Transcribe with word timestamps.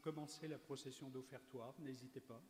commencer 0.00 0.48
la 0.48 0.58
procession 0.58 1.08
d'offertoire, 1.08 1.74
n'hésitez 1.80 2.20
pas. 2.20 2.42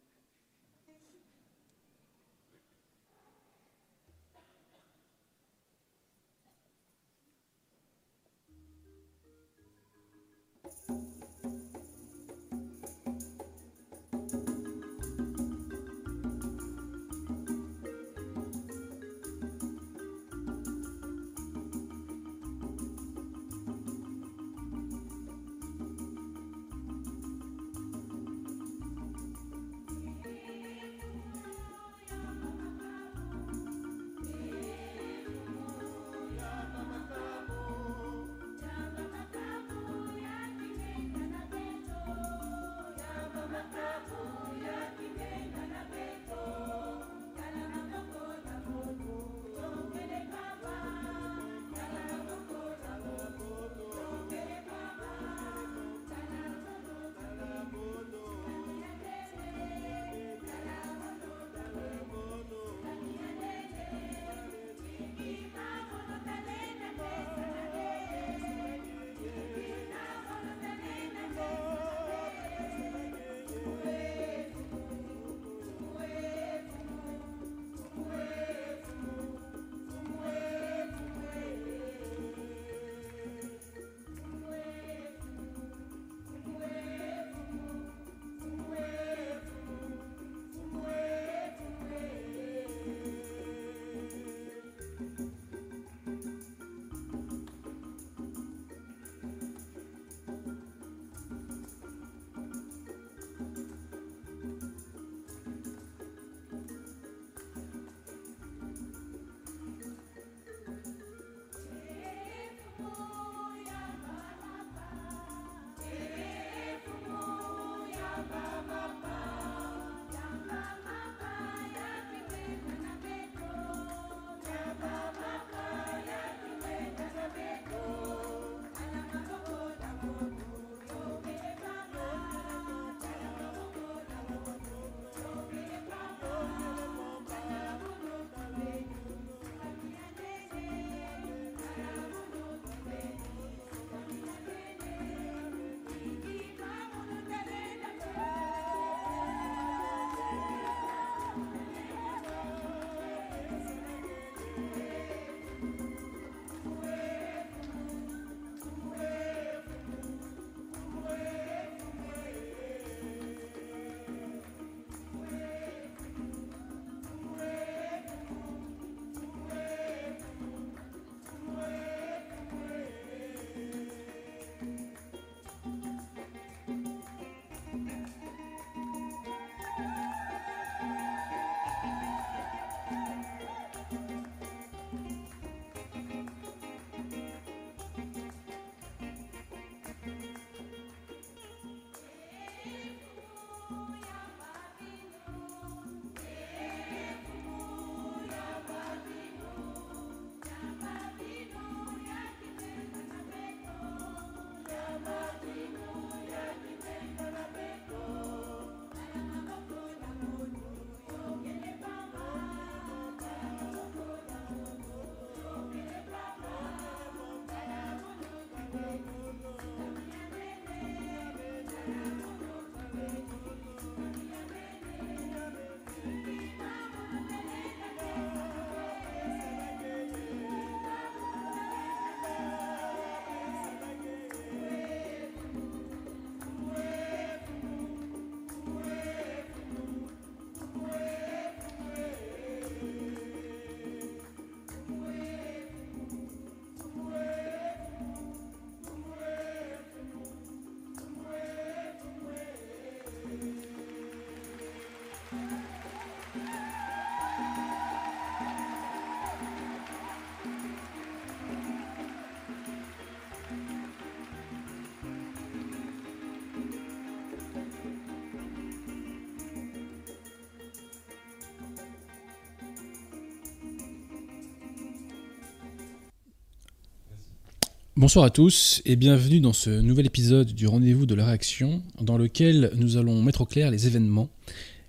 Bonsoir 278.01 278.25
à 278.25 278.31
tous 278.31 278.81
et 278.87 278.97
bienvenue 278.97 279.41
dans 279.41 279.53
ce 279.53 279.69
nouvel 279.69 280.07
épisode 280.07 280.55
du 280.55 280.67
rendez-vous 280.67 281.05
de 281.05 281.15
la 281.15 281.27
réaction 281.27 281.83
dans 282.01 282.17
lequel 282.17 282.73
nous 282.75 282.97
allons 282.97 283.21
mettre 283.21 283.43
au 283.43 283.45
clair 283.45 283.71
les 283.71 283.87
événements 283.87 284.31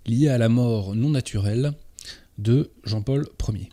liés 0.06 0.30
à 0.30 0.38
la 0.38 0.48
mort 0.48 0.96
non 0.96 1.10
naturelle 1.10 1.74
de 2.38 2.72
Jean-Paul 2.86 3.28
Ier. 3.50 3.68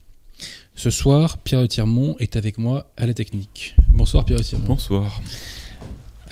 Ce 0.74 0.90
soir, 0.90 1.38
Pierre 1.38 1.68
Tirmont 1.68 2.16
est 2.18 2.34
avec 2.34 2.58
moi 2.58 2.90
à 2.96 3.06
la 3.06 3.14
technique. 3.14 3.76
Bonsoir 3.90 4.24
Pierre 4.24 4.40
Tirmont. 4.40 4.66
Bonsoir. 4.66 5.22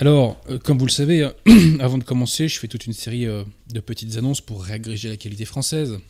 Alors, 0.00 0.36
euh, 0.50 0.58
comme 0.58 0.76
vous 0.76 0.86
le 0.86 0.90
savez, 0.90 1.22
euh, 1.22 1.78
avant 1.78 1.98
de 1.98 2.04
commencer, 2.04 2.48
je 2.48 2.58
fais 2.58 2.66
toute 2.66 2.86
une 2.86 2.92
série 2.92 3.26
euh, 3.26 3.44
de 3.72 3.78
petites 3.78 4.16
annonces 4.16 4.40
pour 4.40 4.64
réagréger 4.64 5.10
la 5.10 5.16
qualité 5.16 5.44
française. 5.44 6.00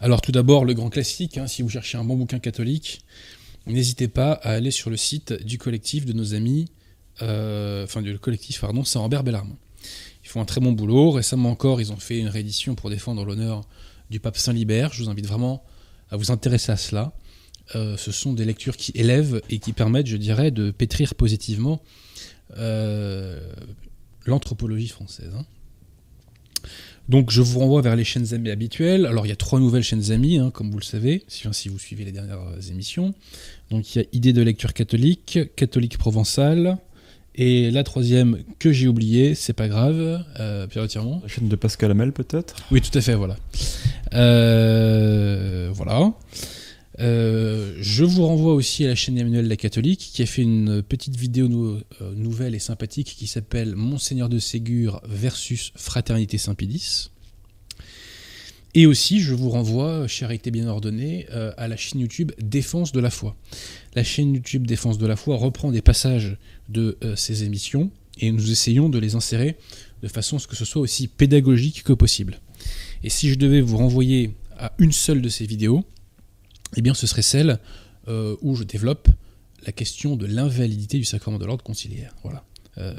Alors 0.00 0.20
tout 0.20 0.32
d'abord, 0.32 0.66
le 0.66 0.74
grand 0.74 0.90
classique, 0.90 1.38
hein, 1.38 1.46
si 1.46 1.62
vous 1.62 1.70
cherchez 1.70 1.96
un 1.96 2.04
bon 2.04 2.16
bouquin 2.16 2.40
catholique, 2.40 3.00
n'hésitez 3.66 4.08
pas 4.08 4.32
à 4.32 4.52
aller 4.52 4.70
sur 4.70 4.90
le 4.90 4.96
site 4.96 5.32
du 5.44 5.58
collectif 5.58 6.04
de 6.06 6.12
nos 6.12 6.34
amis, 6.34 6.66
enfin 7.20 8.02
du 8.02 8.18
collectif, 8.18 8.60
pardon, 8.60 8.84
Saint-Rambert 8.84 9.24
Bellarmont. 9.24 9.56
Ils 10.24 10.28
font 10.28 10.40
un 10.40 10.44
très 10.44 10.60
bon 10.60 10.72
boulot. 10.72 11.12
Récemment 11.12 11.50
encore, 11.50 11.80
ils 11.80 11.92
ont 11.92 11.96
fait 11.96 12.18
une 12.18 12.28
réédition 12.28 12.74
pour 12.74 12.90
défendre 12.90 13.24
l'honneur 13.24 13.62
du 14.10 14.20
pape 14.20 14.36
Saint-Libert. 14.36 14.92
Je 14.92 15.02
vous 15.02 15.10
invite 15.10 15.26
vraiment 15.26 15.64
à 16.10 16.16
vous 16.16 16.30
intéresser 16.30 16.72
à 16.72 16.76
cela. 16.76 17.12
ce 17.74 18.12
sont 18.12 18.32
des 18.32 18.44
lectures 18.44 18.76
qui 18.76 18.92
élèvent 18.94 19.40
et 19.50 19.58
qui 19.58 19.72
permettent, 19.72 20.08
je 20.08 20.16
dirais, 20.16 20.50
de 20.50 20.70
pétrir 20.70 21.14
positivement 21.14 21.80
euh, 22.56 23.40
l'anthropologie 24.24 24.88
française. 24.88 25.32
Hein. 25.36 25.44
Donc 27.08 27.30
je 27.30 27.40
vous 27.40 27.60
renvoie 27.60 27.82
vers 27.82 27.96
les 27.96 28.04
chaînes 28.04 28.34
amies 28.34 28.50
habituelles. 28.50 29.06
Alors 29.06 29.26
il 29.26 29.28
y 29.28 29.32
a 29.32 29.36
trois 29.36 29.60
nouvelles 29.60 29.84
chaînes 29.84 30.10
amies, 30.10 30.38
hein, 30.38 30.50
comme 30.50 30.70
vous 30.70 30.78
le 30.78 30.84
savez, 30.84 31.22
si, 31.28 31.46
si, 31.52 31.68
vous 31.68 31.78
suivez 31.78 32.04
les 32.04 32.12
dernières 32.12 32.40
émissions. 32.70 33.14
Donc 33.70 33.94
il 33.94 33.98
y 33.98 34.02
a 34.02 34.04
Idée 34.12 34.32
de 34.32 34.42
lecture 34.42 34.72
catholique, 34.72 35.38
catholique 35.56 35.98
provençal, 35.98 36.78
et 37.38 37.70
la 37.70 37.84
troisième 37.84 38.38
que 38.58 38.72
j'ai 38.72 38.88
oubliée, 38.88 39.34
c'est 39.34 39.52
pas 39.52 39.68
grave, 39.68 40.24
euh, 40.40 40.66
Pierre. 40.66 40.86
La 40.94 41.28
chaîne 41.28 41.48
de 41.48 41.56
Pascal 41.56 41.90
Hamel 41.90 42.12
peut-être? 42.12 42.56
Oui, 42.70 42.80
tout 42.80 42.96
à 42.96 43.02
fait, 43.02 43.14
voilà. 43.14 43.36
Euh, 44.14 45.68
voilà. 45.74 46.12
Euh, 47.96 47.98
je 47.98 48.04
vous 48.04 48.26
renvoie 48.26 48.54
aussi 48.54 48.84
à 48.84 48.88
la 48.88 48.94
chaîne 48.94 49.18
Emmanuel 49.18 49.48
la 49.48 49.56
Catholique 49.56 50.10
qui 50.12 50.22
a 50.22 50.26
fait 50.26 50.42
une 50.42 50.82
petite 50.82 51.16
vidéo 51.16 51.78
euh, 52.00 52.14
nouvelle 52.14 52.54
et 52.54 52.58
sympathique 52.58 53.14
qui 53.18 53.26
s'appelle 53.26 53.74
Monseigneur 53.74 54.28
de 54.28 54.38
Ségur 54.38 55.00
versus 55.08 55.72
Fraternité 55.76 56.38
Saint-Pédis. 56.38 57.10
Et 58.74 58.86
aussi, 58.86 59.20
je 59.20 59.32
vous 59.32 59.48
renvoie, 59.48 60.06
charité 60.06 60.50
bien 60.50 60.66
ordonnée, 60.68 61.26
euh, 61.30 61.52
à 61.56 61.66
la 61.68 61.76
chaîne 61.76 62.00
YouTube 62.00 62.32
Défense 62.38 62.92
de 62.92 63.00
la 63.00 63.10
foi. 63.10 63.34
La 63.94 64.04
chaîne 64.04 64.34
YouTube 64.34 64.66
Défense 64.66 64.98
de 64.98 65.06
la 65.06 65.16
foi 65.16 65.36
reprend 65.36 65.72
des 65.72 65.82
passages 65.82 66.36
de 66.68 66.98
ces 67.14 67.44
émissions 67.44 67.90
et 68.18 68.30
nous 68.30 68.50
essayons 68.50 68.88
de 68.88 68.98
les 68.98 69.14
insérer 69.14 69.56
de 70.02 70.08
façon 70.08 70.36
à 70.36 70.38
ce 70.40 70.46
que 70.46 70.56
ce 70.56 70.64
soit 70.64 70.82
aussi 70.82 71.08
pédagogique 71.08 71.84
que 71.84 71.94
possible. 71.94 72.40
Et 73.02 73.08
si 73.08 73.30
je 73.30 73.36
devais 73.36 73.62
vous 73.62 73.78
renvoyer 73.78 74.34
à 74.58 74.72
une 74.78 74.92
seule 74.92 75.22
de 75.22 75.28
ces 75.28 75.46
vidéos, 75.46 75.84
eh 76.76 76.82
bien 76.82 76.92
ce 76.92 77.06
serait 77.06 77.22
celle 77.22 77.58
euh, 78.08 78.36
où 78.40 78.54
je 78.54 78.64
développe 78.64 79.08
la 79.64 79.72
question 79.72 80.16
de 80.16 80.26
l'invalidité 80.26 80.98
du 80.98 81.04
sacrement 81.04 81.38
de 81.38 81.44
l'ordre 81.44 81.64
conciliaire. 81.64 82.14
Voilà. 82.22 82.44
Euh, 82.78 82.94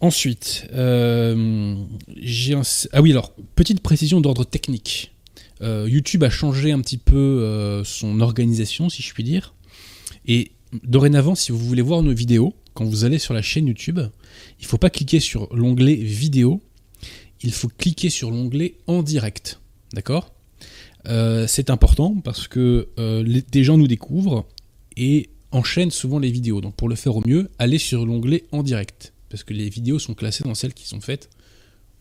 ensuite, 0.00 0.66
euh, 0.72 1.76
j'ai 2.16 2.54
un... 2.54 2.62
Ah 2.92 3.02
oui, 3.02 3.12
alors, 3.12 3.34
petite 3.54 3.80
précision 3.80 4.20
d'ordre 4.20 4.44
technique. 4.44 5.12
YouTube 5.60 6.22
a 6.22 6.30
changé 6.30 6.70
un 6.70 6.80
petit 6.80 6.98
peu 6.98 7.82
son 7.84 8.20
organisation, 8.20 8.88
si 8.88 9.02
je 9.02 9.12
puis 9.12 9.24
dire. 9.24 9.54
Et 10.24 10.52
dorénavant, 10.84 11.34
si 11.34 11.50
vous 11.50 11.58
voulez 11.58 11.82
voir 11.82 12.02
nos 12.02 12.12
vidéos, 12.12 12.54
quand 12.74 12.84
vous 12.84 13.04
allez 13.04 13.18
sur 13.18 13.34
la 13.34 13.42
chaîne 13.42 13.66
YouTube, 13.66 13.98
il 14.60 14.62
ne 14.62 14.68
faut 14.68 14.78
pas 14.78 14.88
cliquer 14.88 15.18
sur 15.18 15.52
l'onglet 15.52 15.96
vidéo, 15.96 16.62
il 17.42 17.52
faut 17.52 17.66
cliquer 17.66 18.08
sur 18.08 18.30
l'onglet 18.30 18.76
en 18.86 19.02
direct. 19.02 19.60
D'accord? 19.92 20.32
Euh, 21.08 21.46
c'est 21.46 21.70
important 21.70 22.16
parce 22.22 22.48
que 22.48 22.88
euh, 22.98 23.40
des 23.50 23.64
gens 23.64 23.78
nous 23.78 23.88
découvrent 23.88 24.46
et 24.96 25.30
enchaînent 25.52 25.90
souvent 25.90 26.18
les 26.18 26.30
vidéos. 26.30 26.60
Donc 26.60 26.74
pour 26.74 26.88
le 26.88 26.96
faire 26.96 27.16
au 27.16 27.22
mieux, 27.26 27.50
allez 27.58 27.78
sur 27.78 28.04
l'onglet 28.04 28.44
en 28.52 28.62
direct. 28.62 29.12
Parce 29.30 29.44
que 29.44 29.54
les 29.54 29.68
vidéos 29.68 29.98
sont 29.98 30.14
classées 30.14 30.44
dans 30.44 30.54
celles 30.54 30.74
qui 30.74 30.86
sont 30.86 31.00
faites 31.00 31.30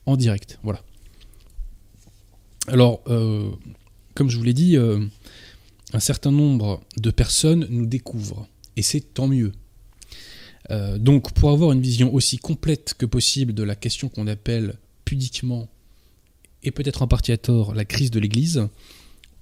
en 0.05 0.17
direct. 0.17 0.59
Voilà. 0.63 0.81
Alors, 2.67 3.01
euh, 3.07 3.49
comme 4.13 4.29
je 4.29 4.37
vous 4.37 4.43
l'ai 4.43 4.53
dit, 4.53 4.77
un 4.77 5.99
certain 5.99 6.31
nombre 6.31 6.81
de 6.97 7.11
personnes 7.11 7.67
nous 7.69 7.85
découvrent. 7.85 8.47
Et 8.75 8.81
c'est 8.81 9.01
tant 9.13 9.27
mieux. 9.27 9.51
donc 10.97 11.31
pour 11.33 11.51
avoir 11.51 11.71
une 11.71 11.81
vision 11.81 12.13
aussi 12.13 12.37
complète 12.37 12.93
que 12.97 13.05
possible 13.05 13.53
de 13.53 13.63
la 13.63 13.75
question 13.75 14.09
qu'on 14.09 14.27
appelle 14.27 14.75
pudiquement 15.05 15.69
et 16.63 16.71
peut-être 16.71 17.01
en 17.01 17.07
partie 17.07 17.31
à 17.31 17.37
tort, 17.37 17.73
la 17.73 17.85
crise 17.85 18.11
de 18.11 18.19
l'Église, 18.19 18.67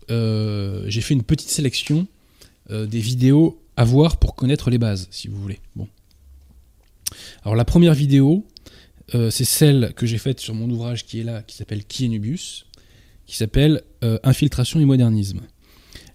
j'ai 0.09 1.01
fait 1.01 1.13
une 1.13 1.23
petite 1.23 1.49
sélection 1.49 2.07
euh, 2.71 2.87
des 2.87 2.99
vidéos 2.99 3.61
à 3.77 3.83
voir 3.83 4.17
pour 4.17 4.35
connaître 4.35 4.71
les 4.71 4.79
bases, 4.79 5.07
si 5.11 5.27
vous 5.27 5.39
voulez. 5.39 5.59
Bon. 5.75 5.87
Alors 7.43 7.55
la 7.55 7.65
première 7.65 7.93
vidéo, 7.93 8.43
euh, 9.13 9.29
c'est 9.29 9.45
celle 9.45 9.93
que 9.95 10.07
j'ai 10.07 10.17
faite 10.17 10.39
sur 10.39 10.55
mon 10.55 10.67
ouvrage 10.69 11.05
qui 11.05 11.19
est 11.19 11.23
là, 11.23 11.43
qui 11.43 11.55
s'appelle 11.55 11.85
Qui 11.85 12.05
est 12.05 12.07
Nubius, 12.07 12.65
qui 13.27 13.35
s'appelle 13.35 13.83
Infiltration 14.23 14.79
et 14.79 14.85
modernisme. 14.85 15.41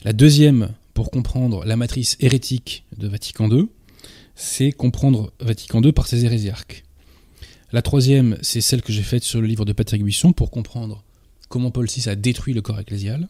La 0.04 0.12
deuxième, 0.12 0.70
pour 0.94 1.10
comprendre 1.10 1.64
la 1.64 1.76
matrice 1.76 2.16
hérétique 2.20 2.84
de 2.96 3.08
Vatican 3.08 3.50
II, 3.50 3.66
c'est 4.36 4.70
comprendre 4.70 5.32
Vatican 5.40 5.82
II 5.82 5.92
par 5.92 6.06
ses 6.06 6.24
hérésiarques. 6.24 6.84
La 7.72 7.82
troisième, 7.82 8.38
c'est 8.42 8.60
celle 8.60 8.82
que 8.82 8.92
j'ai 8.92 9.02
faite 9.02 9.24
sur 9.24 9.40
le 9.40 9.46
livre 9.46 9.64
de 9.64 9.72
Patrick 9.72 10.02
Buisson 10.02 10.32
pour 10.32 10.50
comprendre 10.50 11.04
comment 11.48 11.70
Paul 11.70 11.86
VI 11.86 12.08
a 12.08 12.14
détruit 12.14 12.54
le 12.54 12.62
corps 12.62 12.80
ecclésial. 12.80 13.28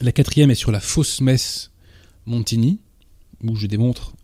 La 0.00 0.12
quatrième 0.12 0.50
est 0.50 0.56
sur 0.56 0.72
la 0.72 0.80
fausse 0.80 1.20
messe 1.20 1.70
Montini, 2.26 2.80
où 3.42 3.56
je 3.56 3.66
démontre 3.66 4.14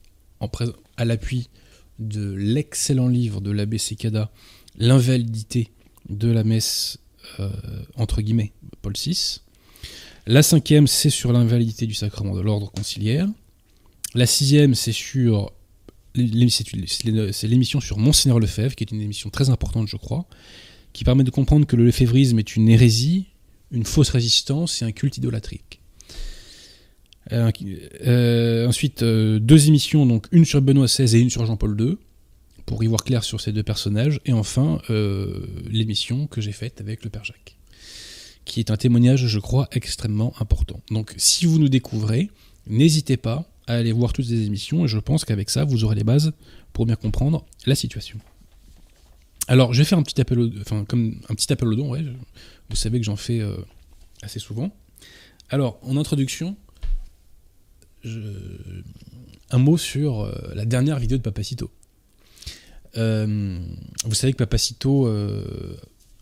à 0.96 1.04
l'appui 1.04 1.48
de 1.98 2.32
l'excellent 2.32 3.08
livre 3.08 3.40
de 3.40 3.50
l'abbé 3.50 3.78
Secada 3.78 4.30
l'invalidité 4.78 5.70
de 6.08 6.28
la 6.28 6.44
messe 6.44 6.98
euh, 7.38 7.50
entre 7.96 8.22
guillemets 8.22 8.52
Paul 8.82 8.94
VI. 8.94 9.40
La 10.26 10.42
cinquième, 10.42 10.86
c'est 10.86 11.10
sur 11.10 11.32
l'invalidité 11.32 11.86
du 11.86 11.94
sacrement 11.94 12.34
de 12.34 12.40
l'ordre 12.40 12.70
conciliaire. 12.70 13.28
La 14.14 14.26
sixième, 14.26 14.74
c'est 14.74 14.92
sur 14.92 15.52
l'émission 16.14 17.80
sur 17.80 17.98
Monseigneur 17.98 18.40
Lefebvre, 18.40 18.74
qui 18.74 18.84
est 18.84 18.90
une 18.90 19.00
émission 19.00 19.30
très 19.30 19.50
importante, 19.50 19.86
je 19.88 19.96
crois, 19.96 20.26
qui 20.92 21.04
permet 21.04 21.24
de 21.24 21.30
comprendre 21.30 21.66
que 21.66 21.76
le 21.76 21.84
lefévrisme 21.84 22.38
est 22.38 22.56
une 22.56 22.68
hérésie, 22.68 23.26
une 23.70 23.84
fausse 23.84 24.10
résistance 24.10 24.82
et 24.82 24.84
un 24.84 24.92
culte 24.92 25.18
idolâtrique. 25.18 25.80
Euh, 27.32 27.50
euh, 28.06 28.66
ensuite, 28.66 29.02
euh, 29.02 29.38
deux 29.38 29.68
émissions, 29.68 30.06
donc 30.06 30.26
une 30.32 30.44
sur 30.44 30.60
Benoît 30.62 30.86
XVI 30.86 31.16
et 31.16 31.20
une 31.20 31.30
sur 31.30 31.46
Jean-Paul 31.46 31.80
II, 31.80 31.96
pour 32.66 32.82
y 32.82 32.86
voir 32.86 33.04
clair 33.04 33.24
sur 33.24 33.40
ces 33.40 33.52
deux 33.52 33.62
personnages. 33.62 34.20
Et 34.24 34.32
enfin, 34.32 34.80
l'émission 35.68 36.26
que 36.26 36.40
j'ai 36.40 36.52
faite 36.52 36.80
avec 36.80 37.04
le 37.04 37.10
Père 37.10 37.24
Jacques, 37.24 37.56
qui 38.44 38.60
est 38.60 38.70
un 38.70 38.76
témoignage, 38.76 39.26
je 39.26 39.38
crois, 39.38 39.68
extrêmement 39.72 40.32
important. 40.40 40.80
Donc, 40.90 41.14
si 41.16 41.46
vous 41.46 41.58
nous 41.58 41.68
découvrez, 41.68 42.30
n'hésitez 42.66 43.16
pas 43.16 43.50
à 43.66 43.74
aller 43.74 43.92
voir 43.92 44.12
toutes 44.12 44.26
ces 44.26 44.42
émissions 44.42 44.84
et 44.84 44.88
je 44.88 44.98
pense 44.98 45.24
qu'avec 45.24 45.50
ça, 45.50 45.64
vous 45.64 45.84
aurez 45.84 45.96
les 45.96 46.04
bases 46.04 46.32
pour 46.72 46.86
bien 46.86 46.96
comprendre 46.96 47.44
la 47.66 47.74
situation. 47.74 48.18
Alors, 49.48 49.72
je 49.72 49.78
vais 49.80 49.84
faire 49.84 49.98
un 49.98 50.04
petit 50.04 50.20
appel 50.20 50.38
au, 50.38 50.48
enfin, 50.60 50.84
comme 50.84 51.16
un 51.28 51.34
petit 51.34 51.52
appel 51.52 51.66
au 51.66 51.74
don, 51.74 51.90
ouais, 51.90 52.04
vous 52.70 52.76
savez 52.76 53.00
que 53.00 53.04
j'en 53.04 53.16
fais 53.16 53.40
euh, 53.40 53.56
assez 54.22 54.38
souvent. 54.38 54.74
Alors, 55.50 55.78
en 55.82 55.96
introduction, 55.96 56.56
un 58.04 59.58
mot 59.58 59.76
sur 59.76 60.20
euh, 60.20 60.52
la 60.54 60.64
dernière 60.64 60.98
vidéo 60.98 61.18
de 61.18 61.22
Papacito. 61.22 61.70
Euh, 62.96 63.58
vous 64.04 64.14
savez 64.14 64.32
que 64.32 64.38
Papacito 64.38 65.08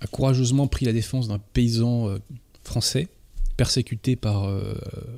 a 0.00 0.06
courageusement 0.06 0.66
pris 0.66 0.86
la 0.86 0.92
défense 0.92 1.28
d'un 1.28 1.38
paysan 1.38 2.18
français 2.64 3.08
persécuté 3.56 4.16
par 4.16 4.48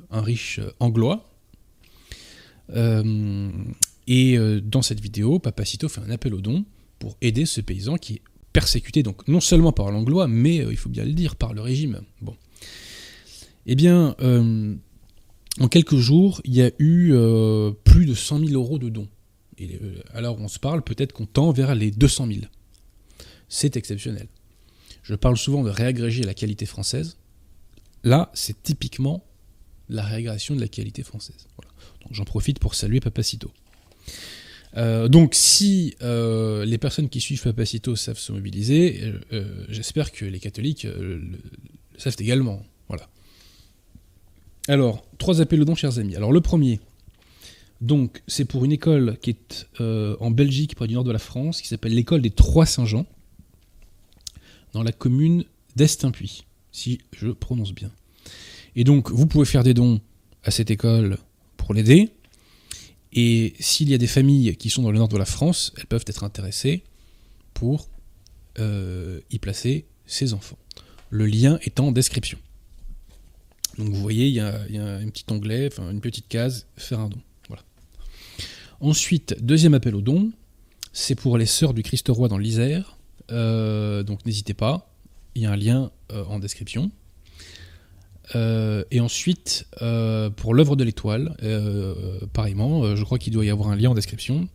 un 0.09 0.21
riche 0.21 0.59
anglois 0.79 1.29
et 4.07 4.37
dans 4.63 4.81
cette 4.81 4.99
vidéo, 4.99 5.39
Papacito 5.39 5.87
fait 5.89 6.01
un 6.01 6.09
appel 6.09 6.33
aux 6.33 6.41
dons 6.41 6.65
pour 6.99 7.17
aider 7.21 7.45
ce 7.45 7.61
paysan 7.61 7.97
qui 7.97 8.15
est 8.15 8.21
persécuté, 8.53 9.03
donc 9.03 9.27
non 9.27 9.39
seulement 9.39 9.71
par 9.71 9.91
l'anglois, 9.91 10.27
mais 10.27 10.59
euh, 10.59 10.71
il 10.71 10.77
faut 10.77 10.89
bien 10.89 11.05
le 11.05 11.13
dire, 11.13 11.35
par 11.35 11.53
le 11.53 11.61
régime. 11.61 12.01
Bon. 12.21 12.35
Eh 13.65 13.75
bien, 13.75 14.15
en 15.59 15.67
quelques 15.67 15.97
jours, 15.97 16.41
il 16.45 16.55
y 16.55 16.63
a 16.63 16.71
eu 16.79 17.13
plus 17.83 18.07
de 18.07 18.15
100 18.15 18.39
000 18.47 18.51
euros 18.53 18.79
de 18.79 18.89
dons. 18.89 19.07
Alors 20.13 20.39
on 20.39 20.47
se 20.47 20.57
parle, 20.57 20.81
peut-être 20.81 21.13
qu'on 21.13 21.27
tend 21.27 21.51
vers 21.51 21.75
les 21.75 21.91
200 21.91 22.27
000. 22.27 22.39
C'est 23.49 23.77
exceptionnel. 23.77 24.27
Je 25.03 25.15
parle 25.15 25.37
souvent 25.37 25.63
de 25.63 25.69
réagréger 25.69 26.23
la 26.23 26.33
qualité 26.33 26.65
française. 26.65 27.17
Là, 28.03 28.31
c'est 28.33 28.63
typiquement 28.63 29.23
la 29.89 30.03
réagrégation 30.03 30.55
de 30.55 30.61
la 30.61 30.67
qualité 30.67 31.03
française. 31.03 31.47
J'en 32.11 32.23
profite 32.23 32.59
pour 32.59 32.75
saluer 32.75 32.99
Papacito. 32.99 33.51
Euh, 34.77 35.09
donc 35.09 35.35
si 35.35 35.95
euh, 36.01 36.63
les 36.63 36.77
personnes 36.77 37.09
qui 37.09 37.19
suivent 37.19 37.43
Papacito 37.43 37.95
savent 37.95 38.17
se 38.17 38.31
mobiliser, 38.31 39.13
euh, 39.33 39.65
j'espère 39.69 40.11
que 40.11 40.25
les 40.25 40.39
catholiques 40.39 40.83
le, 40.83 41.21
savent 41.97 42.15
également. 42.19 42.63
Voilà. 42.87 43.07
Alors, 44.67 45.03
trois 45.17 45.41
appels 45.41 45.61
aux 45.61 45.65
dons, 45.65 45.75
chers 45.75 45.99
amis. 45.99 46.15
Alors 46.15 46.31
le 46.31 46.41
premier, 46.41 46.79
Donc, 47.81 48.21
c'est 48.27 48.45
pour 48.45 48.63
une 48.63 48.71
école 48.71 49.17
qui 49.21 49.31
est 49.31 49.67
en 49.79 50.31
Belgique, 50.31 50.75
près 50.75 50.87
du 50.87 50.93
nord 50.93 51.03
de 51.03 51.11
la 51.11 51.19
France, 51.19 51.61
qui 51.61 51.67
s'appelle 51.67 51.93
l'école 51.93 52.21
des 52.21 52.29
Trois 52.29 52.65
Saint-Jean, 52.65 53.05
dans 54.73 54.83
la 54.83 54.91
commune 54.91 55.45
d'Estaimpuis, 55.75 56.45
si 56.71 56.99
je 57.11 57.29
prononce 57.29 57.73
bien. 57.73 57.91
Et 58.75 58.83
donc, 58.83 59.09
vous 59.09 59.25
pouvez 59.25 59.45
faire 59.45 59.63
des 59.63 59.73
dons 59.73 59.99
à 60.43 60.51
cette 60.51 60.71
école 60.71 61.17
pour 61.57 61.73
l'aider. 61.73 62.11
Et 63.13 63.53
s'il 63.59 63.89
y 63.89 63.93
a 63.93 63.97
des 63.97 64.07
familles 64.07 64.55
qui 64.55 64.69
sont 64.69 64.83
dans 64.83 64.91
le 64.91 64.97
nord 64.97 65.09
de 65.09 65.17
la 65.17 65.25
France, 65.25 65.73
elles 65.77 65.85
peuvent 65.85 66.05
être 66.07 66.23
intéressées 66.23 66.83
pour 67.53 67.89
euh, 68.59 69.19
y 69.31 69.39
placer 69.39 69.85
ses 70.05 70.33
enfants. 70.33 70.57
Le 71.09 71.25
lien 71.25 71.59
est 71.63 71.79
en 71.79 71.91
description. 71.91 72.37
Donc 73.77 73.89
vous 73.89 74.01
voyez, 74.01 74.27
il 74.27 74.33
y 74.33 74.39
a, 74.39 74.61
un 74.61 75.09
petit 75.09 75.25
onglet, 75.29 75.69
une 75.77 76.01
petite 76.01 76.27
case, 76.27 76.67
faire 76.77 76.99
un 76.99 77.09
don. 77.09 77.19
Voilà. 77.47 77.63
Ensuite, 78.79 79.35
deuxième 79.41 79.73
appel 79.73 79.95
au 79.95 80.01
don, 80.01 80.31
c'est 80.93 81.15
pour 81.15 81.37
les 81.37 81.45
sœurs 81.45 81.73
du 81.73 81.83
Christ 81.83 82.07
roi 82.09 82.27
dans 82.27 82.37
l'Isère. 82.37 82.97
Euh, 83.31 84.03
donc 84.03 84.25
n'hésitez 84.25 84.53
pas, 84.53 84.93
il 85.35 85.43
y 85.43 85.45
a 85.45 85.51
un 85.51 85.55
lien 85.55 85.91
euh, 86.11 86.25
en 86.25 86.39
description. 86.39 86.91
Euh, 88.35 88.83
et 88.91 88.99
ensuite, 88.99 89.67
pour 90.35 90.53
l'œuvre 90.53 90.75
de 90.75 90.83
l'étoile, 90.83 91.35
pareillement, 92.33 92.95
je 92.95 93.03
crois 93.03 93.19
qu'il 93.19 93.33
doit 93.33 93.45
y 93.45 93.49
avoir 93.49 93.69
un 93.69 93.75
lien 93.75 93.89
en 93.89 93.95
description. 93.95 94.47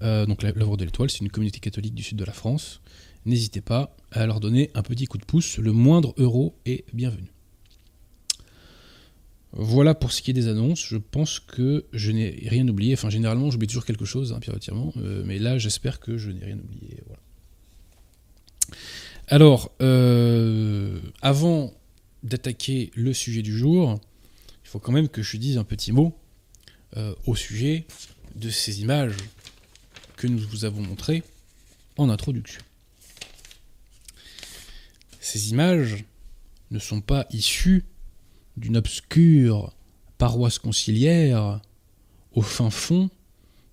donc 0.00 0.42
l'œuvre 0.42 0.76
de 0.76 0.84
l'étoile, 0.84 1.10
c'est 1.10 1.20
une 1.20 1.30
communauté 1.30 1.60
catholique 1.60 1.94
du 1.94 2.02
sud 2.02 2.18
de 2.18 2.24
la 2.24 2.32
France. 2.32 2.80
N'hésitez 3.26 3.60
pas 3.60 3.96
à 4.12 4.26
leur 4.26 4.40
donner 4.40 4.70
un 4.74 4.82
petit 4.82 5.06
coup 5.06 5.18
de 5.18 5.24
pouce, 5.24 5.58
le 5.58 5.72
moindre 5.72 6.14
euro 6.16 6.56
est 6.64 6.84
bienvenu. 6.94 7.30
Voilà 9.52 9.94
pour 9.94 10.12
ce 10.12 10.22
qui 10.22 10.30
est 10.30 10.34
des 10.34 10.46
annonces. 10.46 10.84
Je 10.86 10.96
pense 10.96 11.40
que 11.40 11.84
je 11.92 12.12
n'ai 12.12 12.46
rien 12.46 12.66
oublié. 12.68 12.94
Enfin, 12.94 13.10
généralement, 13.10 13.50
j'oublie 13.50 13.66
toujours 13.66 13.84
quelque 13.84 14.04
chose, 14.04 14.32
hein, 14.32 14.40
euh, 14.96 15.22
mais 15.26 15.38
là, 15.38 15.58
j'espère 15.58 15.98
que 15.98 16.16
je 16.16 16.30
n'ai 16.30 16.44
rien 16.44 16.58
oublié. 16.58 16.98
Alors, 19.26 19.72
euh, 19.82 21.00
avant 21.20 21.72
d'attaquer 22.22 22.90
le 22.94 23.12
sujet 23.12 23.42
du 23.42 23.56
jour, 23.56 24.00
il 24.64 24.68
faut 24.68 24.78
quand 24.78 24.92
même 24.92 25.08
que 25.08 25.22
je 25.22 25.36
dise 25.36 25.58
un 25.58 25.64
petit 25.64 25.92
mot 25.92 26.16
euh, 26.96 27.14
au 27.26 27.34
sujet 27.34 27.86
de 28.34 28.50
ces 28.50 28.80
images 28.80 29.16
que 30.16 30.26
nous 30.26 30.38
vous 30.38 30.64
avons 30.64 30.82
montrées 30.82 31.22
en 31.96 32.08
introduction. 32.08 32.62
Ces 35.20 35.50
images 35.50 36.04
ne 36.70 36.78
sont 36.78 37.00
pas 37.00 37.26
issues 37.30 37.84
d'une 38.56 38.76
obscure 38.76 39.72
paroisse 40.18 40.58
conciliaire 40.58 41.60
au 42.32 42.42
fin 42.42 42.70
fond 42.70 43.10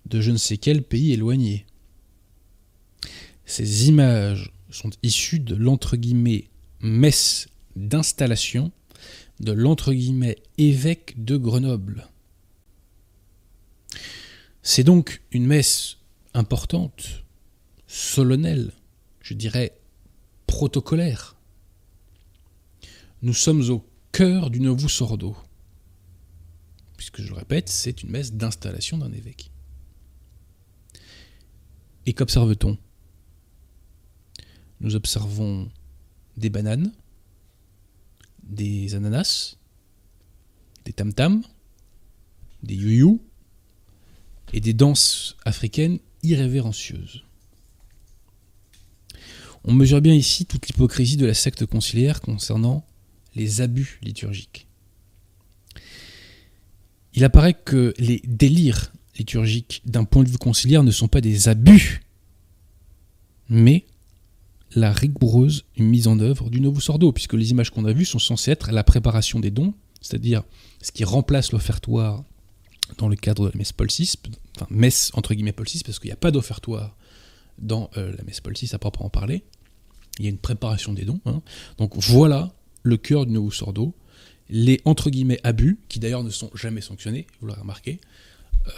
de 0.06 0.20
je 0.20 0.30
ne 0.30 0.36
sais 0.36 0.56
quel 0.56 0.82
pays 0.82 1.12
éloigné. 1.12 1.66
Ces 3.44 3.88
images 3.88 4.52
sont 4.70 4.90
issues 5.02 5.40
de 5.40 5.54
l'entre 5.54 5.96
guillemets 5.96 6.48
messe 6.80 7.48
d'installation 7.78 8.72
de 9.40 9.52
l'entre 9.52 9.92
guillemets 9.92 10.38
évêque 10.56 11.22
de 11.22 11.36
Grenoble. 11.36 12.08
C'est 14.62 14.84
donc 14.84 15.22
une 15.30 15.46
messe 15.46 15.98
importante, 16.34 17.24
solennelle, 17.86 18.72
je 19.20 19.34
dirais 19.34 19.78
protocolaire. 20.46 21.36
Nous 23.22 23.34
sommes 23.34 23.68
au 23.70 23.84
cœur 24.12 24.50
du 24.50 24.60
Novus. 24.60 25.02
Puisque 26.96 27.22
je 27.22 27.28
le 27.28 27.34
répète, 27.34 27.68
c'est 27.68 28.02
une 28.02 28.10
messe 28.10 28.32
d'installation 28.32 28.98
d'un 28.98 29.12
évêque. 29.12 29.50
Et 32.06 32.12
qu'observe-t-on? 32.12 32.76
Nous 34.80 34.96
observons 34.96 35.70
des 36.36 36.50
bananes, 36.50 36.92
des 38.48 38.94
ananas, 38.94 39.56
des 40.84 40.92
tam-tams, 40.92 41.42
des 42.62 42.74
youyou 42.74 43.20
et 44.52 44.60
des 44.60 44.72
danses 44.72 45.36
africaines 45.44 45.98
irrévérencieuses. 46.22 47.24
On 49.64 49.72
mesure 49.72 50.00
bien 50.00 50.14
ici 50.14 50.46
toute 50.46 50.66
l'hypocrisie 50.66 51.16
de 51.16 51.26
la 51.26 51.34
secte 51.34 51.66
conciliaire 51.66 52.20
concernant 52.20 52.86
les 53.34 53.60
abus 53.60 53.98
liturgiques. 54.02 54.66
Il 57.14 57.24
apparaît 57.24 57.54
que 57.54 57.94
les 57.98 58.22
délires 58.24 58.92
liturgiques 59.18 59.82
d'un 59.84 60.04
point 60.04 60.22
de 60.22 60.28
vue 60.28 60.38
conciliaire 60.38 60.84
ne 60.84 60.90
sont 60.90 61.08
pas 61.08 61.20
des 61.20 61.48
abus, 61.48 62.02
mais 63.48 63.84
la 64.74 64.92
rigoureuse 64.92 65.64
mise 65.78 66.08
en 66.08 66.18
œuvre 66.20 66.50
du 66.50 66.60
Novus 66.60 66.88
Ordo, 66.88 67.12
puisque 67.12 67.34
les 67.34 67.50
images 67.50 67.70
qu'on 67.70 67.84
a 67.84 67.92
vues 67.92 68.04
sont 68.04 68.18
censées 68.18 68.50
être 68.50 68.70
la 68.70 68.84
préparation 68.84 69.40
des 69.40 69.50
dons, 69.50 69.74
c'est-à-dire 70.00 70.42
ce 70.82 70.92
qui 70.92 71.04
remplace 71.04 71.52
l'offertoire 71.52 72.24
dans 72.98 73.08
le 73.08 73.16
cadre 73.16 73.46
de 73.46 73.50
la 73.52 73.58
messe 73.58 73.72
Paul 73.72 73.88
VI, 73.88 74.14
enfin 74.56 74.66
messe 74.70 75.10
entre 75.14 75.34
guillemets 75.34 75.52
Paul 75.52 75.66
VI, 75.66 75.82
parce 75.84 75.98
qu'il 75.98 76.08
n'y 76.08 76.12
a 76.12 76.16
pas 76.16 76.30
d'offertoire 76.30 76.96
dans 77.58 77.90
euh, 77.96 78.14
la 78.16 78.24
messe 78.24 78.40
Paul 78.40 78.54
VI 78.54 78.70
à 78.72 78.78
proprement 78.78 79.10
parler. 79.10 79.42
Il 80.18 80.24
y 80.24 80.28
a 80.28 80.30
une 80.30 80.38
préparation 80.38 80.92
des 80.92 81.04
dons. 81.04 81.20
Hein. 81.26 81.42
Donc 81.76 81.96
voilà 81.96 82.52
le 82.82 82.96
cœur 82.96 83.26
du 83.26 83.32
nouveau 83.32 83.50
sordo, 83.50 83.94
les 84.48 84.80
entre 84.84 85.10
guillemets 85.10 85.40
abus, 85.44 85.78
qui 85.88 85.98
d'ailleurs 85.98 86.24
ne 86.24 86.30
sont 86.30 86.50
jamais 86.54 86.80
sanctionnés, 86.80 87.26
vous 87.40 87.48
l'aurez 87.48 87.60
remarqué, 87.60 88.00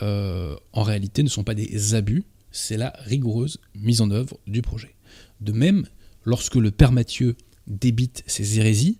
euh, 0.02 0.56
en 0.72 0.82
réalité 0.82 1.22
ne 1.22 1.28
sont 1.28 1.44
pas 1.44 1.54
des 1.54 1.94
abus, 1.94 2.24
c'est 2.50 2.76
la 2.76 2.92
rigoureuse 3.00 3.58
mise 3.74 4.00
en 4.00 4.10
œuvre 4.10 4.38
du 4.46 4.62
projet. 4.62 4.94
De 5.40 5.52
même, 5.52 5.86
lorsque 6.24 6.56
le 6.56 6.70
Père 6.70 6.92
Mathieu 6.92 7.36
débite 7.66 8.22
ses 8.26 8.58
hérésies, 8.58 8.98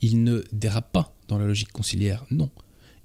il 0.00 0.24
ne 0.24 0.42
dérape 0.52 0.92
pas 0.92 1.16
dans 1.28 1.38
la 1.38 1.46
logique 1.46 1.72
conciliaire, 1.72 2.24
non. 2.30 2.50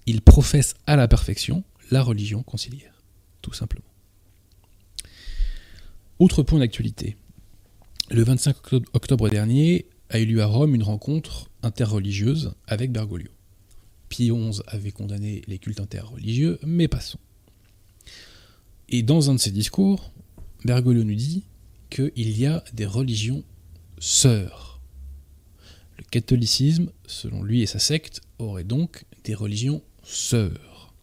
Il 0.05 0.21
professe 0.21 0.75
à 0.87 0.95
la 0.95 1.07
perfection 1.07 1.63
la 1.89 2.01
religion 2.01 2.43
conciliaire, 2.43 3.03
tout 3.41 3.53
simplement. 3.53 3.85
Autre 6.19 6.43
point 6.43 6.59
d'actualité. 6.59 7.17
Le 8.09 8.23
25 8.23 8.55
octobre 8.93 9.29
dernier 9.29 9.87
a 10.09 10.19
eu 10.19 10.25
lieu 10.25 10.41
à 10.41 10.45
Rome 10.45 10.75
une 10.75 10.83
rencontre 10.83 11.49
interreligieuse 11.63 12.53
avec 12.67 12.91
Bergoglio. 12.91 13.31
Pie 14.09 14.29
XI 14.29 14.61
avait 14.67 14.91
condamné 14.91 15.41
les 15.47 15.57
cultes 15.57 15.79
interreligieux, 15.79 16.59
mais 16.63 16.87
passons. 16.87 17.19
Et 18.89 19.03
dans 19.03 19.29
un 19.29 19.35
de 19.35 19.39
ses 19.39 19.51
discours, 19.51 20.10
Bergoglio 20.65 21.03
nous 21.03 21.15
dit 21.15 21.43
qu'il 21.89 22.37
y 22.37 22.45
a 22.45 22.63
des 22.73 22.85
religions 22.85 23.43
sœurs. 23.99 24.81
Le 25.97 26.03
catholicisme, 26.09 26.91
selon 27.05 27.43
lui 27.43 27.61
et 27.61 27.67
sa 27.67 27.79
secte, 27.79 28.21
aurait 28.39 28.63
donc 28.63 29.05
des 29.23 29.35
religions 29.35 29.81
sœurs. 30.03 30.93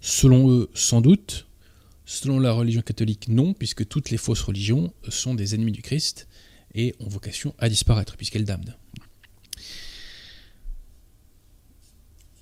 Selon 0.00 0.50
eux, 0.50 0.70
sans 0.74 1.00
doute, 1.00 1.48
Selon 2.10 2.40
la 2.40 2.52
religion 2.52 2.80
catholique, 2.80 3.28
non, 3.28 3.52
puisque 3.52 3.86
toutes 3.86 4.08
les 4.08 4.16
fausses 4.16 4.40
religions 4.40 4.94
sont 5.10 5.34
des 5.34 5.54
ennemis 5.54 5.72
du 5.72 5.82
Christ 5.82 6.26
et 6.74 6.94
ont 7.00 7.08
vocation 7.08 7.54
à 7.58 7.68
disparaître, 7.68 8.16
puisqu'elles 8.16 8.46
damnent. 8.46 8.74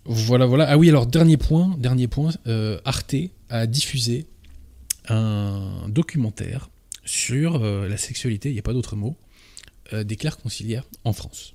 Voilà, 0.04 0.46
voilà. 0.46 0.66
Ah 0.68 0.78
oui, 0.78 0.88
alors 0.88 1.08
dernier 1.08 1.37
point, 1.37 1.75
dernier 1.80 2.06
point, 2.06 2.30
euh, 2.46 2.78
Arte 2.85 3.16
a 3.49 3.66
diffusé 3.66 4.28
un 5.09 5.89
documentaire 5.89 6.71
sur 7.05 7.63
euh, 7.63 7.89
la 7.89 7.97
sexualité, 7.97 8.51
il 8.51 8.55
n'y 8.55 8.59
a 8.59 8.63
pas 8.63 8.73
d'autre 8.73 8.97
mot, 8.97 9.17
euh, 9.93 10.05
des 10.05 10.17
clercs 10.17 10.39
conciliaires 10.39 10.85
en 11.05 11.13
France. 11.13 11.55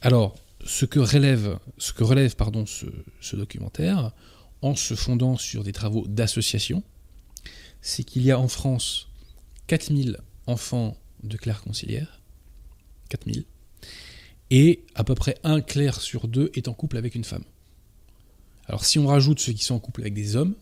Alors, 0.00 0.36
ce 0.64 0.84
que 0.84 1.00
relève, 1.00 1.58
ce 1.78 1.92
pardon, 2.34 2.66
ce, 2.66 2.86
ce 3.20 3.36
documentaire, 3.36 4.12
en 4.62 4.74
se 4.74 4.94
fondant 4.94 5.36
sur 5.36 5.64
des 5.64 5.72
travaux 5.72 6.06
d'association, 6.06 6.82
c'est 7.80 8.04
qu'il 8.04 8.22
y 8.22 8.30
a 8.30 8.38
en 8.38 8.48
France 8.48 9.08
4000 9.66 10.18
enfants 10.46 10.96
de 11.22 11.36
clercs 11.36 11.62
conciliaires, 11.62 12.20
4000, 13.10 13.44
et 14.50 14.84
à 14.94 15.04
peu 15.04 15.14
près 15.14 15.36
un 15.42 15.60
clerc 15.60 16.00
sur 16.00 16.28
deux 16.28 16.50
est 16.54 16.68
en 16.68 16.74
couple 16.74 16.96
avec 16.96 17.14
une 17.14 17.24
femme. 17.24 17.44
Alors 18.66 18.84
si 18.84 18.98
on 18.98 19.06
rajoute 19.06 19.40
ceux 19.40 19.52
qui 19.52 19.64
sont 19.64 19.74
en 19.74 19.80
couple 19.80 20.02
avec 20.02 20.14
des 20.14 20.36
hommes, 20.36 20.54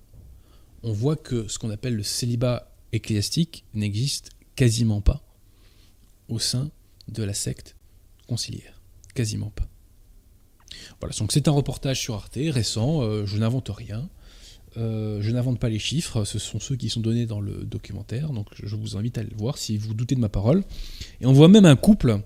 on 0.82 0.92
voit 0.92 1.16
que 1.16 1.48
ce 1.48 1.58
qu'on 1.58 1.70
appelle 1.70 1.94
le 1.94 2.02
célibat 2.02 2.72
ecclésiastique 2.92 3.64
n'existe 3.74 4.30
quasiment 4.56 5.00
pas 5.00 5.22
au 6.28 6.38
sein 6.38 6.70
de 7.08 7.22
la 7.22 7.34
secte 7.34 7.76
conciliaire. 8.26 8.80
Quasiment 9.14 9.50
pas. 9.50 9.68
Voilà, 11.00 11.14
donc 11.18 11.32
c'est 11.32 11.48
un 11.48 11.52
reportage 11.52 12.00
sur 12.00 12.14
Arte, 12.14 12.38
récent, 12.48 13.02
euh, 13.02 13.26
je 13.26 13.36
n'invente 13.36 13.68
rien. 13.68 14.08
Euh, 14.78 15.20
je 15.20 15.30
n'invente 15.30 15.58
pas 15.58 15.68
les 15.68 15.78
chiffres, 15.78 16.24
ce 16.24 16.38
sont 16.38 16.58
ceux 16.58 16.76
qui 16.76 16.88
sont 16.88 17.00
donnés 17.00 17.26
dans 17.26 17.40
le 17.40 17.64
documentaire, 17.64 18.30
donc 18.30 18.46
je 18.54 18.74
vous 18.74 18.96
invite 18.96 19.18
à 19.18 19.22
le 19.22 19.36
voir 19.36 19.58
si 19.58 19.76
vous 19.76 19.92
doutez 19.92 20.14
de 20.14 20.20
ma 20.20 20.30
parole. 20.30 20.64
Et 21.20 21.26
on 21.26 21.32
voit 21.32 21.48
même 21.48 21.66
un 21.66 21.76
couple 21.76 22.20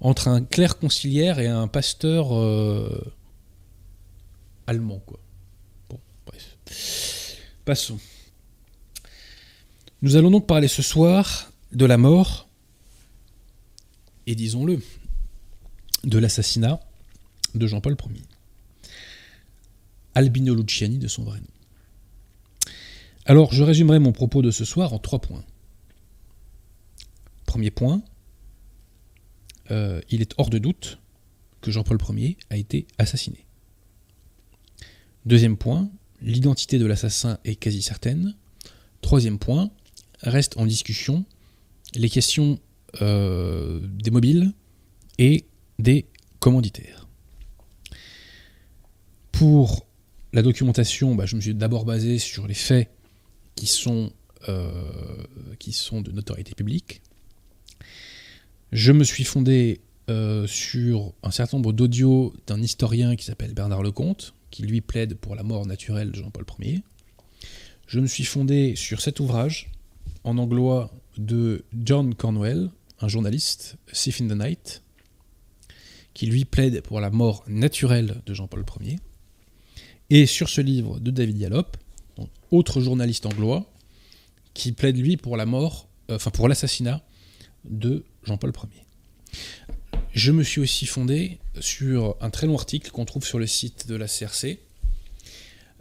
entre 0.00 0.26
un 0.26 0.42
clerc 0.42 0.78
conciliaire 0.78 1.38
et 1.38 1.46
un 1.46 1.68
pasteur 1.68 2.34
euh, 2.36 3.00
allemand, 4.66 5.00
quoi. 5.06 5.20
Passons. 7.64 7.98
Nous 10.02 10.16
allons 10.16 10.30
donc 10.30 10.46
parler 10.46 10.68
ce 10.68 10.82
soir 10.82 11.50
de 11.72 11.86
la 11.86 11.96
mort, 11.96 12.46
et 14.26 14.34
disons-le, 14.34 14.82
de 16.04 16.18
l'assassinat 16.18 16.80
de 17.54 17.66
Jean-Paul 17.66 17.96
Ier. 18.10 18.22
Albino 20.14 20.54
Luciani 20.54 20.98
de 20.98 21.08
son 21.08 21.24
vrai 21.24 21.40
nom. 21.40 21.46
Alors, 23.24 23.54
je 23.54 23.62
résumerai 23.62 23.98
mon 23.98 24.12
propos 24.12 24.42
de 24.42 24.50
ce 24.50 24.66
soir 24.66 24.92
en 24.92 24.98
trois 24.98 25.20
points. 25.20 25.44
Premier 27.46 27.70
point, 27.70 28.02
euh, 29.70 30.02
il 30.10 30.20
est 30.20 30.34
hors 30.36 30.50
de 30.50 30.58
doute 30.58 30.98
que 31.62 31.70
Jean-Paul 31.70 31.98
Ier 32.10 32.36
a 32.50 32.58
été 32.58 32.86
assassiné. 32.98 33.46
Deuxième 35.24 35.56
point, 35.56 35.90
l'identité 36.24 36.78
de 36.78 36.86
l'assassin 36.86 37.38
est 37.44 37.54
quasi 37.54 37.82
certaine. 37.82 38.34
Troisième 39.02 39.38
point, 39.38 39.70
reste 40.22 40.56
en 40.56 40.66
discussion 40.66 41.24
les 41.94 42.08
questions 42.08 42.58
euh, 43.02 43.80
des 43.82 44.10
mobiles 44.10 44.52
et 45.18 45.44
des 45.78 46.06
commanditaires. 46.40 47.06
Pour 49.32 49.86
la 50.32 50.42
documentation, 50.42 51.14
bah, 51.14 51.26
je 51.26 51.36
me 51.36 51.40
suis 51.40 51.54
d'abord 51.54 51.84
basé 51.84 52.18
sur 52.18 52.46
les 52.46 52.54
faits 52.54 52.90
qui 53.54 53.66
sont, 53.66 54.12
euh, 54.48 54.72
de 55.60 56.10
notoriété 56.10 56.54
publique. 56.54 57.02
Je 58.72 58.92
me 58.92 59.04
suis 59.04 59.24
fondé 59.24 59.80
euh, 60.10 60.46
sur 60.46 61.12
un 61.22 61.30
certain 61.30 61.58
nombre 61.58 61.72
d'audios 61.72 62.34
d'un 62.46 62.60
historien 62.60 63.14
qui 63.14 63.24
s'appelle 63.24 63.54
Bernard 63.54 63.82
Lecomte, 63.82 64.33
qui 64.54 64.62
lui 64.62 64.80
plaide 64.80 65.16
pour 65.16 65.34
la 65.34 65.42
mort 65.42 65.66
naturelle 65.66 66.12
de 66.12 66.16
Jean-Paul 66.16 66.44
Ier. 66.60 66.80
Je 67.88 67.98
me 67.98 68.06
suis 68.06 68.22
fondé 68.22 68.76
sur 68.76 69.00
cet 69.00 69.18
ouvrage 69.18 69.72
en 70.22 70.38
anglois 70.38 70.92
de 71.18 71.64
John 71.72 72.14
Cornwell, 72.14 72.70
un 73.00 73.08
journaliste, 73.08 73.74
Thief 73.92 74.20
in 74.20 74.28
the 74.28 74.38
Night, 74.38 74.84
qui 76.12 76.26
lui 76.26 76.44
plaide 76.44 76.82
pour 76.82 77.00
la 77.00 77.10
mort 77.10 77.42
naturelle 77.48 78.22
de 78.26 78.32
Jean-Paul 78.32 78.64
Ier. 78.80 79.00
Et 80.10 80.24
sur 80.24 80.48
ce 80.48 80.60
livre 80.60 81.00
de 81.00 81.10
David 81.10 81.36
Yallop, 81.36 81.66
autre 82.52 82.80
journaliste 82.80 83.26
anglois, 83.26 83.68
qui 84.54 84.70
plaide 84.70 84.96
lui 84.96 85.16
pour 85.16 85.36
la 85.36 85.46
mort, 85.46 85.88
euh, 86.12 86.14
enfin 86.14 86.30
pour 86.30 86.46
l'assassinat 86.46 87.02
de 87.64 88.04
Jean-Paul 88.22 88.52
Ier. 88.72 88.84
Je 90.14 90.30
me 90.30 90.44
suis 90.44 90.60
aussi 90.60 90.86
fondé 90.86 91.38
sur 91.58 92.16
un 92.20 92.30
très 92.30 92.46
long 92.46 92.54
article 92.54 92.92
qu'on 92.92 93.04
trouve 93.04 93.24
sur 93.24 93.40
le 93.40 93.48
site 93.48 93.88
de 93.88 93.96
la 93.96 94.06
CRC. 94.06 94.60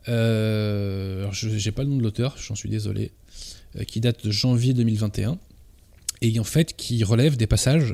Euh, 0.09 1.31
je 1.31 1.49
n'ai 1.49 1.71
pas 1.71 1.83
le 1.83 1.89
nom 1.89 1.97
de 1.97 2.01
l'auteur, 2.01 2.35
j'en 2.37 2.55
suis 2.55 2.67
désolé, 2.67 3.11
euh, 3.75 3.83
qui 3.83 4.01
date 4.01 4.25
de 4.25 4.31
janvier 4.31 4.73
2021, 4.73 5.37
et 6.21 6.39
en 6.39 6.43
fait 6.43 6.75
qui 6.75 7.03
relève 7.03 7.37
des 7.37 7.45
passages 7.45 7.93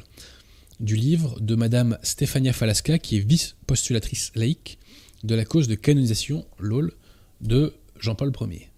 du 0.80 0.96
livre 0.96 1.38
de 1.42 1.56
Madame 1.56 2.00
Stefania 2.04 2.54
Falaska, 2.54 3.00
qui 3.00 3.18
est 3.18 3.20
vice-postulatrice 3.20 4.32
laïque 4.36 4.80
de 5.26 5.36
la 5.36 5.44
cause 5.44 5.68
de 5.68 5.76
canonisation, 5.76 6.46
LOL, 6.58 6.94
de 7.42 7.74
Jean-Paul 8.00 8.32
Ier. 8.50 8.70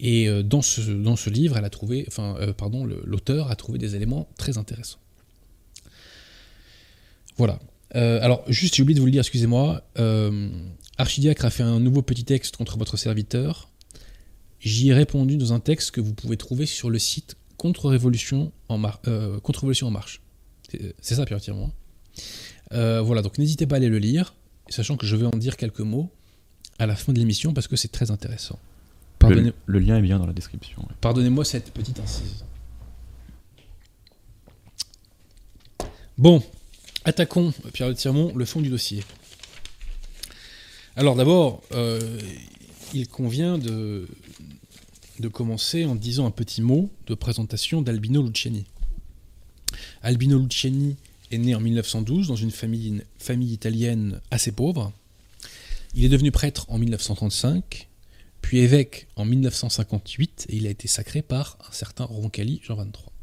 Et 0.00 0.28
euh, 0.28 0.42
dans 0.42 0.62
ce, 0.62 1.30
livre, 1.30 1.60
l'auteur 3.04 3.50
a 3.52 3.56
trouvé 3.56 3.78
des 3.78 3.94
éléments 3.94 4.28
très 4.36 4.58
intéressants. 4.58 4.98
Voilà. 7.36 7.58
Euh, 7.94 8.18
alors, 8.22 8.44
juste, 8.48 8.74
j'ai 8.74 8.82
oublié 8.82 8.94
de 8.94 9.00
vous 9.00 9.06
le 9.06 9.12
dire, 9.12 9.20
excusez-moi. 9.20 9.82
Archidiacre 10.98 11.44
a 11.44 11.50
fait 11.50 11.62
un 11.62 11.80
nouveau 11.80 12.02
petit 12.02 12.24
texte 12.24 12.56
contre 12.56 12.78
votre 12.78 12.96
serviteur. 12.96 13.70
J'y 14.60 14.88
ai 14.88 14.94
répondu 14.94 15.36
dans 15.36 15.52
un 15.52 15.60
texte 15.60 15.90
que 15.90 16.00
vous 16.00 16.14
pouvez 16.14 16.36
trouver 16.36 16.66
sur 16.66 16.90
le 16.90 16.98
site 16.98 17.36
Contre-Révolution 17.58 18.52
en, 18.68 18.80
Contre 19.42 19.64
en 19.82 19.90
Marche. 19.90 20.22
C'est 21.00 21.14
ça, 21.14 21.24
Pierre 21.24 21.40
Tirement. 21.40 21.70
voilà, 22.70 23.22
donc 23.22 23.38
n'hésitez 23.38 23.66
pas 23.66 23.76
à 23.76 23.78
aller 23.78 23.88
le 23.88 23.98
lire, 23.98 24.34
sachant 24.68 24.96
que 24.96 25.06
je 25.06 25.16
vais 25.16 25.26
en 25.26 25.36
dire 25.36 25.56
quelques 25.56 25.80
mots 25.80 26.10
à 26.78 26.86
la 26.86 26.96
fin 26.96 27.12
de 27.12 27.18
l'émission 27.18 27.52
parce 27.52 27.68
que 27.68 27.76
c'est 27.76 27.92
très 27.92 28.10
intéressant. 28.10 28.58
Le, 29.22 29.52
le, 29.66 29.78
lien 29.80 29.96
est 29.96 30.02
bien 30.02 30.18
dans 30.18 30.26
la 30.26 30.32
description. 30.32 30.86
Pardonnez-moi 31.00 31.44
cette 31.44 31.72
petite 31.72 31.98
incise. 31.98 32.44
Bon, 36.16 36.42
attaquons, 37.06 37.54
Pierre 37.72 37.88
Le 37.88 37.94
Tirmont, 37.94 38.34
le 38.34 38.44
fond 38.44 38.60
du 38.60 38.68
dossier. 38.68 39.02
Alors 40.96 41.16
d'abord, 41.16 41.62
euh, 41.72 42.20
il 42.92 43.08
convient 43.08 43.56
de, 43.56 44.06
de 45.20 45.28
commencer 45.28 45.86
en 45.86 45.94
disant 45.94 46.26
un 46.26 46.30
petit 46.30 46.60
mot 46.60 46.90
de 47.06 47.14
présentation 47.14 47.80
d'Albino 47.80 48.22
Luciani. 48.22 48.66
Albino 50.02 50.38
Luciani 50.38 50.96
est 51.30 51.38
né 51.38 51.54
en 51.54 51.60
1912 51.60 52.28
dans 52.28 52.36
une 52.36 52.50
famille, 52.50 53.02
famille 53.18 53.52
italienne 53.52 54.20
assez 54.30 54.52
pauvre. 54.52 54.92
Il 55.94 56.04
est 56.04 56.08
devenu 56.10 56.30
prêtre 56.30 56.66
en 56.68 56.78
1935 56.78 57.88
puis 58.46 58.58
évêque 58.60 59.08
en 59.16 59.24
1958, 59.24 60.46
et 60.50 60.56
il 60.56 60.68
a 60.68 60.70
été 60.70 60.86
sacré 60.86 61.20
par 61.20 61.58
un 61.68 61.72
certain 61.72 62.04
Roncalli 62.04 62.60
Jean 62.62 62.76
XXIII. 62.76 63.15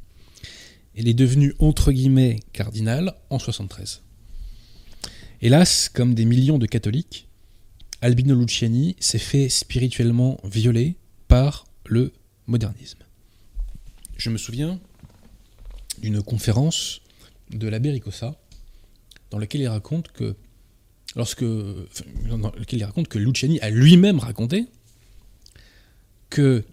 Il 0.95 1.07
est 1.07 1.13
devenu 1.13 1.53
entre 1.59 1.91
guillemets 1.91 2.39
cardinal 2.53 3.15
en 3.29 3.39
73. 3.39 4.03
Hélas, 5.41 5.89
comme 5.89 6.13
des 6.13 6.25
millions 6.25 6.57
de 6.57 6.65
catholiques, 6.65 7.27
Albino 8.01 8.35
Luciani 8.35 8.95
s'est 8.99 9.17
fait 9.17 9.49
spirituellement 9.49 10.39
violer 10.43 10.95
par 11.27 11.65
le 11.85 12.11
modernisme. 12.47 12.99
Je 14.17 14.29
me 14.29 14.37
souviens 14.37 14.79
d'une 16.01 16.21
conférence 16.21 17.01
de 17.49 17.67
l'abbé 17.67 17.91
Ricossa 17.91 18.39
dans 19.31 19.39
laquelle 19.39 19.61
il 19.61 19.67
raconte 19.67 20.11
que 20.11 20.35
Luciani 23.17 23.59
a 23.61 23.69
lui-même 23.69 24.19
raconté 24.19 24.67
que 26.29 26.63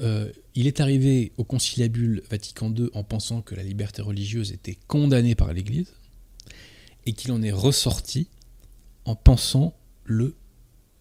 euh, 0.00 0.30
il 0.56 0.66
est 0.66 0.80
arrivé 0.80 1.32
au 1.36 1.44
conciliabule 1.44 2.22
Vatican 2.30 2.74
II 2.74 2.88
en 2.94 3.04
pensant 3.04 3.42
que 3.42 3.54
la 3.54 3.62
liberté 3.62 4.00
religieuse 4.00 4.52
était 4.52 4.78
condamnée 4.88 5.34
par 5.34 5.52
l'Église 5.52 5.92
et 7.04 7.12
qu'il 7.12 7.30
en 7.32 7.42
est 7.42 7.52
ressorti 7.52 8.28
en 9.04 9.14
pensant 9.14 9.76
le 10.04 10.34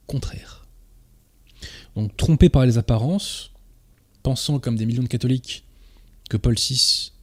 contraire. 0.07 0.67
Donc 1.95 2.15
trompé 2.17 2.49
par 2.49 2.65
les 2.65 2.77
apparences, 2.77 3.53
pensant 4.23 4.59
comme 4.59 4.75
des 4.75 4.85
millions 4.85 5.03
de 5.03 5.07
catholiques 5.07 5.63
que 6.29 6.35
Paul 6.35 6.55
VI 6.55 7.13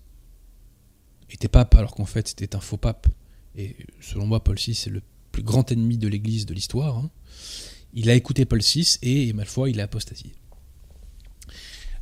était 1.30 1.48
pape 1.48 1.74
alors 1.74 1.94
qu'en 1.94 2.06
fait 2.06 2.28
c'était 2.28 2.56
un 2.56 2.60
faux 2.60 2.78
pape, 2.78 3.08
et 3.56 3.76
selon 4.00 4.26
moi 4.26 4.42
Paul 4.42 4.56
VI 4.56 4.70
est 4.70 4.86
le 4.86 5.02
plus 5.32 5.42
grand 5.42 5.70
ennemi 5.70 5.98
de 5.98 6.08
l'Église 6.08 6.46
de 6.46 6.54
l'histoire, 6.54 6.96
hein. 6.96 7.10
il 7.92 8.08
a 8.08 8.14
écouté 8.14 8.46
Paul 8.46 8.60
VI 8.60 8.96
et, 9.02 9.32
malfoy, 9.34 9.70
il 9.70 9.80
a 9.80 9.84
apostasié. 9.84 10.32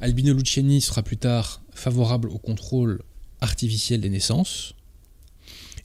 Albino 0.00 0.32
Luciani 0.32 0.80
sera 0.80 1.02
plus 1.02 1.18
tard 1.18 1.62
favorable 1.72 2.30
au 2.30 2.38
contrôle 2.38 3.02
artificiel 3.42 4.00
des 4.00 4.08
naissances, 4.08 4.74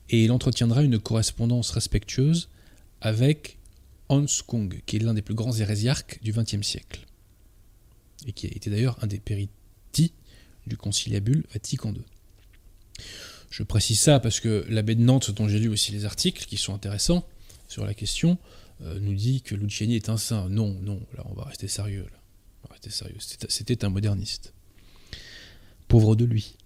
et 0.08 0.24
il 0.24 0.32
entretiendra 0.32 0.82
une 0.82 0.98
correspondance 0.98 1.70
respectueuse 1.70 2.48
avec 3.02 3.58
Hans 4.08 4.24
Kung, 4.46 4.80
qui 4.86 4.96
est 4.96 5.00
l'un 5.00 5.12
des 5.12 5.20
plus 5.20 5.34
grands 5.34 5.52
hérésiarques 5.52 6.18
du 6.22 6.32
XXe 6.32 6.62
siècle, 6.62 7.06
et 8.26 8.32
qui 8.32 8.46
a 8.46 8.50
été 8.50 8.70
d'ailleurs 8.70 8.96
un 9.02 9.06
des 9.06 9.18
péritis 9.18 10.12
du 10.66 10.78
conciliabule 10.78 11.44
Vatican 11.52 11.92
II. 11.92 12.02
Je 13.50 13.62
précise 13.64 14.00
ça 14.00 14.18
parce 14.18 14.40
que 14.40 14.64
l'abbé 14.68 14.94
de 14.94 15.02
Nantes, 15.02 15.30
dont 15.30 15.46
j'ai 15.46 15.58
lu 15.58 15.68
aussi 15.68 15.92
les 15.92 16.06
articles 16.06 16.46
qui 16.46 16.56
sont 16.56 16.74
intéressants 16.74 17.26
sur 17.68 17.84
la 17.84 17.92
question, 17.92 18.38
euh, 18.82 18.98
nous 18.98 19.14
dit 19.14 19.42
que 19.42 19.54
Luciani 19.54 19.96
est 19.96 20.08
un 20.08 20.16
saint. 20.16 20.48
Non, 20.48 20.74
non, 20.82 21.00
là 21.16 21.24
on 21.26 21.34
va 21.34 21.44
rester 21.44 21.68
sérieux. 21.68 22.06
Sérieux. 22.88 23.16
C'était 23.18 23.84
un 23.84 23.88
moderniste. 23.88 24.52
Pauvre 25.88 26.16
de 26.16 26.24
lui. 26.24 26.56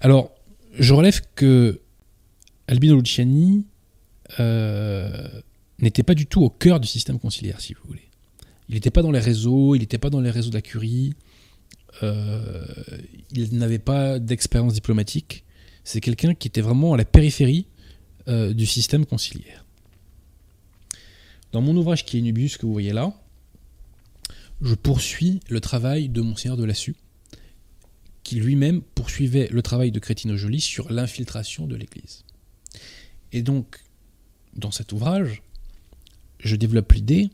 Alors, 0.00 0.30
je 0.78 0.92
relève 0.92 1.20
que 1.34 1.80
Albino 2.68 2.96
Luciani 2.96 3.64
euh, 4.40 5.28
n'était 5.78 6.02
pas 6.02 6.14
du 6.14 6.26
tout 6.26 6.42
au 6.42 6.50
cœur 6.50 6.80
du 6.80 6.88
système 6.88 7.18
conciliaire, 7.18 7.60
si 7.60 7.74
vous 7.74 7.82
voulez. 7.86 8.08
Il 8.68 8.74
n'était 8.74 8.90
pas 8.90 9.02
dans 9.02 9.12
les 9.12 9.20
réseaux, 9.20 9.74
il 9.74 9.80
n'était 9.80 9.98
pas 9.98 10.10
dans 10.10 10.20
les 10.20 10.30
réseaux 10.30 10.50
de 10.50 10.54
la 10.54 10.62
curie, 10.62 11.14
euh, 12.02 12.64
il 13.30 13.56
n'avait 13.56 13.78
pas 13.78 14.18
d'expérience 14.18 14.74
diplomatique. 14.74 15.44
C'est 15.84 16.00
quelqu'un 16.00 16.34
qui 16.34 16.48
était 16.48 16.60
vraiment 16.60 16.94
à 16.94 16.96
la 16.96 17.04
périphérie 17.04 17.66
euh, 18.28 18.52
du 18.52 18.66
système 18.66 19.06
conciliaire. 19.06 19.64
Dans 21.52 21.60
mon 21.60 21.76
ouvrage 21.76 22.04
qui 22.04 22.18
est 22.18 22.20
Nubius, 22.20 22.56
que 22.56 22.66
vous 22.66 22.72
voyez 22.72 22.92
là, 22.92 23.14
je 24.60 24.74
poursuis 24.74 25.40
le 25.48 25.60
travail 25.60 26.08
de 26.08 26.20
Monseigneur 26.20 26.56
de 26.56 26.64
Lassus, 26.64 26.96
qui 28.22 28.36
lui-même 28.36 28.82
poursuivait 28.82 29.48
le 29.50 29.62
travail 29.62 29.92
de 29.92 29.98
Crétino 29.98 30.36
Joly 30.36 30.60
sur 30.60 30.90
l'infiltration 30.90 31.66
de 31.66 31.76
l'Église. 31.76 32.24
Et 33.32 33.42
donc, 33.42 33.78
dans 34.54 34.70
cet 34.70 34.92
ouvrage, 34.92 35.42
je 36.40 36.56
développe 36.56 36.92
l'idée 36.92 37.30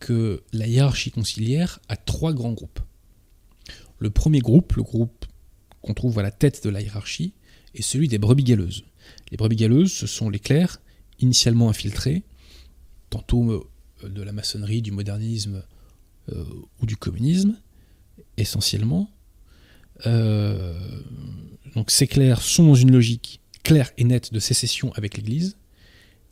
que 0.00 0.42
la 0.52 0.66
hiérarchie 0.66 1.10
conciliaire 1.10 1.80
a 1.88 1.96
trois 1.96 2.32
grands 2.32 2.52
groupes. 2.52 2.80
Le 3.98 4.10
premier 4.10 4.40
groupe, 4.40 4.72
le 4.72 4.82
groupe 4.82 5.26
qu'on 5.82 5.94
trouve 5.94 6.18
à 6.18 6.22
la 6.22 6.30
tête 6.30 6.64
de 6.64 6.70
la 6.70 6.80
hiérarchie, 6.80 7.34
est 7.74 7.82
celui 7.82 8.08
des 8.08 8.18
brebis 8.18 8.44
galeuses. 8.44 8.84
Les 9.30 9.36
brebis 9.36 9.56
galeuses, 9.56 9.92
ce 9.92 10.06
sont 10.06 10.30
les 10.30 10.38
clercs, 10.38 10.80
initialement 11.20 11.68
infiltrés, 11.68 12.22
tantôt 13.10 13.50
euh, 14.02 14.08
de 14.08 14.22
la 14.22 14.32
maçonnerie, 14.32 14.82
du 14.82 14.90
modernisme 14.90 15.62
euh, 16.30 16.44
ou 16.80 16.86
du 16.86 16.96
communisme, 16.96 17.56
essentiellement. 18.36 19.10
Euh, 20.06 21.00
donc 21.74 21.90
ces 21.90 22.06
clercs 22.06 22.42
sont 22.42 22.66
dans 22.66 22.74
une 22.74 22.92
logique 22.92 23.40
claire 23.62 23.90
et 23.96 24.04
nette 24.04 24.32
de 24.32 24.38
sécession 24.38 24.92
avec 24.94 25.16
l'Église, 25.16 25.56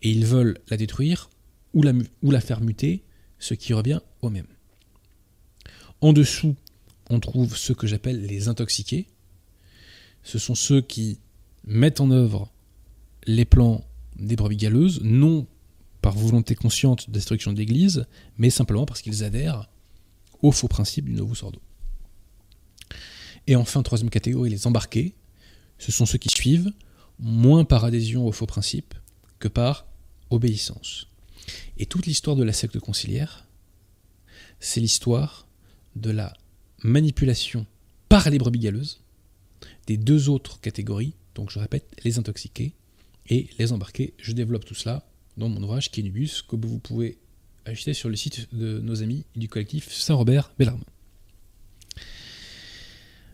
et 0.02 0.10
ils 0.10 0.26
veulent 0.26 0.58
la 0.68 0.76
détruire 0.76 1.30
ou 1.74 1.82
la, 1.82 1.92
ou 2.22 2.30
la 2.30 2.40
faire 2.40 2.60
muter, 2.60 3.02
ce 3.38 3.54
qui 3.54 3.72
revient 3.72 4.00
au 4.22 4.30
même. 4.30 4.46
En 6.00 6.12
dessous, 6.12 6.56
on 7.10 7.20
trouve 7.20 7.56
ceux 7.56 7.74
que 7.74 7.86
j'appelle 7.86 8.26
les 8.26 8.48
intoxiqués. 8.48 9.06
Ce 10.22 10.38
sont 10.38 10.54
ceux 10.54 10.80
qui 10.80 11.18
mettent 11.64 12.00
en 12.00 12.10
œuvre 12.10 12.50
les 13.26 13.44
plans 13.44 13.84
des 14.16 14.36
brebis 14.36 14.56
galeuses, 14.56 15.00
non 15.02 15.46
par 16.00 16.14
volonté 16.16 16.54
consciente 16.54 17.08
de 17.08 17.12
destruction 17.14 17.52
de 17.52 17.58
l'Église, 17.58 18.06
mais 18.38 18.50
simplement 18.50 18.86
parce 18.86 19.02
qu'ils 19.02 19.24
adhèrent 19.24 19.68
au 20.42 20.52
faux 20.52 20.68
principe 20.68 21.06
du 21.06 21.12
Novus 21.12 21.42
Ordo. 21.42 21.60
Et 23.46 23.56
enfin, 23.56 23.82
troisième 23.82 24.10
catégorie, 24.10 24.50
les 24.50 24.66
embarqués. 24.66 25.14
Ce 25.78 25.92
sont 25.92 26.06
ceux 26.06 26.18
qui 26.18 26.28
suivent, 26.28 26.72
moins 27.18 27.64
par 27.64 27.84
adhésion 27.84 28.26
au 28.26 28.32
faux 28.32 28.46
principe 28.46 28.94
que 29.38 29.48
par 29.48 29.86
obéissance. 30.30 31.08
Et 31.78 31.86
toute 31.86 32.06
l'histoire 32.06 32.36
de 32.36 32.44
la 32.44 32.52
secte 32.52 32.78
conciliaire, 32.78 33.46
c'est 34.60 34.80
l'histoire 34.80 35.46
de 35.96 36.10
la 36.10 36.34
manipulation 36.82 37.66
par 38.08 38.28
les 38.28 38.38
brebis 38.38 38.58
galeuses 38.58 39.00
des 39.86 39.96
deux 39.96 40.28
autres 40.28 40.60
catégories, 40.60 41.14
donc 41.34 41.50
je 41.50 41.58
répète, 41.58 41.96
les 42.04 42.18
intoxiqués 42.18 42.74
et 43.28 43.48
les 43.58 43.72
embarqués. 43.72 44.14
Je 44.18 44.32
développe 44.32 44.64
tout 44.64 44.74
cela 44.74 45.06
dans 45.36 45.48
mon 45.48 45.62
ouvrage 45.62 45.90
Kinubus, 45.90 46.42
que 46.46 46.56
vous 46.56 46.78
pouvez 46.78 47.18
acheter 47.64 47.94
sur 47.94 48.08
le 48.08 48.16
site 48.16 48.48
de 48.54 48.80
nos 48.80 49.02
amis 49.02 49.24
du 49.36 49.48
collectif 49.48 49.92
Saint-Robert 49.92 50.52
Bellarmine. 50.58 50.84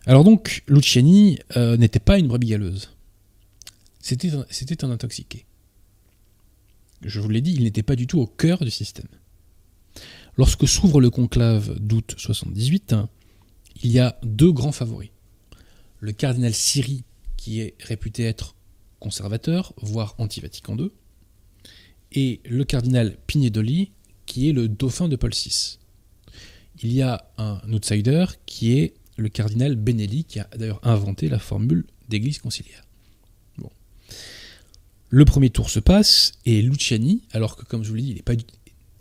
Alors 0.06 0.22
donc, 0.22 0.62
Luciani 0.68 1.38
euh, 1.56 1.76
n'était 1.76 1.98
pas 1.98 2.18
une 2.18 2.28
brebis 2.28 2.48
galeuse. 2.48 2.90
C'était 4.00 4.84
un, 4.84 4.90
intoxiqué. 4.90 5.46
Je 7.02 7.18
vous 7.18 7.28
l'ai 7.28 7.40
dit, 7.40 7.54
il 7.54 7.64
n'était 7.64 7.82
pas 7.82 7.96
du 7.96 8.06
tout 8.06 8.20
au 8.20 8.26
cœur 8.26 8.60
du 8.60 8.70
système. 8.70 9.08
Lorsque 10.36 10.68
s'ouvre 10.68 11.00
le 11.00 11.10
conclave 11.10 11.76
d'août 11.80 12.14
78, 12.16 12.94
il 13.82 13.90
y 13.90 13.98
a 13.98 14.18
deux 14.22 14.52
grands 14.52 14.72
favoris. 14.72 15.10
Le 15.98 16.12
cardinal 16.12 16.54
Siri, 16.54 17.02
qui 17.36 17.60
est 17.60 17.74
réputé 17.82 18.24
être 18.24 18.54
conservateur, 19.00 19.72
voire 19.82 20.14
anti-Vatican 20.18 20.76
II, 20.78 20.90
et 22.12 22.40
le 22.44 22.64
cardinal 22.64 23.18
Pignedoli, 23.26 23.90
qui 24.26 24.48
est 24.48 24.52
le 24.52 24.68
dauphin 24.68 25.08
de 25.08 25.16
Paul 25.16 25.32
VI. 25.32 25.78
Il 26.82 26.92
y 26.92 27.02
a 27.02 27.30
un 27.38 27.60
outsider 27.72 28.26
qui 28.44 28.78
est 28.78 28.94
le 29.16 29.28
cardinal 29.28 29.76
Benelli, 29.76 30.24
qui 30.24 30.40
a 30.40 30.48
d'ailleurs 30.56 30.86
inventé 30.86 31.28
la 31.28 31.38
formule 31.38 31.86
d'église 32.08 32.38
conciliaire. 32.38 32.82
Le 35.08 35.24
premier 35.24 35.50
tour 35.50 35.70
se 35.70 35.78
passe, 35.78 36.32
et 36.44 36.60
Luciani, 36.62 37.22
alors 37.30 37.56
que 37.56 37.64
comme 37.64 37.84
je 37.84 37.90
vous 37.90 37.94
l'ai 37.94 38.02
dit, 38.02 38.22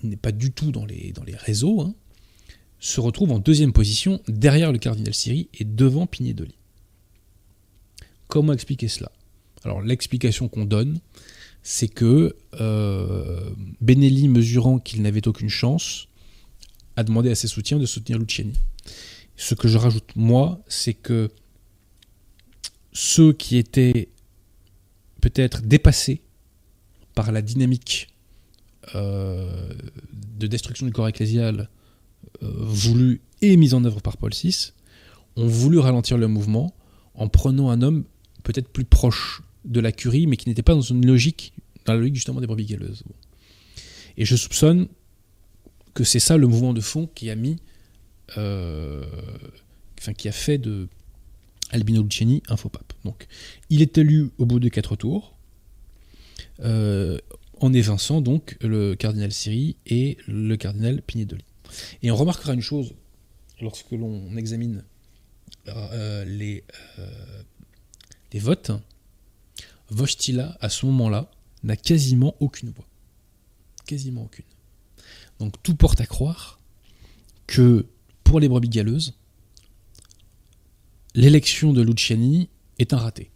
il 0.03 0.09
n'est 0.09 0.15
pas, 0.15 0.31
du 0.31 0.51
tout 0.51 0.71
dans 0.71 0.85
les, 0.85 1.11
dans 1.13 1.23
les 1.23 1.35
réseaux, 1.35 1.81
hein, 1.81 1.95
se 2.79 3.01
retrouve 3.01 3.31
en 3.31 3.39
deuxième 3.39 3.73
position 3.73 4.21
derrière 4.27 4.71
le 4.71 4.77
cardinal 4.77 5.13
Siri 5.13 5.49
et 5.55 5.63
devant 5.63 6.05
Pignedoli. 6.05 6.55
Comment 8.27 8.53
expliquer 8.53 8.88
cela? 8.88 9.11
Alors 9.63 9.81
l'explication 9.81 10.47
qu'on 10.47 10.65
donne, 10.65 10.99
c'est 11.67 11.88
que 11.88 12.36
euh, 12.62 13.49
Benelli, 13.82 14.28
mesurant 14.28 14.78
qu'il 14.78 15.01
n'avait 15.01 15.28
aucune 15.28 15.49
chance, 15.49 16.08
a 16.95 17.04
demandé 17.04 17.32
à 17.32 17.36
ses 17.36 17.47
soutiens 17.47 17.80
de 17.80 17.88
soutenir 17.88 18.19
Luciani. 18.19 18.54
Ce 19.36 19.56
que 19.56 19.67
je 19.67 19.80
rajoute, 19.80 20.15
moi, 20.15 20.62
c'est 20.67 20.93
que 20.93 21.32
ceux 22.93 23.34
qui 23.34 23.58
étaient 23.58 24.10
peut-être 25.21 25.63
dépassés 25.63 26.21
par 27.15 27.32
la 27.32 27.41
dynamique 27.41 28.10
euh, 28.93 29.73
de 30.38 30.45
destruction 30.45 30.86
du 30.86 30.91
corps 30.91 31.08
ecclésial 31.08 31.71
euh, 32.43 32.51
voulue 32.60 33.21
et 33.41 33.58
mise 33.58 33.73
en 33.73 33.84
œuvre 33.86 34.01
par 34.01 34.17
Paul 34.17 34.32
VI, 34.32 34.71
ont 35.36 35.47
voulu 35.47 35.80
ralentir 35.80 36.19
le 36.19 36.28
mouvement 36.28 36.75
en 37.15 37.28
prenant 37.28 37.71
un 37.71 37.82
homme 37.82 38.04
peut-être 38.43 38.69
plus 38.69 38.86
proche 38.86 39.41
de 39.65 39.80
la 39.80 39.91
curie, 39.91 40.28
mais 40.28 40.38
qui 40.38 40.47
n'était 40.49 40.63
pas 40.63 40.73
dans 40.73 40.82
une 40.82 41.06
logique, 41.06 41.54
dans 41.86 41.93
la 41.93 41.99
logique 41.99 42.15
justement 42.15 42.41
des 42.41 42.47
brebis 42.47 42.65
galeuses. 42.65 43.04
Et 44.17 44.25
je 44.25 44.36
soupçonne 44.36 44.88
que 45.93 46.04
c'est 46.04 46.19
ça 46.19 46.38
le 46.38 46.47
mouvement 46.47 46.73
de 46.73 46.82
fond 46.82 47.10
qui 47.13 47.30
a 47.30 47.36
mis, 47.36 47.58
euh, 48.38 49.04
qui 50.17 50.28
a 50.28 50.32
fait 50.32 50.58
de 50.58 50.88
Albino 51.71 52.04
Luciani 52.04 52.43
un 52.47 52.58
faux 52.58 52.69
pape. 52.69 52.93
Donc, 53.04 53.28
il 53.69 53.82
est 53.82 53.97
élu 53.97 54.30
au 54.38 54.45
bout 54.45 54.60
de 54.60 54.69
quatre 54.69 54.95
tours, 54.95 55.36
euh, 56.62 57.17
en 57.60 57.73
évinçant 57.73 58.21
donc 58.21 58.58
le 58.62 58.95
cardinal 58.95 59.32
Siri 59.32 59.78
et 59.88 60.17
le 60.28 60.56
cardinal 60.58 61.01
Pignedoli. 61.01 61.43
Et 62.04 62.12
on 62.12 62.15
remarquera 62.15 62.54
une 62.54 62.62
chose 62.62 62.93
lorsque 63.62 63.91
l'on 63.91 64.36
examine 64.38 64.84
euh, 65.67 66.25
les 66.25 66.63
votes 68.39 68.71
Vostila, 69.89 70.58
à 70.62 70.69
ce 70.69 70.86
moment-là, 70.88 71.30
n'a 71.63 71.76
quasiment 71.76 72.36
aucune 72.39 72.69
voix. 72.69 72.88
Quasiment 73.86 74.24
aucune. 74.24 74.45
Donc 75.39 75.62
tout 75.63 75.76
porte 75.76 76.02
à 76.02 76.06
croire 76.06 76.60
que 77.48 77.86
pour 78.24 78.39
les 78.39 78.48
brebis 78.48 78.69
galeuses, 78.69 79.13
l'élection 81.13 81.74
de 81.74 81.82
Luciani 81.82 82.50
est 82.80 82.93
un 82.93 82.98
raté. 82.98 83.32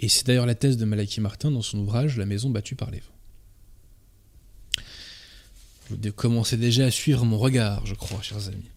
Et 0.00 0.08
c'est 0.08 0.26
d'ailleurs 0.26 0.46
la 0.46 0.54
thèse 0.54 0.76
de 0.76 0.84
Malaki 0.84 1.20
Martin 1.20 1.50
dans 1.50 1.62
son 1.62 1.78
ouvrage 1.78 2.16
La 2.16 2.26
maison 2.26 2.50
battue 2.50 2.76
par 2.76 2.90
les 2.90 3.00
vents. 3.00 3.18
Vous 5.90 6.12
commencez 6.12 6.56
déjà 6.56 6.84
à 6.84 6.90
suivre 6.90 7.24
mon 7.24 7.38
regard, 7.38 7.84
je 7.86 7.94
crois, 7.94 8.20
chers 8.20 8.48
amis. 8.48 8.68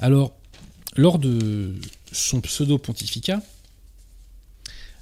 Alors, 0.00 0.34
lors 0.96 1.18
de 1.18 1.74
son 2.10 2.40
pseudo-pontificat, 2.40 3.42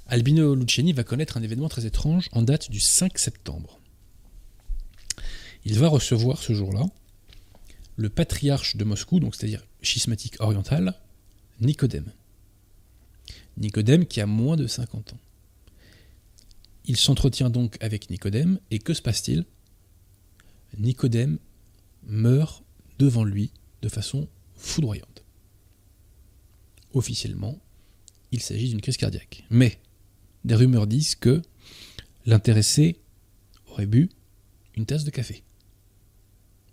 Albino 0.07 0.53
Luciani 0.53 0.93
va 0.93 1.03
connaître 1.03 1.37
un 1.37 1.41
événement 1.41 1.69
très 1.69 1.85
étrange 1.85 2.29
en 2.31 2.43
date 2.43 2.69
du 2.69 2.79
5 2.79 3.17
septembre. 3.17 3.79
Il 5.65 5.79
va 5.79 5.87
recevoir 5.87 6.37
ce 6.37 6.53
jour-là 6.53 6.85
le 7.95 8.09
patriarche 8.09 8.75
de 8.75 8.83
Moscou, 8.83 9.19
donc 9.19 9.35
c'est-à-dire 9.35 9.65
schismatique 9.81 10.35
oriental, 10.39 10.95
Nicodème. 11.61 12.11
Nicodème 13.57 14.05
qui 14.05 14.21
a 14.21 14.25
moins 14.25 14.57
de 14.57 14.67
50 14.67 15.13
ans. 15.13 15.19
Il 16.85 16.97
s'entretient 16.97 17.49
donc 17.49 17.77
avec 17.81 18.09
Nicodème, 18.09 18.59
et 18.69 18.79
que 18.79 18.93
se 18.93 19.01
passe-t-il? 19.01 19.45
Nicodème 20.77 21.39
meurt 22.03 22.63
devant 22.99 23.23
lui 23.23 23.51
de 23.81 23.89
façon 23.89 24.27
foudroyante. 24.55 25.23
Officiellement, 26.93 27.59
il 28.31 28.41
s'agit 28.41 28.69
d'une 28.69 28.81
crise 28.81 28.97
cardiaque. 28.97 29.45
Mais 29.49 29.79
des 30.45 30.55
rumeurs 30.55 30.87
disent 30.87 31.15
que 31.15 31.41
l'intéressé 32.25 32.99
aurait 33.67 33.87
bu 33.87 34.09
une 34.75 34.85
tasse 34.85 35.03
de 35.03 35.09
café. 35.09 35.43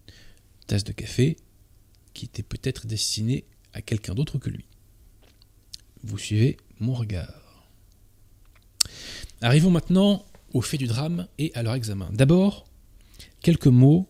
Une 0.08 0.66
tasse 0.66 0.85
de 0.85 0.92
café 0.92 1.37
qui 2.14 2.26
était 2.26 2.42
peut-être 2.42 2.87
destinée 2.87 3.44
à 3.72 3.80
quelqu'un 3.80 4.14
d'autre 4.14 4.38
que 4.38 4.50
lui. 4.50 4.66
Vous 6.04 6.18
suivez 6.18 6.58
mon 6.80 6.94
regard. 6.94 7.66
Arrivons 9.40 9.70
maintenant 9.70 10.24
au 10.52 10.61
fait 10.61 10.78
du 10.78 10.87
drame 10.87 11.26
et 11.38 11.50
à 11.54 11.62
leur 11.62 11.74
examen. 11.74 12.11
D'abord, 12.12 12.66
quelques 13.40 13.66
mots 13.66 14.06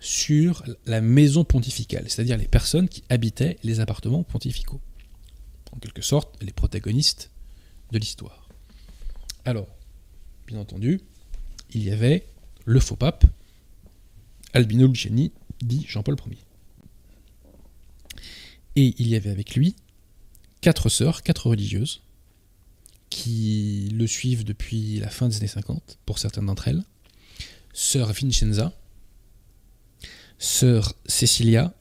sur 0.00 0.64
la 0.86 1.00
maison 1.00 1.44
pontificale, 1.44 2.04
c'est-à-dire 2.08 2.38
les 2.38 2.48
personnes 2.48 2.88
qui 2.88 3.02
habitaient 3.08 3.58
les 3.64 3.80
appartements 3.80 4.22
pontificaux. 4.22 4.80
En 5.72 5.78
quelque 5.78 6.02
sorte, 6.02 6.42
les 6.42 6.52
protagonistes 6.52 7.30
de 7.92 7.98
l'histoire. 7.98 8.37
Alors, 9.48 9.74
bien 10.46 10.58
entendu, 10.58 11.00
il 11.70 11.82
y 11.82 11.90
avait 11.90 12.26
le 12.66 12.80
faux 12.80 12.96
pape, 12.96 13.24
Albino 14.52 14.86
Luciani, 14.86 15.32
dit 15.62 15.86
Jean-Paul 15.88 16.16
Ier. 16.26 16.36
Et 18.76 18.94
il 18.98 19.08
y 19.08 19.16
avait 19.16 19.30
avec 19.30 19.54
lui 19.54 19.74
quatre 20.60 20.90
sœurs, 20.90 21.22
quatre 21.22 21.46
religieuses, 21.46 22.02
qui 23.08 23.88
le 23.94 24.06
suivent 24.06 24.44
depuis 24.44 24.98
la 24.98 25.08
fin 25.08 25.28
des 25.28 25.38
années 25.38 25.46
50, 25.46 25.98
pour 26.04 26.18
certaines 26.18 26.44
d'entre 26.44 26.68
elles, 26.68 26.84
sœur 27.72 28.12
Vincenza, 28.12 28.74
sœur 30.38 30.94
Cecilia, 31.06 31.74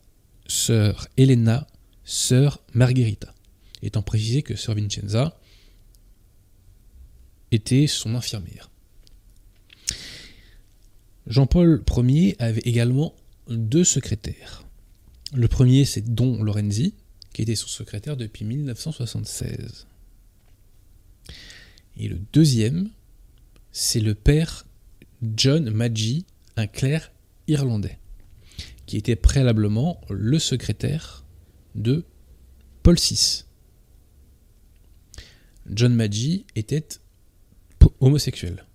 sœur 0.47 1.10
Elena, 1.17 1.67
sœur 2.06 2.62
Margherita. 2.73 3.36
Étant 3.82 4.03
précisé 4.03 4.41
que 4.41 4.56
sœur 4.56 4.75
Vincenza 4.75 5.38
était 7.52 7.88
son 7.88 8.16
infirmière. 8.16 8.70
Jean-Paul 11.28 11.84
Ier 11.98 12.36
avait 12.40 12.62
également 12.62 13.14
deux 13.50 13.84
secrétaires. 13.84 14.64
Le 15.34 15.48
premier, 15.48 15.86
c'est 15.86 16.14
Don 16.14 16.42
Lorenzi, 16.42 16.94
qui 17.34 17.42
était 17.42 17.56
son 17.56 17.68
secrétaire 17.68 18.16
depuis 18.16 18.46
1976. 18.46 19.88
Et 21.98 22.08
le 22.08 22.20
deuxième, 22.32 22.90
c'est 23.72 24.00
le 24.00 24.16
père 24.16 24.66
John 25.36 25.70
Maggi, 25.70 26.26
un 26.56 26.68
clerc 26.68 27.12
irlandais, 27.48 27.98
qui 28.86 28.98
était 28.98 29.16
préalablement 29.16 30.00
le 30.10 30.40
secrétaire 30.40 31.26
de 31.76 32.06
Paul 32.84 32.96
VI. 32.96 33.44
John 35.70 35.94
Maggi 35.94 36.46
était 36.56 36.88
homosexuel. 38.00 38.66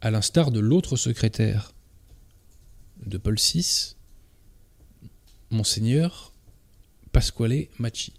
À 0.00 0.10
l'instar 0.10 0.50
de 0.50 0.60
l'autre 0.60 0.96
secrétaire 0.96 1.72
de 3.06 3.18
Paul 3.18 3.36
VI, 3.36 3.96
Monseigneur 5.50 6.32
Pasquale 7.12 7.66
Macchi. 7.78 8.12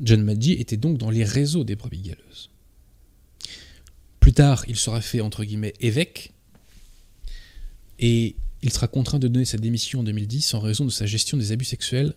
John 0.00 0.22
Maggi 0.22 0.52
était 0.52 0.76
donc 0.76 0.98
dans 0.98 1.10
les 1.10 1.24
réseaux 1.24 1.64
des 1.64 1.76
brebis 1.76 2.02
galeuses. 2.02 2.50
Plus 4.20 4.32
tard, 4.32 4.64
il 4.68 4.76
sera 4.76 5.00
fait 5.00 5.20
entre 5.20 5.44
guillemets 5.44 5.74
évêque 5.80 6.32
et 7.98 8.36
il 8.62 8.72
sera 8.72 8.88
contraint 8.88 9.18
de 9.18 9.28
donner 9.28 9.44
sa 9.44 9.58
démission 9.58 10.00
en 10.00 10.02
2010 10.02 10.54
en 10.54 10.60
raison 10.60 10.84
de 10.84 10.90
sa 10.90 11.06
gestion 11.06 11.36
des 11.36 11.52
abus 11.52 11.66
sexuels 11.66 12.14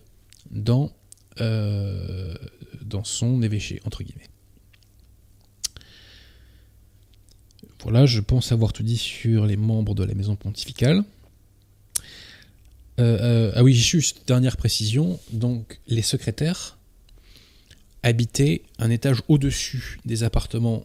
dans, 0.50 0.90
euh, 1.40 2.34
dans 2.88 3.04
son 3.04 3.42
évêché 3.42 3.80
entre 3.84 4.02
guillemets. 4.02 4.28
Voilà, 7.82 8.06
je 8.06 8.20
pense 8.20 8.50
avoir 8.50 8.72
tout 8.72 8.82
dit 8.82 8.96
sur 8.96 9.46
les 9.46 9.56
membres 9.56 9.94
de 9.94 10.04
la 10.04 10.14
maison 10.14 10.34
pontificale. 10.34 11.04
Euh, 12.98 13.18
euh, 13.20 13.52
ah 13.54 13.62
oui, 13.62 13.74
juste 13.74 14.26
dernière 14.26 14.56
précision. 14.56 15.20
Donc, 15.32 15.80
les 15.86 16.02
secrétaires 16.02 16.76
habitaient 18.02 18.62
un 18.78 18.90
étage 18.90 19.22
au-dessus 19.28 20.00
des 20.04 20.24
appartements 20.24 20.84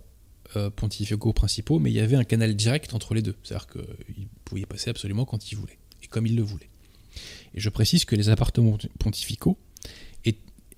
euh, 0.56 0.70
pontificaux 0.70 1.34
principaux, 1.34 1.80
mais 1.80 1.90
il 1.90 1.96
y 1.96 2.00
avait 2.00 2.16
un 2.16 2.24
canal 2.24 2.56
direct 2.56 2.94
entre 2.94 3.16
les 3.16 3.24
deux. 3.24 3.36
C'est-à-dire 3.44 3.68
qu'ils 3.68 4.28
pouvaient 4.46 4.66
passer 4.66 4.92
absolument 4.92 5.26
quand 5.26 5.52
ils 5.52 5.56
voulaient, 5.56 5.80
et 6.04 6.08
comme 6.08 6.28
ils 6.28 6.36
le 6.36 6.44
voulaient. 6.44 6.70
Et 7.56 7.60
je 7.60 7.70
précise 7.70 8.06
que 8.06 8.16
les 8.16 8.30
appartements 8.30 8.78
pontificaux, 9.00 9.58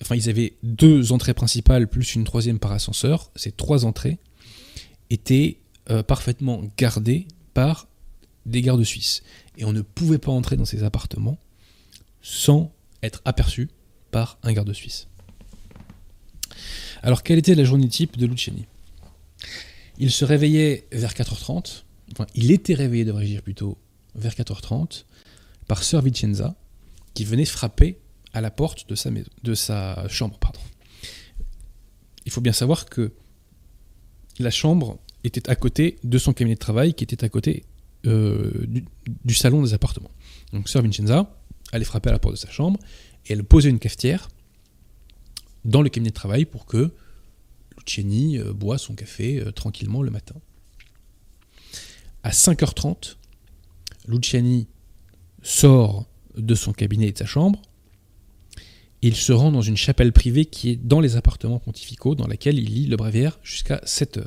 enfin, 0.01 0.15
ils 0.15 0.29
avaient 0.29 0.53
deux 0.63 1.11
entrées 1.11 1.33
principales 1.33 1.87
plus 1.87 2.15
une 2.15 2.23
troisième 2.23 2.59
par 2.59 2.71
ascenseur. 2.71 3.31
Ces 3.35 3.51
trois 3.51 3.85
entrées 3.85 4.17
étaient 5.09 5.59
parfaitement 6.07 6.63
gardées 6.77 7.27
par 7.53 7.87
des 8.45 8.61
gardes 8.61 8.83
suisses. 8.83 9.23
Et 9.57 9.65
on 9.65 9.73
ne 9.73 9.81
pouvait 9.81 10.17
pas 10.17 10.31
entrer 10.31 10.57
dans 10.57 10.65
ces 10.65 10.83
appartements 10.83 11.37
sans 12.21 12.71
être 13.03 13.21
aperçu 13.25 13.69
par 14.11 14.39
un 14.43 14.53
garde 14.53 14.73
suisse. 14.73 15.07
Alors, 17.03 17.21
quelle 17.23 17.37
était 17.37 17.55
la 17.55 17.63
journée 17.63 17.87
type 17.87 18.17
de 18.17 18.25
Luciani? 18.25 18.65
Il 19.99 20.11
se 20.11 20.25
réveillait 20.25 20.87
vers 20.91 21.13
4h30, 21.13 21.83
enfin, 22.11 22.25
il 22.33 22.51
était 22.51 22.73
réveillé, 22.73 23.05
devrais-je 23.05 23.31
dire 23.31 23.41
plutôt, 23.43 23.77
vers 24.15 24.33
4h30, 24.33 25.05
par 25.67 25.83
Sœur 25.83 26.01
Vicenza, 26.01 26.55
qui 27.13 27.25
venait 27.25 27.45
frapper 27.45 27.99
à 28.35 28.41
la 28.41 28.51
porte 28.51 28.87
de 28.89 28.95
sa, 28.95 29.09
maison, 29.11 29.29
de 29.43 29.53
sa 29.55 30.07
chambre. 30.09 30.37
Il 32.25 32.31
faut 32.31 32.41
bien 32.41 32.51
savoir 32.51 32.85
que 32.85 33.13
la 34.39 34.51
chambre 34.51 34.99
était 35.23 35.49
à 35.49 35.55
côté 35.55 35.97
de 36.03 36.17
son 36.17 36.33
cabinet 36.33 36.55
de 36.55 36.59
travail, 36.59 36.93
qui 36.93 37.05
était 37.05 37.23
à 37.23 37.29
côté 37.29 37.63
euh, 38.05 38.67
du, 39.23 39.33
salon 39.33 39.63
des 39.63 39.73
appartements. 39.73 40.11
Donc 40.51 40.67
Sœur 40.67 40.83
Vincenza 40.83 41.33
allait 41.71 41.85
frapper 41.85 42.09
à 42.09 42.11
la 42.11 42.19
porte 42.19 42.35
de 42.35 42.39
sa 42.39 42.49
chambre 42.49 42.77
et 43.25 43.33
elle 43.33 43.45
posait 43.45 43.69
une 43.69 43.79
cafetière 43.79 44.27
dans 45.63 45.81
le 45.81 45.87
cabinet 45.87 46.09
de 46.09 46.15
travail 46.15 46.43
pour 46.43 46.65
que 46.65 46.91
Luciani 47.77 48.37
euh, 48.37 48.51
boit 48.51 48.77
son 48.77 48.95
café 48.95 49.39
euh, 49.39 49.51
tranquillement 49.51 50.03
le 50.03 50.11
matin. 50.11 50.35
À 52.23 52.31
5h30, 52.31 53.15
Luciani 54.09 54.67
sort 55.41 56.05
de 56.35 56.53
son 56.53 56.73
cabinet 56.73 57.07
et 57.07 57.11
de 57.13 57.17
sa 57.17 57.25
chambre. 57.25 57.61
Il 59.07 59.15
se 59.15 59.31
rend 59.31 59.51
dans 59.51 59.61
une 59.61 59.77
chapelle 59.77 60.11
privée 60.11 60.45
qui 60.45 60.71
est 60.71 60.77
dans 60.77 60.99
les 60.99 61.15
appartements 61.15 61.59
pontificaux, 61.59 62.15
dans 62.15 62.25
laquelle 62.25 62.57
il 62.57 62.73
lit 62.73 62.87
le 62.87 62.97
bréviaire 62.97 63.37
jusqu'à 63.43 63.77
7h. 63.85 64.25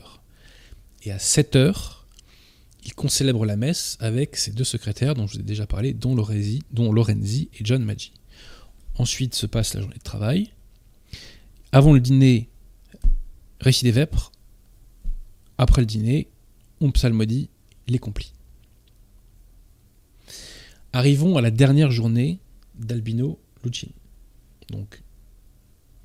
Et 1.02 1.10
à 1.10 1.16
7h, 1.16 2.04
il 2.84 2.94
concélèbre 2.94 3.44
la 3.44 3.56
messe 3.56 3.96
avec 3.98 4.36
ses 4.36 4.52
deux 4.52 4.62
secrétaires 4.62 5.16
dont 5.16 5.26
je 5.26 5.34
vous 5.34 5.40
ai 5.40 5.42
déjà 5.42 5.66
parlé, 5.66 5.94
dont 5.94 6.14
Lorenzi, 6.14 6.62
dont 6.70 6.92
Lorenzi 6.92 7.48
et 7.54 7.64
John 7.64 7.82
Maggi. 7.82 8.12
Ensuite 8.94 9.34
se 9.34 9.46
passe 9.46 9.74
la 9.74 9.80
journée 9.80 9.96
de 9.98 10.02
travail. 10.04 10.52
Avant 11.72 11.92
le 11.92 11.98
dîner, 11.98 12.48
récit 13.60 13.82
des 13.82 13.90
vêpres. 13.90 14.30
Après 15.58 15.82
le 15.82 15.86
dîner, 15.86 16.28
on 16.80 16.92
psalmodie 16.92 17.48
les 17.88 17.98
complis. 17.98 18.32
Arrivons 20.92 21.36
à 21.36 21.40
la 21.40 21.50
dernière 21.50 21.90
journée 21.90 22.38
d'Albino 22.76 23.40
Lucini. 23.64 23.97
Donc, 24.70 25.02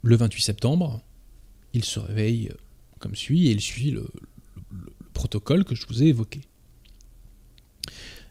le 0.02 0.16
28 0.16 0.42
septembre, 0.42 1.02
il 1.74 1.84
se 1.84 2.00
réveille 2.00 2.52
comme 3.00 3.16
suit 3.16 3.48
et 3.48 3.52
il 3.52 3.62
suit 3.62 3.92
le 3.92 4.10
protocole 5.14 5.64
que 5.64 5.76
je 5.76 5.86
vous 5.88 6.04
ai 6.04 6.08
évoqué. 6.08 6.42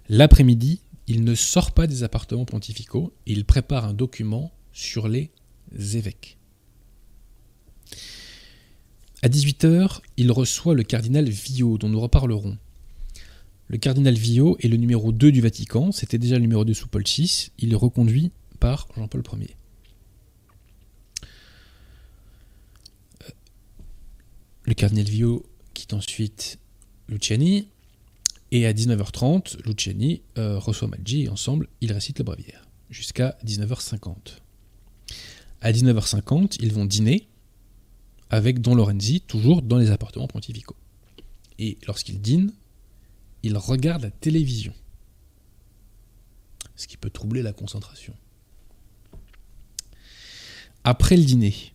L'après-midi, 0.08 0.80
il 1.06 1.24
ne 1.24 1.34
sort 1.34 1.72
pas 1.72 1.86
des 1.86 2.02
appartements 2.02 2.44
pontificaux, 2.44 3.12
il 3.26 3.44
prépare 3.44 3.84
un 3.84 3.94
document 3.94 4.52
sur 4.72 5.08
les 5.08 5.30
évêques. 5.72 6.38
À 9.22 9.28
18h, 9.28 10.00
il 10.16 10.32
reçoit 10.32 10.74
le 10.74 10.82
cardinal 10.82 11.28
Vio, 11.28 11.78
dont 11.78 11.88
nous 11.88 12.00
reparlerons. 12.00 12.58
Le 13.68 13.78
cardinal 13.78 14.14
Vio 14.14 14.56
est 14.60 14.68
le 14.68 14.76
numéro 14.76 15.12
2 15.12 15.30
du 15.32 15.40
Vatican, 15.40 15.92
c'était 15.92 16.18
déjà 16.18 16.36
le 16.36 16.42
numéro 16.42 16.64
2 16.64 16.74
sous 16.74 16.88
Paul 16.88 17.04
VI, 17.04 17.50
il 17.58 17.72
est 17.72 17.76
reconduit 17.76 18.32
par 18.58 18.88
Jean-Paul 18.96 19.22
Ier. 19.40 19.56
Le 24.72 24.74
cardinal 24.74 25.04
Vio 25.04 25.44
quitte 25.74 25.92
ensuite 25.92 26.58
Luciani, 27.06 27.68
et 28.52 28.64
à 28.64 28.72
19h30, 28.72 29.58
Luciani 29.66 30.22
euh, 30.38 30.58
reçoit 30.58 30.88
Maggi 30.88 31.24
et 31.24 31.28
ensemble, 31.28 31.68
ils 31.82 31.92
récitent 31.92 32.20
le 32.20 32.24
bréviaire. 32.24 32.66
Jusqu'à 32.88 33.36
19h50. 33.44 34.38
À 35.60 35.72
19h50, 35.72 36.56
ils 36.62 36.72
vont 36.72 36.86
dîner 36.86 37.28
avec 38.30 38.62
Don 38.62 38.74
Lorenzi, 38.74 39.20
toujours 39.20 39.60
dans 39.60 39.76
les 39.76 39.90
appartements 39.90 40.26
pontificaux. 40.26 40.76
Et 41.58 41.76
lorsqu'ils 41.86 42.22
dînent, 42.22 42.54
ils 43.42 43.58
regardent 43.58 44.04
la 44.04 44.10
télévision. 44.10 44.72
Ce 46.76 46.86
qui 46.86 46.96
peut 46.96 47.10
troubler 47.10 47.42
la 47.42 47.52
concentration. 47.52 48.14
Après 50.82 51.18
le 51.18 51.24
dîner, 51.24 51.74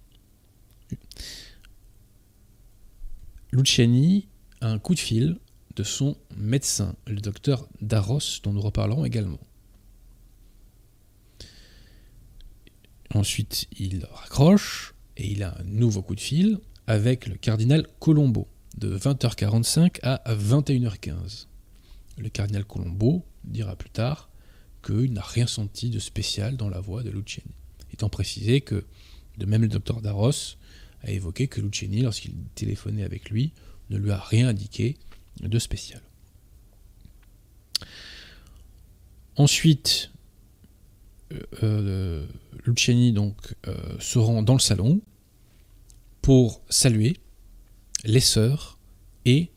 Luciani 3.52 4.28
a 4.62 4.70
un 4.70 4.80
coup 4.80 4.94
de 4.94 5.00
fil 5.00 5.38
de 5.76 5.84
son 5.84 6.18
médecin, 6.36 6.96
le 7.06 7.22
docteur 7.22 7.68
Darros, 7.82 8.20
dont 8.44 8.52
nous 8.52 8.62
reparlerons 8.62 9.06
également. 9.06 9.40
Ensuite, 13.14 13.68
il 13.80 14.06
raccroche 14.12 14.96
et 15.16 15.32
il 15.32 15.44
a 15.44 15.58
un 15.60 15.64
nouveau 15.64 16.02
coup 16.02 16.16
de 16.16 16.20
fil 16.20 16.60
avec 16.88 17.28
le 17.28 17.36
cardinal 17.36 17.88
Colombo 18.00 18.48
de 18.78 18.98
20h45 18.98 20.00
à 20.04 20.22
21h15. 20.34 21.48
Le 22.18 22.30
cardinal 22.30 22.66
Colombo 22.66 23.26
dira 23.44 23.76
plus 23.76 23.90
tard 23.90 24.30
qu'il 24.84 25.14
n'a 25.14 25.22
rien 25.22 25.48
senti 25.48 25.90
de 25.90 26.00
spécial 26.00 26.58
dans 26.58 26.70
la 26.70 26.80
voix 26.80 27.04
de 27.04 27.10
Luciani, 27.10 27.54
étant 27.94 28.10
précisé 28.10 28.62
que, 28.62 28.86
de 29.38 29.46
même 29.46 29.62
le 29.62 29.68
docteur 29.68 30.02
Darros 30.02 30.57
a 31.04 31.12
évoqué 31.12 31.48
que 31.48 31.62
Luciani, 31.62 32.02
lorsqu'il 32.02 32.34
téléphonait 32.56 33.04
avec 33.04 33.30
lui, 33.30 33.54
ne 33.90 33.98
lui 33.98 34.12
a 34.12 34.20
rien 34.20 34.50
indiqué 34.50 34.98
de 35.42 35.60
spécial. 35.60 36.02
Ensuite, 39.36 40.12
euh, 41.32 41.42
euh, 41.64 42.26
Luciani 42.66 43.12
donc, 43.12 43.56
euh, 43.68 43.76
se 44.00 44.18
rend 44.18 44.42
dans 44.42 44.54
le 44.54 44.60
salon 44.60 45.02
pour 46.22 46.62
saluer 46.70 47.18
les 48.04 48.20
sœurs 48.20 48.78
et 49.26 49.52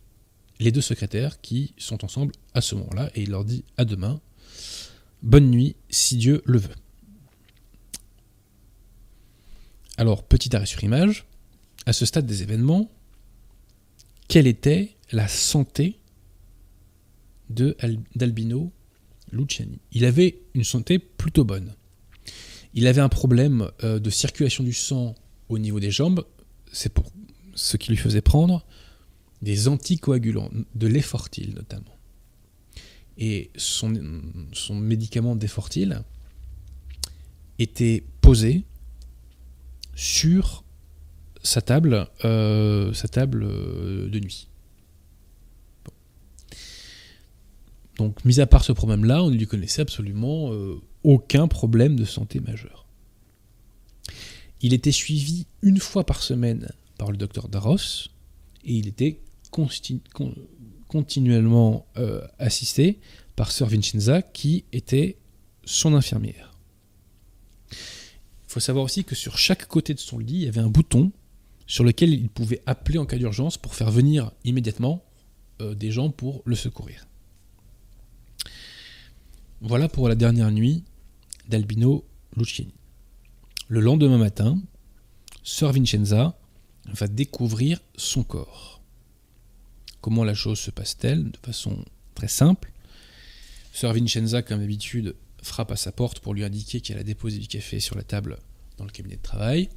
les 0.58 0.72
deux 0.72 0.80
secrétaires 0.80 1.40
qui 1.40 1.74
sont 1.78 2.04
ensemble 2.04 2.34
à 2.54 2.60
ce 2.60 2.74
moment-là 2.74 3.10
et 3.14 3.22
il 3.22 3.30
leur 3.30 3.44
dit 3.44 3.64
à 3.78 3.84
demain, 3.84 4.20
bonne 5.22 5.50
nuit 5.50 5.76
si 5.88 6.16
Dieu 6.16 6.42
le 6.44 6.58
veut. 6.58 6.74
Alors, 9.96 10.22
petit 10.22 10.54
arrêt 10.54 10.66
sur 10.66 10.82
image, 10.84 11.26
à 11.86 11.92
ce 11.92 12.06
stade 12.06 12.26
des 12.26 12.42
événements, 12.42 12.90
quelle 14.28 14.46
était 14.46 14.96
la 15.12 15.28
santé 15.28 15.98
d'Albino 17.48 18.72
Luciani? 19.32 19.80
Il 19.92 20.04
avait 20.04 20.38
une 20.54 20.64
santé 20.64 20.98
plutôt 20.98 21.44
bonne. 21.44 21.74
Il 22.74 22.86
avait 22.86 23.00
un 23.00 23.08
problème 23.08 23.70
euh, 23.82 23.98
de 23.98 24.10
circulation 24.10 24.62
du 24.62 24.72
sang 24.72 25.14
au 25.48 25.58
niveau 25.58 25.80
des 25.80 25.90
jambes, 25.90 26.24
c'est 26.72 26.92
pour 26.92 27.10
ce 27.54 27.76
qui 27.76 27.90
lui 27.90 27.96
faisait 27.96 28.20
prendre 28.20 28.64
des 29.42 29.66
anticoagulants, 29.68 30.50
de 30.74 30.86
l'effortil 30.86 31.52
notamment. 31.54 31.96
Et 33.18 33.50
son, 33.56 33.92
son 34.52 34.76
médicament 34.76 35.34
d'effortil 35.34 35.94
était 37.58 38.04
posé 38.20 38.64
sur 39.94 40.64
sa 41.42 41.60
table, 41.60 42.08
euh, 42.24 42.92
euh, 42.92 44.08
de 44.08 44.20
nuit. 44.20 44.48
Donc, 47.96 48.24
mis 48.24 48.40
à 48.40 48.46
part 48.46 48.64
ce 48.64 48.72
problème-là, 48.72 49.22
on 49.22 49.30
ne 49.30 49.36
lui 49.36 49.46
connaissait 49.46 49.82
absolument 49.82 50.52
euh, 50.52 50.80
aucun 51.04 51.48
problème 51.48 51.96
de 51.96 52.04
santé 52.04 52.40
majeur. 52.40 52.86
Il 54.62 54.72
était 54.74 54.92
suivi 54.92 55.46
une 55.62 55.78
fois 55.78 56.04
par 56.04 56.22
semaine 56.22 56.70
par 56.98 57.10
le 57.10 57.16
docteur 57.16 57.48
Daros 57.48 58.08
et 58.64 58.74
il 58.74 58.88
était 58.88 59.20
continuellement 60.88 61.86
assisté 62.38 62.98
par 63.36 63.52
Sir 63.52 63.66
Vincenza 63.68 64.20
qui 64.20 64.64
était 64.72 65.16
son 65.64 65.94
infirmière. 65.94 66.52
Il 67.72 68.52
faut 68.52 68.60
savoir 68.60 68.84
aussi 68.84 69.04
que 69.04 69.14
sur 69.14 69.38
chaque 69.38 69.66
côté 69.66 69.94
de 69.94 70.00
son 70.00 70.18
lit, 70.18 70.34
il 70.34 70.42
y 70.42 70.48
avait 70.48 70.60
un 70.60 70.68
bouton 70.68 71.10
sur 71.70 71.84
lequel 71.84 72.12
il 72.12 72.28
pouvait 72.28 72.62
appeler 72.66 72.98
en 72.98 73.06
cas 73.06 73.16
d'urgence 73.16 73.56
pour 73.56 73.76
faire 73.76 73.92
venir 73.92 74.32
immédiatement 74.42 75.04
euh, 75.60 75.72
des 75.76 75.92
gens 75.92 76.10
pour 76.10 76.42
le 76.44 76.56
secourir. 76.56 77.06
Voilà 79.60 79.88
pour 79.88 80.08
la 80.08 80.16
dernière 80.16 80.50
nuit 80.50 80.82
d'Albino 81.48 82.04
Luciani. 82.36 82.74
Le 83.68 83.78
lendemain 83.78 84.18
matin, 84.18 84.60
Sir 85.44 85.70
Vincenza 85.70 86.36
va 86.86 87.06
découvrir 87.06 87.80
son 87.94 88.24
corps. 88.24 88.82
Comment 90.00 90.24
la 90.24 90.34
chose 90.34 90.58
se 90.58 90.72
passe-t-elle 90.72 91.30
De 91.30 91.38
façon 91.38 91.84
très 92.16 92.26
simple? 92.26 92.72
Sir 93.72 93.92
Vincenza, 93.92 94.42
comme 94.42 94.58
d'habitude, 94.58 95.14
frappe 95.40 95.70
à 95.70 95.76
sa 95.76 95.92
porte 95.92 96.18
pour 96.18 96.34
lui 96.34 96.42
indiquer 96.42 96.80
qu'elle 96.80 96.98
a 96.98 97.04
déposé 97.04 97.38
du 97.38 97.46
café 97.46 97.78
sur 97.78 97.94
la 97.94 98.02
table 98.02 98.40
dans 98.76 98.84
le 98.84 98.90
cabinet 98.90 99.16
de 99.16 99.22
travail. 99.22 99.68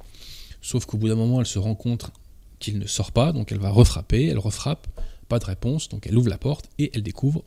Sauf 0.64 0.86
qu'au 0.86 0.96
bout 0.96 1.08
d'un 1.08 1.14
moment, 1.14 1.40
elle 1.40 1.46
se 1.46 1.58
rend 1.58 1.74
compte 1.74 2.10
qu'il 2.58 2.78
ne 2.78 2.86
sort 2.86 3.12
pas, 3.12 3.32
donc 3.32 3.52
elle 3.52 3.58
va 3.58 3.68
refrapper, 3.68 4.28
elle 4.28 4.38
refrappe, 4.38 4.88
pas 5.28 5.38
de 5.38 5.44
réponse, 5.44 5.90
donc 5.90 6.06
elle 6.06 6.16
ouvre 6.16 6.30
la 6.30 6.38
porte 6.38 6.70
et 6.78 6.90
elle 6.94 7.02
découvre 7.02 7.44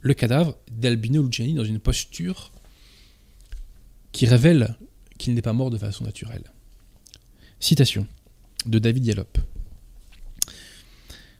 le 0.00 0.14
cadavre 0.14 0.56
d'Albino 0.70 1.20
Luciani 1.20 1.54
dans 1.54 1.64
une 1.64 1.80
posture 1.80 2.52
qui 4.12 4.26
révèle 4.26 4.76
qu'il 5.18 5.34
n'est 5.34 5.42
pas 5.42 5.52
mort 5.52 5.70
de 5.70 5.78
façon 5.78 6.04
naturelle. 6.04 6.44
Citation 7.58 8.06
de 8.66 8.78
David 8.78 9.04
Yallop. 9.04 9.38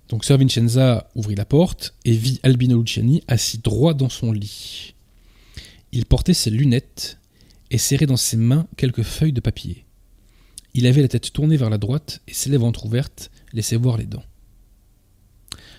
Donc 0.09 0.24
Sir 0.24 0.37
Vincenza 0.37 1.09
ouvrit 1.14 1.37
la 1.37 1.44
porte 1.44 1.94
et 2.05 2.11
vit 2.11 2.40
Albino 2.42 2.81
Luciani 2.81 3.22
assis 3.29 3.59
droit 3.59 3.94
dans 3.94 4.09
son 4.09 4.33
lit. 4.33 4.96
Il 5.92 6.07
portait 6.07 6.35
ses 6.35 6.50
lunettes 6.50 7.18
et 7.70 7.79
serrait 7.79 8.07
dans 8.07 8.16
ses 8.16 8.37
mains 8.37 8.66
quelques 8.77 9.05
feuilles 9.05 9.33
de 9.33 9.40
papier. 9.40 9.83
Il 10.74 10.87
avait 10.87 11.02
la 11.02 11.08
tête 11.08 11.32
tournée 11.32 11.56
vers 11.56 11.70
la 11.70 11.78
droite 11.78 12.20
et 12.26 12.34
ses 12.34 12.50
lèvres 12.50 12.66
entr'ouvertes 12.66 13.30
laissaient 13.52 13.76
voir 13.76 13.96
les 13.96 14.06
dents. 14.06 14.24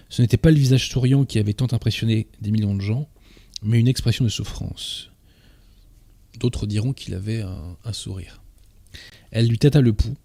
Ce 0.10 0.22
n'était 0.22 0.38
pas 0.38 0.52
le 0.52 0.58
visage 0.58 0.90
souriant 0.90 1.26
qui 1.26 1.38
avait 1.38 1.54
tant 1.54 1.68
impressionné 1.72 2.28
des 2.40 2.52
millions 2.52 2.76
de 2.76 2.82
gens, 2.82 3.10
mais 3.62 3.80
une 3.80 3.90
expression 3.90 4.24
de 4.24 4.30
souffrance. 4.30 5.10
D'autres 6.40 6.68
diront 6.68 6.94
qu'il 6.94 7.14
avait 7.14 7.42
un, 7.42 7.94
sourire. 7.94 8.42
Elle 9.32 9.48
lui 9.48 9.58
tâta 9.58 9.82
le 9.82 9.92
pouls, 9.94 10.16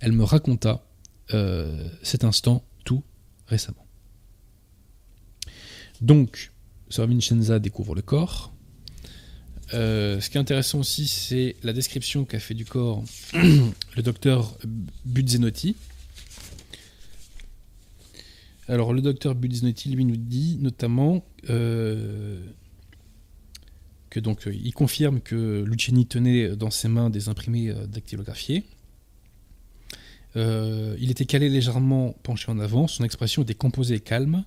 elle 0.00 0.12
me 0.12 0.24
raconta 0.24 0.86
euh, 1.34 1.88
cet 2.02 2.24
instant 2.24 2.64
tout 2.84 3.02
récemment. 3.46 3.86
Donc, 6.00 6.52
Sir 6.90 7.06
Vincenza 7.06 7.58
découvre 7.58 7.94
le 7.94 8.02
corps, 8.02 8.52
euh, 9.74 10.20
ce 10.20 10.28
qui 10.28 10.36
est 10.36 10.40
intéressant 10.40 10.80
aussi, 10.80 11.08
c'est 11.08 11.56
la 11.62 11.72
description 11.72 12.24
qu'a 12.24 12.38
fait 12.38 12.54
du 12.54 12.64
corps 12.64 13.02
le 13.32 14.02
docteur 14.02 14.56
Buzzenotti. 15.04 15.76
Alors, 18.68 18.92
le 18.92 19.00
docteur 19.00 19.34
Buzzenotti, 19.34 19.90
lui, 19.90 20.04
nous 20.04 20.16
dit 20.16 20.58
notamment 20.60 21.24
euh, 21.50 22.40
que 24.10 24.20
donc 24.20 24.46
euh, 24.46 24.54
il 24.54 24.72
confirme 24.72 25.20
que 25.20 25.64
Luciani 25.66 26.06
tenait 26.06 26.54
dans 26.54 26.70
ses 26.70 26.88
mains 26.88 27.10
des 27.10 27.28
imprimés 27.28 27.72
dactylographiés. 27.88 28.64
il 30.36 31.10
était 31.10 31.26
calé 31.26 31.48
légèrement 31.48 32.14
penché 32.22 32.50
en 32.50 32.58
avant, 32.58 32.86
son 32.88 33.04
expression 33.04 33.42
était 33.42 33.54
composée 33.54 33.96
et 33.96 34.00
calme. 34.00 34.44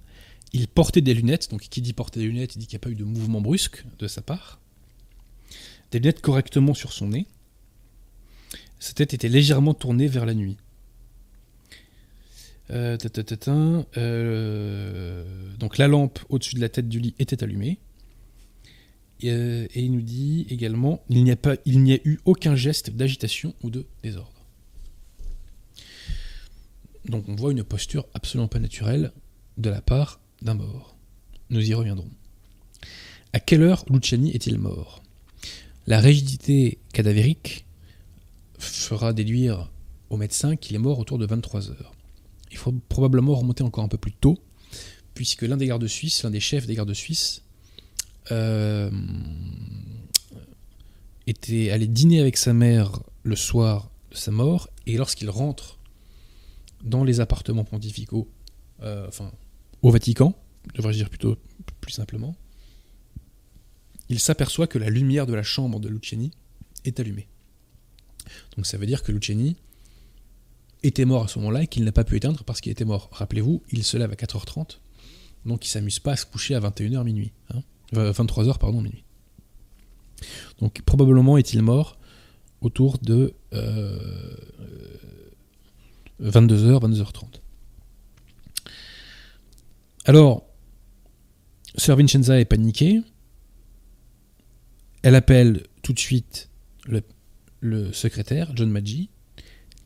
Il 0.53 0.67
portait 0.67 1.01
des 1.01 1.13
lunettes, 1.13 1.49
donc 1.49 1.61
qui 1.61 1.81
dit 1.81 1.93
porter 1.93 2.19
des 2.21 2.27
lunettes, 2.27 2.55
il 2.55 2.59
dit 2.59 2.67
qu'il 2.67 2.77
n'y 2.77 2.81
a 2.81 2.85
pas 2.85 2.91
eu 2.91 2.95
de 2.95 3.03
mouvement 3.03 3.41
brusque 3.41 3.83
de 3.99 4.07
sa 4.07 4.21
part 4.21 4.61
des 5.91 5.99
lunettes 5.99 6.21
correctement 6.21 6.73
sur 6.73 6.93
son 6.93 7.09
nez. 7.09 7.27
Sa 8.79 8.93
tête 8.93 9.13
était 9.13 9.29
légèrement 9.29 9.73
tournée 9.73 10.07
vers 10.07 10.25
la 10.25 10.33
nuit. 10.33 10.57
Euh, 12.71 12.97
euh, 13.97 15.23
donc 15.59 15.77
la 15.77 15.87
lampe 15.87 16.19
au-dessus 16.29 16.55
de 16.55 16.61
la 16.61 16.69
tête 16.69 16.89
du 16.89 16.99
lit 16.99 17.15
était 17.19 17.43
allumée. 17.43 17.79
Et, 19.21 19.31
euh, 19.31 19.67
il 19.75 19.91
nous 19.91 20.01
dit 20.01 20.45
également 20.49 21.03
il 21.09 21.23
n'y 21.23 21.31
a, 21.31 21.35
pas, 21.35 21.55
il 21.65 21.81
n'y 21.83 21.93
a 21.93 21.99
eu 22.03 22.19
aucun 22.25 22.55
geste 22.55 22.89
d'agitation 22.89 23.53
ou 23.63 23.69
de 23.69 23.85
désordre. 24.03 24.31
Donc 27.05 27.29
on 27.29 27.35
voit 27.35 27.51
une 27.51 27.63
posture 27.63 28.07
absolument 28.13 28.47
pas 28.47 28.59
naturelle 28.59 29.11
de 29.57 29.69
la 29.69 29.81
part 29.81 30.19
d'un 30.41 30.55
mort. 30.55 30.97
Nous 31.49 31.69
y 31.69 31.73
reviendrons. 31.73 32.09
À 33.31 33.39
quelle 33.39 33.61
heure 33.61 33.85
Luciani 33.89 34.31
est-il 34.31 34.57
mort? 34.57 35.04
La 35.87 35.99
rigidité 35.99 36.79
cadavérique 36.93 37.65
fera 38.57 39.13
déduire 39.13 39.71
au 40.09 40.17
médecin 40.17 40.55
qu'il 40.55 40.75
est 40.75 40.79
mort 40.79 40.99
autour 40.99 41.17
de 41.17 41.25
23 41.25 41.69
heures. 41.69 41.93
Il 42.51 42.57
faut 42.57 42.73
probablement 42.89 43.35
remonter 43.35 43.63
encore 43.63 43.83
un 43.83 43.87
peu 43.87 43.97
plus 43.97 44.13
tôt, 44.13 44.37
puisque 45.13 45.43
l'un 45.43 45.57
des 45.57 45.67
gardes 45.67 45.87
suisses, 45.87 46.23
l'un 46.23 46.31
des 46.31 46.39
chefs 46.39 46.65
des 46.65 46.75
gardes 46.75 46.93
suisses, 46.93 47.43
euh, 48.31 48.89
était 51.27 51.69
allé 51.71 51.87
dîner 51.87 52.19
avec 52.19 52.37
sa 52.37 52.53
mère 52.53 52.99
le 53.23 53.35
soir 53.35 53.89
de 54.11 54.15
sa 54.15 54.31
mort, 54.31 54.69
et 54.87 54.97
lorsqu'il 54.97 55.29
rentre 55.29 55.79
dans 56.83 57.03
les 57.03 57.19
appartements 57.19 57.63
pontificaux, 57.63 58.27
euh, 58.81 59.07
enfin 59.07 59.31
au 59.81 59.91
Vatican, 59.91 60.35
devrais-je 60.75 60.97
dire 60.97 61.09
plutôt 61.09 61.37
plus 61.81 61.91
simplement, 61.91 62.35
il 64.09 64.19
s'aperçoit 64.19 64.67
que 64.67 64.77
la 64.77 64.89
lumière 64.89 65.25
de 65.25 65.33
la 65.33 65.43
chambre 65.43 65.79
de 65.79 65.89
Luciani 65.89 66.31
est 66.85 66.99
allumée. 66.99 67.27
Donc 68.55 68.65
ça 68.65 68.77
veut 68.77 68.85
dire 68.85 69.03
que 69.03 69.11
Luciani 69.11 69.55
était 70.83 71.05
mort 71.05 71.23
à 71.23 71.27
ce 71.27 71.39
moment-là 71.39 71.63
et 71.63 71.67
qu'il 71.67 71.83
n'a 71.83 71.91
pas 71.91 72.03
pu 72.03 72.15
éteindre 72.15 72.43
parce 72.43 72.61
qu'il 72.61 72.71
était 72.71 72.85
mort. 72.85 73.09
Rappelez-vous, 73.11 73.63
il 73.71 73.83
se 73.83 73.97
lève 73.97 74.11
à 74.11 74.15
4h30, 74.15 74.79
donc 75.45 75.65
il 75.65 75.69
s'amuse 75.69 75.99
pas 75.99 76.13
à 76.13 76.15
se 76.15 76.25
coucher 76.25 76.55
à 76.55 76.59
21h 76.59 77.03
minuit. 77.03 77.31
23h, 77.93 78.49
hein. 78.49 78.53
pardon, 78.59 78.81
minuit. 78.81 79.03
Donc 80.59 80.81
probablement 80.83 81.37
est-il 81.37 81.61
mort 81.61 81.97
autour 82.61 82.97
de 82.99 83.33
22h, 86.21 86.79
22h30. 86.81 87.41
Alors, 90.05 90.45
Sir 91.77 91.95
Vincenza 91.95 92.39
est 92.39 92.45
paniqué, 92.45 93.01
elle 95.05 95.13
appelle 95.13 95.61
tout 95.83 95.93
de 95.93 95.99
suite 95.99 96.49
le, 97.61 97.91
secrétaire, 97.93 98.51
John 98.55 98.71
Maggi, 98.71 99.09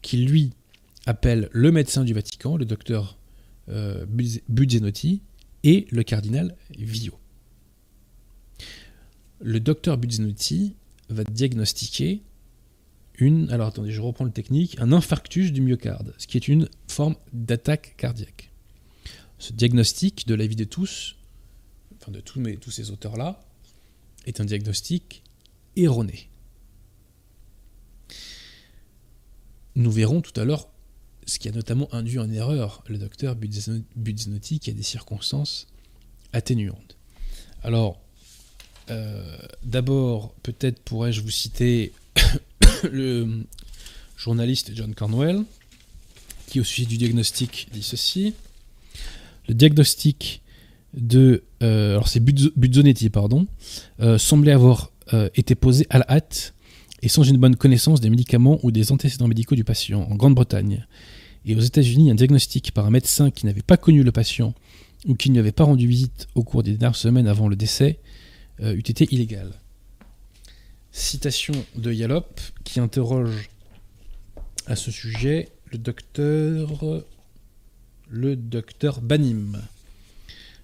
qui 0.01 0.25
lui 0.25 0.53
appelle 1.05 1.49
le 1.51 1.73
médecin 1.73 2.05
du 2.05 2.13
Vatican, 2.13 2.55
le 2.55 2.63
docteur 2.63 3.17
euh, 3.67 4.05
et 5.63 5.87
le 5.91 6.03
cardinal 6.03 6.55
Vio. 6.77 7.19
Le 9.41 9.59
docteur 9.59 9.97
Buzzenotti 9.97 10.75
va 11.09 11.25
diagnostiquer 11.25 12.23
une, 13.15 13.51
alors 13.51 13.67
attendez, 13.67 13.91
je 13.91 13.99
reprends 13.99 14.23
le 14.23 14.31
technique, 14.31 14.77
un 14.79 14.93
infarctus 14.93 15.51
du 15.51 15.59
myocarde, 15.59 16.13
ce 16.17 16.27
qui 16.27 16.37
est 16.37 16.47
une 16.47 16.69
forme 16.87 17.15
d'attaque 17.33 17.95
cardiaque. 17.97 18.51
ce 19.37 19.51
diagnostic 19.51 20.27
de 20.27 20.35
l'avis 20.35 20.55
de 20.55 20.63
tous, 20.63 21.17
enfin 21.97 22.13
de 22.13 22.21
tous, 22.21 22.41
tous 22.61 22.71
ces 22.71 22.91
auteurs-là, 22.91 23.43
est 24.25 24.39
un 24.41 24.45
diagnostic 24.45 25.23
erroné. 25.75 26.29
Nous 29.75 29.91
verrons 29.91 30.21
tout 30.21 30.37
à 30.39 30.45
l'heure 30.45 30.67
ce 31.25 31.39
qui 31.39 31.47
a 31.47 31.51
notamment 31.51 31.93
induit 31.93 32.19
en 32.19 32.29
erreur 32.31 32.83
le 32.87 32.97
docteur 32.97 33.35
Budzenotti 33.35 34.59
qui 34.59 34.69
a 34.69 34.73
des 34.73 34.83
circonstances 34.83 35.67
atténuantes. 36.33 36.97
Alors, 37.63 38.01
euh, 38.89 39.37
d'abord, 39.63 40.33
peut-être 40.41 40.81
pourrais-je 40.81 41.21
vous 41.21 41.29
citer 41.29 41.93
le 42.91 43.45
journaliste 44.17 44.71
John 44.73 44.95
Cornwell, 44.95 45.43
qui 46.47 46.59
au 46.59 46.63
sujet 46.63 46.87
du 46.87 46.97
diagnostic 46.97 47.69
dit 47.71 47.83
ceci. 47.83 48.33
Le 49.47 49.53
diagnostic 49.53 50.41
de... 50.93 51.43
Euh, 51.61 51.91
alors 51.91 52.07
c'est 52.07 52.19
Buzzonetti, 52.19 53.09
pardon, 53.09 53.47
euh, 53.99 54.17
semblait 54.17 54.51
avoir 54.51 54.91
été 55.33 55.55
posé 55.55 55.87
à 55.89 55.97
la 55.97 56.05
hâte 56.07 56.53
et 57.01 57.07
sans 57.07 57.23
une 57.23 57.37
bonne 57.37 57.55
connaissance 57.55 57.99
des 57.99 58.11
médicaments 58.11 58.59
ou 58.61 58.69
des 58.69 58.91
antécédents 58.91 59.27
médicaux 59.27 59.55
du 59.55 59.63
patient. 59.63 60.03
En 60.03 60.15
Grande-Bretagne 60.15 60.85
et 61.45 61.55
aux 61.55 61.61
États-Unis, 61.61 62.11
un 62.11 62.15
diagnostic 62.15 62.71
par 62.73 62.85
un 62.85 62.91
médecin 62.91 63.31
qui 63.31 63.47
n'avait 63.47 63.63
pas 63.63 63.77
connu 63.77 64.03
le 64.03 64.11
patient 64.11 64.53
ou 65.07 65.15
qui 65.15 65.31
ne 65.31 65.39
avait 65.39 65.51
pas 65.51 65.63
rendu 65.63 65.87
visite 65.87 66.27
au 66.35 66.43
cours 66.43 66.61
des 66.61 66.73
dernières 66.73 66.95
semaines 66.95 67.27
avant 67.27 67.47
le 67.47 67.55
décès 67.55 67.99
euh, 68.61 68.75
eût 68.75 68.79
été 68.79 69.07
illégal. 69.11 69.51
Citation 70.91 71.53
de 71.75 71.91
Yalop 71.91 72.25
qui 72.63 72.79
interroge 72.79 73.49
à 74.67 74.75
ce 74.75 74.91
sujet 74.91 75.49
le 75.71 75.77
docteur 75.77 77.03
le 78.09 78.35
docteur 78.35 79.01
Banim. 79.01 79.61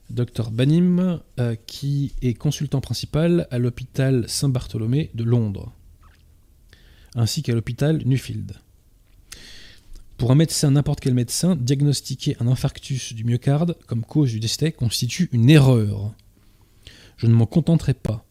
Docteur 0.09 0.51
Banim 0.51 1.21
euh, 1.39 1.55
qui 1.67 2.13
est 2.21 2.33
consultant 2.33 2.81
principal 2.81 3.47
à 3.51 3.57
l'hôpital 3.57 4.25
Saint-Bartholomé 4.27 5.09
de 5.13 5.23
Londres 5.23 5.73
ainsi 7.15 7.41
qu'à 7.41 7.53
l'hôpital 7.53 8.01
Nuffield. 8.05 8.53
Pour 10.17 10.31
un 10.31 10.35
médecin, 10.35 10.71
n'importe 10.71 10.99
quel 10.99 11.13
médecin, 11.13 11.55
diagnostiquer 11.55 12.37
un 12.39 12.47
infarctus 12.47 13.13
du 13.13 13.23
myocarde 13.23 13.77
comme 13.87 14.03
cause 14.03 14.31
du 14.31 14.39
décès 14.39 14.71
constitue 14.71 15.29
une 15.31 15.49
erreur. 15.49 16.13
Je 17.17 17.27
ne 17.27 17.33
m'en 17.33 17.45
contenterai 17.45 17.93
pas. 17.93 18.25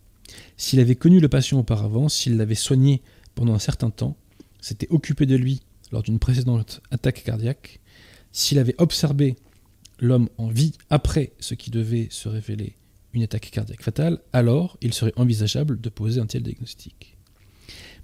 S'il 0.57 0.81
avait 0.81 0.95
connu 0.95 1.21
le 1.21 1.29
patient 1.29 1.59
auparavant, 1.59 2.09
s'il 2.09 2.37
l'avait 2.37 2.55
soigné 2.55 3.03
pendant 3.35 3.55
un 3.55 3.59
certain 3.59 3.91
temps, 3.91 4.17
s'était 4.61 4.89
occupé 4.91 5.27
de 5.27 5.37
lui 5.37 5.61
lors 5.93 6.03
d'une 6.03 6.19
précédente 6.19 6.81
attaque 6.91 7.23
cardiaque, 7.25 7.81
s'il 8.33 8.59
avait 8.59 8.75
observé 8.79 9.37
l'homme 10.05 10.29
en 10.39 10.49
vie 10.49 10.73
après 10.91 11.33
ce 11.41 11.55
qui 11.55 11.71
devait 11.71 12.09
se 12.11 12.29
révéler 12.29 12.77
une 13.13 13.23
attaque 13.23 13.51
cardiaque 13.51 13.83
fatale, 13.83 14.21
alors 14.33 14.77
il 14.83 14.93
serait 14.93 15.13
envisageable 15.17 15.81
de 15.81 15.89
poser 15.89 16.21
un 16.21 16.27
tel 16.27 16.43
diagnostic. 16.43 17.17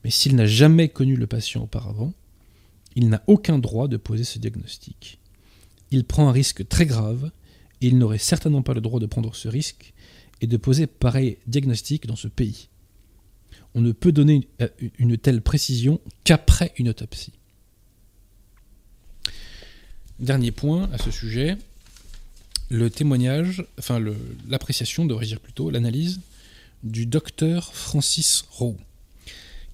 Mais 0.05 0.11
s'il 0.11 0.37
n'a 0.37 0.47
jamais 0.47 0.89
connu 0.89 1.17
le 1.17 1.27
patient 1.27 1.63
auparavant, 1.63 2.13
il 2.97 3.09
n'a 3.09 3.23
aucun 3.27 3.59
droit 3.59 3.89
de 3.89 3.97
poser 3.97 4.25
ce 4.25 4.39
diagnostic. 4.39 5.19
Il 5.91 6.05
prend 6.05 6.29
un 6.29 6.33
risque 6.33 6.67
très 6.69 6.87
grave 6.87 7.31
et 7.81 7.89
il 7.89 7.99
n'aurait 7.99 8.19
certainement 8.19 8.63
pas 8.63 8.75
le 8.75 8.81
droit 8.81 9.01
de 9.01 9.07
prendre 9.07 9.35
ce 9.35 9.49
risque 9.49 9.93
et 10.41 10.47
de 10.47 10.57
poser 10.57 10.87
pareil 10.87 11.39
diagnostic 11.47 12.07
dans 12.07 12.17
ce 12.17 12.29
pays. 12.29 12.69
On 13.75 13.81
ne 13.81 13.93
peut 13.93 14.13
donner 14.13 14.49
une 14.99 15.19
telle 15.19 15.43
précision 15.43 16.01
qu'après 16.25 16.73
une 16.79 16.89
autopsie. 16.89 17.33
Dernier 20.19 20.51
point 20.51 20.89
à 20.93 20.99
ce 20.99 21.11
sujet, 21.11 21.57
le 22.71 22.89
témoignage, 22.89 23.65
enfin 23.79 24.03
l'appréciation, 24.49 25.05
devrais 25.05 25.27
dire 25.27 25.41
plutôt, 25.41 25.71
l'analyse 25.71 26.21
du 26.83 27.05
docteur 27.05 27.75
Francis 27.75 28.45
Rowe 28.51 28.79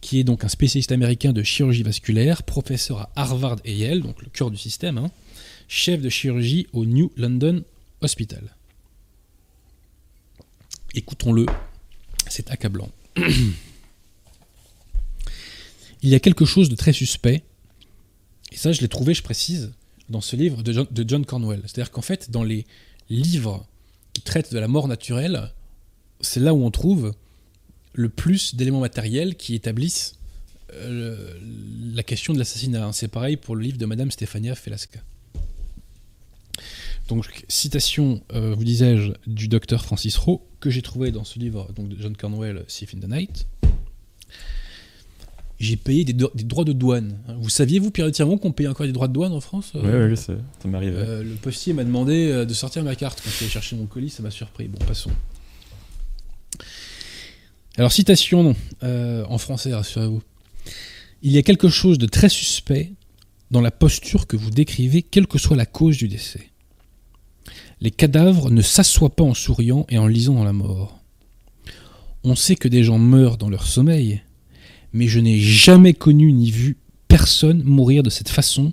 qui 0.06 0.20
est 0.20 0.24
donc 0.24 0.44
un 0.44 0.48
spécialiste 0.48 0.92
américain 0.92 1.32
de 1.32 1.42
chirurgie 1.42 1.82
vasculaire, 1.82 2.44
professeur 2.44 3.00
à 3.00 3.10
Harvard 3.16 3.56
et 3.64 3.74
Yale, 3.74 4.02
donc 4.02 4.22
le 4.22 4.28
cœur 4.28 4.52
du 4.52 4.56
système, 4.56 4.98
hein, 4.98 5.10
chef 5.66 6.00
de 6.00 6.08
chirurgie 6.08 6.68
au 6.72 6.84
New 6.84 7.10
London 7.16 7.64
Hospital. 8.00 8.54
Écoutons-le, 10.94 11.46
c'est 12.28 12.52
accablant. 12.52 12.88
Il 16.02 16.08
y 16.08 16.14
a 16.14 16.20
quelque 16.20 16.44
chose 16.44 16.68
de 16.68 16.76
très 16.76 16.92
suspect, 16.92 17.42
et 18.52 18.56
ça 18.56 18.70
je 18.70 18.82
l'ai 18.82 18.88
trouvé, 18.88 19.12
je 19.12 19.24
précise, 19.24 19.72
dans 20.08 20.20
ce 20.20 20.36
livre 20.36 20.62
de 20.62 20.72
John, 20.72 20.86
de 20.90 21.24
Cornwell. 21.24 21.60
C'est-à-dire 21.62 21.90
qu'en 21.90 22.02
fait, 22.02 22.30
dans 22.30 22.44
les 22.44 22.66
livres 23.10 23.66
qui 24.12 24.22
traitent 24.22 24.52
de 24.52 24.58
la 24.58 24.68
mort 24.68 24.88
naturelle, 24.88 25.52
c'est 26.20 26.40
là 26.40 26.54
où 26.54 26.64
on 26.64 26.70
trouve 26.70 27.14
le 27.92 28.08
plus 28.08 28.54
d'éléments 28.54 28.80
matériels 28.80 29.36
qui 29.36 29.54
établissent 29.54 30.18
euh, 30.74 31.38
la 31.94 32.02
question 32.02 32.32
de 32.32 32.38
l'assassinat. 32.38 32.92
C'est 32.92 33.08
pareil 33.08 33.36
pour 33.36 33.56
le 33.56 33.62
livre 33.62 33.78
de 33.78 33.86
Madame 33.86 34.10
Stéphania 34.10 34.54
Felasca. 34.54 35.00
Donc, 37.08 37.44
citation, 37.48 38.22
euh, 38.32 38.54
vous 38.54 38.64
disais-je, 38.64 39.12
du 39.26 39.48
docteur 39.48 39.84
Francis 39.84 40.16
Rowe, 40.16 40.42
que 40.60 40.70
j'ai 40.70 40.82
trouvé 40.82 41.12
dans 41.12 41.24
ce 41.24 41.38
livre 41.38 41.72
donc, 41.74 41.88
de 41.88 42.00
John 42.00 42.16
Cornwell, 42.16 42.64
Thief 42.66 42.94
in 42.94 42.98
the 42.98 43.08
Night. 43.08 43.46
J'ai 45.58 45.76
payé 45.76 46.04
des, 46.04 46.12
droits 46.12 46.64
de 46.64 46.72
douane. 46.72 47.18
Vous 47.40 47.48
saviez, 47.48 47.78
vous, 47.78 47.90
Pierre 47.90 48.10
Tiron, 48.12 48.36
qu'on 48.36 48.52
payait 48.52 48.68
encore 48.68 48.86
des 48.86 48.92
droits 48.92 49.08
de 49.08 49.14
douane 49.14 49.32
en 49.32 49.40
France 49.40 49.72
Oui, 49.74 49.82
oui, 49.84 50.10
je 50.10 50.14
sais, 50.14 50.36
ça 50.62 50.68
m'arrive. 50.68 50.94
Euh, 50.94 51.22
le 51.22 51.34
postier 51.36 51.72
m'a 51.72 51.84
demandé 51.84 52.44
de 52.44 52.54
sortir 52.54 52.84
ma 52.84 52.94
carte 52.94 53.22
quand 53.24 53.30
je 53.30 53.36
suis 53.36 53.48
chercher 53.48 53.76
mon 53.76 53.86
colis, 53.86 54.10
ça 54.10 54.22
m'a 54.22 54.30
surpris. 54.30 54.68
Bon, 54.68 54.78
passons. 54.86 55.10
Alors, 57.78 57.92
citation, 57.92 58.42
non, 58.42 58.56
euh, 58.84 59.24
en 59.28 59.36
français, 59.36 59.74
rassurez-vous. 59.74 60.22
Il 61.22 61.32
y 61.32 61.38
a 61.38 61.42
quelque 61.42 61.68
chose 61.68 61.98
de 61.98 62.06
très 62.06 62.30
suspect 62.30 62.92
dans 63.50 63.60
la 63.60 63.70
posture 63.70 64.26
que 64.26 64.36
vous 64.36 64.50
décrivez, 64.50 65.02
quelle 65.02 65.26
que 65.26 65.38
soit 65.38 65.56
la 65.56 65.66
cause 65.66 65.98
du 65.98 66.08
décès. 66.08 66.50
Les 67.80 67.90
cadavres 67.90 68.50
ne 68.50 68.62
s'assoient 68.62 69.14
pas 69.14 69.24
en 69.24 69.34
souriant 69.34 69.84
et 69.90 69.98
en 69.98 70.06
lisant 70.06 70.34
dans 70.34 70.44
la 70.44 70.54
mort. 70.54 70.98
On 72.24 72.34
sait 72.34 72.56
que 72.56 72.68
des 72.68 72.82
gens 72.82 72.98
meurent 72.98 73.36
dans 73.36 73.50
leur 73.50 73.66
sommeil, 73.66 74.22
mais 74.96 75.08
je 75.08 75.20
n'ai 75.20 75.38
jamais 75.38 75.92
connu 75.92 76.32
ni 76.32 76.50
vu 76.50 76.78
personne 77.06 77.62
mourir 77.62 78.02
de 78.02 78.08
cette 78.08 78.30
façon 78.30 78.72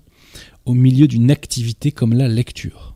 au 0.66 0.74
milieu 0.74 1.06
d'une 1.06 1.30
activité 1.30 1.92
comme 1.92 2.14
la 2.14 2.30
lecture. 2.30 2.96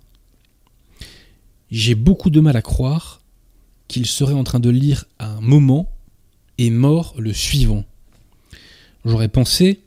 J'ai 1.70 1.94
beaucoup 1.94 2.30
de 2.30 2.40
mal 2.40 2.56
à 2.56 2.62
croire 2.62 3.22
qu'il 3.90 4.06
serait 4.06 4.34
en 4.34 4.46
train 4.46 4.62
de 4.62 4.70
lire 4.70 5.06
à 5.20 5.30
un 5.34 5.42
moment 5.42 5.92
est 6.58 6.70
mort 6.70 7.16
le 7.18 7.34
suivant. 7.34 7.84
J'aurais 9.04 9.28
pensé 9.28 9.82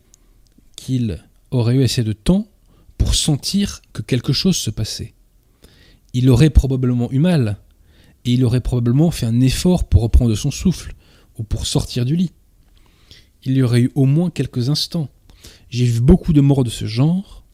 qu'il 0.76 1.24
aurait 1.50 1.76
eu 1.76 1.82
assez 1.82 2.04
de 2.04 2.12
temps 2.12 2.46
pour 2.98 3.14
sentir 3.14 3.80
que 3.94 4.02
quelque 4.02 4.34
chose 4.34 4.56
se 4.56 4.68
passait. 4.68 5.14
Il 6.12 6.28
aurait 6.28 6.50
probablement 6.50 7.10
eu 7.10 7.18
mal, 7.18 7.56
et 8.26 8.34
il 8.34 8.44
aurait 8.44 8.60
probablement 8.60 9.10
fait 9.10 9.26
un 9.26 9.40
effort 9.40 9.88
pour 9.88 10.02
reprendre 10.02 10.34
son 10.34 10.50
souffle, 10.50 10.92
ou 11.38 11.42
pour 11.42 11.66
sortir 11.66 12.04
du 12.04 12.16
lit. 12.16 12.32
Il 13.44 13.56
y 13.56 13.62
aurait 13.62 13.82
eu 13.82 13.90
au 13.94 14.04
moins 14.04 14.30
quelques 14.30 14.68
instants. 14.68 15.08
J'ai 15.70 15.84
vu 15.84 16.00
beaucoup 16.00 16.32
de 16.32 16.40
morts 16.40 16.64
de 16.64 16.70
ce 16.70 16.86
genre, 16.86 17.44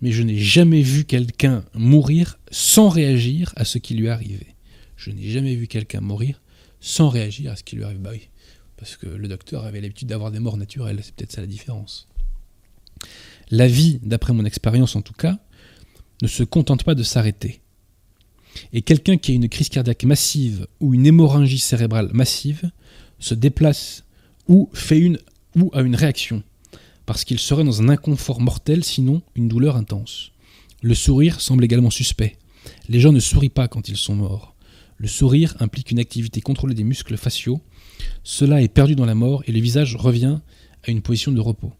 mais 0.00 0.12
je 0.12 0.22
n'ai 0.22 0.38
jamais 0.38 0.82
vu 0.82 1.04
quelqu'un 1.04 1.64
mourir 1.74 2.38
sans 2.50 2.88
réagir 2.88 3.52
à 3.56 3.64
ce 3.64 3.78
qui 3.78 3.94
lui 3.94 4.08
arrivait. 4.08 4.54
Je 4.96 5.10
n'ai 5.10 5.30
jamais 5.30 5.54
vu 5.54 5.66
quelqu'un 5.66 6.00
mourir 6.00 6.40
sans 6.80 7.08
réagir 7.08 7.52
à 7.52 7.56
ce 7.56 7.62
qui 7.62 7.76
lui 7.76 7.84
arrive. 7.84 8.00
Bah 8.00 8.10
oui, 8.12 8.28
parce 8.76 8.96
que 8.96 9.06
le 9.06 9.28
docteur 9.28 9.64
avait 9.64 9.80
l'habitude 9.80 10.08
d'avoir 10.08 10.30
des 10.30 10.40
morts 10.40 10.56
naturelles, 10.56 11.00
c'est 11.02 11.14
peut-être 11.14 11.32
ça 11.32 11.40
la 11.40 11.46
différence. 11.46 12.08
La 13.50 13.66
vie, 13.66 13.98
d'après 14.02 14.32
mon 14.32 14.44
expérience 14.44 14.96
en 14.96 15.02
tout 15.02 15.14
cas, 15.14 15.38
ne 16.22 16.28
se 16.28 16.42
contente 16.42 16.84
pas 16.84 16.94
de 16.94 17.02
s'arrêter. 17.02 17.60
Et 18.72 18.82
quelqu'un 18.82 19.16
qui 19.16 19.32
a 19.32 19.34
une 19.34 19.48
crise 19.48 19.68
cardiaque 19.68 20.04
massive 20.04 20.66
ou 20.80 20.94
une 20.94 21.06
hémorragie 21.06 21.58
cérébrale 21.58 22.10
massive 22.12 22.70
se 23.18 23.34
déplace 23.34 24.04
ou 24.50 24.68
fait 24.74 24.98
une 24.98 25.18
ou 25.56 25.70
a 25.72 25.80
une 25.80 25.96
réaction, 25.96 26.42
parce 27.06 27.24
qu'il 27.24 27.38
serait 27.38 27.64
dans 27.64 27.80
un 27.80 27.88
inconfort 27.88 28.42
mortel, 28.42 28.84
sinon 28.84 29.22
une 29.34 29.48
douleur 29.48 29.76
intense. 29.76 30.32
Le 30.82 30.94
sourire 30.94 31.40
semble 31.40 31.64
également 31.64 31.88
suspect. 31.90 32.36
Les 32.90 33.00
gens 33.00 33.12
ne 33.12 33.20
sourient 33.20 33.48
pas 33.48 33.68
quand 33.68 33.88
ils 33.88 33.96
sont 33.96 34.14
morts. 34.14 34.54
Le 34.98 35.08
sourire 35.08 35.56
implique 35.60 35.90
une 35.90 35.98
activité 35.98 36.42
contrôlée 36.42 36.74
des 36.74 36.84
muscles 36.84 37.16
faciaux 37.16 37.62
cela 38.22 38.62
est 38.62 38.68
perdu 38.68 38.94
dans 38.94 39.06
la 39.06 39.14
mort 39.14 39.42
et 39.46 39.52
le 39.52 39.60
visage 39.60 39.96
revient 39.96 40.40
à 40.86 40.90
une 40.90 41.02
position 41.02 41.32
de 41.32 41.40
repos. 41.40 41.72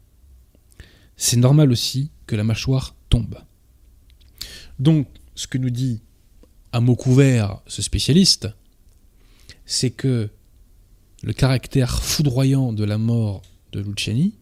C'est 1.17 1.37
normal 1.37 1.71
aussi 1.71 2.11
que 2.27 2.37
la 2.37 2.45
mâchoire 2.45 2.95
tombe. 3.09 3.39
Donc, 4.79 5.07
ce 5.35 5.47
que 5.47 5.59
nous 5.59 5.71
dit 5.71 6.01
à 6.73 6.81
mot 6.81 6.97
couvert 6.97 7.61
ce 7.67 7.83
spécialiste, 7.83 8.49
c'est 9.67 9.91
que 9.91 10.31
le 11.23 11.33
caractère 11.33 12.03
foudroyant 12.03 12.73
de 12.73 12.85
la 12.85 12.99
mort 12.99 13.43
de 13.73 13.81
Luciani 13.81 14.35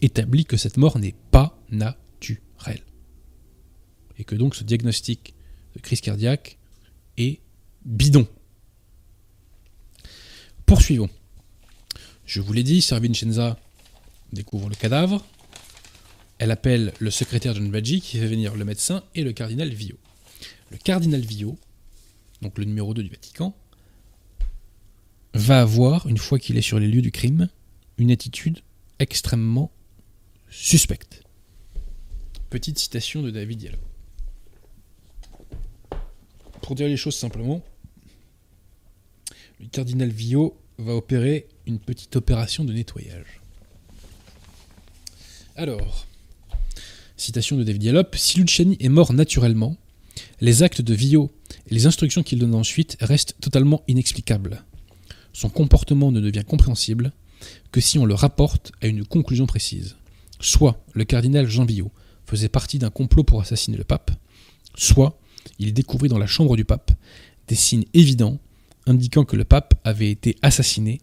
établit 0.00 0.44
que 0.44 0.56
cette 0.56 0.76
mort 0.76 0.98
n'est 0.98 1.14
pas 1.30 1.58
naturelle. 1.70 2.82
Et 4.18 4.24
que 4.24 4.34
donc 4.34 4.54
ce 4.54 4.64
diagnostic 4.64 5.34
de 5.74 5.80
crise 5.80 6.00
cardiaque 6.00 6.58
et 7.16 7.40
bidon. 7.84 8.26
Poursuivons. 10.66 11.10
Je 12.24 12.40
vous 12.40 12.52
l'ai 12.52 12.62
dit, 12.62 12.80
Sir 12.80 13.00
Vincenza 13.00 13.58
découvre 14.32 14.68
le 14.68 14.74
cadavre. 14.74 15.24
Elle 16.38 16.50
appelle 16.50 16.92
le 16.98 17.10
secrétaire 17.10 17.54
John 17.54 17.70
Badgie 17.70 18.00
qui 18.00 18.18
fait 18.18 18.26
venir 18.26 18.54
le 18.54 18.64
médecin 18.64 19.04
et 19.14 19.22
le 19.22 19.32
cardinal 19.32 19.68
Vio. 19.68 19.96
Le 20.70 20.78
cardinal 20.78 21.20
Vio, 21.20 21.58
donc 22.40 22.58
le 22.58 22.64
numéro 22.64 22.94
2 22.94 23.02
du 23.02 23.10
Vatican, 23.10 23.54
va 25.34 25.60
avoir, 25.60 26.06
une 26.06 26.18
fois 26.18 26.38
qu'il 26.38 26.56
est 26.56 26.62
sur 26.62 26.78
les 26.78 26.88
lieux 26.88 27.02
du 27.02 27.10
crime, 27.10 27.48
une 27.98 28.10
attitude 28.10 28.60
extrêmement 28.98 29.70
suspecte. 30.50 31.22
Petite 32.50 32.78
citation 32.78 33.22
de 33.22 33.30
David 33.30 33.58
Diallo. 33.58 33.78
Pour 36.60 36.74
dire 36.74 36.86
les 36.86 36.96
choses 36.96 37.16
simplement, 37.16 37.62
le 39.60 39.66
cardinal 39.68 40.10
Vio 40.10 40.56
va 40.78 40.94
opérer 40.94 41.48
une 41.66 41.78
petite 41.78 42.16
opération 42.16 42.64
de 42.64 42.72
nettoyage. 42.72 43.40
Alors, 45.56 46.06
citation 47.16 47.56
de 47.56 47.64
David 47.64 47.80
Diallo, 47.80 48.02
si 48.14 48.38
Luciani 48.38 48.76
est 48.80 48.88
mort 48.88 49.12
naturellement, 49.12 49.76
les 50.40 50.62
actes 50.62 50.82
de 50.82 50.94
Vio 50.94 51.32
et 51.70 51.74
les 51.74 51.86
instructions 51.86 52.22
qu'il 52.22 52.38
donne 52.38 52.54
ensuite 52.54 52.96
restent 53.00 53.36
totalement 53.40 53.82
inexplicables. 53.88 54.64
Son 55.32 55.48
comportement 55.48 56.12
ne 56.12 56.20
devient 56.20 56.44
compréhensible 56.46 57.12
que 57.70 57.80
si 57.80 57.98
on 57.98 58.04
le 58.04 58.14
rapporte 58.14 58.72
à 58.80 58.86
une 58.86 59.04
conclusion 59.04 59.46
précise. 59.46 59.96
Soit 60.40 60.84
le 60.92 61.04
cardinal 61.04 61.48
Jean 61.48 61.64
Villot 61.64 61.90
faisait 62.26 62.48
partie 62.48 62.78
d'un 62.78 62.90
complot 62.90 63.24
pour 63.24 63.40
assassiner 63.40 63.76
le 63.76 63.84
pape, 63.84 64.10
soit 64.74 65.18
il 65.58 65.72
découvrit 65.72 66.08
dans 66.08 66.18
la 66.18 66.26
chambre 66.26 66.56
du 66.56 66.64
pape 66.64 66.92
des 67.48 67.54
signes 67.54 67.84
évidents 67.94 68.38
indiquant 68.86 69.24
que 69.24 69.36
le 69.36 69.44
pape 69.44 69.74
avait 69.84 70.10
été 70.10 70.36
assassiné 70.42 71.00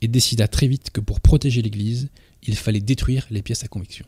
et 0.00 0.08
décida 0.08 0.48
très 0.48 0.68
vite 0.68 0.90
que 0.90 1.00
pour 1.00 1.20
protéger 1.20 1.62
l'Église, 1.62 2.08
il 2.42 2.56
fallait 2.56 2.80
détruire 2.80 3.26
les 3.30 3.42
pièces 3.42 3.64
à 3.64 3.68
conviction. 3.68 4.06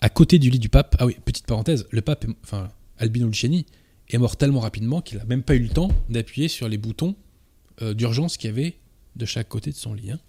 À 0.00 0.08
côté 0.08 0.38
du 0.38 0.50
lit 0.50 0.58
du 0.58 0.68
pape, 0.68 0.96
ah 0.98 1.06
oui, 1.06 1.16
petite 1.24 1.46
parenthèse, 1.46 1.86
le 1.90 2.02
pape, 2.02 2.26
enfin 2.42 2.68
Albino 2.98 3.26
Luciani, 3.26 3.66
est 4.08 4.18
mort 4.18 4.36
tellement 4.36 4.60
rapidement 4.60 5.00
qu'il 5.00 5.18
n'a 5.18 5.24
même 5.24 5.42
pas 5.42 5.54
eu 5.54 5.60
le 5.60 5.68
temps 5.68 5.90
d'appuyer 6.10 6.48
sur 6.48 6.68
les 6.68 6.78
boutons 6.78 7.16
d'urgence 7.80 8.36
qu'il 8.36 8.48
y 8.48 8.52
avait 8.52 8.76
de 9.16 9.26
chaque 9.26 9.48
côté 9.48 9.70
de 9.70 9.76
son 9.76 9.94
lit. 9.94 10.10
Hein. 10.10 10.20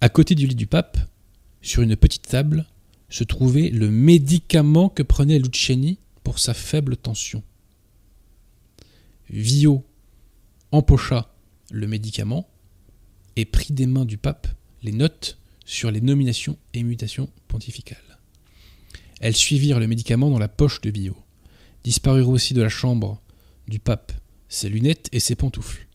À 0.00 0.08
côté 0.08 0.34
du 0.34 0.46
lit 0.46 0.54
du 0.54 0.66
pape, 0.66 0.98
sur 1.62 1.82
une 1.82 1.96
petite 1.96 2.26
table, 2.26 2.66
se 3.08 3.24
trouvait 3.24 3.70
le 3.70 3.90
médicament 3.90 4.88
que 4.88 5.02
prenait 5.02 5.38
Luciani 5.38 5.98
pour 6.22 6.38
sa 6.38 6.54
faible 6.54 6.96
tension. 6.96 7.42
Vio 9.28 9.84
empocha 10.72 11.34
le 11.70 11.86
médicament 11.86 12.48
et 13.36 13.44
prit 13.44 13.72
des 13.72 13.86
mains 13.86 14.04
du 14.04 14.16
pape 14.16 14.48
les 14.82 14.92
notes 14.92 15.38
sur 15.64 15.90
les 15.90 16.00
nominations 16.00 16.56
et 16.72 16.82
mutations 16.82 17.28
pontificales. 17.48 17.98
Elles 19.20 19.36
suivirent 19.36 19.78
le 19.78 19.86
médicament 19.86 20.30
dans 20.30 20.38
la 20.38 20.48
poche 20.48 20.80
de 20.80 20.90
Vio. 20.90 21.16
Disparurent 21.84 22.30
aussi 22.30 22.54
de 22.54 22.62
la 22.62 22.68
chambre 22.68 23.20
du 23.68 23.78
pape 23.78 24.12
ses 24.48 24.68
lunettes 24.68 25.08
et 25.12 25.20
ses 25.20 25.36
pantoufles. 25.36 25.86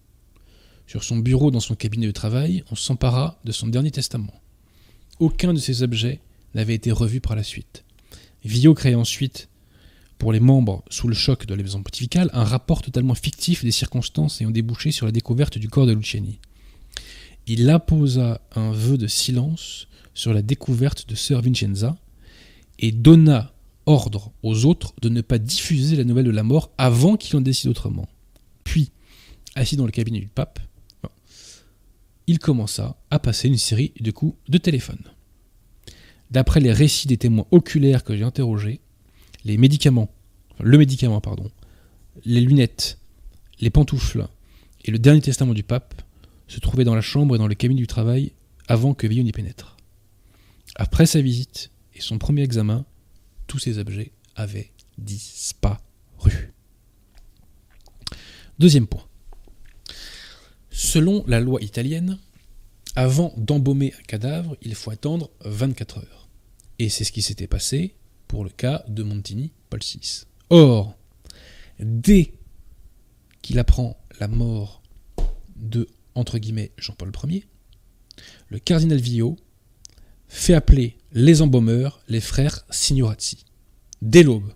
Sur 0.88 1.04
son 1.04 1.18
bureau 1.18 1.52
dans 1.52 1.60
son 1.60 1.76
cabinet 1.76 2.08
de 2.08 2.12
travail, 2.12 2.64
on 2.72 2.76
s'empara 2.76 3.40
de 3.44 3.52
son 3.52 3.68
dernier 3.68 3.92
testament. 3.92 4.34
Aucun 5.20 5.54
de 5.54 5.60
ces 5.60 5.82
objets 5.84 6.20
n'avait 6.54 6.76
été 6.76 6.92
revu 6.92 7.22
par 7.22 7.36
la 7.36 7.44
suite. 7.44 7.84
Vio 8.44 8.74
créa 8.74 8.98
ensuite, 8.98 9.50
pour 10.18 10.32
les 10.32 10.40
membres 10.40 10.84
sous 10.90 11.08
le 11.08 11.16
choc 11.16 11.46
de 11.46 11.56
la 11.56 11.64
maison 11.64 11.82
pontificale, 11.82 12.30
un 12.34 12.44
rapport 12.44 12.82
totalement 12.82 13.16
fictif 13.16 13.64
des 13.64 13.72
circonstances 13.72 14.42
ayant 14.42 14.52
débouché 14.52 14.92
sur 14.92 15.06
la 15.06 15.12
découverte 15.12 15.58
du 15.58 15.70
corps 15.70 15.88
de 15.88 15.94
Luciani. 15.94 16.40
Il 17.48 17.70
imposa 17.70 18.42
un 18.56 18.72
vœu 18.72 18.98
de 18.98 19.08
silence 19.08 19.88
sur 20.14 20.34
la 20.34 20.42
découverte 20.42 21.08
de 21.10 21.16
Sir 21.16 21.42
Vincenza 21.42 21.98
et 22.80 22.92
donna 22.92 23.54
ordre 23.86 24.32
aux 24.44 24.66
autres 24.66 24.94
de 25.02 25.10
ne 25.10 25.22
pas 25.22 25.38
diffuser 25.38 25.96
la 25.96 26.04
nouvelle 26.04 26.26
de 26.26 26.32
la 26.32 26.44
mort 26.44 26.72
avant 26.78 27.18
qu'il 27.18 27.36
en 27.36 27.42
décide 27.42 27.70
autrement. 27.70 28.08
Puis, 28.64 28.92
assis 29.56 29.78
dans 29.78 29.86
le 29.86 29.92
cabinet 29.92 30.20
du 30.20 30.28
pape, 30.28 30.60
il 32.28 32.40
commença 32.40 32.98
à 33.12 33.20
passer 33.20 33.48
une 33.48 33.58
série 33.58 33.94
de 34.00 34.12
coups 34.12 34.38
de 34.50 34.58
téléphone. 34.58 35.02
D'après 36.32 36.60
les 36.60 36.72
récits 36.72 37.08
des 37.08 37.18
témoins 37.18 37.46
oculaires 37.52 38.04
que 38.04 38.16
j'ai 38.16 38.24
interrogés, 38.24 38.82
les 39.44 39.58
médicaments, 39.58 40.12
le 40.60 40.78
médicament, 40.78 41.22
pardon, 41.22 41.52
les 42.26 42.42
lunettes, 42.42 43.00
les 43.60 43.70
pantoufles 43.70 44.28
et 44.84 44.92
le 44.92 45.00
dernier 45.00 45.22
testament 45.22 45.54
du 45.54 45.64
pape 45.64 46.02
se 46.48 46.60
trouvaient 46.60 46.84
dans 46.84 46.96
la 46.96 47.02
chambre 47.02 47.36
et 47.36 47.38
dans 47.38 47.48
le 47.48 47.56
cabinet 47.56 47.82
du 47.82 47.88
travail 47.88 48.34
avant 48.68 48.94
que 48.94 49.08
Villon 49.08 49.24
n'y 49.24 49.32
pénètre. 49.32 49.78
Après 50.76 51.06
sa 51.06 51.22
visite 51.22 51.72
et 51.94 52.02
son 52.02 52.18
premier 52.18 52.42
examen, 52.42 52.86
tous 53.48 53.60
ces 53.60 53.78
objets 53.78 54.12
avaient 54.36 54.72
disparu. 54.98 56.54
Deuxième 58.60 58.88
point. 58.88 59.06
Selon 60.78 61.24
la 61.26 61.40
loi 61.40 61.62
italienne, 61.62 62.20
avant 62.98 63.34
d'embaumer 63.38 63.94
un 63.98 64.04
cadavre, 64.04 64.58
il 64.62 64.76
faut 64.76 64.92
attendre 64.92 65.32
24 65.46 66.00
heures. 66.00 66.28
Et 66.80 66.90
c'est 66.90 67.06
ce 67.06 67.14
qui 67.14 67.22
s'était 67.22 67.48
passé 67.48 67.96
pour 68.28 68.44
le 68.44 68.50
cas 68.50 68.84
de 68.90 69.02
Montini, 69.02 69.54
Paul 69.70 69.80
VI. 69.80 70.26
Or, 70.50 70.98
dès 71.80 72.34
qu'il 73.42 73.58
apprend 73.58 73.96
la 74.20 74.28
mort 74.28 74.82
de, 75.56 75.88
guillemets, 76.36 76.74
Jean-Paul 76.78 77.14
Ier, 77.30 77.46
le 78.50 78.60
cardinal 78.60 79.00
Villot 79.00 79.38
fait 80.28 80.56
appeler 80.56 80.98
les 81.14 81.42
embaumeurs 81.42 82.02
les 82.10 82.20
frères 82.20 82.66
Signorazzi. 82.70 83.46
Dès 84.02 84.24
l'aube, 84.24 84.52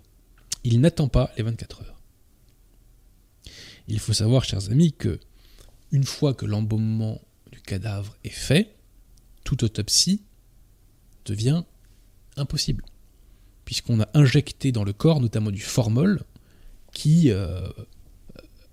il 0.64 0.82
n'attend 0.82 1.08
pas 1.08 1.32
les 1.38 1.44
24 1.44 1.80
heures. 1.80 2.02
Il 3.88 3.98
faut 4.00 4.12
savoir, 4.12 4.44
chers 4.44 4.70
amis, 4.70 4.92
que 4.92 5.18
une 5.92 6.04
fois 6.04 6.34
que 6.34 6.46
l'embaumement 6.46 7.20
du 7.52 7.60
cadavre 7.60 8.16
est 8.24 8.30
fait, 8.30 8.76
toute 9.44 9.62
autopsie 9.62 10.22
devient 11.24 11.64
impossible, 12.36 12.84
puisqu'on 13.64 14.00
a 14.00 14.08
injecté 14.14 14.72
dans 14.72 14.84
le 14.84 14.92
corps 14.92 15.20
notamment 15.20 15.50
du 15.50 15.60
formol 15.60 16.22
qui 16.92 17.30
euh, 17.30 17.68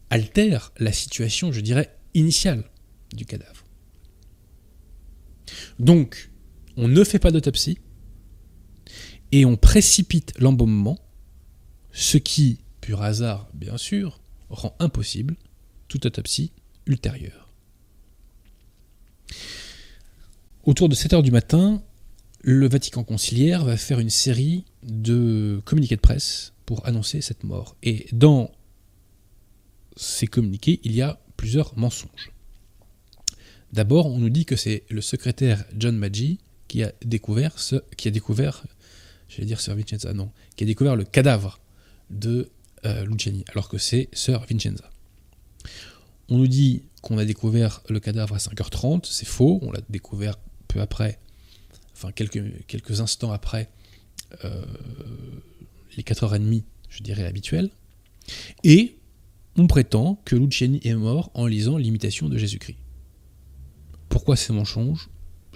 altère 0.10 0.72
la 0.78 0.92
situation, 0.92 1.52
je 1.52 1.62
dirais, 1.62 1.96
initiale 2.14 2.64
du 3.14 3.26
cadavre. 3.26 3.64
Donc, 5.80 6.32
on 6.76 6.88
ne 6.88 7.04
fait 7.04 7.20
pas 7.20 7.32
d'autopsie 7.32 7.80
et 9.32 9.46
on 9.46 9.58
précipite 9.58 10.34
l'embaumement, 10.40 11.00
ce 11.92 12.18
qui, 12.18 12.60
pur 12.82 13.02
hasard 13.02 13.50
bien 13.54 13.78
sûr, 13.78 14.20
rend 14.50 14.76
impossible 14.80 15.36
toute 15.88 16.06
autopsie 16.06 16.52
Autour 20.64 20.90
de 20.90 20.96
7 20.96 21.14
heures 21.14 21.24
du 21.24 21.32
matin, 21.32 21.82
le 22.42 22.68
Vatican 22.68 23.04
conciliaire 23.04 23.64
va 23.66 23.78
faire 23.78 24.00
une 24.00 24.10
série 24.10 24.66
de 24.84 25.62
communiqués 25.66 25.96
de 25.96 26.02
presse 26.02 26.54
pour 26.66 26.86
annoncer 26.86 27.22
cette 27.22 27.44
mort. 27.44 27.76
Et 27.84 28.08
dans 28.12 28.52
ces 29.96 30.28
communiqués, 30.28 30.80
il 30.84 30.94
y 30.94 31.02
a 31.02 31.20
plusieurs 31.36 31.78
mensonges. 31.78 32.32
D'abord, 33.74 34.08
on 34.08 34.18
nous 34.18 34.30
dit 34.30 34.46
que 34.46 34.56
c'est 34.56 34.84
le 34.90 35.02
secrétaire 35.02 35.66
John 35.78 35.98
Maggi 35.98 36.40
qui 36.68 36.84
a 36.84 36.92
découvert 37.02 37.56
le 40.96 41.04
cadavre 41.04 41.60
de 42.10 42.50
euh, 42.86 43.06
Luciani, 43.06 43.44
alors 43.50 43.70
que 43.70 43.78
c'est 43.78 44.10
Sir 44.14 44.46
Vincenza. 44.50 44.90
On 46.30 46.38
nous 46.38 46.48
dit 46.48 46.84
qu'on 47.02 47.18
a 47.18 47.26
découvert 47.26 47.82
le 47.90 48.00
cadavre 48.00 48.36
à 48.36 48.38
5h30, 48.38 49.06
c'est 49.10 49.28
faux, 49.28 49.60
on 49.62 49.72
l'a 49.72 49.82
découvert 49.90 50.38
peu 50.68 50.82
après, 50.82 51.20
enfin 51.94 52.12
quelques, 52.12 53.00
instants 53.00 53.32
après 53.32 53.70
euh, 54.44 54.66
les 55.96 56.04
4h30, 56.04 56.64
je 56.90 57.04
dirais, 57.04 57.26
habituelles. 57.26 57.70
Et 58.64 58.98
on 59.58 59.68
prétend 59.68 60.22
que 60.26 60.36
Luciani 60.36 60.82
est 60.84 60.94
mort 60.96 61.32
en 61.34 61.48
lisant 61.48 61.78
l'imitation 61.78 62.30
de 62.30 62.38
Jésus-Christ. 62.38 62.78
Pourquoi 64.10 64.36
ces 64.36 64.54
mensonges 64.54 65.10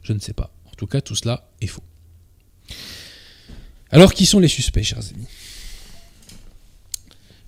Je 0.03 0.13
ne 0.13 0.19
sais 0.19 0.33
pas. 0.33 0.53
En 0.65 0.71
tout 0.75 0.87
cas, 0.87 1.01
tout 1.01 1.15
cela 1.15 1.51
est 1.61 1.67
faux. 1.67 1.83
Alors, 3.89 4.13
qui 4.13 4.25
sont 4.25 4.39
les 4.39 4.47
suspects, 4.47 4.83
chers 4.83 5.09
amis? 5.09 5.27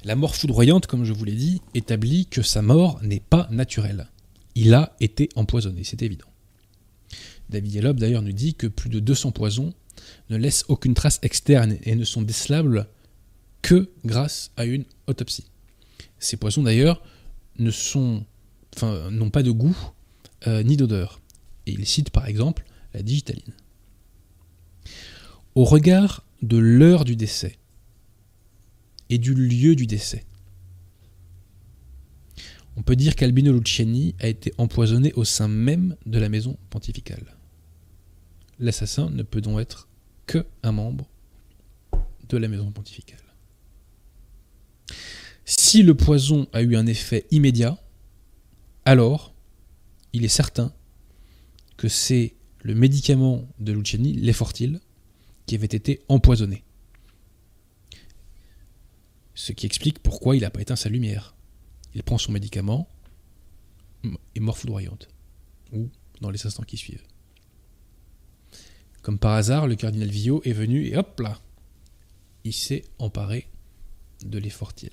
La 0.03 0.15
mort 0.15 0.35
foudroyante, 0.35 0.87
comme 0.87 1.05
je 1.05 1.13
vous 1.13 1.25
l'ai 1.25 1.35
dit, 1.35 1.61
établit 1.73 2.27
que 2.27 2.41
sa 2.41 2.61
mort 2.61 2.99
n'est 3.03 3.21
pas 3.21 3.47
naturelle. 3.51 4.07
Il 4.55 4.73
a 4.73 4.95
été 4.99 5.29
empoisonné, 5.35 5.83
c'est 5.83 6.01
évident. 6.01 6.27
David 7.49 7.73
Yellob 7.73 7.99
d'ailleurs 7.99 8.21
nous 8.21 8.31
dit 8.31 8.55
que 8.55 8.67
plus 8.67 8.89
de 8.89 8.99
200 8.99 9.31
poisons 9.31 9.73
ne 10.29 10.37
laissent 10.37 10.65
aucune 10.67 10.93
trace 10.93 11.19
externe 11.21 11.77
et 11.83 11.95
ne 11.95 12.03
sont 12.03 12.21
décelables 12.21 12.87
que 13.61 13.91
grâce 14.05 14.51
à 14.57 14.65
une 14.65 14.85
autopsie. 15.07 15.45
Ces 16.19 16.37
poisons 16.37 16.63
d'ailleurs 16.63 17.01
n'ont 17.59 19.29
pas 19.31 19.43
de 19.43 19.51
goût 19.51 19.77
euh, 20.47 20.63
ni 20.63 20.77
d'odeur. 20.77 21.21
Et 21.65 21.71
il 21.71 21.85
cite 21.85 22.09
par 22.09 22.27
exemple 22.27 22.65
la 22.93 23.01
digitaline. 23.01 23.53
Au 25.55 25.63
regard 25.63 26.25
de 26.41 26.57
l'heure 26.57 27.05
du 27.05 27.15
décès 27.15 27.57
et 29.09 29.17
du 29.17 29.33
lieu 29.33 29.75
du 29.75 29.87
décès, 29.87 30.25
on 32.75 32.81
peut 32.81 32.95
dire 32.95 33.15
qu'Albino 33.15 33.51
Luciani 33.51 34.15
a 34.19 34.27
été 34.27 34.53
empoisonné 34.57 35.13
au 35.13 35.23
sein 35.23 35.47
même 35.47 35.95
de 36.05 36.17
la 36.17 36.29
maison 36.29 36.57
pontificale. 36.69 37.37
L'assassin 38.59 39.09
ne 39.09 39.23
peut 39.23 39.41
donc 39.41 39.59
être 39.59 39.87
que 40.25 40.45
un 40.63 40.71
membre 40.71 41.07
de 42.29 42.37
la 42.37 42.47
maison 42.47 42.71
pontificale. 42.71 43.19
Si 45.45 45.83
le 45.83 45.95
poison 45.95 46.47
a 46.53 46.61
eu 46.61 46.75
un 46.75 46.87
effet 46.87 47.25
immédiat, 47.31 47.77
alors 48.85 49.33
il 50.13 50.23
est 50.23 50.29
certain 50.29 50.73
que 51.77 51.87
c'est 51.87 52.35
le 52.61 52.75
médicament 52.75 53.47
de 53.59 53.73
Luciani, 53.73 54.13
l'effortil, 54.13 54.79
qui 55.45 55.55
avait 55.55 55.65
été 55.65 56.01
empoisonné. 56.07 56.63
Ce 59.35 59.51
qui 59.51 59.65
explique 59.65 59.99
pourquoi 59.99 60.35
il 60.35 60.41
n'a 60.41 60.49
pas 60.49 60.61
éteint 60.61 60.75
sa 60.75 60.89
lumière. 60.89 61.35
Il 61.95 62.03
prend 62.03 62.17
son 62.17 62.31
médicament 62.31 62.87
et 64.35 64.39
mort 64.39 64.57
foudroyante. 64.57 65.07
Ou 65.71 65.89
dans 66.21 66.29
les 66.29 66.45
instants 66.45 66.63
qui 66.63 66.77
suivent. 66.77 67.03
Comme 69.01 69.19
par 69.19 69.33
hasard, 69.33 69.67
le 69.67 69.75
cardinal 69.75 70.09
Villot 70.09 70.41
est 70.45 70.53
venu 70.53 70.85
et 70.85 70.95
hop 70.95 71.19
là, 71.19 71.39
il 72.43 72.53
s'est 72.53 72.85
emparé 72.99 73.47
de 74.25 74.37
l'effortil. 74.37 74.91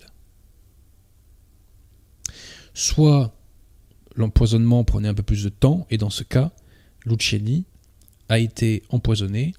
Soit 2.74 3.34
l'empoisonnement 4.16 4.84
prenait 4.84 5.08
un 5.08 5.14
peu 5.14 5.22
plus 5.22 5.44
de 5.44 5.48
temps, 5.48 5.86
et 5.90 5.98
dans 5.98 6.10
ce 6.10 6.24
cas, 6.24 6.52
Luciani 7.04 7.64
a 8.28 8.38
été 8.38 8.82
empoisonné 8.90 9.54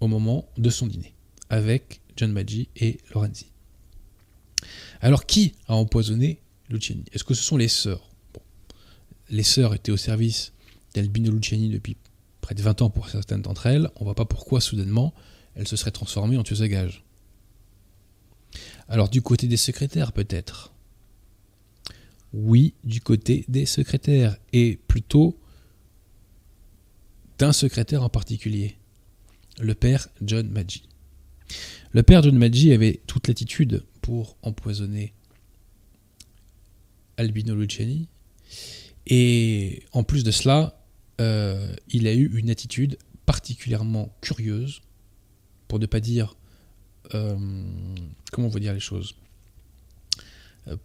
au 0.00 0.08
moment 0.08 0.48
de 0.56 0.70
son 0.70 0.86
dîner, 0.86 1.14
avec 1.50 2.00
John 2.16 2.32
Maggi 2.32 2.68
et 2.76 2.98
Lorenzi. 3.12 3.53
Alors 5.04 5.26
qui 5.26 5.52
a 5.68 5.74
empoisonné 5.74 6.40
Luciani? 6.70 7.04
Est-ce 7.12 7.24
que 7.24 7.34
ce 7.34 7.42
sont 7.42 7.58
les 7.58 7.68
sœurs? 7.68 8.08
Les 9.28 9.42
sœurs 9.42 9.74
étaient 9.74 9.92
au 9.92 9.98
service 9.98 10.54
d'Albino 10.94 11.30
Luciani 11.30 11.68
depuis 11.68 11.98
près 12.40 12.54
de 12.54 12.62
20 12.62 12.80
ans 12.80 12.88
pour 12.88 13.10
certaines 13.10 13.42
d'entre 13.42 13.66
elles. 13.66 13.90
On 13.96 14.00
ne 14.00 14.04
voit 14.04 14.14
pas 14.14 14.24
pourquoi 14.24 14.62
soudainement 14.62 15.12
elles 15.56 15.68
se 15.68 15.76
seraient 15.76 15.90
transformées 15.90 16.38
en 16.38 16.42
tueuses 16.42 16.62
à 16.62 16.68
gages. 16.68 17.04
Alors 18.88 19.10
du 19.10 19.20
côté 19.20 19.46
des 19.46 19.58
secrétaires 19.58 20.12
peut-être? 20.12 20.72
Oui, 22.32 22.72
du 22.82 23.02
côté 23.02 23.44
des 23.46 23.66
secrétaires, 23.66 24.38
et 24.54 24.78
plutôt 24.88 25.38
d'un 27.36 27.52
secrétaire 27.52 28.02
en 28.02 28.08
particulier, 28.08 28.78
le 29.60 29.74
père 29.74 30.08
John 30.22 30.48
Maggi. 30.48 30.84
Le 31.92 32.02
père 32.02 32.22
John 32.22 32.38
Maggi 32.38 32.72
avait 32.72 33.02
toute 33.06 33.28
l'attitude 33.28 33.84
pour 34.04 34.36
empoisonner 34.42 35.14
Albino 37.16 37.54
Luciani, 37.54 38.06
et 39.06 39.82
en 39.92 40.02
plus 40.02 40.24
de 40.24 40.30
cela, 40.30 40.78
euh, 41.22 41.74
il 41.88 42.06
a 42.06 42.12
eu 42.12 42.30
une 42.36 42.50
attitude 42.50 42.98
particulièrement 43.24 44.14
curieuse, 44.20 44.82
pour 45.68 45.78
ne 45.78 45.86
pas 45.86 46.00
dire 46.00 46.36
euh, 47.14 47.64
comment 48.30 48.48
on 48.48 48.50
va 48.50 48.60
dire 48.60 48.74
les 48.74 48.80
choses 48.80 49.14
euh, 50.68 50.76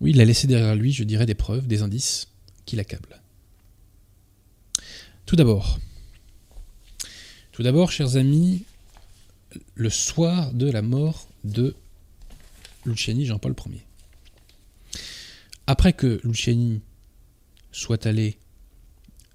Oui, 0.00 0.12
il 0.12 0.20
a 0.22 0.24
laissé 0.24 0.46
derrière 0.46 0.76
lui, 0.76 0.92
je 0.92 1.04
dirais, 1.04 1.26
des 1.26 1.34
preuves, 1.34 1.66
des 1.66 1.82
indices 1.82 2.28
qui 2.64 2.76
l'accablent. 2.76 3.20
Tout 5.26 5.36
d'abord, 5.36 5.78
tout 7.52 7.62
d'abord, 7.62 7.92
chers 7.92 8.16
amis, 8.16 8.64
le 9.74 9.90
soir 9.90 10.52
de 10.52 10.70
la 10.70 10.82
mort 10.82 11.28
de 11.44 11.74
Luciani 12.84 13.26
Jean-Paul 13.26 13.54
Ier. 13.66 13.84
Après 15.66 15.92
que 15.92 16.20
Luciani 16.22 16.80
soit 17.72 18.06
allé, 18.06 18.38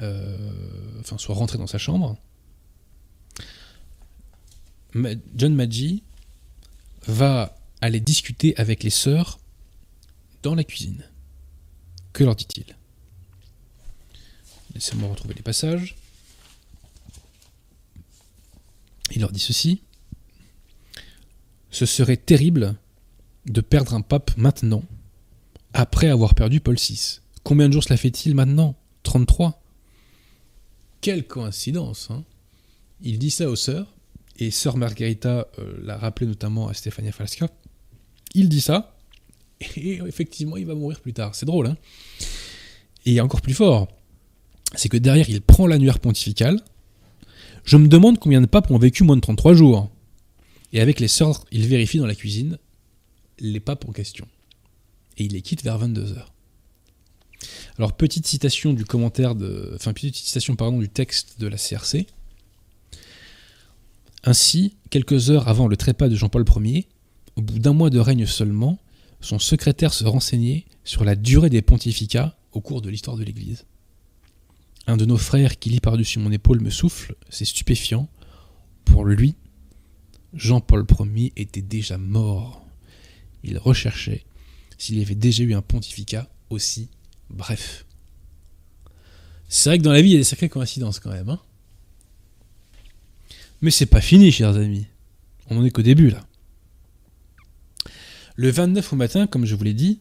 euh, 0.01 0.99
enfin 0.99 1.17
soit 1.17 1.35
rentré 1.35 1.57
dans 1.57 1.67
sa 1.67 1.77
chambre, 1.77 2.17
John 5.35 5.55
Maggi 5.55 6.03
va 7.07 7.57
aller 7.81 7.99
discuter 7.99 8.55
avec 8.57 8.83
les 8.83 8.89
sœurs 8.89 9.39
dans 10.43 10.55
la 10.55 10.63
cuisine. 10.63 11.03
Que 12.13 12.23
leur 12.23 12.35
dit-il? 12.35 12.75
Laissez-moi 14.73 15.09
retrouver 15.09 15.33
les 15.33 15.41
passages. 15.41 15.95
Il 19.13 19.21
leur 19.21 19.31
dit 19.31 19.39
ceci. 19.39 19.81
Ce 21.71 21.85
serait 21.85 22.17
terrible 22.17 22.75
de 23.45 23.61
perdre 23.61 23.93
un 23.93 24.01
pape 24.01 24.31
maintenant, 24.37 24.83
après 25.73 26.09
avoir 26.09 26.35
perdu 26.35 26.59
Paul 26.59 26.75
VI. 26.75 27.19
Combien 27.43 27.67
de 27.67 27.73
jours 27.73 27.83
cela 27.83 27.97
fait-il 27.97 28.35
maintenant? 28.35 28.75
33 29.03 29.61
Quelle 31.01 31.25
coïncidence 31.25 32.09
hein 32.11 32.23
Il 33.01 33.17
dit 33.17 33.31
ça 33.31 33.49
aux 33.49 33.55
sœurs, 33.55 33.87
et 34.37 34.51
sœur 34.51 34.77
Margherita 34.77 35.47
euh, 35.59 35.79
l'a 35.83 35.97
rappelé 35.97 36.27
notamment 36.27 36.67
à 36.67 36.73
Stefania 36.73 37.11
Falska, 37.11 37.47
il 38.33 38.49
dit 38.49 38.61
ça, 38.61 38.95
et 39.75 40.01
effectivement 40.07 40.57
il 40.57 40.65
va 40.65 40.75
mourir 40.75 40.99
plus 40.99 41.13
tard. 41.13 41.35
C'est 41.35 41.45
drôle, 41.45 41.67
hein 41.67 41.77
Et 43.05 43.19
encore 43.21 43.41
plus 43.41 43.53
fort, 43.53 43.87
c'est 44.75 44.89
que 44.89 44.97
derrière 44.97 45.29
il 45.29 45.41
prend 45.41 45.67
l'annuaire 45.67 45.99
pontifical. 45.99 46.59
Je 47.63 47.77
me 47.77 47.87
demande 47.87 48.19
combien 48.19 48.41
de 48.41 48.45
papes 48.45 48.71
ont 48.71 48.77
vécu 48.77 49.03
moins 49.03 49.15
de 49.15 49.21
33 49.21 49.53
jours. 49.53 49.89
Et 50.73 50.81
avec 50.81 50.99
les 50.99 51.07
sœurs, 51.07 51.45
il 51.51 51.67
vérifie 51.67 51.97
dans 51.97 52.05
la 52.05 52.15
cuisine 52.15 52.57
les 53.39 53.59
papes 53.59 53.85
en 53.87 53.91
question. 53.91 54.27
Et 55.17 55.25
il 55.25 55.33
les 55.33 55.41
quitte 55.41 55.63
vers 55.63 55.79
22h. 55.79 56.25
Alors, 57.77 57.93
petite 57.93 58.27
citation 58.27 58.73
du 58.73 58.85
commentaire 58.85 59.35
de. 59.35 59.71
Enfin, 59.75 59.93
petite 59.93 60.15
citation, 60.15 60.55
du 60.77 60.89
texte 60.89 61.39
de 61.39 61.47
la 61.47 61.57
CRC. 61.57 62.05
Ainsi, 64.23 64.75
quelques 64.89 65.31
heures 65.31 65.47
avant 65.47 65.67
le 65.67 65.75
trépas 65.75 66.07
de 66.07 66.15
Jean-Paul 66.15 66.45
Ier, 66.63 66.87
au 67.35 67.41
bout 67.41 67.57
d'un 67.57 67.73
mois 67.73 67.89
de 67.89 67.99
règne 67.99 68.27
seulement, 68.27 68.77
son 69.19 69.39
secrétaire 69.39 69.93
se 69.93 70.03
renseignait 70.03 70.65
sur 70.83 71.03
la 71.03 71.15
durée 71.15 71.49
des 71.49 71.61
pontificats 71.61 72.37
au 72.51 72.61
cours 72.61 72.81
de 72.81 72.89
l'histoire 72.89 73.17
de 73.17 73.23
l'Église. 73.23 73.65
Un 74.87 74.97
de 74.97 75.05
nos 75.05 75.17
frères 75.17 75.57
qui 75.59 75.69
lit 75.69 75.79
par-dessus 75.79 76.19
mon 76.19 76.31
épaule 76.31 76.59
me 76.59 76.69
souffle, 76.69 77.15
c'est 77.29 77.45
stupéfiant. 77.45 78.07
Pour 78.85 79.05
lui, 79.05 79.35
Jean-Paul 80.33 80.85
Ier 81.15 81.33
était 81.35 81.61
déjà 81.61 81.97
mort. 81.97 82.65
Il 83.43 83.57
recherchait 83.57 84.25
s'il 84.77 84.97
y 84.97 85.01
avait 85.01 85.15
déjà 85.15 85.43
eu 85.43 85.53
un 85.53 85.61
pontificat 85.61 86.29
aussi 86.49 86.89
bref. 87.29 87.85
C'est 89.49 89.69
vrai 89.69 89.77
que 89.77 89.83
dans 89.83 89.91
la 89.91 90.01
vie, 90.01 90.09
il 90.09 90.13
y 90.13 90.15
a 90.15 90.19
des 90.19 90.23
sacrées 90.23 90.49
coïncidences 90.49 90.99
quand 90.99 91.11
même. 91.11 91.29
Hein 91.29 91.39
mais 93.61 93.71
c'est 93.71 93.85
pas 93.85 94.01
fini, 94.01 94.31
chers 94.31 94.55
amis. 94.55 94.87
On 95.49 95.55
n'en 95.55 95.65
est 95.65 95.71
qu'au 95.71 95.81
début, 95.81 96.09
là. 96.09 96.25
Le 98.35 98.49
29 98.49 98.93
au 98.93 98.95
matin, 98.95 99.27
comme 99.27 99.45
je 99.45 99.53
vous 99.53 99.63
l'ai 99.63 99.73
dit, 99.73 99.99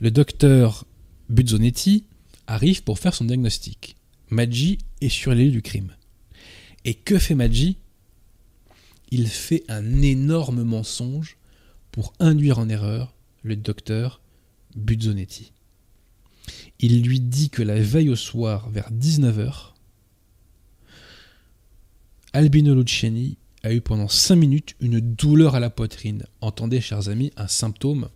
le 0.00 0.10
docteur 0.10 0.84
Buzzonetti 1.28 2.04
arrive 2.46 2.82
pour 2.82 2.98
faire 2.98 3.14
son 3.14 3.26
diagnostic. 3.26 3.96
Maggi 4.30 4.78
est 5.00 5.08
sur 5.08 5.32
les 5.34 5.44
lieux 5.44 5.52
du 5.52 5.62
crime. 5.62 5.94
Et 6.84 6.94
que 6.94 7.18
fait 7.18 7.34
Maggi? 7.34 7.76
Il 9.12 9.28
fait 9.28 9.62
un 9.68 10.00
énorme 10.00 10.62
mensonge 10.62 11.36
pour 11.90 12.14
induire 12.18 12.58
en 12.58 12.70
erreur 12.70 13.14
le 13.42 13.56
docteur 13.56 14.22
Buzzonetti. 14.74 15.52
Il 16.80 17.02
lui 17.02 17.20
dit 17.20 17.50
que 17.50 17.62
la 17.62 17.78
veille 17.78 18.08
au 18.08 18.16
soir, 18.16 18.70
vers 18.70 18.90
19h, 18.90 19.74
Albino 22.32 22.74
Luciani 22.74 23.36
a 23.62 23.74
eu 23.74 23.82
pendant 23.82 24.08
5 24.08 24.34
minutes 24.34 24.76
une 24.80 24.98
douleur 24.98 25.56
à 25.56 25.60
la 25.60 25.68
poitrine. 25.68 26.24
Entendez, 26.40 26.80
chers 26.80 27.10
amis, 27.10 27.32
un 27.36 27.48
symptôme 27.48 28.08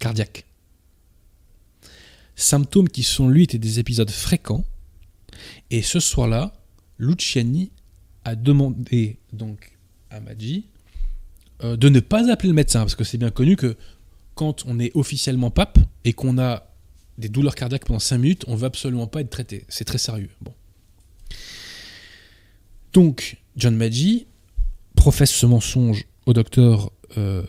cardiaque. 0.00 0.46
Symptômes 2.34 2.88
qui 2.88 3.04
sont, 3.04 3.28
lui, 3.28 3.44
étaient 3.44 3.58
des 3.58 3.78
épisodes 3.78 4.10
fréquents. 4.10 4.64
Et 5.70 5.82
ce 5.82 6.00
soir-là, 6.00 6.52
Luciani 6.98 7.70
a 8.24 8.34
demandé 8.34 9.20
donc 9.32 9.73
à 10.14 10.20
Maggi 10.20 10.66
euh, 11.62 11.76
de 11.76 11.88
ne 11.88 12.00
pas 12.00 12.30
appeler 12.30 12.48
le 12.48 12.54
médecin, 12.54 12.80
parce 12.80 12.94
que 12.94 13.04
c'est 13.04 13.18
bien 13.18 13.30
connu 13.30 13.56
que 13.56 13.76
quand 14.34 14.64
on 14.66 14.78
est 14.80 14.90
officiellement 14.94 15.50
pape 15.50 15.78
et 16.04 16.12
qu'on 16.12 16.38
a 16.38 16.66
des 17.18 17.28
douleurs 17.28 17.54
cardiaques 17.54 17.84
pendant 17.84 18.00
5 18.00 18.18
minutes, 18.18 18.44
on 18.48 18.52
ne 18.52 18.56
veut 18.56 18.66
absolument 18.66 19.06
pas 19.06 19.20
être 19.20 19.30
traité. 19.30 19.64
C'est 19.68 19.84
très 19.84 19.98
sérieux. 19.98 20.30
Bon. 20.40 20.52
Donc, 22.92 23.40
John 23.56 23.76
Maggi 23.76 24.26
professe 24.96 25.30
ce 25.30 25.46
mensonge 25.46 26.06
au 26.26 26.32
docteur 26.32 26.90
euh, 27.16 27.44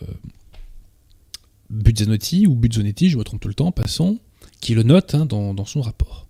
Buzzanotti, 1.70 2.46
ou 2.46 2.54
Buzzonetti, 2.54 3.10
je 3.10 3.18
me 3.18 3.24
trompe 3.24 3.40
tout 3.40 3.48
le 3.48 3.54
temps, 3.54 3.72
passons, 3.72 4.20
qui 4.60 4.74
le 4.74 4.84
note 4.84 5.14
hein, 5.14 5.26
dans 5.26 5.64
son 5.64 5.80
rapport. 5.80 6.28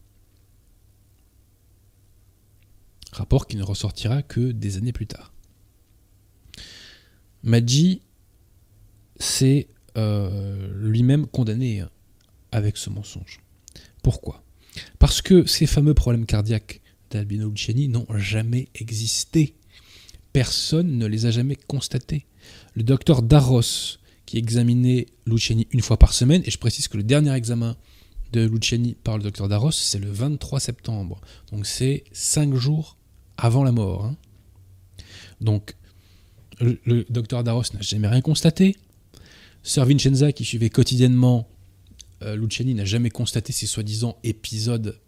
Rapport 3.12 3.46
qui 3.46 3.56
ne 3.56 3.62
ressortira 3.62 4.22
que 4.22 4.52
des 4.52 4.76
années 4.76 4.92
plus 4.92 5.06
tard. 5.06 5.32
Maggi 7.46 8.02
s'est 9.18 9.68
euh, 9.96 10.68
lui-même 10.74 11.26
condamné 11.26 11.80
hein, 11.80 11.90
avec 12.50 12.76
ce 12.76 12.90
mensonge. 12.90 13.40
Pourquoi? 14.02 14.42
Parce 14.98 15.22
que 15.22 15.46
ces 15.46 15.66
fameux 15.66 15.94
problèmes 15.94 16.26
cardiaques 16.26 16.80
d'Albino 17.10 17.48
Luciani 17.48 17.88
n'ont 17.88 18.06
jamais 18.16 18.68
existé. 18.74 19.54
Personne 20.32 20.98
ne 20.98 21.06
les 21.06 21.26
a 21.26 21.30
jamais 21.30 21.56
constatés. 21.56 22.26
Le 22.74 22.82
docteur 22.82 23.22
Darros, 23.22 23.62
qui 24.26 24.38
examinait 24.38 25.06
Luciani 25.24 25.68
une 25.70 25.82
fois 25.82 25.98
par 25.98 26.12
semaine, 26.12 26.42
et 26.44 26.50
je 26.50 26.58
précise 26.58 26.88
que 26.88 26.96
le 26.96 27.04
dernier 27.04 27.32
examen 27.32 27.76
de 28.32 28.44
Luciani 28.44 28.96
par 29.04 29.18
le 29.18 29.22
docteur 29.22 29.48
Darros, 29.48 29.70
c'est 29.70 30.00
le 30.00 30.10
23 30.10 30.58
septembre. 30.58 31.20
Donc 31.52 31.64
c'est 31.64 32.02
cinq 32.10 32.54
jours 32.54 32.96
avant 33.36 33.62
la 33.62 33.70
mort. 33.70 34.04
hein. 34.04 34.16
Donc 35.40 35.76
le, 36.60 37.04
docteur 37.10 37.44
Darros 37.44 37.62
n'a 37.74 37.80
jamais 37.80 38.08
rien 38.08 38.20
constaté. 38.20 38.76
Sir 39.62 39.84
Vincenza, 39.84 40.32
qui 40.32 40.44
suivait 40.44 40.70
quotidiennement 40.70 41.48
euh, 42.22 42.36
Luciani, 42.36 42.74
n'a 42.74 42.84
jamais 42.84 43.10
constaté 43.10 43.52
ces 43.52 43.66
soi-disant 43.66 44.16
épisodes 44.24 44.98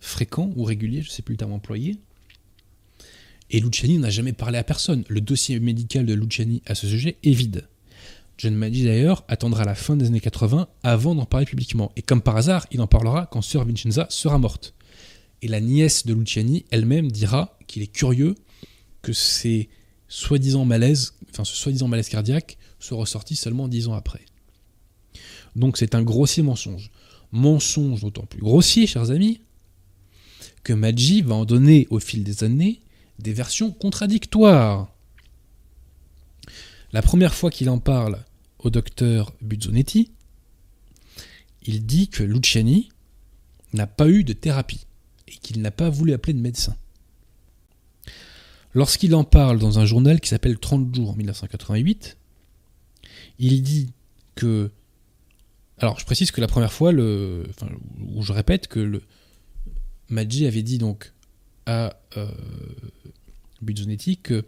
fréquents 0.00 0.52
ou 0.56 0.64
réguliers, 0.64 1.02
je 1.02 1.08
ne 1.08 1.12
sais 1.12 1.22
plus 1.22 1.34
le 1.34 1.38
terme 1.38 1.52
employé. 1.52 1.96
Et 3.50 3.60
Luciani 3.60 3.98
n'a 3.98 4.10
jamais 4.10 4.32
parlé 4.32 4.58
à 4.58 4.64
personne. 4.64 5.04
Le 5.08 5.20
dossier 5.20 5.58
médical 5.58 6.04
de 6.04 6.14
Luciani 6.14 6.62
à 6.66 6.74
ce 6.74 6.86
sujet 6.86 7.16
est 7.22 7.32
vide. 7.32 7.66
John 8.36 8.54
Maggi 8.54 8.84
d'ailleurs 8.84 9.24
attendra 9.26 9.64
la 9.64 9.74
fin 9.74 9.96
des 9.96 10.06
années 10.06 10.20
80 10.20 10.68
avant 10.82 11.14
d'en 11.14 11.24
parler 11.24 11.46
publiquement. 11.46 11.90
Et 11.96 12.02
comme 12.02 12.20
par 12.20 12.36
hasard, 12.36 12.66
il 12.70 12.80
en 12.80 12.86
parlera 12.86 13.26
quand 13.26 13.42
Sir 13.42 13.64
Vincenza 13.64 14.06
sera 14.10 14.38
morte. 14.38 14.74
Et 15.42 15.48
la 15.48 15.60
nièce 15.60 16.06
de 16.06 16.14
Luciani 16.14 16.64
elle-même 16.70 17.10
dira 17.10 17.58
qu'il 17.66 17.82
est 17.82 17.92
curieux 17.92 18.34
que 19.02 19.12
ces 19.12 19.68
soi-disant 20.08 20.64
malaises, 20.64 21.14
enfin 21.30 21.44
ce 21.44 21.54
soi-disant 21.54 21.88
malaise 21.88 22.08
cardiaque, 22.08 22.58
soit 22.80 22.98
ressorti 22.98 23.36
seulement 23.36 23.68
dix 23.68 23.88
ans 23.88 23.94
après. 23.94 24.24
Donc 25.54 25.76
c'est 25.76 25.94
un 25.94 26.02
grossier 26.02 26.42
mensonge. 26.42 26.90
Mensonge 27.32 28.00
d'autant 28.00 28.24
plus 28.24 28.40
grossier, 28.40 28.86
chers 28.86 29.10
amis, 29.10 29.40
que 30.62 30.72
Maggi 30.72 31.22
va 31.22 31.34
en 31.34 31.44
donner 31.44 31.86
au 31.90 32.00
fil 32.00 32.24
des 32.24 32.44
années 32.44 32.80
des 33.18 33.32
versions 33.32 33.70
contradictoires. 33.70 34.88
La 36.92 37.02
première 37.02 37.34
fois 37.34 37.50
qu'il 37.50 37.68
en 37.68 37.78
parle 37.78 38.18
au 38.60 38.70
docteur 38.70 39.32
Buzzonetti, 39.42 40.10
il 41.62 41.84
dit 41.84 42.08
que 42.08 42.22
Luciani 42.22 42.88
n'a 43.74 43.86
pas 43.86 44.08
eu 44.08 44.24
de 44.24 44.32
thérapie 44.32 44.86
et 45.26 45.32
qu'il 45.32 45.60
n'a 45.60 45.70
pas 45.70 45.90
voulu 45.90 46.12
appeler 46.12 46.32
de 46.32 46.40
médecin. 46.40 46.76
Lorsqu'il 48.78 49.12
en 49.16 49.24
parle 49.24 49.58
dans 49.58 49.80
un 49.80 49.86
journal 49.86 50.20
qui 50.20 50.28
s'appelle 50.28 50.56
30 50.56 50.94
jours 50.94 51.10
en 51.10 51.16
1988, 51.16 52.16
il 53.40 53.60
dit 53.60 53.90
que. 54.36 54.70
Alors, 55.78 55.98
je 55.98 56.04
précise 56.04 56.30
que 56.30 56.40
la 56.40 56.46
première 56.46 56.72
fois, 56.72 56.92
le, 56.92 57.42
où 58.14 58.22
je 58.22 58.32
répète 58.32 58.68
que 58.68 58.78
le 58.78 59.02
Maggi 60.10 60.46
avait 60.46 60.62
dit 60.62 60.78
donc 60.78 61.12
à 61.66 61.96
euh, 62.16 62.30
que 64.22 64.44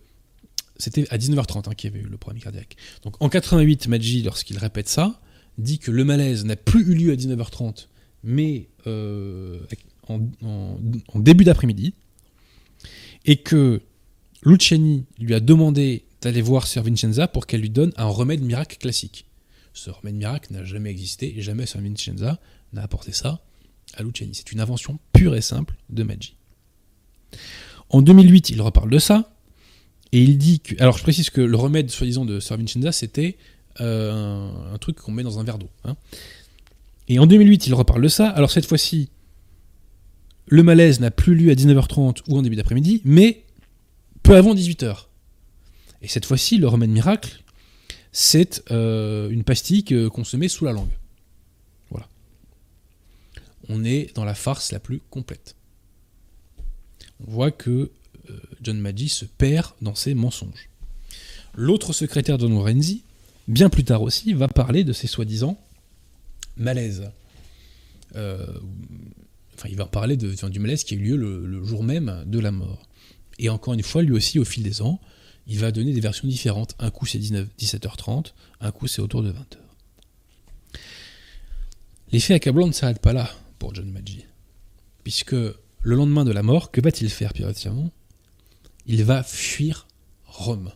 c'était 0.77 1.13
à 1.13 1.19
19h30 1.19 1.69
hein, 1.69 1.75
qu'il 1.75 1.91
y 1.91 1.93
avait 1.93 2.07
eu 2.07 2.09
le 2.09 2.17
problème 2.17 2.41
cardiaque. 2.41 2.77
Donc 3.03 3.21
en 3.21 3.29
88, 3.29 3.89
Maggi, 3.89 4.23
lorsqu'il 4.23 4.59
répète 4.59 4.89
ça, 4.89 5.21
dit 5.59 5.81
que 5.81 5.91
le 5.91 6.05
malaise 6.05 6.45
n'a 6.45 6.55
plus 6.55 6.83
eu 6.83 6.95
lieu 6.95 7.13
à 7.13 7.17
19h30, 7.17 7.89
mais 8.23 8.69
euh, 8.87 9.59
en 10.07 10.21
début 11.17 11.43
d'après-midi, 11.43 11.95
et 13.25 13.39
que 13.39 13.83
Luciani 14.43 15.05
lui 15.19 15.35
a 15.35 15.41
demandé 15.41 16.05
d'aller 16.23 16.43
voir 16.43 16.67
Sir 16.67 16.83
Vincenza 16.83 17.29
pour 17.29 17.47
qu'elle 17.47 17.61
lui 17.61 17.71
donne 17.71 17.93
un 17.97 18.07
remède 18.07 18.43
miracle 18.43 18.79
classique. 18.79 19.27
Ce 19.73 19.91
remède 19.91 20.15
miracle 20.15 20.53
n'a 20.53 20.65
jamais 20.65 20.91
existé 20.91 21.39
et 21.39 21.43
jamais 21.43 21.67
Sir 21.67 21.81
Vincenza 21.81 22.41
n'a 22.73 22.83
apporté 22.83 23.13
ça 23.13 23.41
à 23.95 24.03
Luciani. 24.03 24.35
C'est 24.35 24.53
une 24.53 24.61
invention 24.61 24.99
pure 25.13 25.35
et 25.35 25.41
simple 25.41 25.75
de 25.89 26.03
Maggi. 26.03 26.37
En 27.89 28.03
2008, 28.03 28.51
il 28.51 28.63
reparle 28.63 28.91
de 28.91 28.99
ça 28.99 29.33
et 30.13 30.23
il 30.23 30.39
dit 30.39 30.61
que. 30.61 30.75
Alors 30.81 30.97
je 30.97 31.03
précise 31.03 31.31
que 31.31 31.41
le 31.41 31.57
remède 31.57 31.91
soi-disant 31.91 32.25
de 32.25 32.41
Sir 32.41 32.57
Vincenza, 32.57 32.93
c'était 32.93 33.37
euh, 33.81 34.51
un, 34.73 34.79
truc 34.79 34.97
qu'on 34.97 35.13
met 35.13 35.23
dans 35.23 35.39
un 35.39 35.45
verre 35.45 35.59
d'eau. 35.59 35.71
hein. 35.85 35.97
Et 37.09 37.19
en 37.19 37.27
2008, 37.27 37.67
il 37.67 37.75
reparle 37.75 38.03
de 38.03 38.09
ça. 38.09 38.29
Alors 38.29 38.51
cette 38.51 38.67
fois-ci, 38.67 39.11
le 40.47 40.63
malaise 40.63 41.01
n'a 41.01 41.11
plus 41.11 41.35
lieu 41.35 41.51
à 41.51 41.55
19h30 41.55 42.23
ou 42.29 42.39
en 42.39 42.43
début 42.43 42.57
d'après-midi, 42.57 43.03
mais 43.05 43.45
peu 44.31 44.37
avant 44.37 44.55
18h. 44.55 45.07
Et 46.03 46.07
cette 46.07 46.25
fois-ci, 46.25 46.59
le 46.59 46.69
remède 46.69 46.91
miracle, 46.91 47.43
c'est 48.13 48.63
euh, 48.71 49.29
une 49.29 49.43
pastille 49.43 49.83
met 50.37 50.47
sous 50.47 50.65
la 50.65 50.71
langue. 50.71 50.97
Voilà. 51.91 52.07
On 53.69 53.85
est 53.85 54.15
dans 54.15 54.25
la 54.25 54.37
farce 54.37 54.71
la 54.71 54.79
plus 54.79 55.01
complète. 55.11 55.57
On 57.27 57.33
voit 57.33 57.51
que 57.51 57.91
euh, 58.31 58.41
John 58.63 58.79
Maggi 58.79 59.09
se 59.09 59.25
perd 59.25 59.73
dans 59.83 59.97
ses 59.97 60.15
mensonges. 60.15 60.69
L'autre 61.57 61.93
secrétaire 61.93 62.39
de 62.39 62.47
Lorenzi, 62.47 63.03
bien 63.49 63.69
plus 63.69 63.83
tard 63.83 64.03
aussi, 64.03 64.33
va 64.33 64.47
parler 64.47 64.85
de 64.85 64.93
ses 64.93 65.09
soi-disant 65.09 65.61
malaises. 66.57 67.11
Euh, 68.15 68.47
enfin, 69.57 69.69
il 69.69 69.77
va 69.77 69.87
parler 69.87 70.17
du 70.17 70.61
malaise 70.61 70.85
qui 70.85 70.95
a 70.95 70.99
eu 70.99 71.01
lieu 71.01 71.17
le 71.17 71.65
jour 71.65 71.83
même 71.83 72.23
de 72.29 72.39
la 72.39 72.53
mort. 72.53 72.87
Et 73.41 73.49
encore 73.49 73.73
une 73.73 73.83
fois, 73.83 74.03
lui 74.03 74.13
aussi, 74.13 74.39
au 74.39 74.45
fil 74.45 74.63
des 74.63 74.83
ans, 74.83 75.01
il 75.47 75.59
va 75.59 75.73
donner 75.73 75.95
des 75.95 76.01
versions 76.01 76.29
différentes. 76.29 76.77
Un 76.79 76.91
coup, 76.91 77.07
c'est 77.07 77.19
19 77.19 77.49
17h30, 77.59 78.33
un 78.61 78.71
coup, 78.71 78.87
c'est 78.87 79.01
autour 79.01 79.23
de 79.23 79.33
20h. 79.33 80.79
L'effet 82.13 82.35
accablant 82.35 82.67
ne 82.67 82.73
s'arrête 82.73 83.01
pas 83.01 83.15
là 83.15 83.31
pour 83.59 83.75
John 83.75 83.91
Maggi. 83.91 84.27
Puisque 85.05 85.33
le 85.33 85.57
lendemain 85.83 86.27
de 86.27 86.33
la 86.33 86.43
mort, 86.43 86.71
que 86.71 86.83
va-t-il 86.83 87.09
faire, 87.09 87.33
Pierre 87.33 87.51
Il 88.87 89.05
va 89.05 89.23
fuir 89.23 89.89
Rome. 90.27 90.71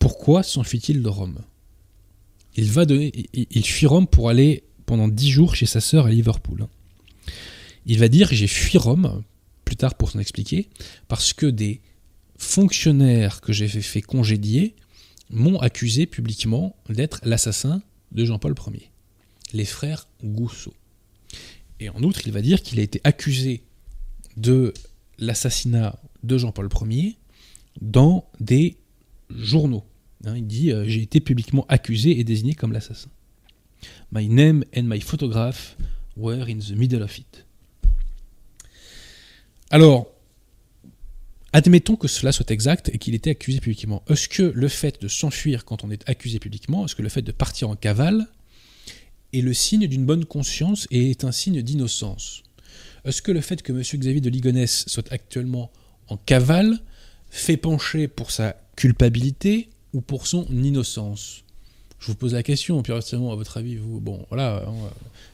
Pourquoi 0.00 0.42
s'enfuit-il 0.42 1.00
de 1.00 1.08
Rome? 1.08 1.38
Il, 2.56 2.72
va 2.72 2.86
donner, 2.86 3.12
il 3.32 3.64
fuit 3.64 3.86
Rome 3.86 4.08
pour 4.08 4.30
aller 4.30 4.64
pendant 4.84 5.06
10 5.06 5.30
jours 5.30 5.54
chez 5.54 5.66
sa 5.66 5.80
sœur 5.80 6.06
à 6.06 6.10
Liverpool. 6.10 6.66
Il 7.86 8.00
va 8.00 8.08
dire 8.08 8.28
J'ai 8.32 8.48
fui 8.48 8.78
Rome, 8.78 9.22
tard 9.76 9.94
pour 9.94 10.10
s'en 10.10 10.18
expliquer, 10.18 10.68
parce 11.08 11.32
que 11.32 11.46
des 11.46 11.80
fonctionnaires 12.36 13.40
que 13.40 13.52
j'ai 13.52 13.68
fait, 13.68 14.02
congédier 14.02 14.74
m'ont 15.30 15.58
accusé 15.58 16.06
publiquement 16.06 16.76
d'être 16.88 17.20
l'assassin 17.24 17.82
de 18.10 18.24
Jean-Paul 18.24 18.54
Ier, 18.72 18.90
les 19.52 19.64
frères 19.64 20.06
Gousseau. 20.22 20.74
Et 21.80 21.88
en 21.88 22.02
outre, 22.02 22.26
il 22.26 22.32
va 22.32 22.42
dire 22.42 22.62
qu'il 22.62 22.78
a 22.78 22.82
été 22.82 23.00
accusé 23.04 23.62
de 24.36 24.74
l'assassinat 25.18 25.98
de 26.22 26.38
Jean-Paul 26.38 26.68
Ier 26.90 27.16
dans 27.80 28.28
des 28.40 28.76
journaux. 29.30 29.84
Hein, 30.24 30.36
il 30.36 30.46
dit 30.46 30.70
euh, 30.70 30.84
J'ai 30.86 31.02
été 31.02 31.20
publiquement 31.20 31.66
accusé 31.68 32.18
et 32.18 32.24
désigné 32.24 32.54
comme 32.54 32.72
l'assassin. 32.72 33.08
My 34.12 34.28
name 34.28 34.64
and 34.76 34.84
my 34.84 35.00
photograph 35.00 35.76
were 36.16 36.48
in 36.48 36.58
the 36.58 36.76
middle 36.76 37.02
of 37.02 37.18
it. 37.18 37.41
Alors, 39.72 40.06
admettons 41.54 41.96
que 41.96 42.06
cela 42.06 42.30
soit 42.30 42.50
exact 42.50 42.90
et 42.92 42.98
qu'il 42.98 43.14
était 43.14 43.30
accusé 43.30 43.58
publiquement. 43.58 44.02
Est-ce 44.06 44.28
que 44.28 44.42
le 44.42 44.68
fait 44.68 45.00
de 45.00 45.08
s'enfuir 45.08 45.64
quand 45.64 45.82
on 45.82 45.90
est 45.90 46.06
accusé 46.06 46.38
publiquement, 46.38 46.84
est-ce 46.84 46.94
que 46.94 47.00
le 47.00 47.08
fait 47.08 47.22
de 47.22 47.32
partir 47.32 47.70
en 47.70 47.74
cavale 47.74 48.26
est 49.32 49.40
le 49.40 49.54
signe 49.54 49.86
d'une 49.86 50.04
bonne 50.04 50.26
conscience 50.26 50.86
et 50.90 51.10
est 51.10 51.24
un 51.24 51.32
signe 51.32 51.62
d'innocence? 51.62 52.42
Est-ce 53.06 53.22
que 53.22 53.32
le 53.32 53.40
fait 53.40 53.62
que 53.62 53.72
M. 53.72 53.80
Xavier 53.80 54.20
de 54.20 54.28
Ligonnès 54.28 54.84
soit 54.88 55.10
actuellement 55.10 55.72
en 56.08 56.18
cavale 56.18 56.78
fait 57.30 57.56
pencher 57.56 58.08
pour 58.08 58.30
sa 58.30 58.54
culpabilité 58.76 59.70
ou 59.94 60.02
pour 60.02 60.26
son 60.26 60.46
innocence? 60.50 61.44
Je 61.98 62.08
vous 62.08 62.14
pose 62.14 62.34
la 62.34 62.42
question, 62.42 62.82
puis 62.82 62.92
récemment, 62.92 63.32
à 63.32 63.36
votre 63.36 63.56
avis, 63.56 63.76
vous, 63.76 64.00
bon, 64.00 64.26
voilà, 64.28 64.66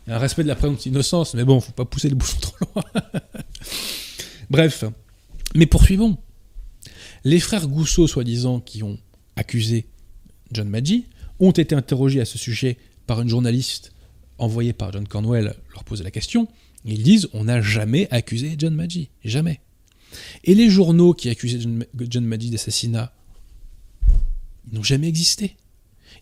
il 0.07 0.11
y 0.11 0.13
a 0.13 0.17
un 0.17 0.21
respect 0.21 0.45
de 0.45 0.49
la 0.49 0.55
présomption 0.55 0.93
d'innocence, 0.93 1.35
mais 1.35 1.43
bon, 1.43 1.61
faut 1.61 1.73
pas 1.73 1.87
pousser 1.87 2.09
le 2.09 2.15
bouchon 2.15 2.39
trop 2.41 2.57
loin. 2.73 2.85
Bref, 4.51 4.85
mais 5.55 5.67
poursuivons. 5.67 6.17
Les 7.25 7.41
frères 7.41 7.69
Gousseau, 7.69 8.07
soi-disant, 8.07 8.61
qui 8.61 8.83
ont 8.83 8.99
accusé 9.37 9.87
John 10.53 10.69
Maggi, 10.69 11.07
ont 11.41 11.51
été 11.51 11.75
interrogés 11.75 12.21
à 12.21 12.25
ce 12.25 12.39
sujet 12.39 12.79
par 13.07 13.21
une 13.21 13.29
journaliste 13.29 13.93
envoyée 14.39 14.73
par 14.73 14.93
John 14.93 15.07
Cornwell, 15.07 15.55
leur 15.73 15.85
poser 15.85 16.05
la 16.05 16.11
question. 16.11 16.49
Ils 16.85 17.03
disent 17.03 17.29
on 17.33 17.45
n'a 17.45 17.61
jamais 17.61 18.09
accusé 18.11 18.55
John 18.57 18.75
Maggi, 18.75 19.11
jamais. 19.25 19.61
Et 20.45 20.55
les 20.55 20.71
journaux 20.71 21.13
qui 21.13 21.29
accusaient 21.29 21.61
John, 21.61 21.85
John 21.99 22.25
Maggi 22.25 22.51
d'assassinat 22.51 23.13
n'ont 24.73 24.83
jamais 24.83 25.09
existé. 25.09 25.57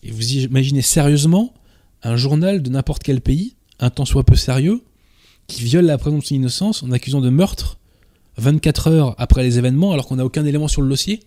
Et 0.02 0.10
vous 0.10 0.32
imaginez 0.32 0.82
sérieusement 0.82 1.54
un 2.02 2.16
journal 2.16 2.62
de 2.62 2.70
n'importe 2.70 3.02
quel 3.02 3.20
pays, 3.20 3.56
un 3.78 3.90
tant 3.90 4.04
soit 4.04 4.24
peu 4.24 4.36
sérieux, 4.36 4.82
qui 5.46 5.62
viole 5.62 5.86
la 5.86 5.98
présomption 5.98 6.36
d'innocence 6.36 6.82
en 6.82 6.90
accusant 6.90 7.20
de 7.20 7.30
meurtre 7.30 7.78
24 8.38 8.88
heures 8.88 9.14
après 9.18 9.42
les 9.42 9.58
événements 9.58 9.92
alors 9.92 10.06
qu'on 10.06 10.16
n'a 10.16 10.24
aucun 10.24 10.44
élément 10.44 10.68
sur 10.68 10.82
le 10.82 10.88
dossier 10.88 11.20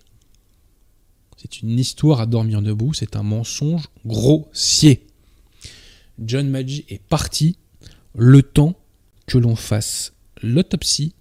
C'est 1.38 1.62
une 1.62 1.80
histoire 1.80 2.22
à 2.22 2.26
dormir 2.26 2.62
debout, 2.62 2.94
c'est 2.94 3.16
un 3.16 3.24
mensonge 3.24 3.86
grossier. 4.06 5.08
John 6.20 6.50
Maggi 6.50 6.86
est 6.90 7.02
parti 7.02 7.58
le 8.16 8.44
temps 8.44 8.76
que 9.26 9.38
l'on 9.38 9.56
fasse 9.56 10.14
l'autopsie 10.42 11.14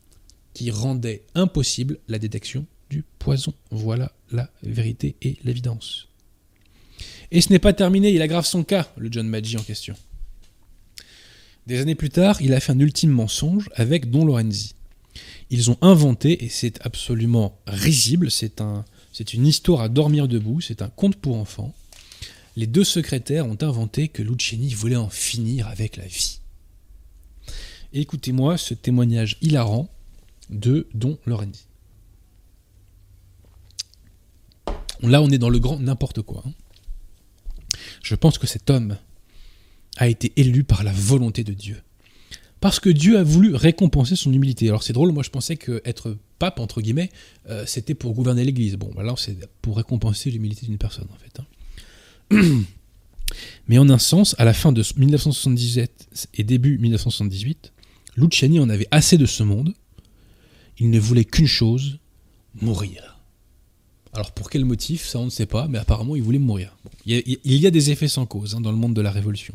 qui 0.54 0.70
rendait 0.70 1.24
impossible 1.34 1.98
la 2.08 2.18
détection 2.18 2.66
du 2.90 3.04
poison. 3.18 3.54
Voilà 3.70 4.12
la 4.32 4.50
vérité 4.62 5.16
et 5.22 5.36
l'évidence. 5.44 6.08
Et 7.30 7.40
ce 7.40 7.50
n'est 7.50 7.58
pas 7.58 7.72
terminé, 7.72 8.10
il 8.10 8.22
aggrave 8.22 8.46
son 8.46 8.64
cas, 8.64 8.90
le 8.96 9.08
John 9.10 9.28
Maggi 9.28 9.56
en 9.56 9.62
question. 9.62 9.94
Des 11.66 11.80
années 11.80 11.94
plus 11.94 12.08
tard, 12.08 12.40
il 12.40 12.54
a 12.54 12.60
fait 12.60 12.72
un 12.72 12.80
ultime 12.80 13.10
mensonge 13.10 13.68
avec 13.74 14.10
Don 14.10 14.24
Lorenzi. 14.24 14.74
Ils 15.50 15.70
ont 15.70 15.78
inventé, 15.80 16.44
et 16.44 16.48
c'est 16.48 16.84
absolument 16.84 17.58
risible, 17.66 18.30
c'est 18.30 18.60
un, 18.60 18.84
une 19.32 19.46
histoire 19.46 19.80
à 19.80 19.88
dormir 19.88 20.28
debout, 20.28 20.60
c'est 20.60 20.82
un 20.82 20.88
conte 20.88 21.16
pour 21.16 21.36
enfants. 21.36 21.74
Les 22.56 22.66
deux 22.66 22.84
secrétaires 22.84 23.46
ont 23.46 23.58
inventé 23.60 24.08
que 24.08 24.22
Luciani 24.22 24.74
voulait 24.74 24.96
en 24.96 25.08
finir 25.08 25.68
avec 25.68 25.96
la 25.96 26.06
vie. 26.06 26.40
Écoutez-moi 27.92 28.58
ce 28.58 28.74
témoignage 28.74 29.38
hilarant 29.40 29.88
de 30.50 30.88
Don 30.92 31.18
Lorenzi. 31.24 31.66
Là, 35.02 35.22
on 35.22 35.30
est 35.30 35.38
dans 35.38 35.48
le 35.48 35.58
grand 35.58 35.78
n'importe 35.78 36.22
quoi. 36.22 36.42
Hein. 36.46 36.52
Je 38.02 38.14
pense 38.14 38.38
que 38.38 38.46
cet 38.46 38.68
homme 38.70 38.98
a 39.96 40.08
été 40.08 40.32
élu 40.36 40.64
par 40.64 40.82
la 40.82 40.92
volonté 40.92 41.44
de 41.44 41.52
Dieu. 41.54 41.80
Parce 42.60 42.80
que 42.80 42.88
Dieu 42.88 43.18
a 43.18 43.22
voulu 43.22 43.54
récompenser 43.54 44.16
son 44.16 44.32
humilité. 44.32 44.68
Alors 44.68 44.82
c'est 44.82 44.92
drôle, 44.92 45.12
moi 45.12 45.22
je 45.22 45.30
pensais 45.30 45.56
que 45.56 45.80
être 45.84 46.16
pape, 46.38 46.58
entre 46.58 46.80
guillemets, 46.80 47.10
euh, 47.48 47.64
c'était 47.66 47.94
pour 47.94 48.14
gouverner 48.14 48.44
l'Église. 48.44 48.76
Bon, 48.76 48.90
là 49.00 49.14
c'est 49.16 49.36
pour 49.62 49.76
récompenser 49.76 50.30
l'humilité 50.30 50.66
d'une 50.66 50.78
personne 50.78 51.06
en 51.12 51.18
fait. 51.18 51.40
Hein. 51.40 52.64
Mais 53.68 53.78
en 53.78 53.88
un 53.90 53.98
sens, 53.98 54.34
à 54.38 54.44
la 54.44 54.54
fin 54.54 54.72
de 54.72 54.82
1977 54.96 56.28
et 56.34 56.44
début 56.44 56.78
1978, 56.78 57.72
Luciani 58.16 58.58
en 58.58 58.68
avait 58.70 58.88
assez 58.90 59.18
de 59.18 59.26
ce 59.26 59.42
monde. 59.42 59.74
Il 60.78 60.90
ne 60.90 60.98
voulait 60.98 61.24
qu'une 61.24 61.46
chose, 61.46 61.98
mourir. 62.60 63.18
Alors 64.12 64.32
pour 64.32 64.48
quel 64.48 64.64
motif, 64.64 65.06
ça 65.06 65.18
on 65.18 65.26
ne 65.26 65.30
sait 65.30 65.46
pas, 65.46 65.68
mais 65.68 65.78
apparemment 65.78 66.16
il 66.16 66.22
voulait 66.22 66.38
mourir. 66.38 66.76
il, 67.04 67.22
y 67.44 67.66
a, 67.66 67.70
des 67.70 67.90
effets 67.90 68.08
sans 68.08 68.26
cause 68.26 68.54
hein, 68.54 68.60
dans 68.60 68.70
le 68.70 68.76
monde 68.76 68.94
de 68.94 69.00
la 69.00 69.10
Révolution. 69.10 69.54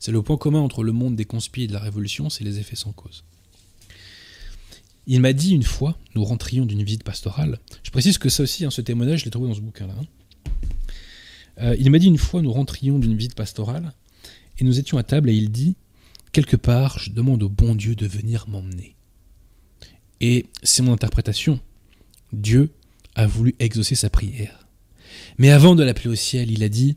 C'est 0.00 0.12
le 0.12 0.22
point 0.22 0.38
commun 0.38 0.60
entre 0.60 0.82
le 0.82 0.92
monde 0.92 1.14
des 1.14 1.26
conspires 1.26 1.64
et 1.64 1.66
de 1.68 1.72
la 1.74 1.78
Révolution, 1.78 2.30
c'est 2.30 2.42
les 2.42 2.58
effets 2.58 2.74
sans 2.74 2.92
cause. 2.92 3.22
Il 5.06 5.20
m'a 5.20 5.32
dit 5.32 5.54
une 5.54 5.62
fois, 5.62 5.98
nous 6.14 6.24
rentrions 6.24 6.64
d'une 6.66 6.82
visite 6.82 7.04
pastorale, 7.04 7.58
je 7.82 7.90
précise 7.90 8.18
que 8.18 8.28
ça 8.28 8.42
aussi, 8.42 8.64
hein, 8.64 8.70
ce 8.70 8.80
témoignage, 8.80 9.20
je 9.20 9.24
l'ai 9.26 9.30
trouvé 9.30 9.48
dans 9.48 9.54
ce 9.54 9.60
bouquin-là. 9.60 9.94
Hein. 10.00 10.06
Euh, 11.62 11.76
il 11.78 11.90
m'a 11.90 11.98
dit 11.98 12.06
une 12.06 12.18
fois, 12.18 12.40
nous 12.40 12.52
rentrions 12.52 12.98
d'une 12.98 13.14
visite 13.14 13.34
pastorale, 13.34 13.92
et 14.58 14.64
nous 14.64 14.78
étions 14.78 14.96
à 14.96 15.02
table, 15.02 15.28
et 15.28 15.34
il 15.34 15.50
dit, 15.50 15.76
quelque 16.32 16.56
part, 16.56 16.98
je 16.98 17.10
demande 17.10 17.42
au 17.42 17.48
bon 17.48 17.74
Dieu 17.74 17.94
de 17.94 18.06
venir 18.06 18.48
m'emmener. 18.48 18.96
Et 20.20 20.46
c'est 20.62 20.82
mon 20.82 20.92
interprétation. 20.92 21.60
Dieu 22.32 22.70
a 23.14 23.26
voulu 23.26 23.54
exaucer 23.58 23.94
sa 23.94 24.10
prière. 24.10 24.66
Mais 25.38 25.50
avant 25.50 25.74
de 25.74 25.82
l'appeler 25.82 26.08
au 26.08 26.14
ciel, 26.14 26.50
il 26.50 26.62
a 26.62 26.68
dit 26.68 26.96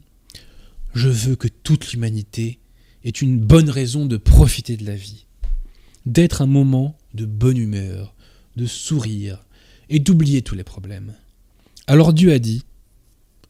Je 0.93 1.09
veux 1.09 1.35
que 1.35 1.47
toute 1.47 1.91
l'humanité 1.91 2.59
ait 3.03 3.09
une 3.09 3.39
bonne 3.39 3.69
raison 3.69 4.05
de 4.05 4.17
profiter 4.17 4.77
de 4.77 4.85
la 4.85 4.95
vie, 4.95 5.25
d'être 6.05 6.41
un 6.41 6.47
moment 6.47 6.97
de 7.13 7.25
bonne 7.25 7.57
humeur, 7.57 8.13
de 8.55 8.65
sourire 8.65 9.43
et 9.89 9.99
d'oublier 9.99 10.41
tous 10.41 10.55
les 10.55 10.63
problèmes. 10.63 11.13
Alors 11.87 12.13
Dieu 12.13 12.31
a 12.31 12.39
dit 12.39 12.63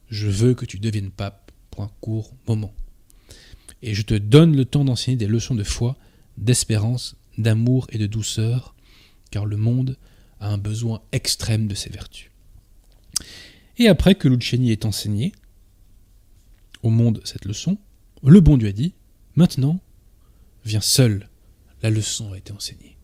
Je 0.10 0.28
veux 0.28 0.54
que 0.54 0.66
tu 0.66 0.80
deviennes 0.80 1.12
pape 1.12 1.52
pour 1.72 1.84
un 1.84 1.92
court 2.02 2.34
moment. 2.48 2.74
Et 3.82 3.94
je 3.94 4.02
te 4.02 4.14
donne 4.14 4.56
le 4.56 4.66
temps 4.66 4.86
d'enseigner 4.86 5.18
des 5.18 5.28
leçons 5.28 5.56
de 5.56 5.64
foi, 5.64 5.98
d'espérance, 6.38 7.16
d'amour 7.38 7.88
et 7.90 7.98
de 7.98 8.08
douceur, 8.08 8.76
car 9.30 9.46
le 9.46 9.58
monde 9.58 9.98
a 10.40 10.50
un 10.50 10.58
besoin 10.58 11.02
extrême 11.12 11.68
de 11.68 11.76
ces 11.76 11.90
vertus. 11.90 12.30
Et 13.78 13.88
après 13.88 14.16
que 14.16 14.28
Luciani 14.28 14.72
ait 14.72 14.86
enseigné 14.86 15.32
au 16.82 16.90
monde 16.90 17.22
cette 17.24 17.46
leçon, 17.46 17.78
le 18.24 18.40
bon 18.40 18.58
Dieu 18.58 18.70
a 18.70 18.72
dit 18.72 18.94
Maintenant, 19.36 19.80
viens 20.66 20.82
seul, 20.82 21.30
la 21.82 21.90
leçon 21.90 22.34
a 22.34 22.38
été 22.38 22.54
enseignée. 22.54 22.98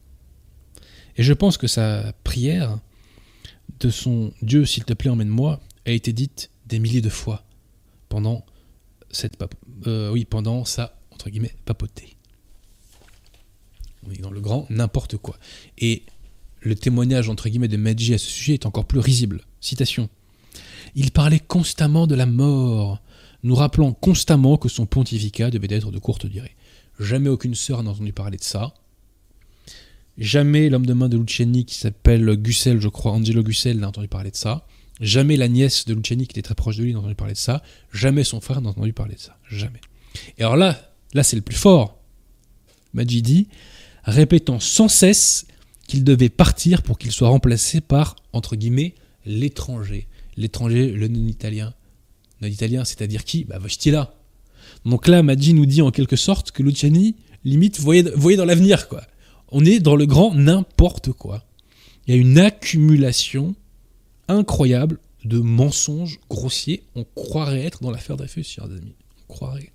Et 1.18 1.24
je 1.24 1.34
pense 1.34 1.58
que 1.58 1.68
sa 1.68 2.14
prière 2.24 2.80
de 3.80 3.90
son 3.90 4.32
Dieu, 4.42 4.66
s'il 4.66 4.86
te 4.86 4.94
plaît, 4.94 5.10
emmène-moi, 5.10 5.60
a 5.86 5.92
été 5.92 6.14
dite 6.14 6.52
des 6.66 6.80
milliers 6.80 7.02
de 7.02 7.10
fois 7.10 7.44
pendant 8.10 8.46
cette 9.12 9.38
euh, 9.88 10.12
oui, 10.12 10.26
pendant 10.26 10.66
sa 10.66 11.00
entre 11.12 11.30
guillemets 11.30 11.56
papauté. 11.66 12.16
On 14.06 14.12
est 14.12 14.22
dans 14.22 14.32
le 14.32 14.40
grand 14.40 14.66
n'importe 14.70 15.18
quoi. 15.18 15.38
Et 15.78 16.04
le 16.62 16.76
témoignage 16.76 17.30
entre 17.30 17.50
guillemets 17.50 17.68
de 17.68 17.78
Medji 17.78 18.14
à 18.14 18.18
ce 18.18 18.28
sujet 18.28 18.54
est 18.54 18.66
encore 18.66 18.86
plus 18.86 19.00
risible. 19.00 19.42
Citation. 19.62 20.10
Il 20.96 21.12
parlait 21.12 21.40
constamment 21.40 22.08
de 22.08 22.16
la 22.16 22.26
mort, 22.26 23.02
nous 23.44 23.56
rappelant 23.56 23.94
constamment 23.94 24.58
que 24.58 24.70
son 24.70 24.86
pontificat 24.86 25.50
devait 25.52 25.74
être 25.74 25.92
de 25.92 26.00
courte 26.00 26.26
durée. 26.26 26.56
Jamais 27.00 27.30
aucune 27.30 27.56
sœur 27.56 27.82
n'a 27.84 27.92
entendu 27.92 28.14
parler 28.14 28.38
de 28.38 28.44
ça. 28.44 28.74
Jamais 30.18 30.70
l'homme 30.70 30.86
de 30.86 30.94
main 30.94 31.08
de 31.08 31.18
Luciani, 31.18 31.64
qui 31.64 31.76
s'appelle 31.76 32.36
Gussel, 32.36 32.82
je 32.82 32.90
crois, 32.90 33.14
Angelo 33.14 33.42
Gussel, 33.42 33.80
n'a 33.80 33.88
entendu 33.88 34.10
parler 34.10 34.32
de 34.32 34.36
ça. 34.36 34.68
Jamais 35.00 35.38
la 35.38 35.48
nièce 35.48 35.86
de 35.86 35.94
Luciani, 35.94 36.28
qui 36.28 36.34
était 36.34 36.42
très 36.42 36.56
proche 36.56 36.76
de 36.76 36.84
lui, 36.84 36.92
n'a 36.92 37.00
entendu 37.00 37.16
parler 37.16 37.34
de 37.34 37.38
ça. 37.38 37.64
Jamais 37.94 38.26
son 38.26 38.42
frère 38.42 38.62
n'a 38.62 38.70
entendu 38.70 38.92
parler 38.92 39.16
de 39.16 39.20
ça. 39.20 39.38
Jamais. 39.50 39.80
Et 40.38 40.44
alors 40.44 40.58
là, 40.58 40.92
là 41.14 41.24
c'est 41.24 41.38
le 41.38 41.42
plus 41.42 41.56
fort. 41.56 41.98
Majidi, 42.94 43.48
répétant 44.04 44.60
sans 44.60 44.90
cesse 44.90 45.48
qu'il 45.88 46.04
devait 46.04 46.30
partir 46.30 46.84
pour 46.84 46.98
qu'il 46.98 47.12
soit 47.12 47.30
remplacé 47.30 47.80
par, 47.80 48.18
entre 48.34 48.58
guillemets, 48.58 48.96
l'étranger. 49.26 50.08
L'étranger, 50.36 50.92
le 50.92 51.08
non-italien. 51.08 51.74
C'est-à-dire 52.42 53.26
qui 53.26 53.44
Bah 53.44 53.60
là. 53.86 54.16
Donc 54.86 55.08
là, 55.08 55.24
Maggi 55.24 55.54
nous 55.54 55.66
dit 55.66 55.82
en 55.82 55.92
quelque 55.92 56.16
sorte 56.16 56.52
que 56.52 56.64
Luciani, 56.64 57.16
limite, 57.44 57.80
voyait 57.80 58.04
dans 58.38 58.46
l'avenir, 58.46 58.88
quoi. 58.88 59.04
On 59.50 59.66
est 59.66 59.80
dans 59.80 59.96
le 59.96 60.06
grand 60.06 60.34
n'importe 60.34 61.12
quoi. 61.12 61.44
Il 62.08 62.16
y 62.16 62.18
a 62.18 62.22
une 62.22 62.40
accumulation 62.40 63.56
incroyable 64.28 65.00
de 65.26 65.40
mensonges 65.40 66.20
grossiers. 66.30 66.84
On 66.96 67.04
croirait 67.16 67.66
être 67.66 67.82
dans 67.82 67.92
l'affaire 67.92 68.16
Dreyfus, 68.18 68.44
chers 68.44 68.66
amis. 68.66 68.96
On 69.22 69.34
croirait. 69.34 69.72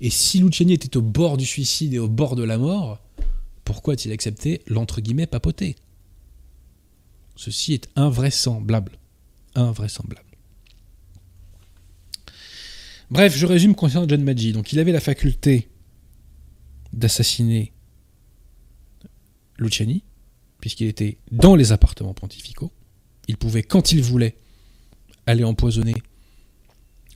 Et 0.00 0.10
si 0.10 0.38
Luciani 0.38 0.74
était 0.74 0.96
au 0.96 1.02
bord 1.02 1.36
du 1.36 1.46
suicide 1.46 1.94
et 1.94 1.98
au 1.98 2.08
bord 2.08 2.36
de 2.36 2.42
la 2.42 2.58
mort, 2.58 3.00
pourquoi 3.64 3.94
a-t-il 3.94 4.12
accepté 4.12 4.62
l'entre 4.66 5.00
guillemets 5.00 5.26
papoter? 5.26 5.76
Ceci 7.36 7.74
est 7.74 7.88
invraisemblable. 7.96 8.92
Invraisemblable. 9.54 10.31
Bref, 13.12 13.36
je 13.36 13.44
résume 13.44 13.74
concernant 13.74 14.08
John 14.08 14.24
Maggi. 14.24 14.54
Donc 14.54 14.72
il 14.72 14.78
avait 14.78 14.90
la 14.90 14.98
faculté 14.98 15.68
d'assassiner 16.94 17.74
Luciani, 19.58 20.02
puisqu'il 20.62 20.86
était 20.86 21.18
dans 21.30 21.54
les 21.54 21.72
appartements 21.72 22.14
pontificaux. 22.14 22.72
Il 23.28 23.36
pouvait, 23.36 23.62
quand 23.62 23.92
il 23.92 24.00
voulait, 24.00 24.38
aller 25.26 25.44
empoisonner 25.44 25.94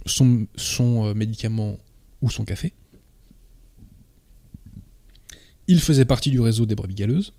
son, 0.05 0.47
euh, 0.67 1.15
médicament 1.15 1.79
ou 2.21 2.29
son 2.29 2.45
café. 2.45 2.75
Il 5.67 5.81
faisait 5.81 6.05
partie 6.05 6.31
du 6.31 6.41
réseau 6.41 6.67
des 6.67 6.75
brebis 6.75 6.95
galeuses. 6.95 7.33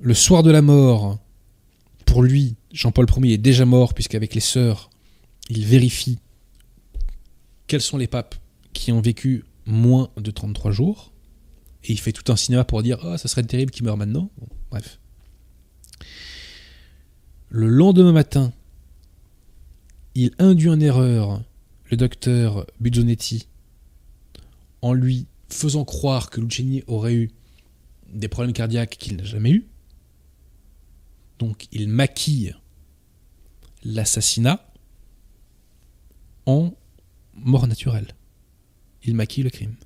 Le 0.00 0.12
soir 0.12 0.42
de 0.42 0.50
la 0.50 0.60
mort, 0.60 1.18
pour 2.04 2.22
lui, 2.22 2.56
Jean-Paul 2.74 3.06
Ier 3.22 3.32
est 3.32 3.38
déjà 3.38 3.64
mort, 3.64 3.94
puisqu'avec 3.94 4.34
les 4.34 4.40
sœurs, 4.40 4.89
il 5.50 5.66
vérifie 5.66 6.18
quels 7.66 7.80
sont 7.80 7.98
les 7.98 8.06
papes 8.06 8.36
qui 8.72 8.92
ont 8.92 9.00
vécu 9.00 9.44
moins 9.66 10.10
de 10.16 10.30
33 10.30 10.70
jours. 10.70 11.12
Et 11.84 11.92
il 11.92 12.00
fait 12.00 12.12
tout 12.12 12.30
un 12.32 12.36
cinéma 12.36 12.64
pour 12.64 12.82
dire 12.82 13.04
Ah, 13.04 13.18
ça 13.18 13.28
serait 13.28 13.42
terrible 13.42 13.70
qu'il 13.70 13.84
meure 13.84 13.96
maintenant. 13.96 14.30
bref. 14.70 14.98
Le 17.48 17.68
lendemain 17.68 18.12
matin, 18.12 18.52
il 20.14 20.30
induit 20.38 20.68
en 20.68 20.78
erreur 20.78 21.42
le 21.90 21.96
docteur 21.96 22.66
Buzzonetti 22.78 23.48
en 24.82 24.92
lui 24.92 25.26
faisant 25.48 25.84
croire 25.84 26.30
que 26.30 26.40
Luciani 26.40 26.84
aurait 26.86 27.14
eu 27.14 27.30
des 28.12 28.28
problèmes 28.28 28.52
cardiaques 28.52 28.96
qu'il 28.98 29.16
n'a 29.16 29.24
jamais 29.24 29.50
eu. 29.50 29.66
Donc 31.40 31.66
il 31.72 31.88
maquille 31.88 32.54
l'assassinat 33.82 34.69
en 36.46 36.74
mort 37.34 37.66
naturelle. 37.66 38.14
Il 39.02 39.14
maquille 39.14 39.44
le 39.44 39.50
crime. 39.50 39.76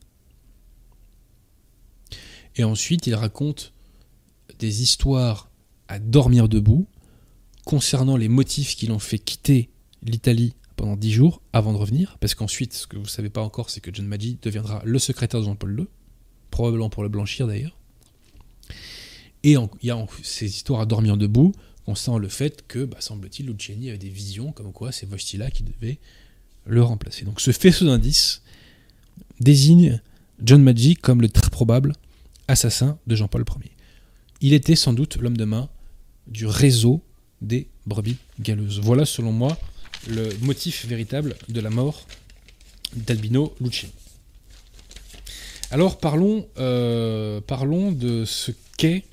Et 2.56 2.64
ensuite, 2.64 3.06
il 3.06 3.14
raconte 3.14 3.72
des 4.58 4.82
histoires 4.82 5.50
à 5.88 5.98
dormir 5.98 6.48
debout 6.48 6.86
concernant 7.64 8.16
les 8.16 8.28
motifs 8.28 8.76
qui 8.76 8.86
l'ont 8.86 8.98
fait 8.98 9.18
quitter 9.18 9.70
l'Italie 10.02 10.54
pendant 10.76 10.96
dix 10.96 11.12
jours 11.12 11.40
avant 11.52 11.72
de 11.72 11.78
revenir, 11.78 12.18
parce 12.20 12.34
qu'ensuite, 12.34 12.74
ce 12.74 12.86
que 12.86 12.96
vous 12.96 13.04
ne 13.04 13.08
savez 13.08 13.30
pas 13.30 13.42
encore, 13.42 13.70
c'est 13.70 13.80
que 13.80 13.90
John 13.92 14.06
Maggi 14.06 14.38
deviendra 14.42 14.82
le 14.84 14.98
secrétaire 14.98 15.40
de 15.40 15.46
Jean-Paul 15.46 15.78
II, 15.78 15.86
probablement 16.50 16.90
pour 16.90 17.02
le 17.02 17.08
blanchir 17.08 17.46
d'ailleurs. 17.46 17.76
Et 19.42 19.52
il 19.52 19.86
y 19.86 19.90
a 19.90 20.06
ces 20.22 20.46
histoires 20.46 20.80
à 20.80 20.86
dormir 20.86 21.16
debout, 21.16 21.52
concernant 21.84 22.18
le 22.18 22.28
fait 22.28 22.66
que, 22.66 22.84
bah, 22.84 22.96
semble-t-il, 23.00 23.46
Luciani 23.46 23.90
avait 23.90 23.98
des 23.98 24.08
visions 24.08 24.52
comme 24.52 24.72
quoi 24.72 24.90
c'est 24.90 25.06
Vostila 25.06 25.50
qui 25.50 25.62
devait 25.62 25.98
le 26.66 26.82
remplacer. 26.82 27.24
Donc 27.24 27.40
ce 27.40 27.50
faisceau 27.50 27.86
d'indices 27.86 28.42
désigne 29.40 30.00
John 30.42 30.62
Maggi 30.62 30.96
comme 30.96 31.20
le 31.20 31.28
très 31.28 31.50
probable 31.50 31.92
assassin 32.48 32.98
de 33.06 33.16
Jean-Paul 33.16 33.44
Ier. 33.62 33.70
Il 34.40 34.52
était 34.52 34.76
sans 34.76 34.92
doute 34.92 35.16
l'homme 35.16 35.36
de 35.36 35.44
main 35.44 35.68
du 36.26 36.46
réseau 36.46 37.02
des 37.40 37.68
brebis 37.86 38.16
galeuses. 38.40 38.80
Voilà 38.80 39.04
selon 39.04 39.32
moi 39.32 39.56
le 40.08 40.28
motif 40.42 40.86
véritable 40.86 41.36
de 41.48 41.60
la 41.60 41.70
mort 41.70 42.06
d'Albino 42.94 43.54
Luciani. 43.60 43.92
Alors 45.70 45.98
parlons, 45.98 46.46
euh, 46.58 47.40
parlons 47.40 47.90
de 47.90 48.24
ce 48.24 48.52
qu'est 48.76 49.04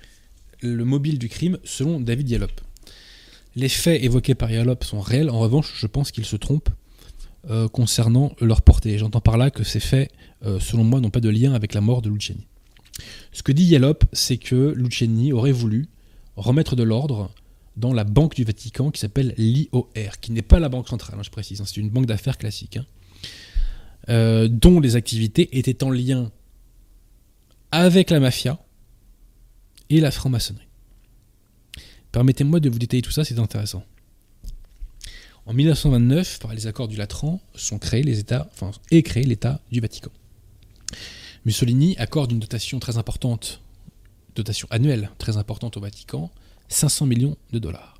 le 0.61 0.85
mobile 0.85 1.17
du 1.17 1.29
crime 1.29 1.57
selon 1.63 1.99
David 1.99 2.29
Yallop. 2.29 2.51
Les 3.55 3.69
faits 3.69 4.03
évoqués 4.03 4.35
par 4.35 4.51
Yallop 4.51 4.83
sont 4.83 5.01
réels, 5.01 5.29
en 5.29 5.39
revanche 5.39 5.73
je 5.75 5.87
pense 5.87 6.11
qu'il 6.11 6.25
se 6.25 6.35
trompe 6.35 6.69
euh, 7.49 7.67
concernant 7.67 8.33
leur 8.39 8.61
portée. 8.61 8.97
J'entends 8.97 9.21
par 9.21 9.37
là 9.37 9.49
que 9.49 9.63
ces 9.63 9.79
faits, 9.79 10.11
euh, 10.45 10.59
selon 10.59 10.83
moi, 10.83 10.99
n'ont 10.99 11.09
pas 11.09 11.19
de 11.19 11.29
lien 11.29 11.53
avec 11.53 11.73
la 11.73 11.81
mort 11.81 12.01
de 12.01 12.09
Luciani. 12.09 12.45
Ce 13.31 13.41
que 13.41 13.51
dit 13.51 13.63
Yallop, 13.63 13.99
c'est 14.13 14.37
que 14.37 14.73
Luciani 14.75 15.33
aurait 15.33 15.51
voulu 15.51 15.87
remettre 16.35 16.75
de 16.75 16.83
l'ordre 16.83 17.31
dans 17.77 17.93
la 17.93 18.03
banque 18.03 18.35
du 18.35 18.43
Vatican 18.43 18.91
qui 18.91 18.99
s'appelle 18.99 19.33
l'IOR, 19.37 19.89
qui 20.21 20.31
n'est 20.31 20.41
pas 20.41 20.59
la 20.59 20.69
banque 20.69 20.89
centrale, 20.89 21.17
hein, 21.19 21.23
je 21.23 21.29
précise, 21.29 21.61
hein, 21.61 21.63
c'est 21.65 21.77
une 21.77 21.89
banque 21.89 22.05
d'affaires 22.05 22.37
classique, 22.37 22.77
hein, 22.77 22.85
euh, 24.09 24.47
dont 24.47 24.79
les 24.79 24.95
activités 24.95 25.57
étaient 25.57 25.83
en 25.83 25.89
lien 25.89 26.31
avec 27.71 28.09
la 28.09 28.19
mafia 28.19 28.59
et 29.89 29.99
la 29.99 30.11
franc-maçonnerie. 30.11 30.67
Permettez-moi 32.11 32.59
de 32.59 32.69
vous 32.69 32.79
détailler 32.79 33.01
tout 33.01 33.11
ça, 33.11 33.23
c'est 33.23 33.39
intéressant. 33.39 33.83
En 35.45 35.53
1929, 35.53 36.39
par 36.39 36.53
les 36.53 36.67
accords 36.67 36.87
du 36.87 36.95
Latran, 36.95 37.41
sont 37.55 37.79
créés 37.79 38.03
les 38.03 38.19
États, 38.19 38.47
enfin, 38.53 38.71
est 38.91 39.01
créé 39.01 39.23
l'État 39.23 39.59
du 39.71 39.79
Vatican. 39.79 40.11
Mussolini 41.45 41.95
accorde 41.97 42.31
une 42.31 42.39
dotation 42.39 42.79
très 42.79 42.97
importante, 42.97 43.61
dotation 44.35 44.67
annuelle 44.69 45.09
très 45.17 45.37
importante 45.37 45.77
au 45.77 45.81
Vatican, 45.81 46.29
500 46.69 47.07
millions 47.07 47.37
de 47.51 47.59
dollars. 47.59 47.99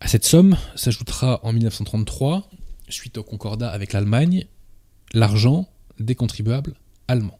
À 0.00 0.08
cette 0.08 0.24
somme 0.24 0.56
s'ajoutera 0.76 1.40
en 1.42 1.52
1933, 1.52 2.50
suite 2.88 3.16
au 3.16 3.22
concordat 3.22 3.70
avec 3.70 3.92
l'Allemagne, 3.92 4.46
l'argent 5.14 5.68
des 5.98 6.14
contribuables 6.14 6.74
allemands. 7.08 7.38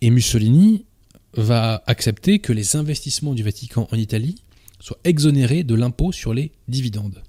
Et 0.00 0.10
Mussolini 0.10 0.86
va 1.34 1.82
accepter 1.86 2.40
que 2.40 2.52
les 2.52 2.74
investissements 2.74 3.34
du 3.34 3.44
Vatican 3.44 3.86
en 3.92 3.96
Italie 3.96 4.42
soient 4.82 4.98
exonérés 5.04 5.62
de 5.62 5.74
l'impôt 5.74 6.10
sur 6.10 6.34
les 6.34 6.50
dividendes. 6.66 7.22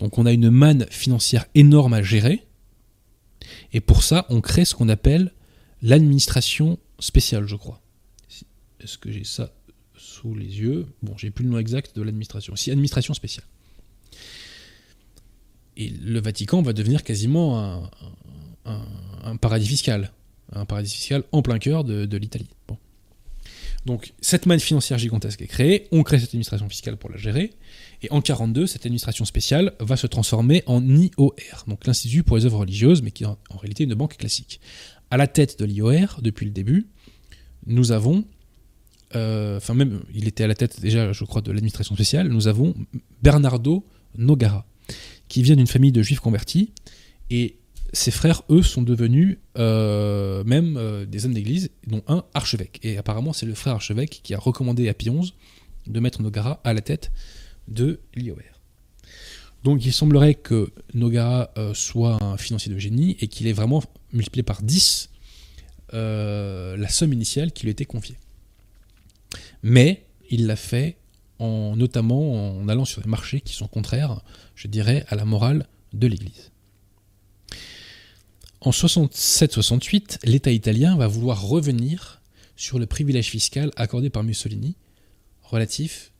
Donc 0.00 0.18
on 0.18 0.26
a 0.26 0.32
une 0.32 0.50
manne 0.50 0.86
financière 0.90 1.46
énorme 1.54 1.94
à 1.94 2.02
gérer, 2.02 2.44
et 3.72 3.80
pour 3.80 4.02
ça 4.02 4.26
on 4.28 4.40
crée 4.40 4.64
ce 4.64 4.74
qu'on 4.74 4.88
appelle 4.88 5.32
l'administration 5.80 6.78
spéciale, 6.98 7.46
je 7.46 7.54
crois. 7.54 7.80
Est-ce 8.80 8.98
que 8.98 9.12
j'ai 9.12 9.24
ça 9.24 9.52
sous 9.96 10.34
les 10.34 10.60
yeux? 10.60 10.86
Bon, 11.02 11.16
j'ai 11.16 11.30
plus 11.30 11.44
le 11.44 11.50
nom 11.50 11.58
exact 11.58 11.94
de 11.96 12.02
l'administration. 12.02 12.56
Si, 12.56 12.70
administration 12.70 13.14
spéciale. 13.14 13.46
Et 15.76 15.88
le 15.88 16.20
Vatican 16.20 16.62
va 16.62 16.72
devenir 16.72 17.04
quasiment 17.04 17.88
un, 18.64 19.36
paradis 19.36 19.68
fiscal. 19.68 20.12
Un 20.52 20.64
paradis 20.64 20.92
fiscal 20.92 21.22
en 21.30 21.42
plein 21.42 21.60
cœur 21.60 21.84
de, 21.84 22.16
l'Italie. 22.16 22.48
Donc, 23.86 24.12
cette 24.20 24.46
manne 24.46 24.60
financière 24.60 24.98
gigantesque 24.98 25.40
est 25.40 25.46
créée, 25.46 25.88
on 25.92 26.02
crée 26.02 26.18
cette 26.18 26.30
administration 26.30 26.68
fiscale 26.68 26.96
pour 26.96 27.10
la 27.10 27.16
gérer, 27.16 27.52
et 28.02 28.10
en 28.10 28.16
1942, 28.16 28.66
cette 28.66 28.84
administration 28.84 29.24
spéciale 29.24 29.72
va 29.80 29.96
se 29.96 30.06
transformer 30.06 30.62
en 30.66 30.82
IOR, 30.86 31.32
donc 31.66 31.86
l'Institut 31.86 32.22
pour 32.22 32.36
les 32.36 32.44
œuvres 32.44 32.58
religieuses, 32.58 33.02
mais 33.02 33.10
qui 33.10 33.24
est 33.24 33.26
en, 33.26 33.38
en 33.50 33.56
réalité 33.56 33.84
une 33.84 33.94
banque 33.94 34.16
classique. 34.16 34.60
À 35.10 35.16
la 35.16 35.26
tête 35.26 35.58
de 35.58 35.64
l'IOR, 35.64 36.18
depuis 36.20 36.44
le 36.44 36.52
début, 36.52 36.86
nous 37.66 37.92
avons 37.92 38.24
euh, 39.16 39.56
enfin 39.56 39.74
même, 39.74 40.02
il 40.14 40.28
était 40.28 40.44
à 40.44 40.46
la 40.46 40.54
tête 40.54 40.80
déjà, 40.80 41.12
je 41.12 41.24
crois, 41.24 41.40
de 41.40 41.50
l'administration 41.50 41.94
spéciale, 41.94 42.28
nous 42.28 42.48
avons 42.48 42.74
Bernardo 43.22 43.84
Nogara, 44.16 44.66
qui 45.28 45.42
vient 45.42 45.56
d'une 45.56 45.66
famille 45.66 45.92
de 45.92 46.02
juifs 46.02 46.20
convertis, 46.20 46.72
et 47.30 47.57
ses 47.92 48.10
frères, 48.10 48.42
eux, 48.50 48.62
sont 48.62 48.82
devenus 48.82 49.38
euh, 49.56 50.44
même 50.44 50.76
euh, 50.76 51.06
des 51.06 51.24
hommes 51.24 51.34
d'église, 51.34 51.70
dont 51.86 52.02
un 52.06 52.24
archevêque. 52.34 52.80
Et 52.82 52.98
apparemment, 52.98 53.32
c'est 53.32 53.46
le 53.46 53.54
frère 53.54 53.74
archevêque 53.74 54.20
qui 54.22 54.34
a 54.34 54.38
recommandé 54.38 54.88
à 54.88 54.94
XI 54.94 55.34
de 55.86 56.00
mettre 56.00 56.22
Nogara 56.22 56.60
à 56.64 56.74
la 56.74 56.80
tête 56.80 57.10
de 57.66 58.00
l'IOR. 58.14 58.36
Donc 59.64 59.84
il 59.84 59.92
semblerait 59.92 60.34
que 60.34 60.70
Nogara 60.94 61.50
soit 61.74 62.22
un 62.22 62.36
financier 62.36 62.72
de 62.72 62.78
génie 62.78 63.16
et 63.20 63.26
qu'il 63.26 63.48
ait 63.48 63.52
vraiment 63.52 63.82
multiplié 64.12 64.44
par 64.44 64.62
10 64.62 65.10
la 65.92 66.88
somme 66.88 67.12
initiale 67.12 67.50
qui 67.50 67.64
lui 67.64 67.72
était 67.72 67.84
confiée. 67.84 68.16
Mais 69.62 70.06
il 70.30 70.46
l'a 70.46 70.56
fait 70.56 70.96
en, 71.38 71.74
notamment 71.76 72.58
en 72.58 72.68
allant 72.68 72.84
sur 72.84 73.02
des 73.02 73.08
marchés 73.08 73.40
qui 73.40 73.54
sont 73.54 73.66
contraires, 73.66 74.20
je 74.54 74.68
dirais, 74.68 75.04
à 75.08 75.16
la 75.16 75.24
morale 75.24 75.66
de 75.92 76.06
l'Église. 76.06 76.52
En 78.60 78.70
67-68, 78.70 80.18
l'État 80.24 80.50
italien 80.50 80.96
va 80.96 81.06
vouloir 81.06 81.42
revenir 81.42 82.20
sur 82.56 82.78
le 82.78 82.86
privilège 82.86 83.28
fiscal 83.28 83.70
accordé 83.76 84.10
par 84.10 84.24
Mussolini 84.24 84.74
relatif 85.42 86.12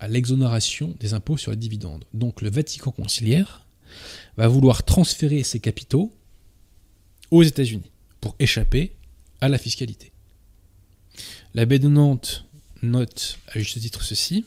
à 0.00 0.08
l'exonération 0.08 0.94
des 0.98 1.14
impôts 1.14 1.36
sur 1.36 1.52
les 1.52 1.56
dividendes. 1.56 2.04
Donc 2.12 2.42
le 2.42 2.50
Vatican 2.50 2.90
conciliaire 2.90 3.64
va 4.36 4.48
vouloir 4.48 4.84
transférer 4.84 5.44
ses 5.44 5.60
capitaux 5.60 6.12
aux 7.30 7.44
États-Unis 7.44 7.90
pour 8.20 8.34
échapper 8.38 8.92
à 9.40 9.48
la 9.48 9.58
fiscalité. 9.58 10.12
La 11.54 11.64
baie 11.64 11.78
de 11.78 11.88
Nantes 11.88 12.44
note 12.82 13.38
à 13.48 13.58
juste 13.58 13.80
titre 13.80 14.02
ceci. 14.02 14.44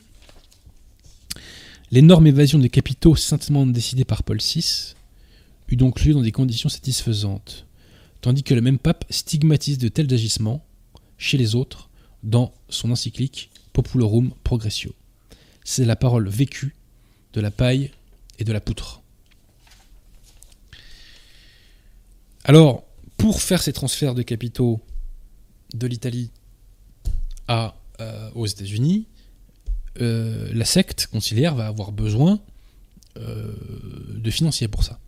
L'énorme 1.90 2.26
évasion 2.26 2.58
des 2.58 2.68
capitaux 2.68 3.16
saintement 3.16 3.66
décidée 3.66 4.04
par 4.04 4.22
Paul 4.22 4.38
VI 4.38 4.94
eut 5.70 5.76
donc 5.76 6.04
lieu 6.04 6.12
dans 6.12 6.22
des 6.22 6.32
conditions 6.32 6.68
satisfaisantes, 6.68 7.66
tandis 8.20 8.42
que 8.42 8.54
le 8.54 8.60
même 8.60 8.78
pape 8.78 9.04
stigmatise 9.10 9.78
de 9.78 9.88
tels 9.88 10.12
agissements 10.12 10.64
chez 11.16 11.38
les 11.38 11.54
autres 11.54 11.88
dans 12.22 12.52
son 12.68 12.90
encyclique 12.90 13.50
Populorum 13.72 14.32
Progressio. 14.44 14.94
C'est 15.64 15.84
la 15.84 15.96
parole 15.96 16.28
vécue 16.28 16.74
de 17.32 17.40
la 17.40 17.50
paille 17.50 17.90
et 18.38 18.44
de 18.44 18.52
la 18.52 18.60
poutre. 18.60 19.02
Alors, 22.44 22.84
pour 23.16 23.42
faire 23.42 23.62
ces 23.62 23.72
transferts 23.72 24.14
de 24.14 24.22
capitaux 24.22 24.80
de 25.74 25.86
l'Italie 25.86 26.30
euh, 27.48 27.70
aux 28.34 28.46
États-Unis, 28.46 29.06
euh, 30.00 30.50
la 30.52 30.64
secte 30.64 31.08
conciliaire 31.08 31.54
va 31.54 31.66
avoir 31.66 31.92
besoin 31.92 32.40
euh, 33.16 33.52
de 34.14 34.30
financiers 34.30 34.68
pour 34.68 34.84
ça. 34.84 34.98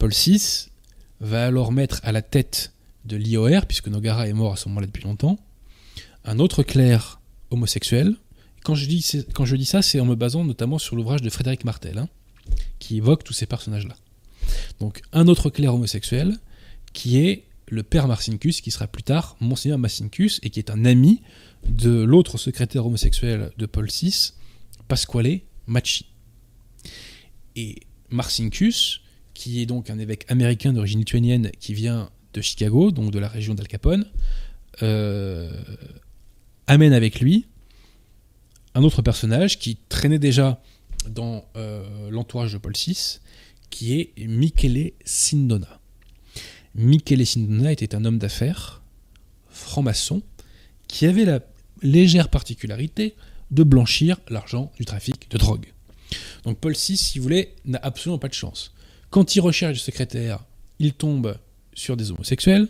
Paul 0.00 0.12
VI 0.12 0.70
va 1.20 1.46
alors 1.46 1.72
mettre 1.72 2.00
à 2.04 2.10
la 2.10 2.22
tête 2.22 2.72
de 3.04 3.16
l'IOR, 3.16 3.66
puisque 3.66 3.88
Nogara 3.88 4.28
est 4.28 4.32
mort 4.32 4.54
à 4.54 4.56
ce 4.56 4.66
moment-là 4.70 4.86
depuis 4.86 5.04
longtemps, 5.04 5.38
un 6.24 6.38
autre 6.38 6.62
clerc 6.62 7.20
homosexuel. 7.50 8.16
Quand 8.64 8.74
je 8.74 8.86
dis, 8.86 9.02
ça, 9.66 9.82
c'est 9.82 10.00
en 10.00 10.06
me 10.06 10.14
basant 10.14 10.42
notamment 10.42 10.78
sur 10.78 10.96
l'ouvrage 10.96 11.20
de 11.20 11.28
Frédéric 11.28 11.66
Martel, 11.66 11.98
hein, 11.98 12.08
qui 12.78 12.96
évoque 12.96 13.24
tous 13.24 13.34
ces 13.34 13.44
personnages-là. 13.44 13.94
Donc 14.80 15.02
un 15.12 15.28
autre 15.28 15.50
clerc 15.50 15.74
homosexuel 15.74 16.38
qui 16.94 17.18
est 17.18 17.44
le 17.68 17.82
père 17.82 18.08
Marcincus, 18.08 18.62
qui 18.62 18.70
sera 18.70 18.86
plus 18.86 19.02
tard 19.02 19.36
Monseigneur 19.40 19.76
Marcincus, 19.76 20.40
et 20.42 20.48
qui 20.48 20.60
est 20.60 20.70
un 20.70 20.86
ami 20.86 21.20
de 21.68 21.90
l'autre 21.90 22.38
secrétaire 22.38 22.86
homosexuel 22.86 23.52
de 23.58 23.66
Paul 23.66 23.86
VI, 23.86 24.32
Pasquale 24.88 25.40
Macci. 25.66 26.06
Et 27.54 27.80
Marcincus, 28.08 29.02
qui 29.40 29.62
est 29.62 29.66
donc 29.66 29.88
un 29.88 29.98
évêque 29.98 30.30
américain 30.30 30.74
d'origine 30.74 30.98
lituanienne 30.98 31.50
qui 31.58 31.72
vient 31.72 32.10
de 32.34 32.42
Chicago, 32.42 32.90
donc 32.90 33.10
de 33.10 33.18
la 33.18 33.26
région 33.26 33.54
d'Al 33.54 33.66
Capone, 33.68 34.04
euh, 34.82 35.50
amène 36.66 36.92
avec 36.92 37.20
lui 37.20 37.46
un 38.74 38.82
autre 38.82 39.00
personnage 39.00 39.58
qui 39.58 39.78
traînait 39.88 40.18
déjà 40.18 40.62
dans 41.08 41.46
euh, 41.56 42.10
l'entourage 42.10 42.52
de 42.52 42.58
Paul 42.58 42.74
VI, 42.74 43.20
qui 43.70 43.98
est 43.98 44.12
Michele 44.26 44.92
Sindona. 45.06 45.80
Michele 46.74 47.24
Sindona 47.24 47.72
était 47.72 47.94
un 47.94 48.04
homme 48.04 48.18
d'affaires, 48.18 48.82
franc-maçon, 49.48 50.20
qui 50.86 51.06
avait 51.06 51.24
la 51.24 51.40
légère 51.80 52.28
particularité 52.28 53.16
de 53.50 53.62
blanchir 53.62 54.18
l'argent 54.28 54.70
du 54.76 54.84
trafic 54.84 55.30
de 55.30 55.38
drogue. 55.38 55.72
Donc 56.44 56.58
Paul 56.58 56.74
VI, 56.74 56.98
si 56.98 57.18
vous 57.18 57.22
voulez, 57.22 57.54
n'a 57.64 57.80
absolument 57.82 58.18
pas 58.18 58.28
de 58.28 58.34
chance. 58.34 58.74
Quand 59.10 59.34
il 59.36 59.40
recherche 59.40 59.74
du 59.74 59.78
secrétaire, 59.80 60.40
il 60.78 60.92
tombe 60.92 61.36
sur 61.74 61.96
des 61.96 62.10
homosexuels, 62.10 62.68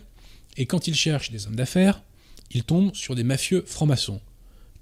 et 0.57 0.65
quand 0.65 0.87
il 0.87 0.95
cherche 0.95 1.31
des 1.31 1.47
hommes 1.47 1.55
d'affaires, 1.55 2.01
il 2.51 2.63
tombe 2.63 2.93
sur 2.95 3.15
des 3.15 3.23
mafieux 3.23 3.63
francs-maçons. 3.65 4.19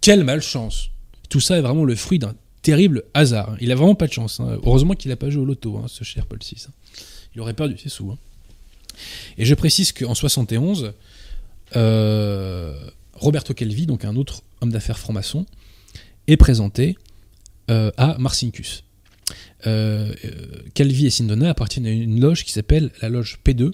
Quelle 0.02 0.24
malchance 0.24 0.90
Tout 1.30 1.40
ça 1.42 1.58
est 1.58 1.62
vraiment 1.62 1.84
le 1.86 1.96
fruit 1.96 2.20
d'un 2.20 2.34
terrible 2.62 3.04
hasard. 3.14 3.56
Il 3.62 3.72
a 3.72 3.76
vraiment 3.76 3.96
pas 3.96 4.08
de 4.08 4.14
chance. 4.14 4.40
hein. 4.40 4.58
Heureusement 4.64 4.94
qu'il 4.94 5.10
n'a 5.10 5.16
pas 5.16 5.30
joué 5.30 5.42
au 5.42 5.46
loto, 5.46 5.78
hein, 5.78 5.86
ce 5.88 6.04
cher 6.04 6.26
Paul 6.26 6.40
VI. 6.40 6.66
hein. 6.68 6.72
Il 7.36 7.42
aurait 7.42 7.54
perdu 7.54 7.78
ses 7.78 7.90
sous. 7.90 8.18
Et 9.38 9.46
je 9.46 9.54
précise 9.54 9.92
qu'en 9.92 10.16
71, 10.16 10.94
euh, 11.76 12.90
Roberto 13.14 13.54
Calvi, 13.54 13.86
donc 13.86 14.04
un 14.06 14.16
autre 14.16 14.42
homme 14.62 14.72
d'affaires 14.72 14.98
franc-maçon, 15.00 15.46
est 16.28 16.38
présenté 16.38 16.98
euh, 17.70 17.92
à 17.98 18.18
Marcinkus. 18.18 18.84
Euh, 19.68 20.14
euh, 20.26 20.32
Calvi 20.74 21.06
et 21.06 21.10
Sindona 21.10 21.50
appartiennent 21.50 21.86
à 21.86 21.92
une 21.92 22.20
loge 22.20 22.46
qui 22.46 22.52
s'appelle 22.52 22.92
la 23.02 23.10
loge 23.10 23.40
P2, 23.46 23.72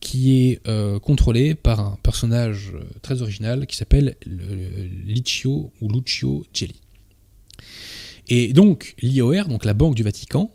qui 0.00 0.36
est 0.50 0.60
euh, 0.68 0.98
contrôlée 0.98 1.54
par 1.54 1.80
un 1.80 1.98
personnage 2.02 2.72
très 3.00 3.22
original 3.22 3.66
qui 3.66 3.76
s'appelle 3.76 4.16
le- 4.26 4.54
le 4.54 4.84
Licio 5.06 5.72
ou 5.80 5.88
Lucio 5.90 6.44
Gelli. 6.52 6.74
Et 8.28 8.52
donc 8.52 8.94
l'IOR, 9.00 9.46
donc 9.48 9.64
la 9.64 9.74
Banque 9.74 9.94
du 9.94 10.02
Vatican, 10.02 10.50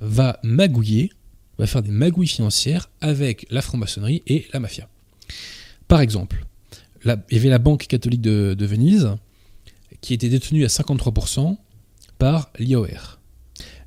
va 0.00 0.38
magouiller, 0.42 1.10
va 1.58 1.66
faire 1.66 1.82
des 1.82 1.90
magouilles 1.90 2.28
financières 2.28 2.88
avec 3.00 3.46
la 3.50 3.60
franc-maçonnerie 3.62 4.22
et 4.26 4.46
la 4.52 4.60
mafia. 4.60 4.88
Par 5.86 6.00
exemple, 6.00 6.46
la- 7.04 7.22
il 7.30 7.36
y 7.36 7.40
avait 7.40 7.48
la 7.50 7.58
Banque 7.58 7.86
catholique 7.86 8.20
de, 8.22 8.54
de 8.58 8.66
Venise 8.66 9.10
qui 10.00 10.14
était 10.14 10.28
détenue 10.28 10.64
à 10.64 10.68
53% 10.68 11.56
par 12.18 12.50
l'IOR. 12.58 13.17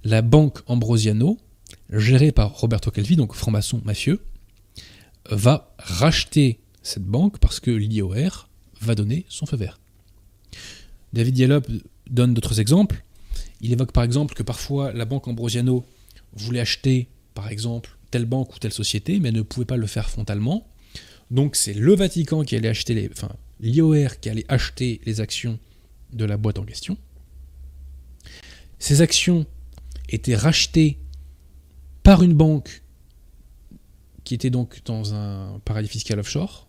La 0.04 0.22
Banque 0.22 0.60
Ambrosiano, 0.68 1.38
gérée 1.92 2.32
par 2.32 2.58
Roberto 2.58 2.90
Calvi, 2.92 3.16
donc 3.16 3.34
franc-maçon 3.34 3.82
mafieux, 3.86 4.20
va 5.30 5.76
racheter 5.78 6.60
cette 6.82 7.06
banque 7.06 7.40
parce 7.40 7.60
que 7.60 7.72
l'IOR 7.72 8.50
va 8.82 8.96
donner 8.96 9.26
son 9.30 9.46
feu 9.46 9.58
vert. 9.58 9.80
David 11.14 11.36
Diallo 11.36 11.62
donne 12.10 12.34
d'autres 12.34 12.60
exemples. 12.60 13.04
Il 13.62 13.72
évoque 13.72 13.92
par 13.92 14.04
exemple 14.04 14.34
que 14.34 14.44
parfois 14.44 14.92
la 14.92 15.06
banque 15.06 15.28
Ambrosiano 15.28 15.86
voulait 16.34 16.62
acheter 16.62 17.08
par 17.34 17.50
exemple 17.50 17.98
telle 18.10 18.26
banque 18.26 18.56
ou 18.56 18.60
telle 18.60 18.74
société, 18.74 19.20
mais 19.20 19.32
ne 19.32 19.42
pouvait 19.42 19.66
pas 19.66 19.78
le 19.78 19.88
faire 19.88 20.10
frontalement. 20.10 20.68
Donc 21.30 21.56
c'est 21.56 21.74
le 21.74 21.96
Vatican 21.96 22.44
qui 22.44 22.56
allait 22.56 22.70
acheter 22.70 22.94
les, 22.94 23.10
enfin 23.12 23.30
qui 23.62 24.30
allait 24.30 24.46
acheter 24.50 25.00
les 25.06 25.22
actions 25.22 25.60
de 26.14 26.26
la 26.26 26.38
boîte 26.38 26.58
en 26.58 26.64
question. 26.64 26.98
Ces 28.80 29.02
actions 29.02 29.46
étaient 30.12 30.36
rachetées 30.36 31.00
par 32.04 32.24
une 32.24 32.34
banque 32.34 32.84
qui 34.24 34.36
était 34.36 34.50
donc 34.50 34.82
dans 34.86 35.14
un 35.14 35.60
paradis 35.66 35.88
fiscal 35.88 36.20
offshore, 36.20 36.68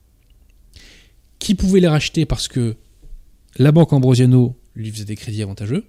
qui 1.38 1.55
pouvait 1.55 1.80
les 1.80 1.88
racheter 1.88 2.24
parce 2.24 2.49
que 2.49 2.76
la 3.57 3.72
banque 3.72 3.93
Ambrosiano 3.93 4.57
lui 4.74 4.90
faisait 4.90 5.05
des 5.05 5.16
crédits 5.16 5.43
avantageux. 5.43 5.84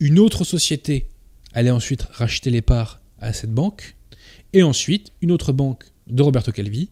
Une 0.00 0.18
autre 0.18 0.44
société 0.44 1.06
allait 1.52 1.70
ensuite 1.70 2.02
racheter 2.02 2.50
les 2.50 2.62
parts 2.62 3.00
à 3.20 3.32
cette 3.32 3.52
banque, 3.52 3.96
et 4.52 4.62
ensuite 4.62 5.12
une 5.20 5.32
autre 5.32 5.52
banque 5.52 5.84
de 6.06 6.22
Roberto 6.22 6.52
Calvi 6.52 6.88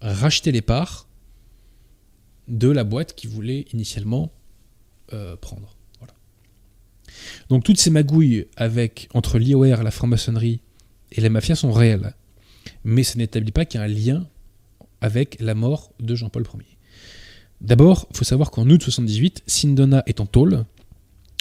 racheter 0.00 0.52
les 0.52 0.62
parts 0.62 1.08
de 2.48 2.68
la 2.68 2.84
boîte 2.84 3.14
qui 3.14 3.26
voulait 3.26 3.66
initialement 3.72 4.32
euh, 5.12 5.36
prendre. 5.36 5.73
Donc 7.48 7.64
toutes 7.64 7.78
ces 7.78 7.90
magouilles 7.90 8.46
entre 9.14 9.38
l'IOR, 9.38 9.82
la 9.82 9.90
franc-maçonnerie 9.90 10.60
et 11.12 11.20
la 11.20 11.28
mafia 11.28 11.54
sont 11.54 11.72
réelles, 11.72 12.14
mais 12.84 13.02
ça 13.02 13.18
n'établit 13.18 13.52
pas 13.52 13.64
qu'il 13.64 13.80
y 13.80 13.82
a 13.82 13.86
un 13.86 13.88
lien 13.88 14.26
avec 15.00 15.36
la 15.40 15.54
mort 15.54 15.92
de 16.00 16.14
Jean-Paul 16.14 16.44
Ier. 16.54 16.78
D'abord, 17.60 18.06
il 18.10 18.16
faut 18.16 18.24
savoir 18.24 18.50
qu'en 18.50 18.68
août 18.68 18.82
78, 18.82 19.42
Sindona 19.46 20.02
est 20.06 20.20
en 20.20 20.26
tôle 20.26 20.64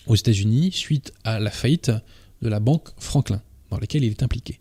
aux 0.07 0.15
États-Unis 0.15 0.71
suite 0.71 1.13
à 1.23 1.39
la 1.39 1.51
faillite 1.51 1.91
de 2.41 2.49
la 2.49 2.59
banque 2.59 2.89
Franklin, 2.97 3.41
dans 3.69 3.77
laquelle 3.77 4.03
il 4.03 4.11
est 4.11 4.23
impliqué. 4.23 4.59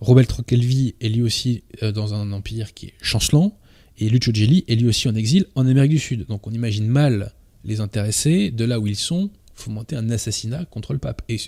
Roberto 0.00 0.42
Calvi 0.42 0.94
est 1.00 1.08
lui 1.08 1.22
aussi 1.22 1.62
euh, 1.82 1.92
dans 1.92 2.14
un 2.14 2.32
empire 2.32 2.74
qui 2.74 2.86
est 2.86 2.94
chancelant, 3.00 3.56
et 3.98 4.08
Lucio 4.08 4.34
Gelli 4.34 4.64
est 4.68 4.74
lui 4.74 4.88
aussi 4.88 5.08
en 5.08 5.14
exil 5.14 5.46
en 5.54 5.66
Amérique 5.66 5.92
du 5.92 5.98
Sud. 5.98 6.26
Donc 6.26 6.46
on 6.46 6.50
imagine 6.50 6.86
mal 6.86 7.32
les 7.64 7.80
intéressés, 7.80 8.50
de 8.50 8.64
là 8.64 8.80
où 8.80 8.86
ils 8.86 8.96
sont, 8.96 9.30
fomenter 9.54 9.96
un 9.96 10.10
assassinat 10.10 10.64
contre 10.66 10.92
le 10.92 10.98
pape. 10.98 11.22
Et 11.28 11.40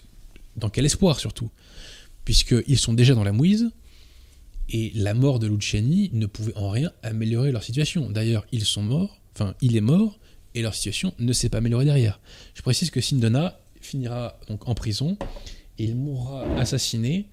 dans 0.57 0.71
quel 0.71 0.87
espoir 0.87 1.21
surtout? 1.21 1.51
Puisqu'ils 2.25 2.79
sont 2.79 2.95
déjà 2.95 3.15
dans 3.15 3.25
la 3.25 3.33
mouise, 3.33 3.71
et 4.69 4.91
la 4.95 5.15
mort 5.15 5.39
de 5.39 5.47
Luciani 5.47 6.11
ne 6.13 6.27
pouvait 6.27 6.57
en 6.57 6.71
rien 6.71 6.91
améliorer 7.03 7.53
leur 7.53 7.63
situation. 7.63 8.11
D'ailleurs, 8.11 8.47
ils 8.51 8.65
sont 8.65 8.83
morts, 8.83 9.21
enfin, 9.35 9.55
il 9.61 9.77
est 9.77 9.81
mort, 9.81 10.19
et 10.55 10.63
leur 10.63 10.75
situation 10.75 11.15
ne 11.19 11.33
s'est 11.33 11.49
pas 11.49 11.59
améliorée 11.59 11.85
derrière. 11.85 12.21
Je 12.55 12.63
précise 12.63 12.91
que 12.91 13.01
Sindona 13.01 13.61
finira 13.81 14.41
donc 14.49 14.69
en 14.69 14.75
prison, 14.75 15.17
et 15.79 15.85
il 15.85 15.95
mourra 15.95 16.45
assassiné 16.57 17.29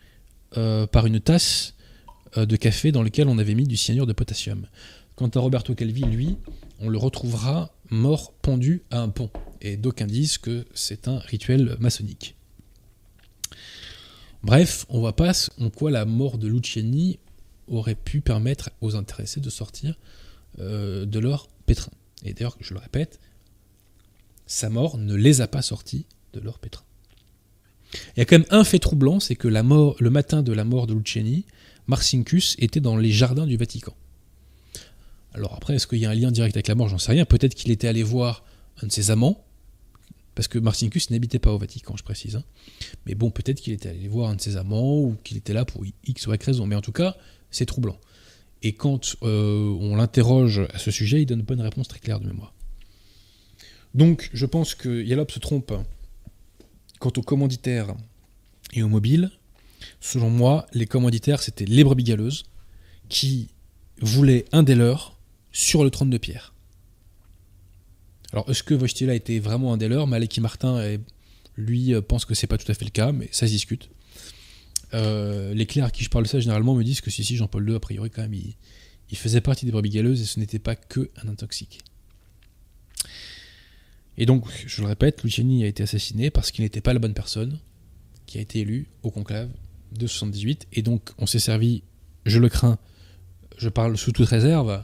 euh, 0.58 0.86
par 0.86 1.08
une 1.08 1.20
tasse 1.20 1.74
euh, 2.38 2.46
de 2.46 2.56
café 2.56 2.92
dans 2.92 3.02
lequel 3.02 3.28
on 3.28 3.38
avait 3.40 3.56
mis 3.56 3.66
du 3.66 3.78
cyanure 3.78 4.06
de 4.06 4.14
potassium. 4.14 4.68
Quant 5.16 5.30
à 5.30 5.40
Roberto 5.40 5.74
Calvi, 5.74 6.02
lui, 6.02 6.38
on 6.80 6.90
le 6.90 6.98
retrouvera 6.98 7.74
mort 7.90 8.34
pendu 8.34 8.84
à 8.92 9.00
un 9.00 9.10
pont. 9.10 9.30
Et 9.64 9.78
d'aucuns 9.78 10.08
disent 10.08 10.38
que 10.38 10.66
c'est 10.74 11.08
un 11.08 11.18
rituel 11.20 11.78
maçonnique. 11.80 12.36
Bref, 14.44 14.86
on 14.90 15.00
voit 15.00 15.16
pas 15.16 15.32
en 15.60 15.70
quoi 15.70 15.90
la 15.90 16.04
mort 16.04 16.38
de 16.38 16.48
Luciani 16.50 17.18
aurait 17.70 17.96
pu 17.96 18.20
permettre 18.20 18.72
aux 18.82 18.96
intéressés 18.96 19.40
de 19.40 19.50
sortir 19.50 19.98
euh, 20.60 21.06
de 21.06 21.20
leur 21.20 21.48
pétrin. 21.66 21.92
Et 22.26 22.34
d'ailleurs, 22.34 22.58
je 22.60 22.74
le 22.74 22.80
répète, 22.80 23.22
sa 24.46 24.70
mort 24.70 24.98
ne 24.98 25.16
les 25.16 25.40
a 25.40 25.48
pas 25.48 25.62
sortis 25.62 26.06
de 26.34 26.42
leur 26.42 26.60
pétrin. 26.60 26.84
Il 28.16 28.20
y 28.20 28.22
a 28.22 28.26
quand 28.26 28.38
même 28.38 28.48
un 28.50 28.64
fait 28.64 28.80
troublant, 28.80 29.20
c'est 29.20 29.36
que 29.36 29.48
le 29.48 30.10
matin 30.10 30.42
de 30.42 30.52
la 30.52 30.66
mort 30.66 30.88
de 30.88 30.94
Luciani, 30.94 31.46
Marcinkus 31.88 32.56
était 32.60 32.80
dans 32.80 32.98
les 32.98 33.12
jardins 33.12 33.46
du 33.46 33.56
Vatican. 33.56 33.96
Alors 35.34 35.54
après, 35.54 35.76
est-ce 35.76 35.88
qu'il 35.88 36.00
y 36.00 36.06
a 36.06 36.10
un 36.10 36.16
lien 36.16 36.32
direct 36.32 36.56
avec 36.56 36.68
la 36.68 36.76
mort? 36.76 36.90
J'en 36.90 36.98
sais 36.98 37.12
rien. 37.12 37.26
Peut-être 37.26 37.56
qu'il 37.56 37.72
était 37.72 37.88
allé 37.88 38.04
voir 38.04 38.44
un 38.82 38.88
de 38.88 38.92
ses 38.92 39.10
amants, 39.12 39.44
parce 40.36 40.48
que 40.48 40.60
Marcinkus 40.60 41.10
n'habitait 41.10 41.40
pas 41.40 41.52
au 41.52 41.58
Vatican, 41.58 41.96
je 41.96 42.04
précise. 42.04 42.36
hein. 42.36 42.44
Mais 43.06 43.16
bon, 43.16 43.30
peut-être 43.30 43.62
qu'il 43.62 43.74
était 43.74 43.90
allé 43.90 44.08
voir 44.08 44.30
un 44.30 44.36
de 44.36 44.42
ses 44.42 44.58
amants, 44.58 45.00
ou 45.00 45.16
qu'il 45.24 45.38
était 45.38 45.54
là 45.54 45.66
pour 45.66 45.84
X 46.06 46.28
ou 46.28 46.34
Y 46.34 46.44
raison. 46.44 46.66
Mais 46.66 46.76
en 46.76 46.82
tout 46.82 46.92
cas, 46.92 47.16
c'est 47.52 47.66
troublant. 47.66 48.00
Et 48.64 48.74
quand 48.74 49.16
euh, 49.24 49.76
on 49.80 49.96
l'interroge 49.96 50.62
à 50.74 50.80
ce 50.80 50.90
sujet, 50.90 51.22
il 51.22 51.26
donne 51.26 51.44
pas 51.44 51.54
une 51.54 51.62
réponse 51.62 51.88
très 51.88 52.00
claire 52.00 52.20
de 52.20 52.28
mémoire. 52.28 52.54
Donc, 53.94 54.30
je 54.34 54.46
pense 54.46 54.74
que 54.74 55.04
Yalop 55.04 55.30
se 55.30 55.40
trompe 55.40 55.74
quant 57.00 57.12
aux 57.16 57.22
commanditaires 57.22 57.94
et 58.74 58.82
aux 58.82 58.88
mobiles. 58.88 59.30
Selon 60.00 60.30
moi, 60.30 60.66
les 60.74 60.88
commanditaires, 60.88 61.44
c'était 61.44 61.66
les 61.66 61.84
brebis 61.84 62.06
galeuses 62.06 62.46
qui 63.10 63.50
voulaient 64.02 64.46
un 64.52 64.64
des 64.64 64.76
leurs 64.76 65.20
sur 65.52 65.84
le 65.84 65.92
trône 65.92 66.10
de 66.10 66.18
pierre. 66.18 66.53
Alors, 68.34 68.50
est-ce 68.50 68.64
que 68.64 68.74
Wojtyla 68.74 69.14
était 69.14 69.40
vraiment 69.40 69.74
un 69.74 69.78
des 69.78 69.88
leurs? 69.88 70.08
Maleki 70.08 70.42
Martin, 70.42 70.98
lui, 71.58 71.94
euh, 71.94 72.02
pense 72.02 72.26
que 72.26 72.34
c'est 72.34 72.48
pas 72.48 72.58
tout 72.58 72.70
à 72.72 72.74
fait 72.74 72.86
le 72.86 72.92
cas, 72.92 73.12
mais 73.12 73.30
ça 73.32 73.48
se 73.48 73.52
discute. 73.52 73.90
Euh, 74.94 75.54
les 75.54 75.66
clercs 75.66 75.86
à 75.86 75.92
qui 75.92 76.04
je 76.04 76.10
parle 76.10 76.28
ça 76.28 76.40
généralement 76.40 76.76
me 76.76 76.84
disent 76.84 77.02
que 77.02 77.10
si, 77.10 77.24
si, 77.24 77.36
Jean-Paul 77.36 77.68
II, 77.68 77.76
a 77.76 77.80
priori, 77.80 78.10
quand 78.10 78.22
même, 78.22 78.34
il, 78.34 79.18
faisait 79.18 79.42
partie 79.42 79.66
des 79.66 79.72
brebis 79.72 79.90
galeuses 79.90 80.22
et 80.22 80.26
ce 80.26 80.40
n'était 80.40 80.60
pas 80.60 80.76
que 80.76 81.12
un 81.24 81.30
intoxiqué. 81.30 81.78
Et 84.18 84.26
donc, 84.26 84.46
je 84.66 84.82
le 84.82 84.88
répète, 84.88 85.24
Luciani 85.24 85.64
a 85.64 85.68
été 85.68 85.84
assassiné 85.84 86.32
parce 86.32 86.52
qu'il 86.52 86.64
n'était 86.64 86.82
pas 86.82 86.94
la 86.94 87.00
bonne 87.00 87.14
personne 87.14 87.60
qui 88.26 88.40
a 88.40 88.42
été 88.42 88.60
élue 88.60 88.88
au 89.04 89.12
conclave 89.12 89.50
de 89.92 90.08
78. 90.08 90.68
Et 90.74 90.82
donc, 90.82 91.12
on 91.20 91.28
s'est 91.28 91.40
servi, 91.40 91.84
je 92.26 92.40
le 92.40 92.50
crains, 92.50 92.80
je 93.58 93.70
parle 93.70 93.98
sous 93.98 94.12
toute 94.12 94.28
réserve, 94.28 94.84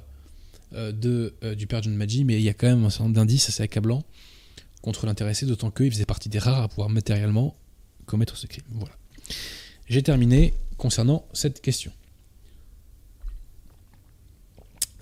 de, 0.71 1.33
euh, 1.43 1.55
du 1.55 1.67
père 1.67 1.81
John 1.81 1.95
Maggi, 1.95 2.23
mais 2.23 2.35
il 2.35 2.43
y 2.43 2.49
a 2.49 2.53
quand 2.53 2.67
même 2.67 2.85
un 2.85 2.89
certain 2.89 3.05
nombre 3.05 3.15
d'indices 3.15 3.49
assez 3.49 3.63
accablants 3.63 4.03
contre 4.81 5.05
l'intéressé, 5.05 5.45
d'autant 5.45 5.71
qu'il 5.71 5.91
faisait 5.91 6.05
partie 6.05 6.29
des 6.29 6.39
rares 6.39 6.63
à 6.63 6.67
pouvoir 6.67 6.89
matériellement 6.89 7.55
commettre 8.05 8.37
ce 8.37 8.47
crime. 8.47 8.63
Voilà. 8.71 8.95
J'ai 9.87 10.03
terminé 10.03 10.53
concernant 10.77 11.25
cette 11.33 11.61
question. 11.61 11.91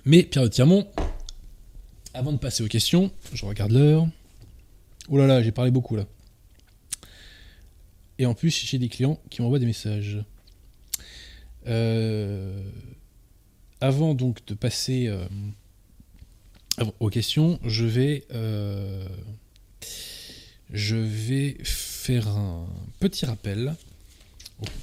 Mais 0.06 0.23
Pierre 0.23 0.44
de 0.45 0.49
Tirmont 0.49 0.88
Avant 2.14 2.31
de 2.31 2.38
passer 2.38 2.64
aux 2.64 2.68
questions, 2.68 3.11
je 3.34 3.45
regarde 3.45 3.72
l'heure. 3.72 4.07
Oh 5.10 5.18
là 5.18 5.27
là, 5.27 5.44
j'ai 5.44 5.52
parlé 5.52 5.72
beaucoup 5.72 5.95
là. 5.95 6.06
Et 8.18 8.26
en 8.26 8.34
plus, 8.34 8.49
j'ai 8.65 8.80
des 8.80 8.89
clients 8.89 9.19
qui 9.30 9.41
m'envoient 9.41 9.60
des 9.60 9.65
messages. 9.65 10.23
Euh, 11.68 12.64
avant 13.82 14.14
donc 14.14 14.45
de 14.45 14.54
passer 14.54 15.08
euh, 15.08 15.26
aux 16.99 17.10
questions, 17.10 17.60
je 17.64 17.86
vais, 17.86 18.26
euh, 18.34 19.08
je 20.72 20.95
vais 20.95 21.58
faire 21.64 22.28
un 22.28 22.68
petit 22.99 23.26
rappel. 23.26 23.76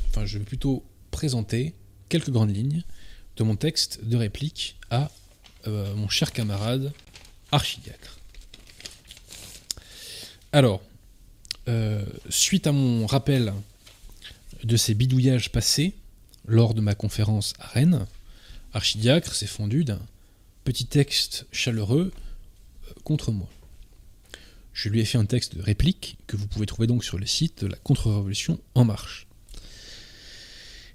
Enfin, 0.08 0.24
je 0.24 0.38
vais 0.38 0.44
plutôt 0.44 0.84
présenter 1.10 1.74
quelques 2.08 2.30
grandes 2.30 2.54
lignes 2.54 2.82
de 3.36 3.44
mon 3.44 3.56
texte 3.56 4.04
de 4.04 4.16
réplique 4.16 4.76
à 4.90 5.10
mon 5.66 6.10
cher 6.10 6.30
camarade 6.32 6.92
archidiacre. 7.50 8.18
Alors, 10.52 10.82
suite 12.28 12.66
à 12.66 12.72
mon 12.72 13.06
rappel 13.06 13.54
de 14.62 14.76
ces 14.76 14.94
bidouillages 14.94 15.50
passés, 15.50 15.94
lors 16.46 16.74
de 16.74 16.80
ma 16.80 16.94
conférence 16.94 17.54
à 17.58 17.66
Rennes, 17.68 18.06
Archidiacre 18.74 19.34
s'est 19.34 19.46
fondu 19.46 19.84
d'un 19.84 20.00
petit 20.64 20.86
texte 20.86 21.46
chaleureux 21.52 22.12
euh, 22.88 22.92
contre 23.04 23.30
moi. 23.30 23.48
Je 24.72 24.88
lui 24.88 25.00
ai 25.00 25.04
fait 25.04 25.16
un 25.16 25.24
texte 25.24 25.56
de 25.56 25.62
réplique 25.62 26.18
que 26.26 26.36
vous 26.36 26.48
pouvez 26.48 26.66
trouver 26.66 26.88
donc 26.88 27.04
sur 27.04 27.16
le 27.16 27.24
site 27.24 27.62
de 27.62 27.68
la 27.68 27.76
Contre-Révolution 27.76 28.60
En 28.74 28.84
Marche. 28.84 29.28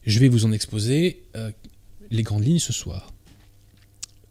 Je 0.06 0.20
vais 0.20 0.28
vous 0.28 0.44
en 0.44 0.52
exposer 0.52 1.24
euh, 1.38 1.52
les 2.12 2.24
grandes 2.24 2.44
lignes 2.44 2.60
ce 2.60 2.74
soir. 2.74 3.14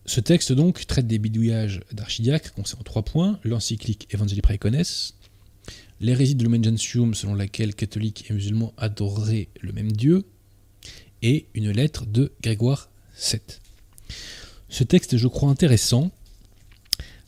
Ce 0.05 0.21
texte 0.21 0.53
donc 0.53 0.87
traite 0.87 1.07
des 1.07 1.19
bidouillages 1.19 1.81
d'Archidiacre 1.93 2.53
concernant 2.53 2.85
trois 2.85 3.03
points 3.03 3.41
l'encyclique 3.45 4.13
Evangelii 4.13 4.43
Praecones, 4.43 4.85
l'hérésie 6.01 6.35
de 6.35 6.43
Lumen 6.43 6.63
Gentium 6.63 7.15
selon 7.15 7.35
laquelle 7.35 7.75
catholiques 7.75 8.31
et 8.31 8.35
musulmans 8.35 8.75
adoreraient 8.77 9.49
le 9.61 9.73
même 9.73 9.93
Dieu, 9.93 10.25
et 11.23 11.47
une 11.55 11.71
lettre 11.71 12.07
de 12.07 12.33
Grégoire 12.43 12.91
Ce 13.19 14.85
texte, 14.85 15.17
je 15.17 15.27
crois, 15.27 15.51
intéressant 15.51 16.11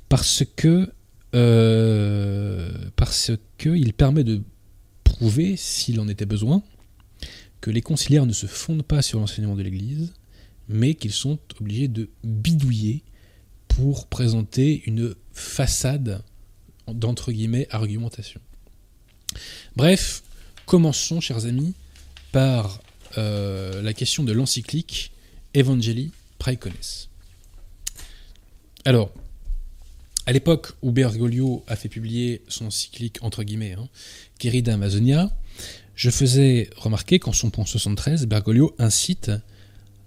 parce 0.09 0.45
que 0.57 0.93
euh, 1.35 2.71
parce 2.97 3.31
qu'il 3.59 3.93
permet 3.93 4.25
de 4.25 4.43
prouver, 5.05 5.57
s'il 5.57 6.01
en 6.01 6.09
était 6.09 6.27
besoin, 6.27 6.63
que 7.61 7.71
les 7.71 7.83
conciliaires 7.83 8.27
ne 8.27 8.33
se 8.33 8.47
fondent 8.47 8.83
pas 8.83 9.03
sur 9.03 9.21
l'enseignement 9.21 9.55
de 9.55 9.63
l'Église, 9.63 10.13
mais 10.69 10.95
qu'ils 10.95 11.13
sont 11.13 11.39
obligés 11.61 11.89
de 11.89 12.09
bidouiller 12.25 13.03
pour 13.69 14.07
présenter 14.07 14.83
une 14.87 15.15
façade 15.33 16.23
d'entre 16.89 17.31
guillemets 17.33 17.69
argumentation. 17.71 18.41
Bref, 19.77 20.23
commençons, 20.67 21.21
chers 21.21 21.47
amis, 21.47 21.75
par 22.33 22.81
euh, 23.19 23.83
la 23.83 23.93
question 23.93 24.25
de 24.25 24.33
l'encyclique 24.33 25.13
Evangelii 25.55 26.13
Praecones. 26.39 27.09
Alors, 28.85 29.13
à 30.27 30.33
l'époque 30.33 30.73
où 30.83 30.93
Bergoglio 30.93 31.65
a 31.67 31.77
fait 31.77 31.89
publier 31.89 32.43
son 32.49 32.67
encyclique, 32.67 33.19
entre 33.23 33.43
guillemets, 33.43 33.73
hein, 33.73 33.89
Amazonia, 34.69 35.37
je 35.97 36.11
faisais 36.11 36.71
remarquer 36.77 37.19
qu'en 37.19 37.33
son 37.33 37.51
point 37.51 37.67
73, 37.67 38.27
Bergoglio 38.27 38.75
incite 38.79 39.33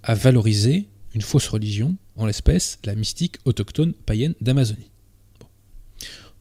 à 0.01 0.15
valoriser 0.15 0.87
une 1.13 1.21
fausse 1.21 1.47
religion, 1.47 1.95
en 2.15 2.25
l'espèce 2.25 2.79
la 2.85 2.95
mystique 2.95 3.37
autochtone 3.45 3.93
païenne 3.93 4.33
d'Amazonie. 4.41 4.89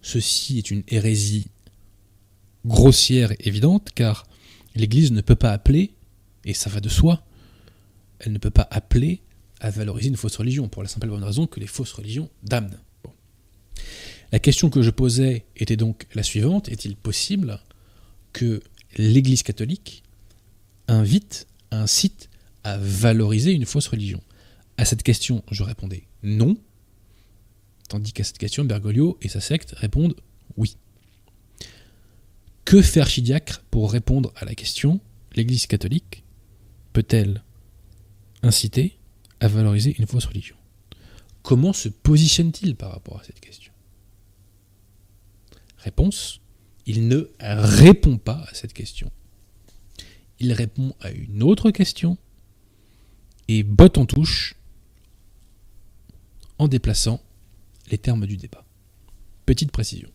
Ceci 0.01 0.59
est 0.59 0.71
une 0.71 0.83
hérésie 0.89 1.49
grossière 2.65 3.33
et 3.33 3.49
évidente, 3.49 3.91
car 3.95 4.27
l'Église 4.75 5.13
ne 5.13 5.21
peut 5.21 5.37
pas 5.37 5.53
appeler 5.53 5.93
et 6.45 6.55
ça 6.55 6.71
va 6.71 6.81
de 6.81 6.89
soi, 6.89 7.25
elle 8.23 8.33
ne 8.33 8.39
peut 8.39 8.51
pas 8.51 8.67
appeler 8.71 9.23
à 9.61 9.71
valoriser 9.71 10.09
une 10.09 10.17
fausse 10.17 10.37
religion, 10.37 10.69
pour 10.69 10.83
la 10.83 10.89
simple 10.89 11.07
et 11.07 11.11
bonne 11.11 11.23
raison 11.23 11.47
que 11.47 11.61
les 11.61 11.67
fausses 11.67 11.93
religions 11.93 12.31
damnent. 12.43 12.81
La 14.33 14.39
question 14.39 14.71
que 14.71 14.83
je 14.83 14.91
posais 14.91 15.45
était 15.57 15.77
donc 15.77 16.07
la 16.15 16.23
suivante, 16.23 16.69
est-il 16.69 16.97
possible 16.97 17.61
que 18.33 18.63
l'Église 18.97 19.43
catholique 19.43 20.03
invite, 20.89 21.47
incite 21.71 22.31
à 22.65 22.79
valoriser 22.79 23.53
une 23.53 23.67
fausse 23.67 23.89
religion? 23.89 24.23
À 24.79 24.85
cette 24.85 25.03
question, 25.03 25.45
je 25.51 25.63
répondais 25.63 26.05
non, 26.23 26.57
tandis 27.89 28.13
qu'à 28.13 28.25
cette 28.25 28.39
question, 28.39 28.65
Bergoglio 28.65 29.19
et 29.21 29.29
sa 29.29 29.41
secte 29.41 29.75
répondent 29.77 30.17
oui. 30.57 30.77
Que 32.65 32.81
fait 32.81 33.01
Archidiacre 33.01 33.63
pour 33.71 33.93
répondre 33.93 34.33
à 34.37 34.45
la 34.45 34.55
question 34.55 35.01
L'Église 35.35 35.67
catholique 35.67 36.25
peut-elle 36.93 37.43
inciter 38.43 38.99
à 39.41 39.49
valoriser 39.49 39.95
une 39.99 40.07
fausse 40.07 40.27
religion 40.27 40.57
Comment 41.43 41.73
se 41.73 41.89
positionne-t-il 41.89 42.77
par 42.77 42.93
rapport 42.93 43.21
à 43.21 43.25
cette 43.25 43.41
question? 43.41 43.73
Réponse, 45.79 46.41
il 46.87 47.09
ne 47.09 47.29
répond 47.41 48.17
pas 48.17 48.45
à 48.49 48.55
cette 48.55 48.73
question. 48.73 49.11
Il 50.39 50.53
répond 50.53 50.95
à 51.01 51.11
une 51.11 51.43
autre 51.43 51.71
question 51.71 52.17
et 53.49 53.65
botte 53.65 53.99
en 53.99 54.07
touche 54.07 54.55
en 56.59 56.69
déplaçant 56.69 57.21
les 57.91 57.99
termes 57.99 58.27
du 58.27 58.37
débat. 58.37 58.65
Petite 59.47 59.73
précision. 59.73 60.11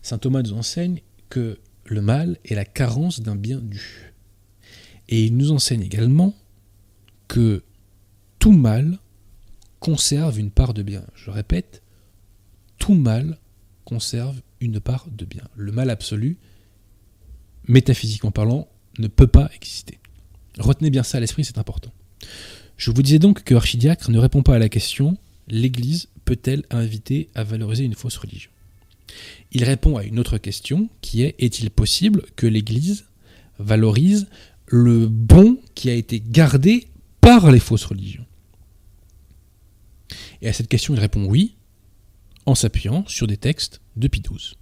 Saint 0.00 0.18
Thomas 0.18 0.42
nous 0.42 0.54
enseigne 0.54 1.02
que 1.28 1.60
le 1.84 2.00
mal 2.00 2.38
est 2.44 2.54
la 2.54 2.64
carence 2.64 3.20
d'un 3.20 3.36
bien 3.36 3.58
dû. 3.58 4.14
Et 5.08 5.26
il 5.26 5.36
nous 5.36 5.52
enseigne 5.52 5.82
également 5.82 6.34
que 7.32 7.62
tout 8.38 8.52
mal 8.52 8.98
conserve 9.80 10.38
une 10.38 10.50
part 10.50 10.74
de 10.74 10.82
bien. 10.82 11.02
Je 11.14 11.30
répète, 11.30 11.80
tout 12.76 12.92
mal 12.92 13.38
conserve 13.86 14.42
une 14.60 14.80
part 14.80 15.06
de 15.10 15.24
bien. 15.24 15.44
Le 15.56 15.72
mal 15.72 15.88
absolu, 15.88 16.36
métaphysiquement 17.68 18.32
parlant, 18.32 18.68
ne 18.98 19.06
peut 19.06 19.26
pas 19.26 19.48
exister. 19.54 19.98
Retenez 20.58 20.90
bien 20.90 21.02
ça 21.02 21.16
à 21.16 21.20
l'esprit, 21.22 21.42
c'est 21.42 21.56
important. 21.56 21.90
Je 22.76 22.90
vous 22.90 23.02
disais 23.02 23.18
donc 23.18 23.44
que 23.44 23.54
Archidiacre 23.54 24.10
ne 24.10 24.18
répond 24.18 24.42
pas 24.42 24.56
à 24.56 24.58
la 24.58 24.68
question 24.68 25.16
l'Église 25.48 26.08
peut-elle 26.26 26.64
inviter 26.68 27.30
à 27.34 27.44
valoriser 27.44 27.84
une 27.84 27.94
fausse 27.94 28.18
religion? 28.18 28.50
Il 29.52 29.64
répond 29.64 29.96
à 29.96 30.04
une 30.04 30.18
autre 30.18 30.36
question 30.36 30.90
qui 31.00 31.22
est 31.22 31.34
est-il 31.38 31.70
possible 31.70 32.24
que 32.36 32.46
l'Église 32.46 33.06
valorise 33.58 34.26
le 34.66 35.06
bon 35.06 35.56
qui 35.74 35.88
a 35.88 35.94
été 35.94 36.20
gardé 36.20 36.88
par 37.22 37.50
les 37.50 37.60
fausses 37.60 37.86
religions 37.86 38.26
Et 40.42 40.48
à 40.48 40.52
cette 40.52 40.68
question, 40.68 40.92
il 40.92 41.00
répond 41.00 41.24
oui, 41.24 41.56
en 42.44 42.54
s'appuyant 42.54 43.04
sur 43.06 43.26
des 43.26 43.38
textes 43.38 43.80
de 43.96 44.08
Pie 44.08 44.20
XII. 44.20 44.56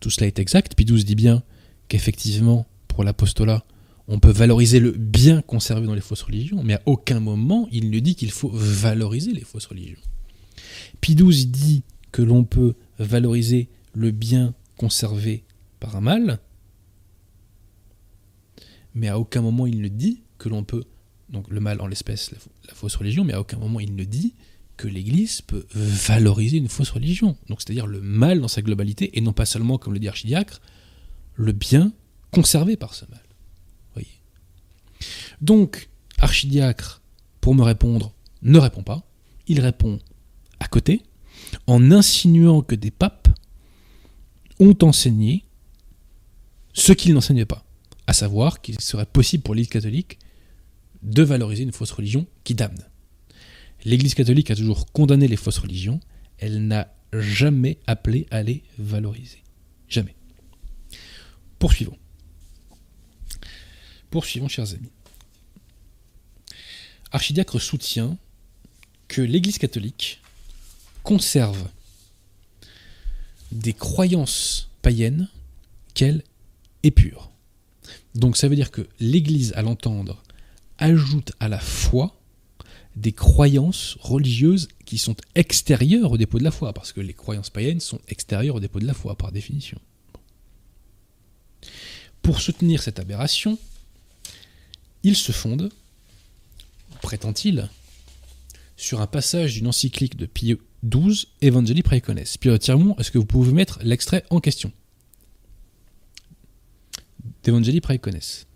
Tout 0.00 0.10
cela 0.10 0.28
est 0.28 0.38
exact. 0.38 0.76
Pie 0.76 0.84
XII 0.84 1.02
dit 1.02 1.14
bien 1.16 1.42
qu'effectivement, 1.88 2.66
pour 2.86 3.02
l'apostolat, 3.02 3.64
on 4.06 4.20
peut 4.20 4.30
valoriser 4.30 4.80
le 4.80 4.92
bien 4.92 5.42
conservé 5.42 5.86
dans 5.86 5.94
les 5.94 6.00
fausses 6.00 6.22
religions, 6.22 6.62
mais 6.62 6.74
à 6.74 6.82
aucun 6.86 7.20
moment 7.20 7.68
il 7.72 7.90
ne 7.90 7.98
dit 7.98 8.14
qu'il 8.14 8.30
faut 8.30 8.50
valoriser 8.52 9.32
les 9.32 9.42
fausses 9.42 9.66
religions. 9.66 10.00
Pie 11.00 11.14
XII 11.14 11.46
dit 11.46 11.82
que 12.12 12.22
l'on 12.22 12.44
peut 12.44 12.74
valoriser 12.98 13.68
le 13.94 14.10
bien 14.10 14.54
conservé 14.76 15.44
par 15.80 15.96
un 15.96 16.00
mal, 16.00 16.38
mais 18.94 19.08
à 19.08 19.18
aucun 19.18 19.40
moment 19.40 19.66
il 19.66 19.80
ne 19.80 19.88
dit 19.88 20.22
que 20.38 20.48
l'on 20.48 20.64
peut, 20.64 20.84
donc 21.28 21.48
le 21.48 21.60
mal 21.60 21.80
en 21.80 21.86
l'espèce, 21.86 22.32
la, 22.66 22.74
fausse 22.74 22.96
religion, 22.96 23.24
mais 23.24 23.32
à 23.32 23.40
aucun 23.40 23.58
moment 23.58 23.80
il 23.80 23.94
ne 23.94 24.04
dit 24.04 24.34
que 24.76 24.88
l'Église 24.88 25.42
peut 25.42 25.66
valoriser 25.72 26.56
une 26.56 26.68
fausse 26.68 26.90
religion. 26.90 27.36
Donc 27.48 27.60
c'est-à-dire 27.60 27.86
le 27.86 28.00
mal 28.00 28.40
dans 28.40 28.48
sa 28.48 28.62
globalité, 28.62 29.16
et 29.18 29.20
non 29.20 29.32
pas 29.32 29.46
seulement, 29.46 29.78
comme 29.78 29.92
le 29.92 29.98
dit 29.98 30.08
Archidiacre, 30.08 30.60
le 31.34 31.52
bien 31.52 31.92
conservé 32.30 32.76
par 32.76 32.94
ce 32.94 33.04
mal. 33.06 33.22
Voyez? 33.94 34.08
Donc, 35.40 35.88
Archidiacre, 36.18 37.02
pour 37.40 37.54
me 37.54 37.62
répondre, 37.62 38.12
ne 38.42 38.58
répond 38.58 38.82
pas. 38.82 39.04
Il 39.46 39.60
répond 39.60 39.98
à 40.60 40.68
côté, 40.68 41.02
en 41.66 41.90
insinuant 41.90 42.62
que 42.62 42.74
des 42.74 42.90
papes 42.90 43.28
ont 44.60 44.76
enseigné 44.82 45.44
ce 46.72 46.92
qu'ils 46.92 47.14
n'enseignaient 47.14 47.46
pas 47.46 47.64
à 48.08 48.14
savoir 48.14 48.62
qu'il 48.62 48.80
serait 48.80 49.06
possible 49.06 49.42
pour 49.42 49.54
l'Église 49.54 49.70
catholique 49.70 50.18
de 51.02 51.22
valoriser 51.22 51.62
une 51.62 51.72
fausse 51.72 51.92
religion 51.92 52.26
qui 52.44 52.54
damne. 52.54 52.84
L'Église 53.84 54.14
catholique 54.14 54.50
a 54.50 54.56
toujours 54.56 54.90
condamné 54.92 55.28
les 55.28 55.36
fausses 55.36 55.58
religions, 55.58 56.00
elle 56.38 56.66
n'a 56.66 56.92
jamais 57.12 57.78
appelé 57.86 58.26
à 58.30 58.42
les 58.42 58.62
valoriser. 58.78 59.42
Jamais. 59.88 60.14
Poursuivons. 61.58 61.96
Poursuivons, 64.10 64.48
chers 64.48 64.72
amis. 64.74 64.90
Archidiacre 67.12 67.60
soutient 67.60 68.18
que 69.06 69.22
l'Église 69.22 69.58
catholique 69.58 70.20
conserve 71.02 71.68
des 73.50 73.72
croyances 73.72 74.68
païennes 74.82 75.28
qu'elle 75.94 76.22
est 76.82 76.90
pure. 76.90 77.30
Donc 78.14 78.36
ça 78.36 78.48
veut 78.48 78.56
dire 78.56 78.70
que 78.70 78.86
l'Église, 79.00 79.52
à 79.56 79.62
l'entendre, 79.62 80.22
ajoute 80.78 81.32
à 81.40 81.48
la 81.48 81.58
foi 81.58 82.14
des 82.96 83.12
croyances 83.12 83.96
religieuses 84.00 84.68
qui 84.84 84.98
sont 84.98 85.16
extérieures 85.34 86.12
au 86.12 86.18
dépôt 86.18 86.38
de 86.38 86.44
la 86.44 86.50
foi, 86.50 86.72
parce 86.72 86.92
que 86.92 87.00
les 87.00 87.14
croyances 87.14 87.50
païennes 87.50 87.80
sont 87.80 88.00
extérieures 88.08 88.56
au 88.56 88.60
dépôt 88.60 88.80
de 88.80 88.86
la 88.86 88.94
foi, 88.94 89.16
par 89.16 89.30
définition. 89.30 89.78
Pour 92.22 92.40
soutenir 92.40 92.82
cette 92.82 92.98
aberration, 92.98 93.58
il 95.04 95.16
se 95.16 95.32
fonde, 95.32 95.70
prétend-il, 97.00 97.68
sur 98.76 99.00
un 99.00 99.06
passage 99.06 99.54
d'une 99.54 99.68
encyclique 99.68 100.16
de 100.16 100.26
Pie 100.26 100.58
XII, 100.84 101.26
Evangelii 101.40 101.82
Praecones. 101.82 102.24
Pierre 102.40 102.58
Tirmont, 102.58 102.96
est-ce 102.98 103.10
que 103.10 103.18
vous 103.18 103.26
pouvez 103.26 103.52
mettre 103.52 103.78
l'extrait 103.82 104.24
en 104.30 104.40
question 104.40 104.72
D'Evangelii 107.42 107.80
Praecones? 107.80 108.46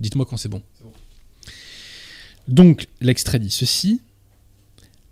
Dites-moi 0.00 0.26
quand 0.26 0.36
c'est 0.36 0.48
bon. 0.48 0.62
Donc, 2.48 2.88
l'extrait 3.00 3.38
dit 3.38 3.50
ceci. 3.50 4.00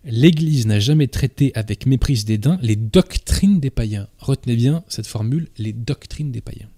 L'Église 0.04 0.66
n'a 0.66 0.80
jamais 0.80 1.08
traité 1.08 1.52
avec 1.54 1.84
méprise 1.84 2.24
dédain 2.24 2.58
les 2.62 2.76
doctrines 2.76 3.60
des 3.60 3.70
païens. 3.70 4.08
Retenez 4.18 4.56
bien 4.56 4.84
cette 4.88 5.06
formule, 5.06 5.48
les 5.58 5.72
doctrines 5.72 6.32
des 6.32 6.40
païens. 6.40 6.70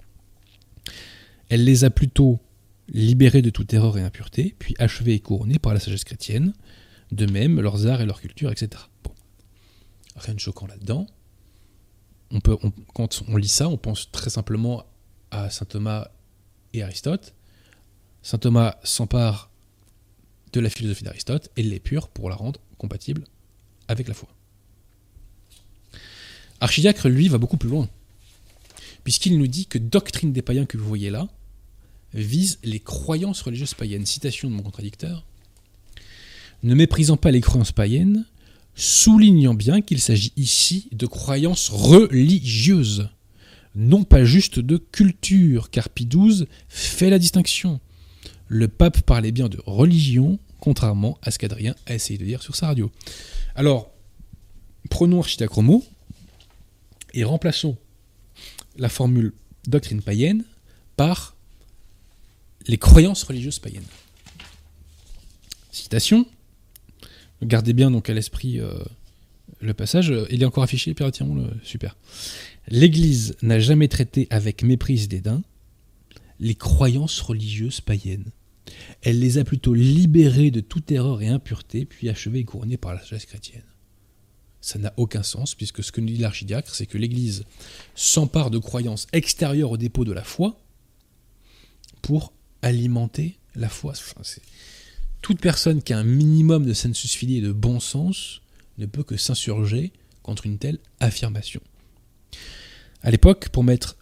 Elle 1.48 1.64
les 1.64 1.84
a 1.84 1.90
plutôt 1.90 2.40
libérés 2.88 3.42
de 3.42 3.50
toute 3.50 3.72
erreur 3.72 3.96
et 3.98 4.02
impureté, 4.02 4.56
puis 4.58 4.74
achevés 4.78 5.14
et 5.14 5.20
couronnés 5.20 5.58
par 5.60 5.74
la 5.74 5.80
sagesse 5.80 6.04
chrétienne, 6.04 6.52
de 7.12 7.26
même 7.26 7.60
leurs 7.60 7.86
arts 7.86 8.00
et 8.00 8.06
leur 8.06 8.20
culture, 8.20 8.50
etc. 8.50 8.82
Bon. 9.04 9.12
Rien 10.16 10.34
de 10.34 10.40
choquant 10.40 10.66
là-dedans. 10.66 11.06
On 12.32 12.40
quand 12.40 13.22
on 13.28 13.36
lit 13.36 13.48
ça, 13.48 13.68
on 13.68 13.76
pense 13.76 14.10
très 14.10 14.30
simplement 14.30 14.84
à 15.30 15.50
saint 15.50 15.66
Thomas 15.66 16.08
et 16.72 16.82
Aristote. 16.82 17.34
Saint 18.22 18.38
Thomas 18.38 18.76
s'empare 18.84 19.50
de 20.52 20.60
la 20.60 20.70
philosophie 20.70 21.04
d'Aristote 21.04 21.50
et 21.56 21.62
l'épure 21.62 22.08
pour 22.08 22.28
la 22.28 22.36
rendre 22.36 22.60
compatible 22.78 23.24
avec 23.88 24.08
la 24.08 24.14
foi. 24.14 24.28
Archidiacre, 26.60 27.08
lui, 27.08 27.28
va 27.28 27.38
beaucoup 27.38 27.56
plus 27.56 27.70
loin, 27.70 27.88
puisqu'il 29.04 29.38
nous 29.38 29.46
dit 29.46 29.66
que 29.66 29.78
doctrine 29.78 30.32
des 30.32 30.42
païens 30.42 30.66
que 30.66 30.76
vous 30.76 30.86
voyez 30.86 31.10
là 31.10 31.28
vise 32.12 32.58
les 32.62 32.80
croyances 32.80 33.40
religieuses 33.42 33.74
païennes. 33.74 34.04
Citation 34.04 34.50
de 34.50 34.54
mon 34.54 34.62
contradicteur. 34.62 35.24
Ne 36.62 36.74
méprisant 36.74 37.16
pas 37.16 37.30
les 37.30 37.40
croyances 37.40 37.72
païennes, 37.72 38.26
soulignant 38.74 39.54
bien 39.54 39.80
qu'il 39.80 40.00
s'agit 40.00 40.32
ici 40.36 40.88
de 40.92 41.06
croyances 41.06 41.70
religieuses, 41.70 43.08
non 43.74 44.04
pas 44.04 44.24
juste 44.24 44.58
de 44.58 44.76
culture, 44.76 45.70
car 45.70 45.88
Pie 45.88 46.06
XII 46.06 46.46
fait 46.68 47.08
la 47.08 47.18
distinction 47.18 47.80
le 48.50 48.66
pape 48.66 49.02
parlait 49.02 49.30
bien 49.30 49.48
de 49.48 49.62
religion, 49.64 50.40
contrairement 50.58 51.16
à 51.22 51.30
ce 51.30 51.38
qu'Adrien 51.38 51.76
a 51.86 51.94
essayé 51.94 52.18
de 52.18 52.24
dire 52.24 52.42
sur 52.42 52.56
sa 52.56 52.66
radio. 52.66 52.90
Alors, 53.54 53.92
prenons 54.90 55.20
Architacromo 55.20 55.84
et 57.14 57.22
remplaçons 57.22 57.76
la 58.76 58.88
formule 58.88 59.32
doctrine 59.68 60.02
païenne 60.02 60.42
par 60.96 61.36
les 62.66 62.76
croyances 62.76 63.22
religieuses 63.22 63.60
païennes. 63.60 63.84
Citation. 65.70 66.26
Gardez 67.42 67.72
bien 67.72 67.92
donc 67.92 68.10
à 68.10 68.14
l'esprit 68.14 68.58
euh, 68.58 68.82
le 69.60 69.74
passage. 69.74 70.12
Il 70.28 70.42
est 70.42 70.46
encore 70.46 70.64
affiché, 70.64 70.92
Pierre 70.92 71.12
le 71.20 71.50
super. 71.62 71.96
L'Église 72.66 73.36
n'a 73.42 73.60
jamais 73.60 73.86
traité 73.86 74.26
avec 74.30 74.64
méprise 74.64 75.06
dédain 75.06 75.40
les 76.40 76.56
croyances 76.56 77.20
religieuses 77.20 77.80
païennes. 77.80 78.32
Elle 79.02 79.18
les 79.20 79.38
a 79.38 79.44
plutôt 79.44 79.74
libérés 79.74 80.50
de 80.50 80.60
toute 80.60 80.90
erreur 80.90 81.22
et 81.22 81.28
impureté, 81.28 81.84
puis 81.84 82.08
achevés 82.08 82.40
et 82.40 82.44
couronnés 82.44 82.76
par 82.76 82.94
la 82.94 83.00
sagesse 83.00 83.26
chrétienne. 83.26 83.64
Ça 84.60 84.78
n'a 84.78 84.92
aucun 84.96 85.22
sens, 85.22 85.54
puisque 85.54 85.82
ce 85.82 85.90
que 85.90 86.00
nous 86.00 86.08
dit 86.08 86.18
l'archidiacre, 86.18 86.74
c'est 86.74 86.86
que 86.86 86.98
l'Église 86.98 87.44
s'empare 87.94 88.50
de 88.50 88.58
croyances 88.58 89.06
extérieures 89.12 89.70
au 89.70 89.76
dépôt 89.76 90.04
de 90.04 90.12
la 90.12 90.24
foi 90.24 90.60
pour 92.02 92.32
alimenter 92.62 93.38
la 93.54 93.68
foi. 93.68 93.94
toute 95.22 95.40
personne 95.40 95.82
qui 95.82 95.92
a 95.92 95.98
un 95.98 96.04
minimum 96.04 96.64
de 96.64 96.72
sensus 96.72 97.14
fili 97.14 97.38
et 97.38 97.40
de 97.40 97.52
bon 97.52 97.80
sens 97.80 98.42
ne 98.78 98.86
peut 98.86 99.02
que 99.02 99.16
s'insurger 99.16 99.92
contre 100.22 100.46
une 100.46 100.58
telle 100.58 100.78
affirmation. 101.00 101.60
À 103.02 103.10
l'époque, 103.10 103.48
pour 103.48 103.64
mettre 103.64 103.96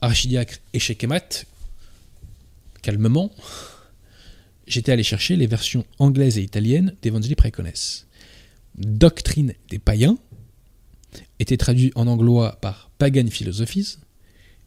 archidiacre 0.00 0.58
et 0.72 0.78
Shekemat 0.78 1.44
calmement, 2.82 3.32
j'étais 4.66 4.92
allé 4.92 5.02
chercher 5.02 5.36
les 5.36 5.46
versions 5.46 5.84
anglaises 5.98 6.38
et 6.38 6.42
italiennes 6.42 6.94
d'Evangelii 7.02 7.34
Praecones. 7.34 7.72
Doctrine 8.76 9.54
des 9.70 9.78
païens 9.78 10.18
était 11.38 11.56
traduit 11.56 11.92
en 11.94 12.06
anglois 12.06 12.58
par 12.60 12.90
Pagan 12.98 13.26
Philosophies 13.28 13.98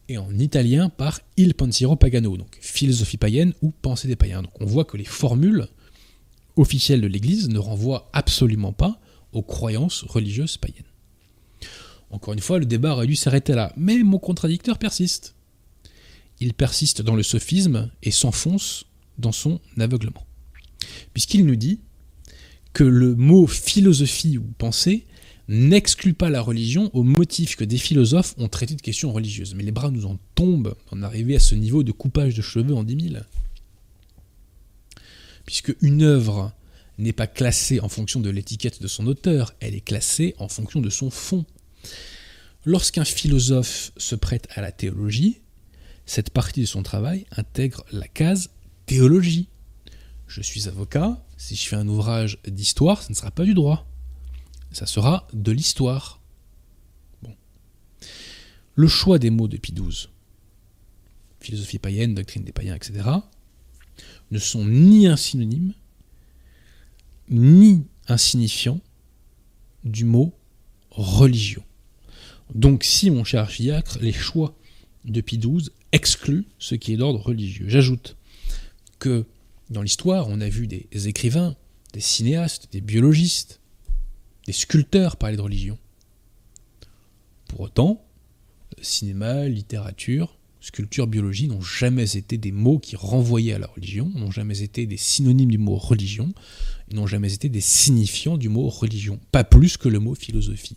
et 0.08 0.18
en 0.18 0.36
italien 0.38 0.88
par 0.88 1.20
Il 1.36 1.54
Pensiero 1.54 1.94
Pagano, 1.96 2.36
donc 2.36 2.58
philosophie 2.60 3.16
païenne 3.16 3.54
ou 3.62 3.70
pensée 3.70 4.08
des 4.08 4.16
païens. 4.16 4.42
Donc 4.42 4.60
on 4.60 4.66
voit 4.66 4.84
que 4.84 4.96
les 4.96 5.04
formules 5.04 5.68
officielles 6.56 7.00
de 7.00 7.06
l'Église 7.06 7.48
ne 7.48 7.58
renvoient 7.58 8.10
absolument 8.12 8.72
pas 8.72 9.00
aux 9.32 9.42
croyances 9.42 10.02
religieuses 10.02 10.56
païennes. 10.56 10.84
Encore 12.10 12.34
une 12.34 12.40
fois, 12.40 12.58
le 12.58 12.66
débat 12.66 12.92
aurait 12.92 13.06
dû 13.06 13.14
s'arrêter 13.14 13.54
là, 13.54 13.72
mais 13.76 14.02
mon 14.02 14.18
contradicteur 14.18 14.78
persiste. 14.78 15.36
Il 16.40 16.54
persiste 16.54 17.02
dans 17.02 17.14
le 17.14 17.22
sophisme 17.22 17.90
et 18.02 18.10
s'enfonce 18.10 18.86
dans 19.20 19.32
son 19.32 19.60
aveuglement. 19.78 20.26
Puisqu'il 21.12 21.46
nous 21.46 21.56
dit 21.56 21.80
que 22.72 22.84
le 22.84 23.14
mot 23.14 23.46
philosophie 23.46 24.38
ou 24.38 24.44
pensée 24.58 25.06
n'exclut 25.48 26.14
pas 26.14 26.30
la 26.30 26.40
religion 26.40 26.90
au 26.94 27.02
motif 27.02 27.56
que 27.56 27.64
des 27.64 27.78
philosophes 27.78 28.34
ont 28.38 28.48
traité 28.48 28.76
de 28.76 28.82
questions 28.82 29.12
religieuses. 29.12 29.54
Mais 29.54 29.64
les 29.64 29.72
bras 29.72 29.90
nous 29.90 30.06
en 30.06 30.18
tombent 30.36 30.76
en 30.92 31.02
arriver 31.02 31.34
à 31.36 31.40
ce 31.40 31.56
niveau 31.56 31.82
de 31.82 31.92
coupage 31.92 32.34
de 32.34 32.42
cheveux 32.42 32.74
en 32.74 32.84
dix 32.84 32.96
mille. 32.96 33.24
Puisque 35.44 35.74
une 35.80 36.02
œuvre 36.02 36.52
n'est 36.98 37.12
pas 37.12 37.26
classée 37.26 37.80
en 37.80 37.88
fonction 37.88 38.20
de 38.20 38.30
l'étiquette 38.30 38.80
de 38.80 38.86
son 38.86 39.06
auteur, 39.08 39.52
elle 39.58 39.74
est 39.74 39.80
classée 39.80 40.36
en 40.38 40.46
fonction 40.46 40.80
de 40.80 40.90
son 40.90 41.10
fond. 41.10 41.44
Lorsqu'un 42.64 43.04
philosophe 43.04 43.90
se 43.96 44.14
prête 44.14 44.46
à 44.54 44.60
la 44.60 44.70
théologie, 44.70 45.40
cette 46.06 46.30
partie 46.30 46.60
de 46.60 46.66
son 46.66 46.82
travail 46.82 47.26
intègre 47.32 47.84
la 47.90 48.06
case 48.06 48.50
théologie. 48.90 49.46
Je 50.26 50.40
suis 50.40 50.66
avocat, 50.66 51.24
si 51.36 51.54
je 51.54 51.68
fais 51.68 51.76
un 51.76 51.86
ouvrage 51.86 52.38
d'histoire, 52.44 53.04
ce 53.04 53.10
ne 53.10 53.14
sera 53.14 53.30
pas 53.30 53.44
du 53.44 53.54
droit. 53.54 53.86
Ça 54.72 54.84
sera 54.84 55.28
de 55.32 55.52
l'histoire. 55.52 56.20
Le 58.74 58.88
choix 58.88 59.20
des 59.20 59.30
mots 59.30 59.46
de 59.46 59.58
Pie 59.58 59.72
XII, 59.72 60.08
philosophie 61.38 61.78
païenne, 61.78 62.16
doctrine 62.16 62.42
des 62.42 62.50
païens, 62.50 62.74
etc., 62.74 63.08
ne 64.32 64.38
sont 64.40 64.64
ni 64.64 65.06
un 65.06 65.16
synonyme, 65.16 65.72
ni 67.28 67.84
un 68.08 68.16
signifiant 68.16 68.80
du 69.84 70.04
mot 70.04 70.34
religion. 70.90 71.62
Donc 72.56 72.82
si, 72.82 73.12
mon 73.12 73.22
cher 73.22 73.42
archidiacre, 73.42 73.98
les 74.00 74.12
choix 74.12 74.56
de 75.04 75.20
Pie 75.20 75.38
XII 75.38 75.70
excluent 75.92 76.46
ce 76.58 76.74
qui 76.74 76.92
est 76.94 76.96
d'ordre 76.96 77.20
religieux. 77.20 77.68
J'ajoute 77.68 78.16
que 79.00 79.26
dans 79.70 79.82
l'histoire, 79.82 80.28
on 80.28 80.40
a 80.40 80.48
vu 80.48 80.68
des 80.68 81.08
écrivains, 81.08 81.56
des 81.92 82.00
cinéastes, 82.00 82.68
des 82.72 82.80
biologistes, 82.80 83.60
des 84.46 84.52
sculpteurs 84.52 85.16
parler 85.16 85.36
de 85.36 85.42
religion. 85.42 85.78
Pour 87.48 87.60
autant, 87.60 88.04
cinéma, 88.80 89.48
littérature, 89.48 90.36
sculpture, 90.60 91.06
biologie 91.06 91.48
n'ont 91.48 91.60
jamais 91.60 92.16
été 92.16 92.38
des 92.38 92.52
mots 92.52 92.78
qui 92.78 92.96
renvoyaient 92.96 93.54
à 93.54 93.58
la 93.58 93.66
religion, 93.66 94.10
n'ont 94.14 94.30
jamais 94.30 94.62
été 94.62 94.86
des 94.86 94.96
synonymes 94.96 95.50
du 95.50 95.58
mot 95.58 95.76
religion, 95.76 96.32
n'ont 96.92 97.06
jamais 97.06 97.32
été 97.32 97.48
des 97.48 97.60
signifiants 97.60 98.36
du 98.36 98.48
mot 98.48 98.68
religion, 98.68 99.18
pas 99.32 99.44
plus 99.44 99.76
que 99.76 99.88
le 99.88 99.98
mot 99.98 100.14
philosophie. 100.14 100.76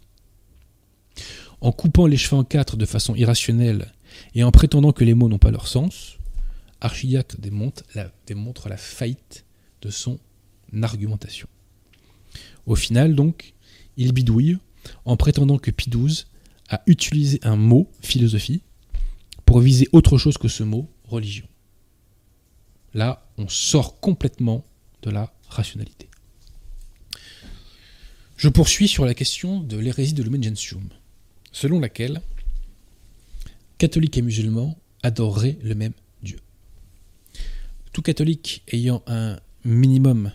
En 1.62 1.72
coupant 1.72 2.08
les 2.08 2.18
cheveux 2.18 2.38
en 2.38 2.44
quatre 2.44 2.76
de 2.76 2.86
façon 2.86 3.16
irrationnelle 3.16 3.94
et 4.36 4.44
en 4.44 4.52
prétendant 4.52 4.92
que 4.92 5.04
les 5.04 5.14
mots 5.14 5.30
n'ont 5.30 5.40
pas 5.40 5.52
leur 5.52 5.68
sens, 5.68 6.18
Archidiacre 6.84 7.38
démontre 7.40 8.70
la, 8.70 8.78
faillite 8.78 9.46
de 9.82 9.90
son 9.90 10.20
argumentation. 10.82 11.48
Au 12.66 12.76
final, 12.76 13.16
donc, 13.16 13.54
il 13.96 14.12
bidouille 14.12 14.58
en 15.06 15.16
prétendant 15.16 15.58
que 15.58 15.72
XII 15.72 16.26
a 16.70 16.84
utilisé 16.86 17.40
un 17.44 17.56
mot, 17.56 17.90
philosophie, 18.02 18.62
pour 19.46 19.62
viser 19.62 19.88
autre 19.94 20.18
chose 20.18 20.38
que 20.38 20.50
ce 20.50 20.64
mot, 20.64 20.90
religion. 21.06 21.48
Là, 22.94 23.26
on 23.38 23.48
sort 23.48 24.00
complètement 24.02 24.66
de 25.04 25.10
la 25.10 25.34
rationalité. 25.48 26.10
Je 28.36 28.50
poursuis 28.50 28.90
sur 28.90 29.06
la 29.06 29.14
question 29.14 29.62
de 29.62 29.78
l'hérésie 29.78 30.14
de 30.14 30.24
Lumen 30.24 30.44
Gentium, 30.44 30.90
selon 31.54 31.80
laquelle 31.80 32.22
catholiques 33.78 34.18
et 34.18 34.22
musulmans 34.22 34.78
adoreraient 35.02 35.58
le 35.62 35.76
même. 35.76 35.94
Tout 37.94 38.02
catholique 38.02 38.64
ayant 38.72 39.04
un 39.06 39.40
minimum 39.64 40.32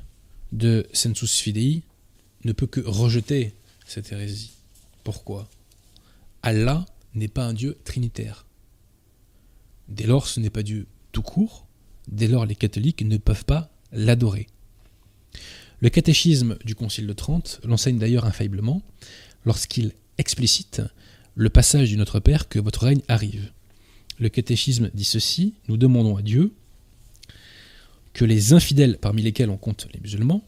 de 0.53 0.87
sensus 0.93 1.39
fidei 1.39 1.83
ne 2.45 2.53
peut 2.53 2.69
que 2.69 2.81
rejeter 2.81 3.53
cette 3.85 4.13
hérésie. 4.13 4.53
Pourquoi? 5.03 5.51
Allah 6.43 6.87
n'est 7.15 7.29
pas 7.29 7.45
un 7.45 7.53
Dieu 7.53 7.77
trinitaire. 7.85 8.47
Dès 9.89 10.07
lors, 10.07 10.29
ce 10.29 10.39
n'est 10.39 10.51
pas 10.51 10.63
Dieu 10.63 10.87
tout 11.11 11.23
court, 11.23 11.67
dès 12.07 12.29
lors 12.29 12.47
les 12.47 12.55
catholiques 12.55 13.03
ne 13.03 13.17
peuvent 13.17 13.45
pas 13.45 13.71
l'adorer. 13.91 14.47
Le 15.81 15.89
catéchisme 15.89 16.59
du 16.65 16.77
Concile 16.77 17.07
de 17.07 17.13
Trente 17.13 17.61
l'enseigne 17.65 17.99
d'ailleurs 17.99 18.25
infailliblement 18.25 18.83
lorsqu'il 19.45 19.93
explicite 20.19 20.83
le 21.35 21.51
passage 21.51 21.89
du 21.89 21.97
Notre 21.97 22.21
Père 22.21 22.49
que 22.49 22.59
votre 22.59 22.85
règne 22.85 23.03
arrive. 23.09 23.51
Le 24.21 24.29
catéchisme 24.29 24.91
dit 24.95 25.05
ceci, 25.05 25.55
nous 25.69 25.77
demandons 25.77 26.17
à 26.17 26.23
Dieu 26.23 26.53
que 28.13 28.25
les 28.25 28.53
infidèles, 28.53 28.99
parmi 28.99 29.23
lesquels 29.23 29.51
on 29.51 29.57
compte 29.57 29.89
les 29.93 30.01
musulmans, 30.01 30.43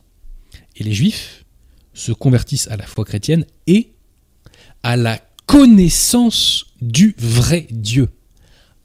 et 0.77 0.85
les 0.85 0.93
juifs, 0.93 1.45
se 1.95 2.13
convertissent 2.13 2.69
à 2.69 2.77
la 2.77 2.87
foi 2.87 3.05
chrétienne 3.05 3.45
et 3.67 3.93
à 4.83 4.97
la 4.97 5.21
connaissance 5.47 6.67
du 6.81 7.15
vrai 7.19 7.67
Dieu. 7.71 8.09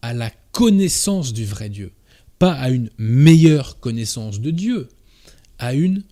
À 0.02 0.14
la 0.14 0.32
connaissance 0.52 1.34
du 1.34 1.46
vrai 1.46 1.70
Dieu. 1.70 1.92
Pas 2.40 2.54
à 2.54 2.70
une 2.70 2.90
meilleure 2.98 3.80
connaissance 3.80 4.40
de 4.42 4.52
Dieu, 4.52 4.90
à 5.58 5.74
une 5.74 6.04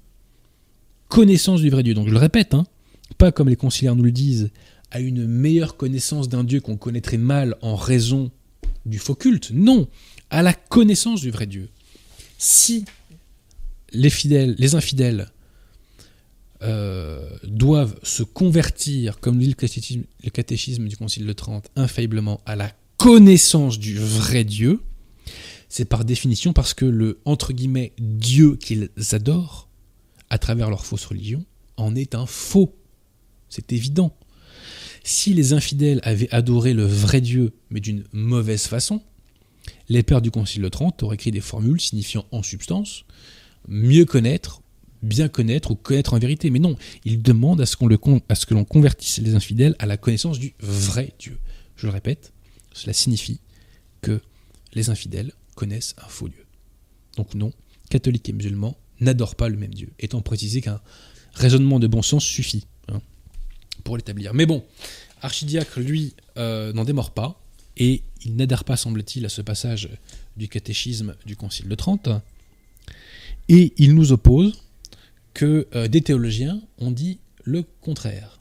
connaissance 1.09 1.61
du 1.61 1.69
vrai 1.69 1.83
Dieu. 1.83 1.93
Donc 1.93 2.07
je 2.07 2.13
le 2.13 2.17
répète, 2.17 2.53
hein, 2.53 2.65
pas 3.17 3.31
comme 3.31 3.49
les 3.49 3.55
conciliaires 3.55 3.95
nous 3.95 4.03
le 4.03 4.11
disent, 4.11 4.49
à 4.91 4.99
une 4.99 5.27
meilleure 5.27 5.75
connaissance 5.75 6.29
d'un 6.29 6.43
Dieu 6.43 6.61
qu'on 6.61 6.77
connaîtrait 6.77 7.17
mal 7.17 7.57
en 7.61 7.75
raison 7.75 8.31
du 8.85 8.99
faux 8.99 9.15
culte. 9.15 9.51
Non, 9.51 9.87
à 10.29 10.43
la 10.43 10.53
connaissance 10.53 11.21
du 11.21 11.31
vrai 11.31 11.47
Dieu. 11.47 11.69
Si 12.45 12.83
les 13.93 14.09
fidèles, 14.09 14.55
les 14.57 14.75
infidèles 14.75 15.31
euh, 16.61 17.25
doivent 17.45 17.97
se 18.03 18.21
convertir, 18.21 19.21
comme 19.21 19.39
dit 19.39 19.47
le 19.47 19.53
catéchisme, 19.53 20.03
le 20.21 20.29
catéchisme 20.29 20.89
du 20.89 20.97
Concile 20.97 21.25
de 21.25 21.31
Trente, 21.31 21.69
infailliblement 21.77 22.41
à 22.45 22.57
la 22.57 22.69
connaissance 22.97 23.79
du 23.79 23.97
vrai 23.97 24.43
Dieu, 24.43 24.81
c'est 25.69 25.85
par 25.85 26.03
définition 26.03 26.51
parce 26.51 26.73
que 26.73 26.83
le 26.83 27.21
entre 27.23 27.53
guillemets 27.53 27.93
Dieu 27.97 28.57
qu'ils 28.57 28.89
adorent, 29.13 29.69
à 30.29 30.37
travers 30.37 30.69
leur 30.69 30.85
fausse 30.85 31.05
religion, 31.05 31.45
en 31.77 31.95
est 31.95 32.13
un 32.13 32.25
faux. 32.25 32.75
C'est 33.47 33.71
évident. 33.71 34.13
Si 35.05 35.33
les 35.33 35.53
infidèles 35.53 36.01
avaient 36.03 36.29
adoré 36.33 36.73
le 36.73 36.85
vrai 36.85 37.21
Dieu, 37.21 37.53
mais 37.69 37.79
d'une 37.79 38.03
mauvaise 38.11 38.63
façon, 38.63 39.01
les 39.89 40.03
pères 40.03 40.21
du 40.21 40.31
Concile 40.31 40.61
de 40.61 40.69
Trente 40.69 41.03
auraient 41.03 41.15
écrit 41.15 41.31
des 41.31 41.41
formules 41.41 41.81
signifiant 41.81 42.25
en 42.31 42.43
substance 42.43 43.05
mieux 43.67 44.05
connaître, 44.05 44.61
bien 45.01 45.27
connaître 45.27 45.71
ou 45.71 45.75
connaître 45.75 46.13
en 46.13 46.19
vérité. 46.19 46.49
Mais 46.49 46.59
non, 46.59 46.75
ils 47.05 47.21
demandent 47.21 47.61
à 47.61 47.65
ce, 47.65 47.75
qu'on 47.75 47.87
le, 47.87 47.99
à 48.29 48.35
ce 48.35 48.45
que 48.45 48.53
l'on 48.53 48.65
convertisse 48.65 49.19
les 49.19 49.35
infidèles 49.35 49.75
à 49.79 49.85
la 49.85 49.97
connaissance 49.97 50.39
du 50.39 50.53
vrai 50.59 51.13
Dieu. 51.19 51.37
Je 51.75 51.87
le 51.87 51.93
répète, 51.93 52.33
cela 52.73 52.93
signifie 52.93 53.39
que 54.01 54.21
les 54.73 54.89
infidèles 54.89 55.31
connaissent 55.55 55.95
un 56.03 56.07
faux 56.07 56.29
Dieu. 56.29 56.45
Donc 57.17 57.35
non, 57.35 57.51
catholiques 57.89 58.29
et 58.29 58.33
musulmans 58.33 58.77
n'adorent 58.99 59.35
pas 59.35 59.49
le 59.49 59.57
même 59.57 59.73
Dieu, 59.73 59.91
étant 59.99 60.21
précisé 60.21 60.61
qu'un 60.61 60.81
raisonnement 61.33 61.79
de 61.79 61.87
bon 61.87 62.01
sens 62.01 62.23
suffit 62.23 62.65
hein, 62.89 63.01
pour 63.83 63.97
l'établir. 63.97 64.33
Mais 64.33 64.45
bon, 64.45 64.63
Archidiacre, 65.21 65.79
lui, 65.79 66.13
euh, 66.37 66.73
n'en 66.73 66.85
démord 66.85 67.11
pas, 67.11 67.42
et 67.77 68.03
il 68.23 68.35
n'adhère 68.35 68.63
pas, 68.63 68.77
semble-t-il, 68.77 69.25
à 69.25 69.29
ce 69.29 69.41
passage 69.41 69.89
du 70.37 70.47
catéchisme 70.47 71.15
du 71.25 71.35
Concile 71.35 71.67
de 71.67 71.75
Trente, 71.75 72.09
et 73.49 73.73
il 73.77 73.95
nous 73.95 74.11
oppose 74.11 74.63
que 75.33 75.67
euh, 75.75 75.87
des 75.87 76.01
théologiens 76.01 76.61
ont 76.77 76.91
dit 76.91 77.19
le 77.43 77.63
contraire. 77.81 78.39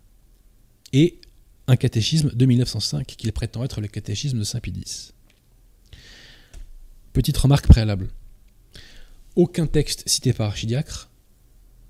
Et 0.92 1.18
un 1.66 1.76
catéchisme 1.76 2.30
de 2.30 2.46
1905 2.46 3.06
qu'il 3.06 3.32
prétend 3.32 3.64
être 3.64 3.80
le 3.80 3.88
catéchisme 3.88 4.38
de 4.38 4.44
Saint-Pédis. 4.44 5.12
Petite 7.12 7.36
remarque 7.36 7.66
préalable. 7.66 8.08
Aucun 9.36 9.66
texte 9.66 10.02
cité 10.06 10.32
par 10.32 10.48
Archidiacre 10.48 11.10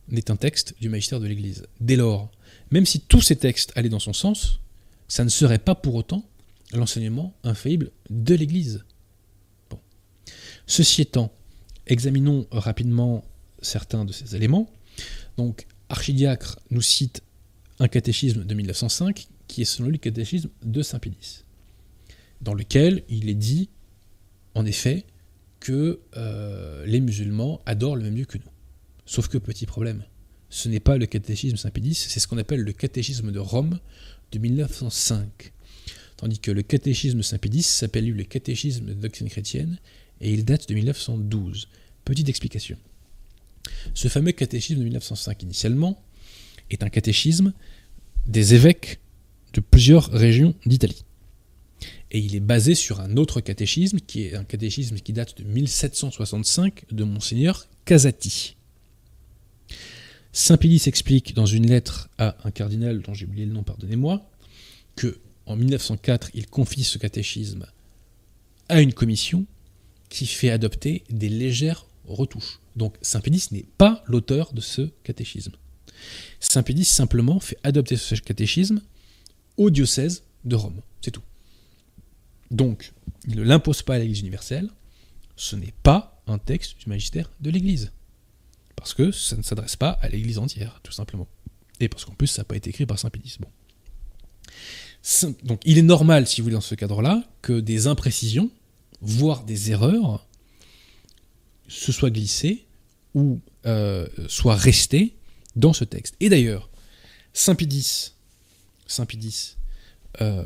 n'est 0.09 0.31
un 0.31 0.37
texte 0.37 0.75
du 0.81 0.89
magistère 0.89 1.21
de 1.21 1.27
l'Église. 1.27 1.67
Dès 1.81 1.97
lors, 1.97 2.31
même 2.71 2.87
si 2.87 3.01
tous 3.01 3.21
ces 3.21 3.37
textes 3.37 3.73
allaient 3.77 3.89
dans 3.89 3.99
son 3.99 4.13
sens, 4.13 4.61
ça 5.09 5.25
ne 5.25 5.29
serait 5.29 5.59
pas 5.59 5.75
pour 5.75 5.95
autant 5.95 6.25
l'enseignement 6.77 7.35
infaillible 7.45 7.91
de 8.11 8.35
l'Église. 8.35 8.85
Ceci 10.67 11.03
étant, 11.03 11.33
examinons 11.87 12.47
rapidement 12.51 13.25
certains 13.61 14.05
de 14.05 14.13
ces 14.13 14.37
éléments. 14.37 14.71
Donc, 15.37 15.67
Archidiacre 15.89 16.59
nous 16.71 16.83
cite 16.83 17.23
un 17.79 17.89
catéchisme 17.89 18.45
de 18.45 18.55
1905 18.55 19.27
qui 19.49 19.63
est 19.63 19.67
selon 19.67 19.89
lui 19.89 19.93
le 19.93 19.99
catéchisme 19.99 20.49
de 20.63 20.83
Saint-Pédis, 20.83 21.45
dans 22.41 22.55
lequel 22.55 23.03
il 23.09 23.29
est 23.29 23.35
dit, 23.35 23.69
en 24.55 24.65
effet, 24.65 25.05
que 25.61 26.01
euh, 26.17 26.87
les 26.87 27.01
musulmans 27.01 27.61
adorent 27.67 27.97
le 27.97 28.05
même 28.05 28.15
Dieu 28.15 28.25
que 28.25 28.39
nous. 28.39 28.51
Sauf 29.05 29.29
que 29.29 29.37
petit 29.37 29.67
problème, 29.67 30.05
ce 30.49 30.69
n'est 30.69 30.81
pas 30.81 30.97
le 30.97 31.07
catéchisme 31.07 31.57
Saint-Pédis, 31.57 31.95
c'est 31.95 32.21
ce 32.21 32.27
qu'on 32.27 32.39
appelle 32.39 32.61
le 32.61 32.73
catéchisme 32.73 33.31
de 33.31 33.39
Rome 33.39 33.79
de 34.33 34.39
1905. 34.39 35.53
Tandis 36.23 36.39
que 36.39 36.53
le 36.53 36.63
catéchisme 36.63 37.21
Saint-Pédis 37.21 37.65
s'appelle 37.65 38.05
lui 38.05 38.17
le 38.17 38.23
catéchisme 38.23 38.87
de 38.87 38.93
doctrine 38.93 39.29
chrétienne 39.29 39.81
et 40.21 40.33
il 40.33 40.45
date 40.45 40.69
de 40.69 40.75
1912. 40.75 41.67
Petite 42.05 42.29
explication. 42.29 42.79
Ce 43.93 44.07
fameux 44.07 44.31
catéchisme 44.31 44.79
de 44.79 44.85
1905 44.85 45.43
initialement 45.43 46.01
est 46.71 46.85
un 46.85 46.91
catéchisme 46.91 47.53
des 48.29 48.55
évêques 48.55 49.01
de 49.53 49.61
plusieurs 49.61 50.13
régions 50.13 50.55
d'Italie. 50.65 51.03
Et 52.13 52.21
il 52.21 52.37
est 52.37 52.41
basé 52.41 52.77
sur 52.77 53.01
un 53.01 53.17
autre 53.17 53.41
catéchisme, 53.41 53.99
qui 53.99 54.23
est 54.23 54.37
un 54.37 54.45
catéchisme 54.45 55.01
qui 55.01 55.13
date 55.13 55.37
de 55.39 55.43
1765 55.43 56.85
de 56.93 57.03
Monseigneur 57.03 57.67
Casati. 57.85 58.55
Saint 60.31 60.57
Pédis 60.57 60.85
explique 60.87 61.35
dans 61.35 61.47
une 61.47 61.67
lettre 61.67 62.11
à 62.17 62.37
un 62.45 62.53
cardinal 62.53 63.03
dont 63.03 63.13
j'ai 63.13 63.27
oublié 63.27 63.45
le 63.45 63.53
nom, 63.53 63.65
pardonnez-moi, 63.65 64.31
que 64.95 65.19
en 65.47 65.57
1904, 65.57 66.31
il 66.35 66.47
confie 66.47 66.85
ce 66.85 66.99
catéchisme 66.99 67.67
à 68.69 68.81
une 68.81 68.93
commission 68.93 69.47
qui 70.09 70.27
fait 70.27 70.51
adopter 70.51 71.05
des 71.11 71.29
légères 71.29 71.87
retouches. 72.07 72.61
Donc 72.77 72.97
Saint 73.03 73.21
Pédis 73.21 73.49
n'est 73.51 73.67
pas 73.79 74.03
l'auteur 74.07 74.53
de 74.53 74.61
ce 74.61 74.91
catéchisme. 75.05 75.53
Saint 76.41 76.63
Pédis 76.63 76.85
simplement 76.85 77.41
fait 77.41 77.59
adopter 77.63 77.97
ce 77.97 78.15
catéchisme 78.17 78.83
au 79.57 79.71
diocèse 79.71 80.25
de 80.45 80.57
Rome. 80.57 80.81
C'est 81.01 81.11
tout. 81.11 81.23
Donc, 82.51 82.93
il 83.27 83.37
ne 83.37 83.43
l'impose 83.43 83.83
pas 83.83 83.95
à 83.95 83.99
l'Église 83.99 84.21
universelle. 84.21 84.69
Ce 85.37 85.57
n'est 85.57 85.75
pas 85.83 86.23
un 86.27 86.39
texte 86.39 86.79
du 86.79 86.89
magistère 86.89 87.31
de 87.41 87.51
l'Église. 87.51 87.93
Parce 88.77 88.95
que 88.95 89.13
ça 89.13 89.37
ne 89.37 89.43
s'adresse 89.43 89.77
pas 89.77 89.91
à 89.91 90.09
l'Église 90.09 90.39
entière, 90.39 90.81
tout 90.83 90.93
simplement. 90.93 91.29
Et 91.81 91.89
parce 91.89 92.05
qu'en 92.05 92.15
plus, 92.15 92.27
ça 92.27 92.43
n'a 92.43 92.45
pas 92.45 92.57
été 92.57 92.71
écrit 92.71 92.87
par 92.87 92.99
Saint 92.99 93.11
Pédis. 93.11 93.39
Bon. 93.41 93.49
Donc, 95.43 95.61
il 95.65 95.79
est 95.79 95.83
normal, 95.83 96.27
si 96.27 96.41
vous 96.41 96.45
voulez, 96.45 96.55
dans 96.55 96.61
ce 96.61 96.75
cadre-là, 96.75 97.25
que 97.43 97.59
des 97.59 97.87
imprécisions, 97.87 98.51
voire 99.01 99.45
des 99.45 99.71
erreurs, 99.71 100.27
se 101.69 101.91
soient 101.91 102.11
glissées 102.11 102.67
ou 103.15 103.41
euh, 103.67 104.07
soient 104.29 104.57
restées 104.57 105.17
dans 105.57 105.73
ce 105.73 105.85
texte. 105.85 106.15
Et 106.21 106.29
d'ailleurs, 106.29 106.71
Saint 107.33 107.55
Pédis, 107.55 108.13
Saint 108.87 109.07
euh, 110.21 110.45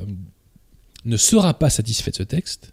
ne 1.05 1.17
sera 1.17 1.59
pas 1.59 1.71
satisfait 1.71 2.11
de 2.11 2.17
ce 2.17 2.23
texte, 2.23 2.73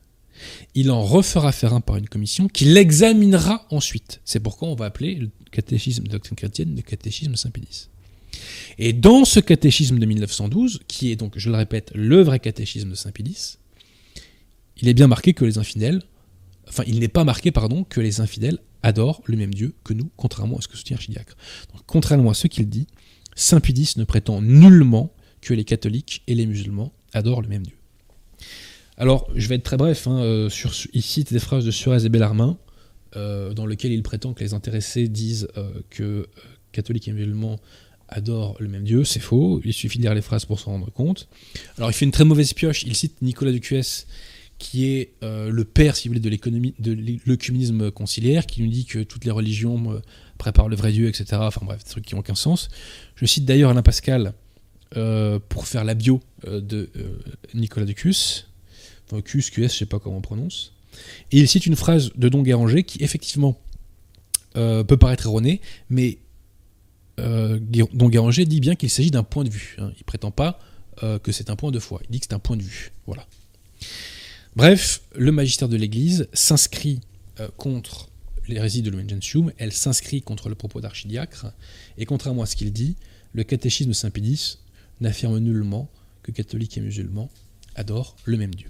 il 0.76 0.92
en 0.92 1.04
refera 1.04 1.52
faire 1.52 1.74
un 1.74 1.82
par 1.82 1.96
une 1.98 2.10
commission 2.10 2.48
qui 2.48 2.66
l'examinera 2.66 3.66
ensuite. 3.70 4.22
C'est 4.26 4.40
pourquoi 4.40 4.68
on 4.68 4.76
va 4.76 4.86
appeler 4.86 5.16
le 5.16 5.30
catéchisme 5.52 6.04
de 6.04 6.12
doctrine 6.12 6.36
chrétienne 6.36 6.76
le 6.76 6.82
catéchisme 6.82 7.36
Saint-Pédis. 7.36 7.90
Et 8.78 8.94
dans 8.94 9.26
ce 9.26 9.40
catéchisme 9.40 10.00
de 10.00 10.06
1912, 10.06 10.82
qui 10.88 11.12
est 11.12 11.16
donc, 11.16 11.34
je 11.38 11.50
le 11.50 11.58
répète, 11.58 11.92
le 11.94 12.22
vrai 12.22 12.40
catéchisme 12.40 12.90
de 12.90 12.96
Saint-Pédis, 12.96 13.58
il 14.82 14.88
est 14.88 14.94
bien 14.94 15.08
marqué 15.08 15.34
que 15.34 15.46
les 15.46 15.58
infidèles, 15.58 16.02
enfin, 16.68 16.84
il 16.88 17.00
n'est 17.00 17.08
pas 17.08 17.24
marqué, 17.24 17.52
pardon, 17.52 17.84
que 17.84 18.02
les 18.02 18.22
infidèles 18.22 18.60
adorent 18.82 19.22
le 19.26 19.38
même 19.38 19.54
Dieu 19.54 19.74
que 19.84 19.94
nous, 19.94 20.10
contrairement 20.18 20.58
à 20.58 20.62
ce 20.62 20.68
que 20.68 20.78
soutient 20.78 20.98
Archidiacre. 20.98 21.36
Contrairement 21.88 22.32
à 22.32 22.34
ce 22.34 22.48
qu'il 22.48 22.68
dit, 22.68 22.88
Saint-Pédis 23.36 23.94
ne 23.98 24.04
prétend 24.04 24.42
nullement 24.42 25.14
que 25.42 25.54
les 25.54 25.64
catholiques 25.64 26.24
et 26.28 26.36
les 26.36 26.46
musulmans 26.46 26.92
adorent 27.14 27.42
le 27.42 27.48
même 27.48 27.66
Dieu. 27.66 27.78
Alors, 28.98 29.28
je 29.36 29.48
vais 29.48 29.56
être 29.56 29.64
très 29.64 29.78
bref. 29.78 30.08
Hein, 30.08 30.20
euh, 30.20 30.50
sur, 30.50 30.72
il 30.94 31.02
cite 31.02 31.34
des 31.34 31.40
phrases 31.40 31.66
de 31.66 31.72
Suarez 31.72 32.06
et 32.06 32.10
Bellarmin, 32.10 32.58
euh, 33.16 33.54
dans 33.54 33.66
lesquelles 33.66 33.92
il 33.92 34.04
prétend 34.04 34.34
que 34.34 34.44
les 34.44 34.54
intéressés 34.54 35.08
disent 35.08 35.48
euh, 35.58 35.72
que 35.90 36.28
catholiques 36.72 37.08
et 37.08 37.12
musulmans 37.12 37.60
adorent 38.14 38.56
le 38.60 38.68
même 38.68 38.84
Dieu, 38.84 39.04
c'est 39.04 39.20
faux, 39.20 39.62
il 39.66 39.74
suffit 39.74 39.98
de 39.98 40.04
lire 40.04 40.14
les 40.14 40.22
phrases 40.22 40.46
pour 40.46 40.60
s'en 40.60 40.72
rendre 40.72 40.92
compte. 40.92 41.28
Alors 41.78 41.90
il 41.90 41.94
fait 41.94 42.06
une 42.06 42.12
très 42.12 42.26
mauvaise 42.26 42.54
pioche, 42.54 42.84
il 42.84 42.96
cite 42.96 43.22
Nicolas 43.22 43.52
Ducuès, 43.52 44.08
qui 44.58 44.86
est 44.86 45.14
euh, 45.24 45.50
le 45.50 45.66
père, 45.66 45.96
si 45.96 46.08
vous 46.08 46.14
voulez, 46.14 46.22
de 46.22 46.30
l'économie, 46.30 46.74
de 46.80 46.98
l'œcuménisme 47.26 47.92
conciliaire, 47.92 48.46
qui 48.46 48.62
nous 48.62 48.70
dit 48.70 48.86
que 48.86 49.00
toutes 49.00 49.26
les 49.26 49.32
religions 49.32 49.92
euh, 49.92 50.00
préparent 50.38 50.70
le 50.70 50.76
vrai 50.76 50.92
Dieu, 50.92 51.08
etc. 51.10 51.26
Enfin 51.34 51.66
bref, 51.66 51.84
des 51.84 51.90
trucs 51.90 52.06
qui 52.06 52.16
n'ont 52.16 52.22
aucun 52.22 52.36
sens. 52.36 52.70
Je 53.16 53.26
cite 53.26 53.46
d'ailleurs 53.46 53.72
Alain 53.72 53.82
Pascal 53.82 54.34
euh, 54.96 55.40
pour 55.50 55.68
faire 55.68 55.84
la 55.84 55.96
bio 55.96 56.22
de 56.48 56.90
Nicolas 57.54 57.86
Ducus, 57.86 58.48
enfin 59.06 59.22
Cus, 59.22 59.50
QS, 59.50 59.64
je 59.64 59.68
sais 59.68 59.86
pas 59.86 60.00
comment 60.00 60.18
on 60.18 60.22
prononce. 60.22 60.74
Et 61.32 61.40
il 61.40 61.48
cite 61.48 61.66
une 61.66 61.76
phrase 61.76 62.12
de 62.16 62.30
Don 62.30 62.44
Guéranger 62.44 62.84
qui 62.84 63.04
effectivement 63.04 63.60
peut 64.54 64.98
paraître 64.98 65.26
erronée, 65.26 65.62
mais 65.90 66.20
euh, 67.20 67.60
Don 67.62 68.10
Guéranger 68.10 68.46
dit 68.46 68.60
bien 68.60 68.76
qu'il 68.76 68.90
s'agit 68.90 69.12
d'un 69.12 69.24
point 69.24 69.44
de 69.44 69.50
vue. 69.50 69.76
Hein. 69.80 69.92
Il 69.98 70.04
prétend 70.04 70.32
pas 70.32 70.60
que 71.24 71.34
c'est 71.34 71.50
un 71.50 71.58
point 71.58 71.72
de 71.72 71.80
foi, 71.80 72.00
il 72.06 72.12
dit 72.12 72.20
que 72.22 72.28
c'est 72.30 72.36
un 72.36 72.40
point 72.40 72.56
de 72.56 72.62
vue. 72.62 72.94
Voilà. 73.08 73.28
Bref, 74.56 75.02
le 75.16 75.32
magistère 75.32 75.68
de 75.68 75.76
l'Église 75.76 76.28
s'inscrit 76.32 77.02
euh, 77.40 77.48
contre 77.58 78.10
l'hérésie 78.48 78.84
de 78.84 78.92
Lumen 78.92 79.20
elle 79.58 79.72
s'inscrit 79.72 80.22
contre 80.22 80.50
le 80.50 80.56
propos 80.56 80.80
d'archidiacre, 80.82 81.48
et 81.98 82.06
contrairement 82.06 82.44
à 82.44 82.46
ce 82.46 82.56
qu'il 82.56 82.72
dit, 82.72 82.96
le 83.32 83.44
catéchisme 83.44 83.94
Saint-Pédis 83.94 84.60
n'affirme 85.02 85.40
nullement 85.40 85.90
que 86.22 86.32
catholiques 86.32 86.78
et 86.78 86.82
musulmans 86.82 87.32
adorent 87.76 88.16
le 88.26 88.38
même 88.38 88.54
Dieu. 88.54 88.70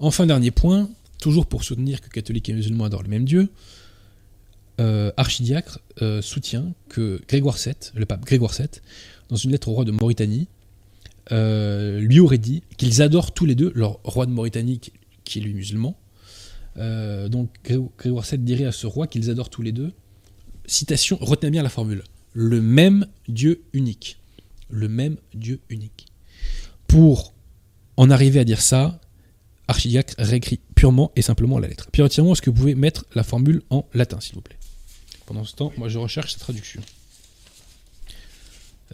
Enfin, 0.00 0.26
dernier 0.26 0.50
point, 0.50 0.90
toujours 1.20 1.46
pour 1.46 1.62
soutenir 1.62 2.00
que 2.00 2.08
catholiques 2.08 2.48
et 2.48 2.54
musulmans 2.54 2.84
adorent 2.84 3.02
le 3.04 3.10
même 3.10 3.24
Dieu, 3.26 3.48
euh, 4.80 5.10
Archidiacre 5.16 5.80
euh, 6.02 6.22
soutient 6.22 6.72
que 6.88 7.20
Grégoire 7.26 7.56
VII, 7.56 7.74
le 7.94 8.06
pape 8.06 8.24
Grégoire 8.24 8.52
VII, 8.52 8.68
dans 9.28 9.36
une 9.36 9.50
lettre 9.50 9.68
au 9.68 9.72
roi 9.72 9.84
de 9.84 9.90
Mauritanie, 9.90 10.46
euh, 11.32 12.00
lui 12.00 12.20
aurait 12.20 12.38
dit 12.38 12.62
qu'ils 12.76 13.02
adorent 13.02 13.32
tous 13.32 13.44
les 13.44 13.54
deux 13.54 13.72
leur 13.74 13.98
roi 14.04 14.24
de 14.26 14.30
Mauritanie, 14.30 14.80
qui 15.24 15.38
est 15.38 15.42
lui 15.42 15.54
musulman. 15.54 15.96
Donc 16.76 17.50
Grégoire 17.98 18.24
VII 18.24 18.38
dirait 18.38 18.64
à 18.64 18.72
ce 18.72 18.86
roi 18.86 19.08
qu'ils 19.08 19.30
adorent 19.30 19.50
tous 19.50 19.62
les 19.62 19.72
deux. 19.72 19.92
Citation, 20.66 21.18
retenez 21.20 21.50
bien 21.50 21.64
la 21.64 21.70
formule. 21.70 22.04
Le 22.34 22.62
même 22.62 23.06
Dieu 23.26 23.62
unique. 23.72 24.20
Le 24.70 24.88
même 24.88 25.16
Dieu 25.34 25.58
unique. 25.70 26.06
Pour 26.86 27.34
en 27.96 28.10
arriver 28.10 28.38
à 28.38 28.44
dire 28.44 28.60
ça, 28.60 29.00
Archidiacre 29.66 30.14
réécrit 30.18 30.60
purement 30.76 31.10
et 31.16 31.22
simplement 31.22 31.58
la 31.58 31.66
lettre. 31.66 31.90
Pierre 31.90 32.06
est-ce 32.06 32.42
que 32.42 32.50
vous 32.50 32.56
pouvez 32.56 32.76
mettre 32.76 33.06
la 33.16 33.24
formule 33.24 33.62
en 33.70 33.84
latin, 33.92 34.20
s'il 34.20 34.36
vous 34.36 34.40
plaît 34.40 34.58
Pendant 35.28 35.44
ce 35.44 35.54
temps, 35.54 35.74
moi 35.76 35.90
je 35.90 35.98
recherche 35.98 36.32
sa 36.32 36.38
traduction. 36.38 36.80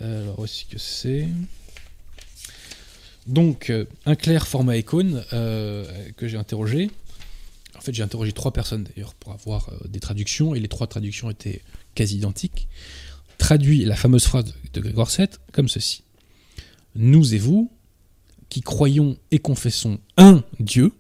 Alors, 0.01 0.45
est-ce 0.45 0.65
que 0.65 0.79
c'est? 0.79 1.29
Donc, 3.29 3.71
euh, 3.71 3.85
un 4.05 4.17
clair 4.17 4.49
format 4.49 4.77
icône 4.77 5.25
euh, 5.33 5.87
que 6.17 6.27
j'ai 6.27 6.37
interrogé. 6.37 6.91
En 7.79 7.81
fait, 7.81 7.95
j'ai 7.95 8.03
interrogé 8.03 8.33
trois 8.33 8.53
personnes 8.53 8.83
d'ailleurs 8.83 9.15
pour 9.15 9.31
avoir 9.31 9.69
euh, 9.69 9.87
des 9.87 10.01
traductions, 10.01 10.57
et 10.57 10.59
les 10.59 10.67
trois 10.67 10.89
traductions 10.89 11.31
étaient 11.31 11.63
quasi 11.95 12.17
identiques. 12.17 12.67
Traduit 13.39 13.85
la 13.85 13.95
fameuse 13.95 14.25
phrase 14.25 14.55
de 14.73 14.81
Grégoire 14.81 15.09
VII 15.17 15.29
comme 15.53 15.69
ceci 15.69 16.03
Nous 16.97 17.33
et 17.33 17.39
vous, 17.39 17.71
qui 18.49 18.61
croyons 18.61 19.17
et 19.31 19.39
confessons 19.39 20.01
un 20.17 20.43
Dieu, 20.59 20.91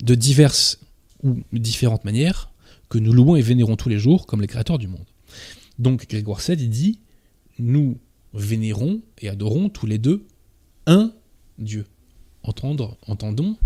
de 0.00 0.14
diverses 0.14 0.78
ou 1.24 1.42
différentes 1.50 2.04
manières, 2.04 2.51
que 2.92 2.98
nous 2.98 3.14
louons 3.14 3.36
et 3.36 3.40
vénérons 3.40 3.76
tous 3.76 3.88
les 3.88 3.98
jours 3.98 4.26
comme 4.26 4.42
les 4.42 4.46
créateurs 4.46 4.76
du 4.76 4.86
monde. 4.86 5.06
Donc 5.78 6.06
Grégoire 6.10 6.42
VII, 6.46 6.68
dit 6.68 6.98
Nous 7.58 7.96
vénérons 8.34 9.00
et 9.22 9.30
adorons 9.30 9.70
tous 9.70 9.86
les 9.86 9.96
deux 9.96 10.26
un 10.84 11.10
Dieu. 11.58 11.86
Entendre, 12.42 12.98
entendons, 13.06 13.56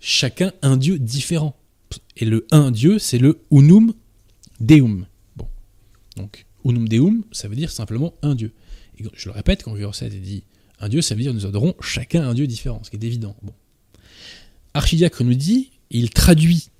chacun 0.00 0.52
un 0.62 0.78
Dieu 0.78 0.98
différent. 0.98 1.54
Et 2.16 2.24
le 2.24 2.46
un 2.50 2.70
Dieu, 2.70 2.98
c'est 2.98 3.18
le 3.18 3.42
unum 3.50 3.92
deum. 4.58 5.04
Bon. 5.36 5.46
Donc, 6.16 6.46
unum 6.64 6.88
deum, 6.88 7.24
ça 7.30 7.46
veut 7.48 7.56
dire 7.56 7.70
simplement 7.70 8.14
un 8.22 8.34
Dieu. 8.34 8.52
Et 8.98 9.04
je 9.12 9.28
le 9.28 9.34
répète, 9.34 9.64
quand 9.64 9.72
Grégoire 9.72 9.94
dit 10.10 10.44
un 10.80 10.88
Dieu, 10.88 11.02
ça 11.02 11.14
veut 11.14 11.20
dire 11.20 11.34
nous 11.34 11.44
adorons 11.44 11.74
chacun 11.82 12.26
un 12.26 12.32
Dieu 12.32 12.46
différent, 12.46 12.80
ce 12.84 12.88
qui 12.88 12.96
est 12.96 13.04
évident. 13.04 13.36
Bon. 13.42 13.52
Archidiacre 14.72 15.22
nous 15.24 15.34
dit, 15.34 15.72
il 15.90 16.08
traduit, 16.08 16.70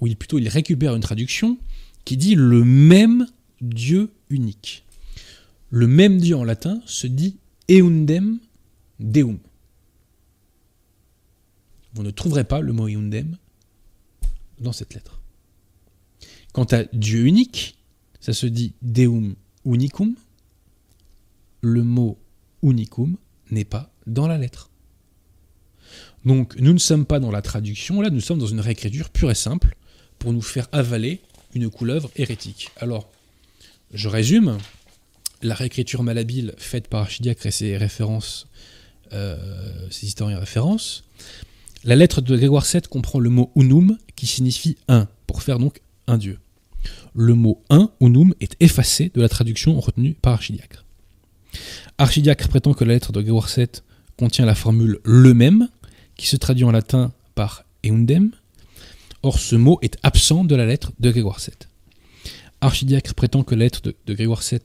ou 0.00 0.08
plutôt 0.14 0.38
il 0.38 0.48
récupère 0.48 0.94
une 0.94 1.02
traduction 1.02 1.58
qui 2.04 2.16
dit 2.16 2.34
le 2.34 2.64
même 2.64 3.26
Dieu 3.60 4.10
unique. 4.30 4.84
Le 5.70 5.86
même 5.86 6.18
Dieu 6.18 6.36
en 6.36 6.44
latin 6.44 6.80
se 6.86 7.06
dit 7.06 7.36
eundem 7.70 8.38
Deum. 8.98 9.38
Vous 11.94 12.02
ne 12.02 12.10
trouverez 12.10 12.44
pas 12.44 12.60
le 12.60 12.72
mot 12.72 12.88
Iundem 12.88 13.36
dans 14.58 14.72
cette 14.72 14.94
lettre. 14.94 15.20
Quant 16.52 16.64
à 16.64 16.84
Dieu 16.92 17.26
unique, 17.26 17.78
ça 18.20 18.32
se 18.32 18.46
dit 18.46 18.74
Deum 18.82 19.34
unicum. 19.64 20.14
Le 21.62 21.84
mot 21.84 22.18
unicum 22.62 23.16
n'est 23.50 23.64
pas 23.64 23.92
dans 24.06 24.26
la 24.26 24.38
lettre. 24.38 24.70
Donc 26.24 26.56
nous 26.58 26.72
ne 26.72 26.78
sommes 26.78 27.06
pas 27.06 27.20
dans 27.20 27.30
la 27.30 27.42
traduction, 27.42 28.00
là 28.00 28.10
nous 28.10 28.20
sommes 28.20 28.38
dans 28.38 28.46
une 28.46 28.60
réécriture 28.60 29.10
pure 29.10 29.30
et 29.30 29.34
simple 29.34 29.76
pour 30.20 30.32
nous 30.32 30.42
faire 30.42 30.68
avaler 30.70 31.20
une 31.54 31.68
couleuvre 31.68 32.10
hérétique. 32.14 32.70
Alors, 32.76 33.10
je 33.92 34.08
résume, 34.08 34.58
la 35.42 35.56
réécriture 35.56 36.04
malhabile 36.04 36.54
faite 36.58 36.86
par 36.86 37.00
Archidiacre 37.00 37.46
et 37.46 37.50
ses 37.50 37.76
références 37.76 38.46
euh, 39.12 39.36
ces 39.90 40.06
historiens 40.06 40.38
référence. 40.38 41.02
La 41.82 41.96
lettre 41.96 42.20
de 42.20 42.36
Grégoire 42.36 42.64
VII 42.64 42.82
comprend 42.82 43.18
le 43.18 43.28
mot 43.28 43.50
unum 43.56 43.98
qui 44.14 44.26
signifie 44.26 44.76
un, 44.86 45.08
pour 45.26 45.42
faire 45.42 45.58
donc 45.58 45.80
un 46.06 46.16
dieu. 46.16 46.38
Le 47.14 47.34
mot 47.34 47.60
un, 47.70 47.90
unum, 48.00 48.34
est 48.40 48.54
effacé 48.60 49.10
de 49.12 49.20
la 49.20 49.28
traduction 49.28 49.80
retenue 49.80 50.14
par 50.14 50.34
Archidiacre. 50.34 50.84
Archidiacre 51.98 52.48
prétend 52.48 52.72
que 52.72 52.84
la 52.84 52.94
lettre 52.94 53.10
de 53.10 53.20
Grégoire 53.20 53.48
VII 53.48 53.66
contient 54.16 54.46
la 54.46 54.54
formule 54.54 55.00
le 55.02 55.34
même, 55.34 55.68
qui 56.16 56.28
se 56.28 56.36
traduit 56.36 56.64
en 56.64 56.70
latin 56.70 57.12
par 57.34 57.64
eundem. 57.84 58.30
Or, 59.22 59.38
ce 59.38 59.56
mot 59.56 59.78
est 59.82 59.98
absent 60.02 60.44
de 60.44 60.54
la 60.54 60.64
lettre 60.64 60.92
de 60.98 61.10
Grégoire 61.10 61.38
VII. 61.38 61.54
Archidiacre 62.62 63.14
prétend 63.14 63.42
que 63.42 63.54
la 63.54 63.64
lettre 63.64 63.82
de, 63.82 64.14
Grégoire 64.14 64.42
VII 64.42 64.60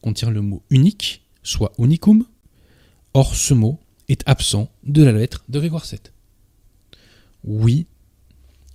contient 0.00 0.30
le 0.30 0.40
mot 0.40 0.62
unique, 0.70 1.26
soit 1.42 1.72
unicum. 1.78 2.24
Or, 3.14 3.34
ce 3.34 3.54
mot 3.54 3.80
est 4.08 4.22
absent 4.26 4.70
de 4.84 5.02
la 5.02 5.12
lettre 5.12 5.44
de 5.48 5.58
Grégoire 5.58 5.84
VII. 5.84 6.00
Oui, 7.44 7.86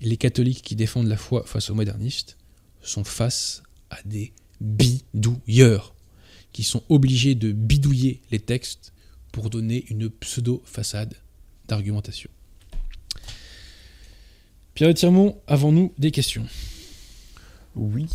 les 0.01 0.17
catholiques 0.17 0.61
qui 0.61 0.75
défendent 0.75 1.07
la 1.07 1.17
foi 1.17 1.43
face 1.45 1.69
aux 1.69 1.75
modernistes 1.75 2.37
sont 2.81 3.03
face 3.03 3.63
à 3.89 3.97
des 4.05 4.33
bidouilleurs, 4.61 5.95
qui 6.51 6.63
sont 6.63 6.83
obligés 6.89 7.35
de 7.35 7.51
bidouiller 7.51 8.21
les 8.31 8.39
textes 8.39 8.93
pour 9.31 9.49
donner 9.49 9.85
une 9.89 10.09
pseudo-façade 10.09 11.15
d'argumentation. 11.67 12.29
Pierre 14.73 14.93
Tirmont, 14.95 15.35
avons-nous 15.45 15.93
des 15.99 16.09
questions? 16.09 16.47
Oui, 17.75 18.07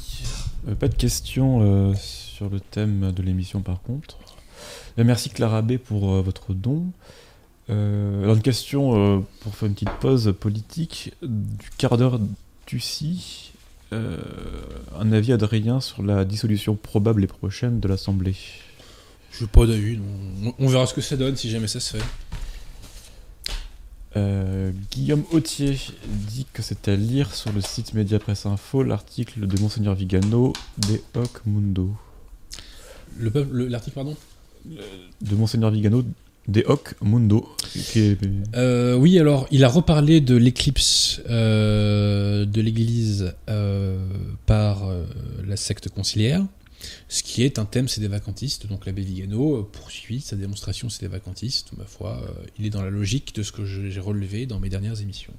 euh, 0.66 0.74
pas 0.74 0.88
de 0.88 0.94
questions 0.94 1.60
euh, 1.62 1.94
sur 1.94 2.48
le 2.48 2.58
thème 2.58 3.12
de 3.12 3.22
l'émission 3.22 3.60
par 3.60 3.80
contre. 3.80 4.18
Euh, 4.98 5.04
merci 5.04 5.30
Clara 5.30 5.62
B 5.62 5.76
pour 5.76 6.12
euh, 6.12 6.20
votre 6.20 6.54
don. 6.54 6.86
Euh, 7.70 8.24
alors 8.24 8.34
une 8.34 8.42
question 8.42 9.24
pour 9.40 9.54
faire 9.54 9.68
une 9.68 9.74
petite 9.74 9.92
pause 10.00 10.34
politique 10.40 11.12
du 11.22 11.70
quart 11.76 11.96
d'heure 11.96 12.18
d'Ucie. 12.66 13.52
un 13.92 15.12
avis 15.12 15.32
Adrien 15.32 15.80
sur 15.80 16.02
la 16.02 16.24
dissolution 16.24 16.74
probable 16.74 17.22
et 17.22 17.28
prochaine 17.28 17.78
de 17.78 17.86
l'Assemblée? 17.86 18.36
Je 19.30 19.40
veux 19.40 19.46
pas 19.46 19.66
d'avis, 19.66 20.00
on, 20.58 20.66
verra 20.66 20.86
ce 20.86 20.94
que 20.94 21.02
ça 21.02 21.16
donne 21.16 21.36
si 21.36 21.50
jamais 21.50 21.68
ça 21.68 21.78
se 21.78 21.98
fait. 21.98 22.04
Guillaume 24.90 25.24
Autier 25.32 25.78
dit 26.08 26.46
que 26.52 26.62
c'est 26.62 26.88
à 26.88 26.96
lire 26.96 27.34
sur 27.34 27.52
le 27.52 27.60
site 27.60 27.94
Média 27.94 28.18
Presse 28.18 28.46
Info 28.46 28.82
l'article 28.82 29.46
de 29.46 29.60
Monseigneur 29.60 29.94
Vigano 29.94 30.52
de 30.88 31.00
Hoc 31.14 31.40
Mundo. 31.46 31.90
L'article, 33.18 33.94
pardon? 33.94 34.16
De 34.66 35.34
Monseigneur 35.34 35.70
Vigano 35.70 36.04
des 36.48 36.64
Hoc 36.66 36.94
Mundo. 37.02 37.46
Euh, 38.56 38.96
oui, 38.96 39.18
alors 39.18 39.46
il 39.50 39.64
a 39.64 39.68
reparlé 39.68 40.20
de 40.20 40.34
l'éclipse 40.34 41.20
euh, 41.28 42.46
de 42.46 42.60
l'Église 42.60 43.34
euh, 43.48 43.98
par 44.46 44.88
la 45.46 45.56
secte 45.56 45.90
conciliaire, 45.90 46.44
ce 47.08 47.22
qui 47.22 47.42
est 47.42 47.58
un 47.58 47.64
thème, 47.64 47.88
c'est 47.88 48.00
des 48.00 48.08
vacantistes. 48.08 48.66
Donc 48.66 48.86
l'abbé 48.86 49.02
Vigano 49.02 49.62
poursuit 49.64 50.20
sa 50.20 50.36
démonstration, 50.36 50.88
c'est 50.90 51.00
des 51.00 51.08
vacantistes. 51.08 51.70
Ma 51.76 51.84
foi, 51.84 52.22
il 52.58 52.66
est 52.66 52.70
dans 52.70 52.82
la 52.82 52.90
logique 52.90 53.34
de 53.34 53.42
ce 53.42 53.52
que 53.52 53.64
j'ai 53.64 54.00
relevé 54.00 54.46
dans 54.46 54.60
mes 54.60 54.68
dernières 54.68 55.00
émissions. 55.00 55.32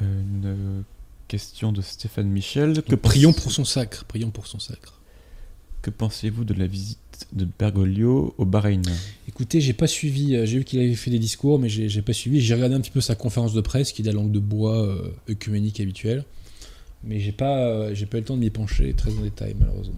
Une 0.00 0.84
question 1.30 1.70
de 1.70 1.80
Stéphane 1.80 2.28
Michel. 2.28 2.82
Que 2.82 2.96
prions 2.96 3.32
pour 3.32 3.52
son 3.52 3.64
sacre, 3.64 4.04
prions 4.04 4.30
pour 4.30 4.48
son 4.48 4.58
sacre. 4.58 5.00
Que 5.82 5.90
pensez-vous 5.90 6.44
de 6.44 6.54
la 6.54 6.66
visite 6.66 6.98
de 7.32 7.46
Bergoglio 7.58 8.34
au 8.36 8.44
Bahreïn? 8.44 8.82
Écoutez, 9.28 9.60
j'ai 9.60 9.72
pas 9.72 9.86
suivi, 9.86 10.34
euh, 10.34 10.44
j'ai 10.44 10.58
vu 10.58 10.64
qu'il 10.64 10.80
avait 10.80 10.94
fait 10.94 11.10
des 11.10 11.18
discours, 11.18 11.58
mais 11.58 11.68
j'ai 11.68 12.02
pas 12.02 12.12
suivi. 12.12 12.40
J'ai 12.40 12.54
regardé 12.54 12.74
un 12.74 12.80
petit 12.80 12.90
peu 12.90 13.00
sa 13.00 13.14
conférence 13.14 13.54
de 13.54 13.60
presse, 13.60 13.92
qui 13.92 14.02
est 14.02 14.04
la 14.04 14.12
langue 14.12 14.32
de 14.32 14.40
bois 14.40 14.84
euh, 14.84 15.12
œcuménique 15.30 15.80
habituelle. 15.80 16.24
Mais 17.04 17.18
j'ai 17.20 17.32
pas, 17.32 17.58
euh, 17.66 17.94
j'ai 17.94 18.06
pas 18.06 18.18
eu 18.18 18.20
le 18.20 18.26
temps 18.26 18.36
de 18.36 18.40
m'y 18.40 18.50
pencher 18.50 18.92
très 18.94 19.10
en 19.16 19.22
détail, 19.22 19.54
malheureusement. 19.58 19.94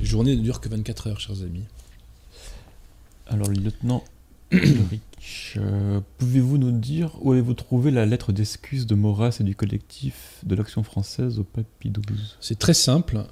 Les 0.00 0.04
journées 0.06 0.36
ne 0.36 0.42
durent 0.42 0.60
que 0.60 0.68
24 0.68 1.08
heures, 1.08 1.20
chers 1.20 1.42
amis. 1.42 1.64
Alors, 3.26 3.48
le 3.48 3.54
lieutenant 3.54 4.04
euh, 5.56 6.00
pouvez-vous 6.18 6.58
nous 6.58 6.70
dire 6.72 7.12
où 7.20 7.32
avez-vous 7.32 7.54
trouvé 7.54 7.90
la 7.90 8.06
lettre 8.06 8.32
d'excuse 8.32 8.86
de 8.86 8.94
Maurras 8.94 9.36
et 9.40 9.44
du 9.44 9.54
collectif 9.54 10.38
de 10.44 10.54
l'Action 10.54 10.82
française 10.82 11.38
au 11.38 11.44
pape 11.44 11.66
Pie 11.80 11.90
XII 11.90 12.18
C'est 12.40 12.58
très 12.58 12.74
simple. 12.74 13.24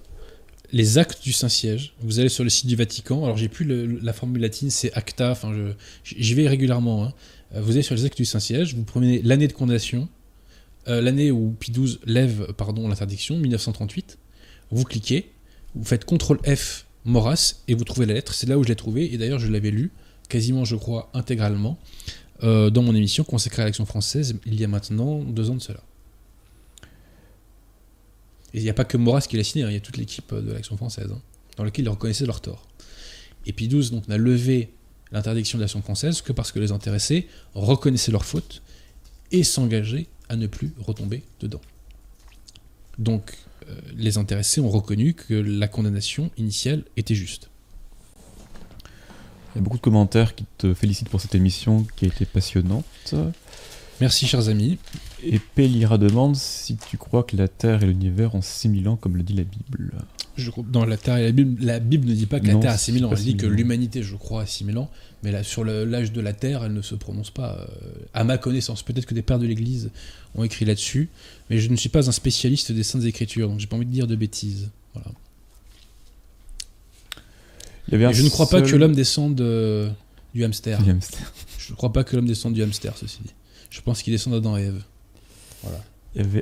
Les 0.72 0.98
actes 0.98 1.22
du 1.22 1.32
Saint-Siège, 1.32 1.94
vous 2.00 2.18
allez 2.18 2.28
sur 2.28 2.42
le 2.42 2.50
site 2.50 2.66
du 2.66 2.74
Vatican, 2.74 3.22
alors 3.24 3.36
j'ai 3.36 3.48
plus 3.48 3.64
le- 3.64 3.86
la 4.00 4.12
formule 4.12 4.42
latine, 4.42 4.68
c'est 4.68 4.92
acta, 4.94 5.30
enfin 5.30 5.52
je- 5.54 5.72
j'y 6.04 6.34
vais 6.34 6.48
régulièrement. 6.48 7.04
hein. 7.04 7.12
Vous 7.54 7.70
allez 7.72 7.82
sur 7.82 7.94
les 7.94 8.04
actes 8.04 8.16
du 8.16 8.24
Saint-Siège, 8.24 8.74
vous 8.74 8.82
prenez 8.82 9.22
l'année 9.22 9.46
de 9.46 9.52
condamnation, 9.52 10.08
euh, 10.88 11.00
l'année 11.00 11.30
où 11.30 11.54
Pie 11.58 11.72
XII 11.72 11.98
lève 12.04 12.52
pardon, 12.56 12.88
l'interdiction, 12.88 13.36
1938, 13.36 14.18
vous 14.70 14.84
cliquez, 14.84 15.32
vous 15.74 15.84
faites 15.84 16.04
CTRL 16.04 16.56
F 16.56 16.86
Maurras 17.04 17.56
et 17.68 17.74
vous 17.74 17.84
trouvez 17.84 18.06
la 18.06 18.14
lettre, 18.14 18.34
c'est 18.34 18.48
là 18.48 18.58
où 18.58 18.64
je 18.64 18.68
l'ai 18.68 18.76
trouvée, 18.76 19.12
et 19.12 19.18
d'ailleurs 19.18 19.38
je 19.38 19.48
l'avais 19.48 19.70
lu, 19.70 19.92
quasiment 20.28 20.64
je 20.64 20.76
crois 20.76 21.10
intégralement, 21.14 21.78
euh, 22.42 22.70
dans 22.70 22.82
mon 22.82 22.94
émission 22.94 23.24
consacrée 23.24 23.62
à 23.62 23.64
l'Action 23.64 23.86
française, 23.86 24.36
il 24.44 24.60
y 24.60 24.64
a 24.64 24.68
maintenant 24.68 25.20
deux 25.20 25.50
ans 25.50 25.54
de 25.54 25.62
cela. 25.62 25.80
Et 28.54 28.58
il 28.58 28.62
n'y 28.62 28.70
a 28.70 28.74
pas 28.74 28.84
que 28.84 28.96
Maurras 28.96 29.26
qui 29.28 29.36
l'a 29.36 29.44
signé, 29.44 29.64
hein, 29.64 29.70
il 29.70 29.74
y 29.74 29.76
a 29.76 29.80
toute 29.80 29.96
l'équipe 29.96 30.34
de 30.34 30.52
l'Action 30.52 30.76
française, 30.76 31.08
hein, 31.12 31.20
dans 31.56 31.64
laquelle 31.64 31.84
ils 31.84 31.90
reconnaissaient 31.90 32.26
leur 32.26 32.40
tort. 32.40 32.66
Et 33.46 33.52
Pie 33.52 33.68
XII 33.68 33.90
donc, 33.90 34.08
n'a 34.08 34.18
levé 34.18 34.72
l'interdiction 35.12 35.58
de 35.58 35.62
l'Action 35.62 35.82
française 35.82 36.20
que 36.22 36.32
parce 36.32 36.52
que 36.52 36.58
les 36.58 36.72
intéressés 36.72 37.28
reconnaissaient 37.54 38.12
leur 38.12 38.24
faute 38.24 38.62
et 39.30 39.44
s'engageaient 39.44 40.06
à 40.28 40.36
ne 40.36 40.46
plus 40.46 40.72
retomber 40.78 41.22
dedans. 41.40 41.60
Donc 42.98 43.36
euh, 43.68 43.80
les 43.96 44.18
intéressés 44.18 44.60
ont 44.60 44.70
reconnu 44.70 45.14
que 45.14 45.34
la 45.34 45.68
condamnation 45.68 46.30
initiale 46.36 46.84
était 46.96 47.14
juste. 47.14 47.50
Il 49.54 49.58
y 49.58 49.60
a 49.60 49.62
beaucoup 49.62 49.78
de 49.78 49.82
commentaires 49.82 50.34
qui 50.34 50.44
te 50.58 50.74
félicitent 50.74 51.08
pour 51.08 51.20
cette 51.20 51.34
émission 51.34 51.86
qui 51.96 52.04
a 52.04 52.08
été 52.08 52.26
passionnante. 52.26 53.14
Merci 54.00 54.26
chers 54.26 54.48
amis. 54.48 54.78
Et 55.28 55.38
Pélira 55.40 55.98
demande 55.98 56.36
si 56.36 56.76
tu 56.76 56.96
crois 56.98 57.22
que 57.24 57.36
la 57.36 57.48
Terre 57.48 57.82
et 57.82 57.86
l'univers 57.86 58.34
ont 58.34 58.42
6000 58.42 58.88
ans 58.88 58.96
comme 58.96 59.16
le 59.16 59.22
dit 59.24 59.32
la 59.34 59.42
Bible. 59.44 59.92
Je 60.36 60.50
crois- 60.50 60.64
dans 60.70 60.84
la 60.84 60.96
Terre 60.96 61.16
et 61.16 61.24
la 61.24 61.32
Bible, 61.32 61.64
la 61.64 61.80
Bible 61.80 62.06
ne 62.08 62.14
dit 62.14 62.26
pas 62.26 62.38
que 62.40 62.46
la 62.46 62.54
Terre 62.60 62.70
a 62.72 62.78
c'est 62.78 62.92
6000 62.92 63.04
ans, 63.06 63.10
elle 63.10 63.16
dit 63.18 63.24
6000 63.30 63.36
que 63.40 63.46
l'humanité, 63.46 64.02
je 64.02 64.14
crois, 64.14 64.42
a 64.42 64.46
6000 64.46 64.78
ans, 64.78 64.90
mais 65.22 65.32
là, 65.32 65.42
sur 65.42 65.64
l'âge 65.64 66.12
de 66.12 66.20
la 66.20 66.32
Terre, 66.32 66.62
elle 66.64 66.74
ne 66.74 66.82
se 66.82 66.94
prononce 66.94 67.30
pas. 67.30 67.56
euh, 67.58 67.66
à 68.14 68.22
ma 68.24 68.38
connaissance, 68.38 68.82
peut-être 68.82 69.06
que 69.06 69.14
des 69.14 69.22
pères 69.22 69.38
de 69.38 69.46
l'Église 69.46 69.90
ont 70.36 70.44
écrit 70.44 70.64
là-dessus, 70.64 71.08
mais 71.50 71.58
je 71.58 71.68
ne 71.70 71.76
suis 71.76 71.88
pas 71.88 72.08
un 72.08 72.12
spécialiste 72.12 72.70
des 72.70 72.82
Saintes 72.84 73.04
Écritures, 73.04 73.48
donc 73.48 73.58
j'ai 73.60 73.66
pas 73.66 73.76
envie 73.76 73.86
de 73.86 73.90
dire 73.92 74.06
de 74.06 74.14
bêtises. 74.16 74.70
Voilà. 74.94 75.10
Il 77.88 77.92
y 77.92 77.94
avait 77.94 78.04
un 78.04 78.12
je 78.12 78.22
ne 78.22 78.28
crois 78.28 78.48
pas 78.48 78.60
que 78.62 78.76
l'homme 78.76 78.94
descende 78.94 79.36
du 80.34 80.44
hamster. 80.44 80.82
Du 80.82 80.90
hamster. 80.90 81.32
Je 81.58 81.72
ne 81.72 81.76
crois 81.76 81.92
pas 81.92 82.04
que 82.04 82.14
l'homme 82.16 82.26
descende 82.26 82.54
du 82.54 82.62
hamster, 82.62 82.96
ceci 82.96 83.18
dit. 83.24 83.32
Je 83.70 83.80
pense 83.80 84.02
qu'il 84.02 84.12
descend 84.12 84.32
d'Adam 84.32 84.56
et 84.56 84.62
Ève. 84.62 84.82
Voilà. 85.66 85.82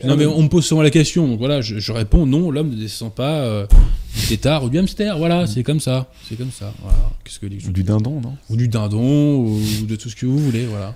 Non 0.04 0.16
mais 0.16 0.24
on 0.24 0.42
me 0.42 0.48
pose 0.48 0.64
souvent 0.64 0.82
la 0.82 0.90
question, 0.90 1.26
donc 1.26 1.38
voilà, 1.38 1.60
je, 1.60 1.80
je 1.80 1.90
réponds 1.90 2.26
non, 2.26 2.52
l'homme 2.52 2.70
ne 2.70 2.76
descend 2.76 3.12
pas 3.12 3.40
euh, 3.40 3.66
du 4.14 4.26
tétard 4.28 4.62
ou 4.62 4.68
du 4.70 4.78
hamster, 4.78 5.18
voilà, 5.18 5.48
c'est 5.48 5.64
comme 5.64 5.80
ça, 5.80 6.12
c'est 6.28 6.36
comme 6.36 6.52
ça, 6.52 6.72
voilà. 6.80 7.10
Qu'est-ce 7.24 7.40
que 7.40 7.46
ou 7.46 7.72
du 7.72 7.82
dindon, 7.82 8.20
non 8.20 8.36
ou 8.50 8.56
du 8.56 8.68
dindon 8.68 9.38
ou 9.38 9.60
de 9.84 9.96
tout 9.96 10.08
ce 10.08 10.14
que 10.14 10.26
vous 10.26 10.38
voulez, 10.38 10.64
voilà. 10.66 10.94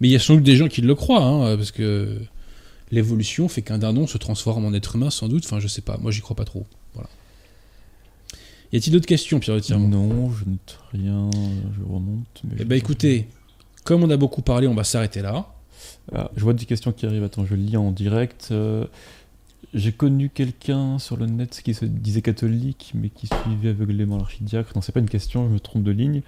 Mais 0.00 0.08
il 0.08 0.10
y 0.10 0.16
a 0.16 0.18
sans 0.20 0.36
doute 0.36 0.44
des 0.44 0.56
gens 0.56 0.68
qui 0.68 0.80
le 0.80 0.94
croient, 0.94 1.22
hein, 1.22 1.54
parce 1.56 1.70
que 1.70 2.18
l'évolution 2.90 3.48
fait 3.48 3.60
qu'un 3.62 3.78
dindon 3.78 4.06
se 4.06 4.16
transforme 4.16 4.64
en 4.64 4.72
être 4.72 4.96
humain, 4.96 5.10
sans 5.10 5.28
doute. 5.28 5.44
Enfin, 5.44 5.60
je 5.60 5.68
sais 5.68 5.82
pas, 5.82 5.98
moi 5.98 6.10
j'y 6.10 6.20
crois 6.20 6.36
pas 6.36 6.44
trop. 6.44 6.66
Voilà. 6.94 7.08
Y 8.72 8.78
a-t-il 8.78 8.92
d'autres 8.92 9.06
questions, 9.06 9.38
Pierre 9.38 9.58
Non, 9.70 10.30
je 10.32 10.44
note 10.48 10.78
rien, 10.92 11.30
je 11.78 11.84
remonte. 11.84 12.42
Mais 12.44 12.56
Eh 12.60 12.64
ben 12.64 12.76
écoutez, 12.76 13.28
comme 13.84 14.02
on 14.02 14.10
a 14.10 14.16
beaucoup 14.16 14.42
parlé, 14.42 14.66
on 14.66 14.74
va 14.74 14.84
s'arrêter 14.84 15.20
là. 15.22 15.53
Ah, 16.14 16.30
je 16.36 16.42
vois 16.42 16.52
des 16.54 16.64
questions 16.66 16.92
qui 16.92 17.06
arrivent, 17.06 17.24
attends, 17.24 17.44
je 17.46 17.54
lis 17.54 17.76
en 17.76 17.90
direct. 17.90 18.48
Euh, 18.50 18.84
J'ai 19.72 19.90
connu 19.92 20.28
quelqu'un 20.28 20.98
sur 20.98 21.16
le 21.16 21.26
net 21.26 21.60
qui 21.64 21.74
se 21.74 21.84
disait 21.84 22.22
catholique, 22.22 22.92
mais 22.94 23.08
qui 23.08 23.26
suivait 23.26 23.70
aveuglément 23.70 24.16
l'archidiacre. 24.18 24.70
Non, 24.76 24.82
c'est 24.82 24.92
pas 24.92 25.00
une 25.00 25.08
question, 25.08 25.48
je 25.48 25.54
me 25.54 25.58
trompe 25.60 25.82
de 25.82 25.90
ligne. 25.90 26.22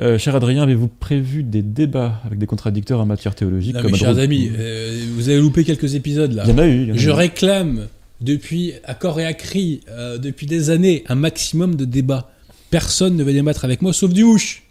Euh, 0.00 0.18
cher 0.18 0.34
Adrien, 0.34 0.62
avez-vous 0.62 0.88
prévu 0.88 1.42
des 1.44 1.62
débats 1.62 2.20
avec 2.24 2.38
des 2.38 2.46
contradicteurs 2.46 3.00
en 3.00 3.06
matière 3.06 3.34
théologique 3.34 3.74
Non, 3.76 3.82
comme 3.82 3.92
mais 3.92 3.98
chers 3.98 4.18
amis, 4.18 4.50
euh, 4.58 5.04
vous 5.14 5.28
avez 5.28 5.38
loupé 5.40 5.62
quelques 5.64 5.94
épisodes 5.94 6.32
là. 6.32 6.42
Il 6.46 6.50
y 6.50 6.52
en 6.54 6.58
a 6.58 6.66
eu. 6.66 6.92
en 6.92 6.96
Je 6.96 7.10
réclame 7.10 7.86
depuis 8.20 8.72
à 8.84 8.94
corps 8.94 9.20
et 9.20 9.24
à 9.26 9.34
cri, 9.34 9.80
depuis 10.18 10.46
des 10.46 10.70
années, 10.70 11.04
un 11.08 11.14
maximum 11.14 11.76
de 11.76 11.84
débats. 11.84 12.30
Personne 12.70 13.16
ne 13.16 13.24
veut 13.24 13.32
débattre 13.32 13.64
avec 13.64 13.82
moi 13.82 13.92
sauf 13.92 14.12
Dumouche. 14.12 14.62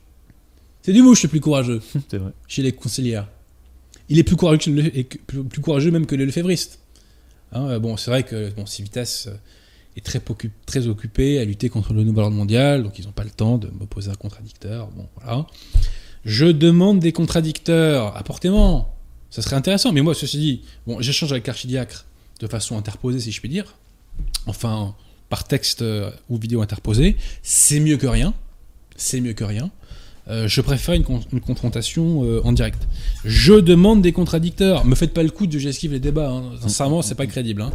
C'est 0.82 0.94
Dumouche 0.94 1.24
le 1.24 1.30
plus 1.30 1.40
courageux 1.42 1.82
C'est 2.10 2.18
vrai. 2.18 2.32
chez 2.48 2.62
les 2.64 2.72
conseillères. 2.72 3.28
Il 4.10 4.18
est 4.20 4.24
plus 4.24 4.36
courageux, 4.36 4.72
le- 4.72 5.04
plus, 5.04 5.62
courageux 5.62 5.92
même 5.92 6.06
que 6.06 6.16
les 6.16 6.26
lefévristes. 6.26 6.80
Hein, 7.52 7.68
euh, 7.70 7.80
bon, 7.80 7.96
c'est 7.98 8.12
vrai 8.12 8.24
que 8.24 8.50
bon, 8.52 8.66
Civitas 8.66 9.26
euh, 9.28 9.34
est 9.98 10.06
très, 10.06 10.22
très 10.66 10.88
occupé 10.88 11.40
à 11.40 11.46
lutter 11.46 11.70
contre 11.70 11.94
le 11.94 12.04
nouvel 12.04 12.26
ordre 12.26 12.36
mondial, 12.36 12.84
donc 12.84 12.98
ils 13.00 13.06
n'ont 13.06 13.12
pas 13.12 13.24
le 13.24 13.30
temps 13.32 13.58
de 13.58 13.68
m'opposer 13.68 14.10
un 14.12 14.16
contradicteur. 14.16 14.88
Bon, 14.88 15.08
voilà. 15.22 15.46
Je 16.26 16.46
demande 16.46 17.00
des 17.00 17.12
contradicteurs. 17.12 18.16
Apportez-moi. 18.18 18.94
Ça 19.30 19.42
serait 19.42 19.56
intéressant. 19.56 19.92
Mais 19.94 20.02
moi, 20.02 20.14
ceci 20.16 20.38
dit, 20.38 20.62
bon, 20.88 21.00
j'échange 21.02 21.32
avec 21.32 21.46
l'archidiacre 21.48 22.06
de 22.40 22.48
façon 22.48 22.78
interposée, 22.78 23.20
si 23.20 23.32
je 23.32 23.40
puis 23.40 23.50
dire. 23.50 23.76
Enfin, 24.48 24.96
par 25.30 25.44
texte 25.44 25.82
euh, 25.82 26.10
ou 26.30 26.38
vidéo 26.38 26.62
interposée. 26.62 27.16
C'est 27.44 27.80
mieux 27.80 27.98
que 27.98 28.08
rien. 28.08 28.34
C'est 28.96 29.22
mieux 29.22 29.34
que 29.34 29.44
rien. 29.44 29.72
Euh, 30.30 30.48
je 30.48 30.62
préfère 30.62 30.94
une, 30.94 31.04
con- 31.04 31.22
une 31.34 31.42
confrontation 31.42 32.24
euh, 32.24 32.42
en 32.44 32.52
direct. 32.52 32.88
Je 33.26 33.54
demande 33.54 34.02
des 34.04 34.12
contradicteurs. 34.12 34.86
Me 34.86 34.94
faites 34.96 35.14
pas 35.14 35.24
le 35.24 35.32
coup 35.32 35.48
de 35.48 35.58
j'esquive 35.58 35.92
les 35.92 36.00
débats. 36.00 36.30
hein. 36.30 36.44
Sincèrement, 36.62 37.02
c'est 37.02 37.16
pas 37.16 37.26
crédible. 37.26 37.62
hein. 37.64 37.72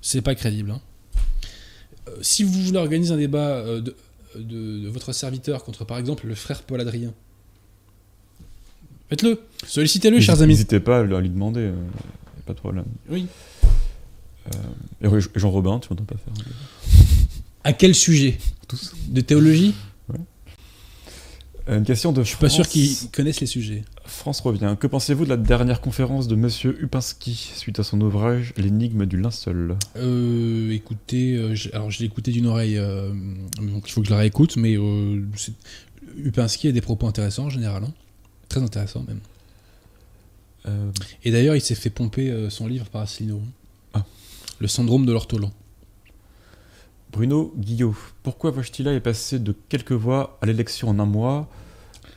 C'est 0.00 0.22
pas 0.22 0.34
crédible. 0.34 0.70
hein. 0.70 0.80
Euh, 2.08 2.12
si 2.22 2.44
vous 2.44 2.52
voulez 2.62 2.78
organiser 2.78 3.12
un 3.12 3.18
débat 3.18 3.62
de, 3.62 3.94
de- 4.36 4.78
de 4.84 4.88
votre 4.88 5.12
serviteur 5.12 5.64
contre, 5.64 5.84
par 5.84 5.98
exemple, 5.98 6.26
le 6.26 6.34
frère 6.34 6.62
Paul 6.62 6.80
Adrien, 6.80 7.12
faites-le. 9.10 9.40
Sollicitez-le, 9.66 10.20
chers 10.20 10.40
amis. 10.40 10.54
N'hésitez 10.54 10.80
pas 10.80 11.00
à 11.00 11.02
lui 11.02 11.28
demander, 11.28 11.70
pas 12.46 12.54
de 12.54 12.58
problème. 12.58 12.84
Oui. 13.10 13.26
Et 15.02 15.08
Jean 15.36 15.50
Robin, 15.50 15.78
tu 15.78 15.88
m'entends 15.90 16.04
pas 16.04 16.14
faire. 16.16 16.44
À 17.64 17.74
quel 17.74 17.94
sujet? 17.94 18.38
Tous. 18.66 18.94
De 19.08 19.20
théologie? 19.20 19.74
Une 21.68 21.84
question 21.84 22.12
de 22.12 22.22
Je 22.22 22.28
suis 22.28 22.38
pas 22.38 22.48
sûr 22.48 22.66
qu'ils 22.66 23.10
connaissent 23.12 23.40
les 23.40 23.46
sujets. 23.46 23.84
France 24.06 24.40
revient. 24.40 24.74
Que 24.80 24.86
pensez-vous 24.86 25.24
de 25.24 25.28
la 25.28 25.36
dernière 25.36 25.82
conférence 25.82 26.26
de 26.26 26.34
Monsieur 26.34 26.82
Upinski 26.82 27.34
suite 27.54 27.78
à 27.78 27.82
son 27.84 28.00
ouvrage 28.00 28.54
L'énigme 28.56 29.04
du 29.04 29.20
linceul 29.20 29.76
Euh, 29.96 30.70
écoutez, 30.72 31.36
euh, 31.36 31.54
alors 31.74 31.90
je 31.90 31.98
l'ai 31.98 32.06
écouté 32.06 32.30
d'une 32.30 32.46
oreille, 32.46 32.78
euh, 32.78 33.12
donc 33.60 33.86
il 33.86 33.92
faut 33.92 34.00
que 34.00 34.06
je 34.06 34.12
la 34.12 34.18
réécoute, 34.18 34.56
mais 34.56 34.76
euh, 34.78 35.22
Upinski 36.16 36.68
a 36.68 36.72
des 36.72 36.80
propos 36.80 37.06
intéressants 37.06 37.44
en 37.44 37.50
général, 37.50 37.84
hein. 37.84 37.92
très 38.48 38.62
intéressants 38.62 39.04
même. 39.06 39.20
Euh, 40.66 40.90
Et 41.24 41.30
d'ailleurs, 41.30 41.54
il 41.54 41.60
s'est 41.60 41.74
fait 41.74 41.90
pomper 41.90 42.30
euh, 42.30 42.48
son 42.48 42.66
livre 42.66 42.86
par 42.86 43.02
Asselineau. 43.02 43.42
Ah. 43.92 44.04
Le 44.58 44.68
syndrome 44.68 45.04
de 45.04 45.12
l'ortolan. 45.12 45.52
Bruno 47.12 47.52
Guillot. 47.56 47.96
Pourquoi 48.22 48.52
Wojtyla 48.52 48.92
est 48.92 49.00
passé 49.00 49.38
de 49.38 49.54
quelques 49.68 49.92
voix 49.92 50.38
à 50.42 50.46
l'élection 50.46 50.88
en 50.88 50.98
un 50.98 51.06
mois 51.06 51.48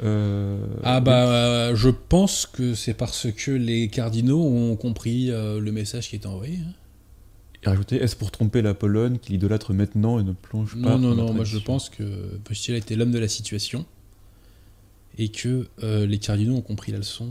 Euh, 0.03 0.65
Ah 0.84 0.99
bah, 0.99 1.28
euh, 1.28 1.76
je 1.76 1.90
pense 1.90 2.45
que 2.45 2.73
c'est 2.73 2.94
parce 2.94 3.32
que 3.32 3.52
les 3.52 3.88
cardinaux 3.88 4.41
ont 4.44 4.76
compris 4.76 5.30
euh, 5.32 5.60
le 5.60 5.72
message 5.72 6.10
qui 6.10 6.15
est 6.15 6.26
envoyé. 6.26 6.57
hein. 6.57 6.73
Et 7.64 7.69
rajouter 7.69 7.98
est-ce 7.98 8.15
pour 8.15 8.32
tromper 8.32 8.61
la 8.64 8.73
Pologne 8.73 9.19
qu'il 9.19 9.36
idolâtre 9.36 9.73
maintenant 9.73 10.19
et 10.19 10.23
ne 10.23 10.32
plonge 10.32 10.73
pas 10.82 10.98
Non, 10.98 10.98
non, 10.98 11.14
non, 11.14 11.34
moi 11.34 11.45
je 11.45 11.60
pense 11.60 11.90
que 11.90 12.03
Wojtyla 12.49 12.78
était 12.78 12.95
l'homme 12.95 13.11
de 13.11 13.19
la 13.19 13.28
situation 13.28 13.86
et 15.19 15.30
que 15.30 15.68
les 15.80 16.18
cardinaux 16.18 16.56
ont 16.56 16.61
compris 16.61 16.91
la 16.91 16.98
leçon 16.98 17.30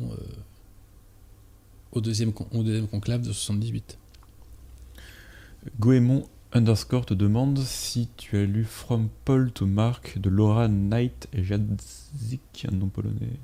au, 1.90 2.00
deuxième, 2.00 2.32
au 2.52 2.62
deuxième 2.62 2.86
conclave 2.86 3.22
de 3.22 3.32
78. 3.32 3.98
Goemon 5.80 6.28
underscore 6.52 7.06
te 7.06 7.14
demande 7.14 7.58
si 7.58 8.08
tu 8.16 8.36
as 8.36 8.44
lu 8.44 8.64
From 8.64 9.08
Paul 9.24 9.52
to 9.52 9.66
Mark 9.66 10.18
de 10.18 10.28
Laura 10.28 10.68
Knight 10.68 11.28
et 11.32 11.44
Jadzik, 11.44 12.66
un 12.70 12.74
nom 12.74 12.88
polonais. 12.88 13.38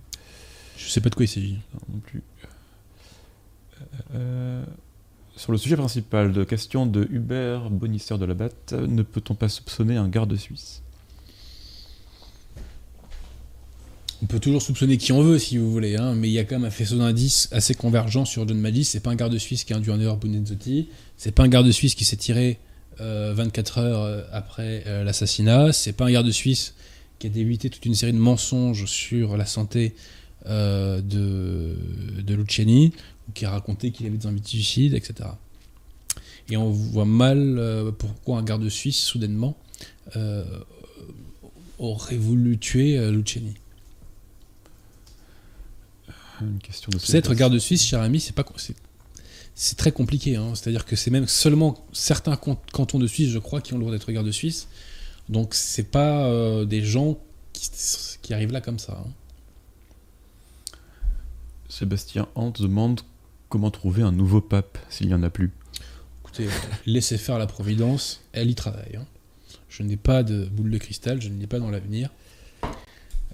Je 0.77 0.89
sais 0.89 1.01
pas 1.01 1.09
de 1.09 1.15
quoi 1.15 1.25
il 1.25 1.29
s'agit. 1.29 1.59
Non, 1.75 1.95
non 1.95 1.99
plus. 2.01 2.23
Euh, 4.15 4.65
sur 5.37 5.53
le 5.53 5.59
sujet 5.59 5.77
principal, 5.77 6.33
de 6.33 6.45
question 6.45 6.87
de 6.87 7.07
Hubert 7.11 7.71
Bonisseur 7.71 8.19
de 8.19 8.25
la 8.25 8.35
Batte, 8.35 8.73
ne 8.73 9.03
peut-on 9.03 9.35
pas 9.35 9.49
soupçonner 9.49 9.97
un 9.97 10.09
garde 10.09 10.35
suisse? 10.37 10.83
On 14.23 14.27
peut 14.27 14.41
toujours 14.41 14.63
soupçonner 14.63 14.97
qui 14.97 15.13
on 15.13 15.23
veut 15.23 15.39
si 15.39 15.59
vous 15.59 15.71
voulez, 15.71 15.97
hein, 15.97 16.15
mais 16.15 16.29
il 16.29 16.33
y 16.33 16.39
a 16.39 16.45
quand 16.45 16.57
même 16.57 16.65
un 16.65 16.71
faisceau 16.71 16.97
d'indices 16.97 17.51
assez 17.53 17.75
convergent 17.75 18.25
sur 18.25 18.49
John 18.49 18.59
Magis. 18.59 18.85
C'est 18.85 19.01
pas 19.01 19.11
un 19.11 19.15
garde 19.15 19.37
suisse 19.37 19.65
qui 19.65 19.75
a 19.75 19.77
induit 19.77 19.91
en 19.91 20.01
erreur 20.01 20.17
Bunenzotti, 20.17 20.89
c'est 21.19 21.33
pas 21.33 21.43
un 21.43 21.49
garde 21.49 21.71
suisse 21.71 21.95
qui 21.95 22.07
s'est 22.07 22.17
tiré 22.17 22.59
euh, 23.01 23.33
24 23.35 23.79
heures 23.79 24.03
euh, 24.03 24.23
après 24.33 24.85
euh, 24.87 25.05
l'assassinat, 25.05 25.73
c'est 25.73 25.93
pas 25.93 26.07
un 26.07 26.13
garde 26.13 26.31
suisse 26.31 26.75
qui 27.19 27.27
a 27.27 27.31
débité 27.31 27.71
toute 27.71 27.85
une 27.87 27.95
série 27.95 28.13
de 28.13 28.19
mensonges 28.19 28.87
sur 28.87 29.37
la 29.37 29.47
santé 29.47 29.95
euh, 30.47 31.01
de, 31.01 31.77
de 32.23 32.35
Luciani, 32.35 32.93
ou 33.29 33.33
qui 33.33 33.45
a 33.45 33.51
raconté 33.51 33.91
qu'il 33.91 34.07
avait 34.07 34.17
des 34.17 34.27
envies 34.27 34.41
de 34.41 34.47
suicide, 34.47 34.95
etc. 34.95 35.31
Et 36.49 36.57
on 36.57 36.71
voit 36.71 37.05
mal 37.05 37.59
euh, 37.59 37.91
pourquoi 37.91 38.39
un 38.39 38.43
garde 38.43 38.69
suisse, 38.69 38.99
soudainement, 38.99 39.57
euh, 40.17 40.45
aurait 41.79 42.17
voulu 42.17 42.59
tuer 42.59 42.99
euh, 42.99 43.11
Luciani. 43.11 43.55
Une 46.41 46.59
question 46.59 46.91
de 46.93 46.99
C'est 46.99 47.19
être 47.19 47.35
garde 47.35 47.59
suisse, 47.59 47.83
cher 47.85 48.01
ami, 48.03 48.21
c'est 48.21 48.35
pas 48.35 48.45
c'est, 48.57 48.77
c'est 49.57 49.77
très 49.77 49.91
compliqué. 49.91 50.37
hein. 50.37 50.55
C'est-à-dire 50.55 50.85
que 50.85 50.95
c'est 50.95 51.11
même 51.11 51.27
seulement 51.27 51.85
certains 51.93 52.37
can- 52.37 52.61
cantons 52.73 52.99
de 53.01 53.07
Suisse, 53.09 53.31
je 53.31 53.39
crois, 53.41 53.61
qui 53.61 53.73
ont 53.73 53.79
le 53.79 53.83
droit 53.83 53.93
d'être 53.93 54.13
garde 54.13 54.31
suisse. 54.31 54.69
Donc 55.29 55.55
c'est 55.55 55.91
pas 55.91 56.27
euh, 56.27 56.65
des 56.65 56.83
gens 56.85 57.19
qui, 57.53 57.69
qui 58.23 58.33
arrivent 58.35 58.53
là 58.53 58.61
comme 58.61 58.79
ça. 58.79 59.03
hein. 59.05 59.11
Sébastien 61.69 62.29
Hant 62.35 62.51
demande 62.53 63.01
comment 63.49 63.71
trouver 63.71 64.03
un 64.03 64.13
nouveau 64.13 64.41
pape 64.41 64.79
s'il 64.89 65.09
n'y 65.09 65.15
en 65.15 65.23
a 65.23 65.31
plus. 65.31 65.51
Écoutez, 66.23 66.49
laissez 66.87 67.19
faire 67.19 67.39
la 67.39 67.47
Providence, 67.47 68.21
elle 68.33 68.51
y 68.51 68.55
travaille. 68.55 68.97
hein. 68.97 69.07
Je 69.69 69.83
n'ai 69.83 69.97
pas 69.97 70.23
de 70.23 70.45
boule 70.47 70.71
de 70.71 70.79
cristal, 70.79 71.21
je 71.21 71.29
ne 71.29 71.39
l'ai 71.41 71.47
pas 71.47 71.59
dans 71.59 71.71
l'avenir. 71.71 72.11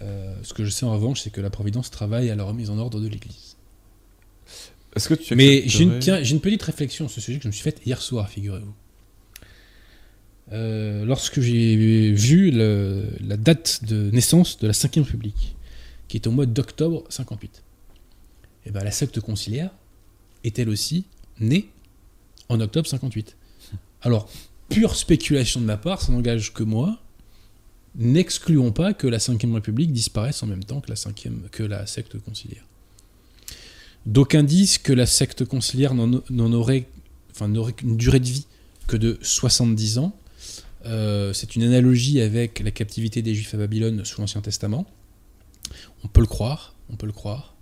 Euh, 0.00 0.34
ce 0.42 0.54
que 0.54 0.64
je 0.64 0.70
sais 0.70 0.84
en 0.84 0.92
revanche, 0.92 1.20
c'est 1.20 1.30
que 1.30 1.40
la 1.40 1.50
Providence 1.50 1.90
travaille 1.90 2.30
à 2.30 2.34
la 2.34 2.42
remise 2.44 2.70
en 2.70 2.78
ordre 2.78 3.00
de 3.00 3.06
l'Église. 3.06 3.51
Est-ce 4.94 5.08
que 5.08 5.14
tu 5.14 5.34
Mais 5.34 5.62
j'ai 5.66 5.84
une, 5.84 5.90
accepterais- 5.92 6.00
tiens, 6.00 6.22
j'ai 6.22 6.34
une 6.34 6.40
petite 6.40 6.62
réflexion 6.62 7.08
sur 7.08 7.14
ce 7.16 7.20
sujet 7.20 7.38
que 7.38 7.44
je 7.44 7.48
me 7.48 7.52
suis 7.52 7.62
faite 7.62 7.80
hier 7.86 8.00
soir, 8.02 8.28
figurez-vous. 8.28 8.74
Euh, 10.52 11.04
lorsque 11.04 11.40
j'ai 11.40 12.12
vu 12.12 12.50
le- 12.50 13.08
la 13.20 13.36
date 13.36 13.84
de 13.84 14.10
naissance 14.10 14.58
de 14.58 14.66
la 14.66 14.72
5ème 14.74 15.02
République, 15.04 15.56
qui 16.08 16.18
est 16.18 16.26
au 16.26 16.30
mois 16.30 16.44
d'octobre 16.46 17.04
58, 17.08 17.62
et 18.66 18.70
ben 18.70 18.84
la 18.84 18.90
secte 18.90 19.18
conciliaire 19.20 19.70
est 20.44 20.58
elle 20.58 20.68
aussi 20.68 21.04
née 21.40 21.70
en 22.48 22.60
octobre 22.60 22.86
58. 22.86 23.36
Alors, 24.02 24.28
pure 24.68 24.94
spéculation 24.94 25.60
de 25.60 25.64
ma 25.66 25.76
part, 25.78 26.02
ça 26.02 26.12
n'engage 26.12 26.52
que 26.52 26.62
moi. 26.62 26.98
N'excluons 27.94 28.72
pas 28.72 28.94
que 28.94 29.06
la 29.06 29.18
5ème 29.18 29.52
République 29.54 29.92
disparaisse 29.92 30.42
en 30.42 30.46
même 30.46 30.64
temps 30.64 30.80
que 30.80 30.88
la, 30.88 30.96
5e, 30.96 31.48
que 31.50 31.62
la 31.62 31.86
secte 31.86 32.18
conciliaire. 32.18 32.64
D'aucuns 34.06 34.42
disent 34.42 34.78
que 34.78 34.92
la 34.92 35.06
secte 35.06 35.44
conciliaire 35.44 35.94
n'en 35.94 36.52
aurait, 36.52 36.88
enfin, 37.30 37.48
n'aurait 37.48 37.72
qu'une 37.72 37.96
durée 37.96 38.20
de 38.20 38.26
vie 38.26 38.46
que 38.86 38.96
de 38.96 39.18
70 39.22 39.98
ans. 39.98 40.16
Euh, 40.86 41.32
c'est 41.32 41.54
une 41.54 41.62
analogie 41.62 42.20
avec 42.20 42.60
la 42.60 42.72
captivité 42.72 43.22
des 43.22 43.34
Juifs 43.34 43.54
à 43.54 43.58
Babylone 43.58 44.04
sous 44.04 44.20
l'Ancien 44.20 44.40
Testament. 44.40 44.86
On 46.02 46.08
peut 46.08 46.20
le 46.20 46.26
croire, 46.26 46.74
on 46.90 46.96
peut 46.96 47.06
le 47.06 47.12
croire. 47.12 47.54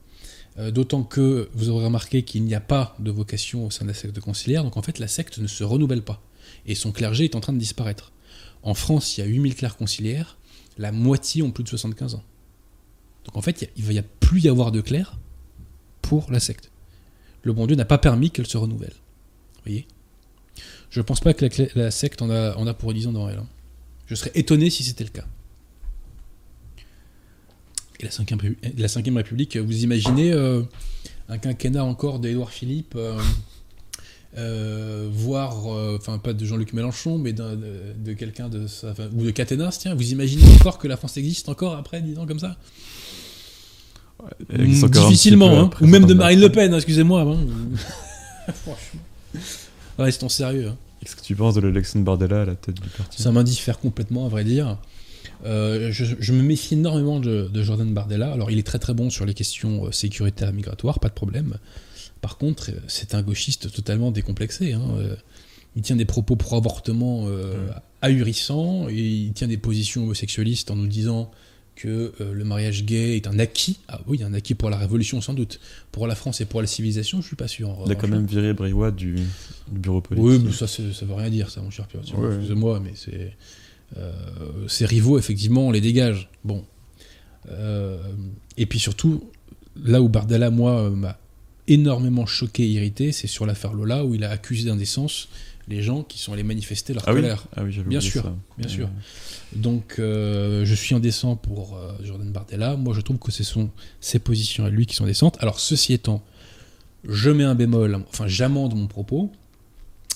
Euh, 0.58 0.70
D'autant 0.70 1.02
que 1.02 1.50
vous 1.52 1.68
aurez 1.68 1.84
remarqué 1.84 2.22
qu'il 2.22 2.42
n'y 2.44 2.54
a 2.54 2.60
pas 2.60 2.96
de 2.98 3.10
vocation 3.10 3.66
au 3.66 3.70
sein 3.70 3.84
de 3.84 3.90
la 3.90 3.94
secte 3.94 4.18
conciliaire, 4.20 4.64
donc 4.64 4.78
en 4.78 4.82
fait 4.82 4.98
la 4.98 5.08
secte 5.08 5.38
ne 5.38 5.46
se 5.46 5.62
renouvelle 5.62 6.02
pas. 6.02 6.22
Et 6.66 6.74
son 6.74 6.90
clergé 6.90 7.24
est 7.24 7.34
en 7.34 7.40
train 7.40 7.52
de 7.52 7.58
disparaître. 7.58 8.12
En 8.62 8.74
France, 8.74 9.16
il 9.16 9.20
y 9.20 9.24
a 9.24 9.26
8000 9.26 9.54
clercs 9.54 9.76
conciliaires, 9.76 10.38
la 10.78 10.90
moitié 10.90 11.42
ont 11.42 11.50
plus 11.50 11.64
de 11.64 11.68
75 11.68 12.14
ans. 12.14 12.24
Donc 13.26 13.36
en 13.36 13.42
fait, 13.42 13.70
il 13.76 13.82
ne 13.82 13.86
va 13.86 13.92
y 13.92 14.02
plus 14.20 14.40
y 14.40 14.48
avoir 14.48 14.72
de 14.72 14.80
clercs 14.80 15.18
pour 16.10 16.32
la 16.32 16.40
secte. 16.40 16.72
Le 17.44 17.52
bon 17.52 17.68
Dieu 17.68 17.76
n'a 17.76 17.84
pas 17.84 17.96
permis 17.96 18.32
qu'elle 18.32 18.48
se 18.48 18.56
renouvelle. 18.56 18.94
Vous 19.54 19.62
voyez? 19.66 19.86
Je 20.90 21.00
pense 21.00 21.20
pas 21.20 21.34
que 21.34 21.44
la, 21.44 21.66
la 21.84 21.90
secte 21.92 22.20
en 22.20 22.30
a, 22.30 22.74
pour 22.74 22.92
10 22.92 23.06
ans 23.06 23.12
dans 23.12 23.28
elle. 23.28 23.40
Je 24.06 24.16
serais 24.16 24.32
étonné 24.34 24.70
si 24.70 24.82
c'était 24.82 25.04
le 25.04 25.10
cas. 25.10 25.26
Et 28.00 28.04
la 28.06 28.10
5 28.10 28.34
la 28.76 28.88
cinquième 28.88 29.18
République, 29.18 29.56
vous 29.56 29.84
imaginez 29.84 30.32
euh, 30.32 30.62
un 31.28 31.38
quinquennat 31.38 31.84
encore 31.84 32.18
d'Édouard 32.18 32.50
Philippe, 32.50 32.94
euh, 32.96 33.16
euh, 34.36 35.08
voire, 35.12 35.66
enfin 35.94 36.18
pas 36.18 36.32
de 36.32 36.44
Jean-Luc 36.44 36.72
Mélenchon, 36.72 37.18
mais 37.18 37.32
de, 37.32 37.94
de 38.04 38.12
quelqu'un 38.14 38.48
de 38.48 38.66
sa, 38.66 38.94
ou 39.14 39.22
de 39.22 39.30
Caténas, 39.30 39.78
tiens, 39.80 39.94
vous 39.94 40.10
imaginez 40.10 40.42
encore 40.54 40.78
que 40.78 40.88
la 40.88 40.96
France 40.96 41.16
existe 41.18 41.48
encore 41.48 41.76
après 41.76 42.02
10 42.02 42.18
ans 42.18 42.26
comme 42.26 42.40
ça 42.40 42.56
Elle 42.58 42.68
existe 43.28 43.84
encore 43.84 43.98
un 43.98 43.98
petit 43.98 44.08
Difficilement, 44.52 45.58
hein. 45.60 45.70
ou 45.80 45.86
même 45.86 46.04
de. 46.06 46.14
Marine 46.14 46.40
Le 46.40 46.48
Pen, 46.50 46.72
hein, 46.72 46.76
excusez-moi. 46.76 47.22
hein. 47.22 47.38
Franchement. 48.54 49.00
Restons 49.98 50.28
sérieux. 50.28 50.68
hein. 50.68 50.76
Qu'est-ce 51.00 51.16
que 51.16 51.22
tu 51.22 51.34
penses 51.34 51.54
de 51.54 51.60
l'élection 51.60 51.98
de 52.00 52.04
Bardella 52.04 52.42
à 52.42 52.44
la 52.44 52.54
tête 52.54 52.80
du 52.80 52.88
parti? 52.88 53.22
Ça 53.22 53.32
m'indiffère 53.32 53.78
complètement, 53.78 54.26
à 54.26 54.28
vrai 54.28 54.44
dire. 54.44 54.78
Euh, 55.46 55.90
je, 55.92 56.04
je 56.18 56.32
me 56.32 56.42
méfie 56.42 56.74
énormément 56.74 57.20
de, 57.20 57.48
de 57.52 57.62
Jordan 57.62 57.92
Bardella. 57.94 58.30
Alors, 58.32 58.50
il 58.50 58.58
est 58.58 58.66
très 58.66 58.78
très 58.78 58.92
bon 58.92 59.08
sur 59.08 59.24
les 59.24 59.32
questions 59.34 59.86
euh, 59.86 59.92
sécuritaires 59.92 60.52
migratoires, 60.52 60.98
pas 61.00 61.08
de 61.08 61.14
problème. 61.14 61.56
Par 62.20 62.36
contre, 62.36 62.70
euh, 62.70 62.74
c'est 62.88 63.14
un 63.14 63.22
gauchiste 63.22 63.72
totalement 63.72 64.10
décomplexé. 64.10 64.72
hein. 64.74 64.82
Il 65.76 65.82
tient 65.82 65.96
des 65.96 66.04
propos 66.04 66.36
pro-avortement 66.36 67.26
euh, 67.28 67.54
Ouais. 67.68 67.72
ahurissants, 68.02 68.88
et 68.90 68.96
il 68.98 69.32
tient 69.32 69.46
des 69.48 69.56
positions 69.56 70.02
homosexualistes 70.02 70.70
en 70.70 70.76
nous 70.76 70.88
disant 70.88 71.30
que 71.76 72.12
euh, 72.20 72.32
le 72.32 72.44
mariage 72.44 72.84
gay 72.84 73.16
est 73.16 73.26
un 73.26 73.38
acquis. 73.38 73.78
Ah 73.88 74.00
oui, 74.06 74.22
un 74.22 74.34
acquis 74.34 74.54
pour 74.54 74.68
la 74.70 74.76
Révolution 74.76 75.20
sans 75.20 75.34
doute. 75.34 75.60
Pour 75.92 76.06
la 76.06 76.14
France 76.14 76.40
et 76.40 76.44
pour 76.44 76.60
la 76.60 76.66
civilisation, 76.66 77.22
je 77.22 77.26
suis 77.26 77.36
pas 77.36 77.48
sûr. 77.48 77.76
Il 77.86 77.92
a 77.92 77.94
quand 77.94 78.08
même 78.08 78.26
viré 78.26 78.52
Briouat 78.52 78.90
du, 78.90 79.14
du 79.14 79.78
bureau 79.78 80.00
politique. 80.00 80.28
Oui, 80.28 80.38
mais 80.44 80.52
ça, 80.52 80.66
ça 80.66 80.82
veut 81.06 81.14
rien 81.14 81.30
dire, 81.30 81.50
ça, 81.50 81.62
mon 81.62 81.70
cher 81.70 81.86
Pierre. 81.86 82.02
Ouais. 82.18 82.34
Excusez-moi, 82.34 82.80
mais 82.80 82.92
c'est. 82.94 83.34
euh, 83.96 84.12
ces 84.68 84.84
rivaux, 84.86 85.18
effectivement, 85.18 85.68
on 85.68 85.70
les 85.70 85.80
dégage. 85.80 86.28
Bon. 86.44 86.64
Euh, 87.50 87.98
et 88.56 88.66
puis 88.66 88.78
surtout, 88.78 89.30
là 89.82 90.02
où 90.02 90.08
Bardella, 90.08 90.50
moi, 90.50 90.90
m'a 90.90 91.18
énormément 91.66 92.26
choqué 92.26 92.64
et 92.64 92.68
irrité, 92.68 93.12
c'est 93.12 93.26
sur 93.26 93.46
l'affaire 93.46 93.72
Lola, 93.72 94.04
où 94.04 94.14
il 94.14 94.24
a 94.24 94.30
accusé 94.30 94.68
d'indécence 94.68 95.28
les 95.68 95.82
gens 95.82 96.02
qui 96.02 96.18
sont 96.18 96.32
allés 96.32 96.42
manifester 96.42 96.94
leur 96.94 97.04
Ah 97.06 97.12
oui, 97.12 97.20
colère. 97.20 97.44
ah 97.56 97.62
oui 97.62 97.78
Bien 97.86 98.00
sûr, 98.00 98.22
ça. 98.22 98.34
bien 98.58 98.68
sûr. 98.68 98.88
Donc, 99.54 99.96
euh, 99.98 100.64
je 100.64 100.74
suis 100.74 100.94
indécent 100.94 101.36
pour 101.36 101.76
euh, 101.76 101.92
Jordan 102.02 102.30
Bardella. 102.32 102.76
Moi, 102.76 102.94
je 102.94 103.00
trouve 103.00 103.18
que 103.18 103.30
ce 103.32 103.44
sont 103.44 103.70
ses 104.00 104.18
positions 104.18 104.64
à 104.64 104.70
lui 104.70 104.86
qui 104.86 104.94
sont 104.94 105.06
décentes. 105.06 105.36
Alors, 105.40 105.60
ceci 105.60 105.92
étant, 105.92 106.22
je 107.08 107.30
mets 107.30 107.44
un 107.44 107.54
bémol, 107.54 107.94
enfin, 108.08 108.26
j'amende 108.28 108.74
mon 108.74 108.86
propos. 108.86 109.30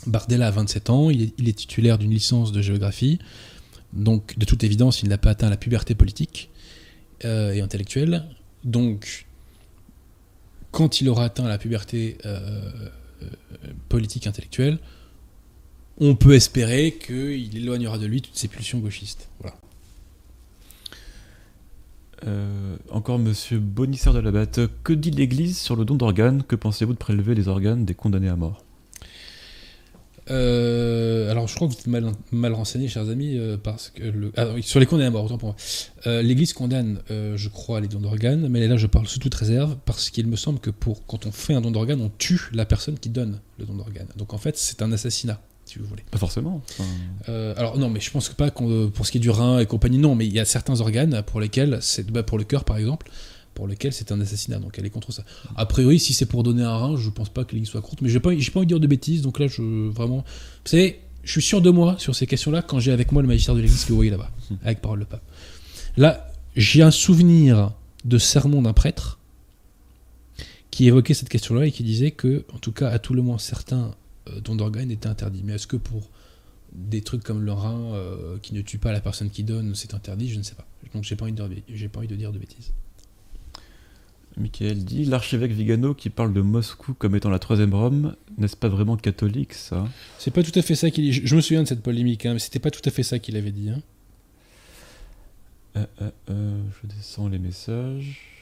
Bardella 0.06 0.48
a 0.48 0.50
27 0.50 0.90
ans, 0.90 1.10
il 1.10 1.22
est, 1.22 1.34
il 1.38 1.48
est 1.48 1.52
titulaire 1.56 1.98
d'une 1.98 2.10
licence 2.10 2.52
de 2.52 2.60
géographie. 2.62 3.18
Donc, 3.92 4.38
de 4.38 4.44
toute 4.44 4.64
évidence, 4.64 5.02
il 5.02 5.08
n'a 5.08 5.18
pas 5.18 5.30
atteint 5.30 5.48
la 5.50 5.56
puberté 5.56 5.94
politique 5.94 6.50
euh, 7.24 7.52
et 7.52 7.60
intellectuelle. 7.60 8.24
Donc, 8.64 9.26
quand 10.72 11.00
il 11.00 11.08
aura 11.08 11.24
atteint 11.26 11.46
la 11.48 11.58
puberté 11.58 12.18
politique 13.88 14.26
intellectuelle, 14.26 14.78
on 15.98 16.14
peut 16.14 16.34
espérer 16.34 16.92
qu'il 16.92 17.56
éloignera 17.56 17.98
de 17.98 18.06
lui 18.06 18.22
toutes 18.22 18.36
ses 18.36 18.48
pulsions 18.48 18.78
gauchistes. 18.78 19.28
Voilà. 19.40 19.56
Euh, 22.26 22.76
encore 22.90 23.18
monsieur 23.18 23.58
Bonisseur 23.58 24.14
de 24.14 24.20
la 24.20 24.30
Batte. 24.30 24.60
Que 24.82 24.92
dit 24.92 25.10
l'Église 25.10 25.58
sur 25.58 25.76
le 25.76 25.84
don 25.84 25.94
d'organes? 25.94 26.42
Que 26.42 26.56
pensez-vous 26.56 26.94
de 26.94 26.98
prélever 26.98 27.34
les 27.34 27.48
organes 27.48 27.84
des 27.84 27.94
condamnés 27.94 28.28
à 28.28 28.36
mort? 28.36 28.64
Euh, 30.30 31.30
alors, 31.30 31.48
je 31.48 31.54
crois 31.54 31.68
que 31.68 31.74
vous 31.74 31.78
êtes 31.78 31.86
mal, 31.86 32.12
mal 32.32 32.54
renseigné, 32.54 32.88
chers 32.88 33.10
amis, 33.10 33.36
euh, 33.36 33.58
parce 33.62 33.90
que 33.90 34.02
le, 34.02 34.32
ah, 34.36 34.48
oui, 34.54 34.62
sur 34.62 34.80
les 34.80 34.86
condamnés 34.86 35.08
à 35.08 35.10
mort, 35.10 35.24
autant 35.24 35.36
pour 35.36 35.50
moi. 35.50 35.56
Euh, 36.06 36.22
L'Église 36.22 36.54
condamne, 36.54 37.00
euh, 37.10 37.36
je 37.36 37.50
crois, 37.50 37.80
les 37.80 37.88
dons 37.88 38.00
d'organes, 38.00 38.48
mais 38.48 38.66
là, 38.66 38.78
je 38.78 38.86
parle 38.86 39.06
sous 39.06 39.18
toute 39.18 39.34
réserve, 39.34 39.76
parce 39.84 40.08
qu'il 40.08 40.26
me 40.26 40.36
semble 40.36 40.60
que 40.60 40.70
pour 40.70 41.04
quand 41.06 41.26
on 41.26 41.32
fait 41.32 41.52
un 41.52 41.60
don 41.60 41.70
d'organes, 41.70 42.00
on 42.00 42.10
tue 42.16 42.40
la 42.52 42.64
personne 42.64 42.98
qui 42.98 43.10
donne 43.10 43.40
le 43.58 43.66
don 43.66 43.74
d'organes. 43.74 44.08
Donc, 44.16 44.32
en 44.32 44.38
fait, 44.38 44.56
c'est 44.56 44.80
un 44.80 44.92
assassinat, 44.92 45.42
si 45.66 45.78
vous 45.78 45.86
voulez. 45.86 46.02
Pas 46.10 46.18
forcément. 46.18 46.62
Enfin, 46.70 46.84
Euh, 47.28 47.54
alors 47.56 47.78
non, 47.78 47.88
mais 47.90 48.00
je 48.00 48.10
pense 48.10 48.28
que 48.28 48.34
pas 48.34 48.50
qu'on- 48.50 48.90
pour 48.90 49.06
ce 49.06 49.12
qui 49.12 49.18
est 49.18 49.20
du 49.20 49.30
rein 49.30 49.58
et 49.60 49.66
compagnie, 49.66 49.98
non, 49.98 50.14
mais 50.14 50.26
il 50.26 50.32
y 50.32 50.40
a 50.40 50.44
certains 50.44 50.80
organes 50.80 51.22
pour 51.26 51.40
lesquels, 51.40 51.78
c'est 51.80 52.10
bah, 52.10 52.22
pour 52.22 52.38
le 52.38 52.44
cœur 52.44 52.64
par 52.64 52.76
exemple, 52.76 53.10
pour 53.54 53.66
lesquels 53.68 53.92
c'est 53.92 54.10
un 54.12 54.20
assassinat, 54.20 54.58
donc 54.58 54.76
elle 54.78 54.86
est 54.86 54.90
contre 54.90 55.12
ça. 55.12 55.24
A 55.56 55.64
priori, 55.66 55.98
si 56.00 56.12
c'est 56.12 56.26
pour 56.26 56.42
donner 56.42 56.62
un 56.64 56.76
rein, 56.76 56.96
je 56.96 57.08
pense 57.10 57.28
pas 57.28 57.44
que 57.44 57.52
l'Église 57.52 57.70
soit 57.70 57.80
contre, 57.82 58.02
mais 58.02 58.08
j'ai 58.08 58.20
pas, 58.20 58.36
j'ai 58.36 58.50
pas 58.50 58.58
envie 58.60 58.66
de 58.66 58.70
dire 58.74 58.80
de 58.80 58.86
bêtises, 58.86 59.22
donc 59.22 59.38
là, 59.38 59.46
je 59.46 59.62
vraiment, 59.90 60.18
vous 60.18 60.22
savez, 60.70 61.00
je 61.22 61.30
suis 61.32 61.42
sûr 61.42 61.62
de 61.62 61.70
moi 61.70 61.96
sur 61.98 62.14
ces 62.14 62.26
questions-là 62.26 62.62
quand 62.62 62.80
j'ai 62.80 62.92
avec 62.92 63.12
moi 63.12 63.22
le 63.22 63.28
magistère 63.28 63.54
de 63.54 63.60
l'Église 63.60 63.84
que 63.84 63.90
vous 63.90 63.94
voyez 63.96 64.10
là-bas, 64.10 64.30
avec 64.64 64.80
parole 64.82 65.00
de 65.00 65.04
pape. 65.04 65.22
Là, 65.96 66.30
j'ai 66.56 66.82
un 66.82 66.90
souvenir 66.90 67.72
de 68.04 68.18
sermon 68.18 68.60
d'un 68.60 68.72
prêtre 68.74 69.18
qui 70.70 70.86
évoquait 70.88 71.14
cette 71.14 71.28
question-là 71.28 71.66
et 71.66 71.70
qui 71.72 71.84
disait 71.84 72.10
que, 72.10 72.44
en 72.52 72.58
tout 72.58 72.72
cas, 72.72 72.88
à 72.90 72.98
tout 72.98 73.14
le 73.14 73.22
moins 73.22 73.38
certains 73.38 73.84
euh, 73.84 73.88
don 74.42 74.54
d'organes 74.54 74.90
était 74.90 75.08
interdit. 75.08 75.42
Mais 75.44 75.54
est-ce 75.54 75.66
que 75.66 75.76
pour 75.76 76.10
des 76.72 77.02
trucs 77.02 77.22
comme 77.22 77.42
le 77.42 77.52
rein 77.52 77.94
euh, 77.94 78.38
qui 78.42 78.54
ne 78.54 78.60
tue 78.60 78.78
pas 78.78 78.92
la 78.92 79.00
personne 79.00 79.30
qui 79.30 79.44
donne, 79.44 79.74
c'est 79.74 79.94
interdit? 79.94 80.28
Je 80.28 80.38
ne 80.38 80.42
sais 80.42 80.54
pas. 80.54 80.66
Donc 80.92 81.04
j'ai 81.04 81.16
pas 81.16 81.24
envie 81.24 81.32
de 81.32 81.46
dire, 81.48 81.62
j'ai 81.68 81.88
pas 81.88 81.98
envie 81.98 82.08
de 82.08 82.16
dire 82.16 82.32
de 82.32 82.38
bêtises. 82.38 82.72
Michael 84.36 84.84
dit 84.84 85.04
l'archevêque 85.04 85.52
Vigano 85.52 85.94
qui 85.94 86.10
parle 86.10 86.32
de 86.32 86.40
Moscou 86.40 86.94
comme 86.94 87.14
étant 87.14 87.30
la 87.30 87.38
troisième 87.38 87.72
Rome, 87.72 88.16
n'est-ce 88.36 88.56
pas 88.56 88.68
vraiment 88.68 88.96
catholique 88.96 89.52
ça? 89.52 89.86
C'est 90.18 90.32
pas 90.32 90.42
tout 90.42 90.58
à 90.58 90.62
fait 90.62 90.74
ça 90.74 90.90
qu'il. 90.90 91.12
Je, 91.12 91.24
je 91.24 91.36
me 91.36 91.40
souviens 91.40 91.62
de 91.62 91.68
cette 91.68 91.82
polémique, 91.82 92.26
hein, 92.26 92.32
mais 92.32 92.40
c'était 92.40 92.58
pas 92.58 92.72
tout 92.72 92.82
à 92.84 92.90
fait 92.90 93.04
ça 93.04 93.20
qu'il 93.20 93.36
avait 93.36 93.52
dit. 93.52 93.70
hein. 93.70 93.80
Euh, 95.76 95.86
euh, 96.02 96.10
euh, 96.30 96.62
Je 96.82 96.88
descends 96.88 97.28
les 97.28 97.38
messages. 97.38 98.33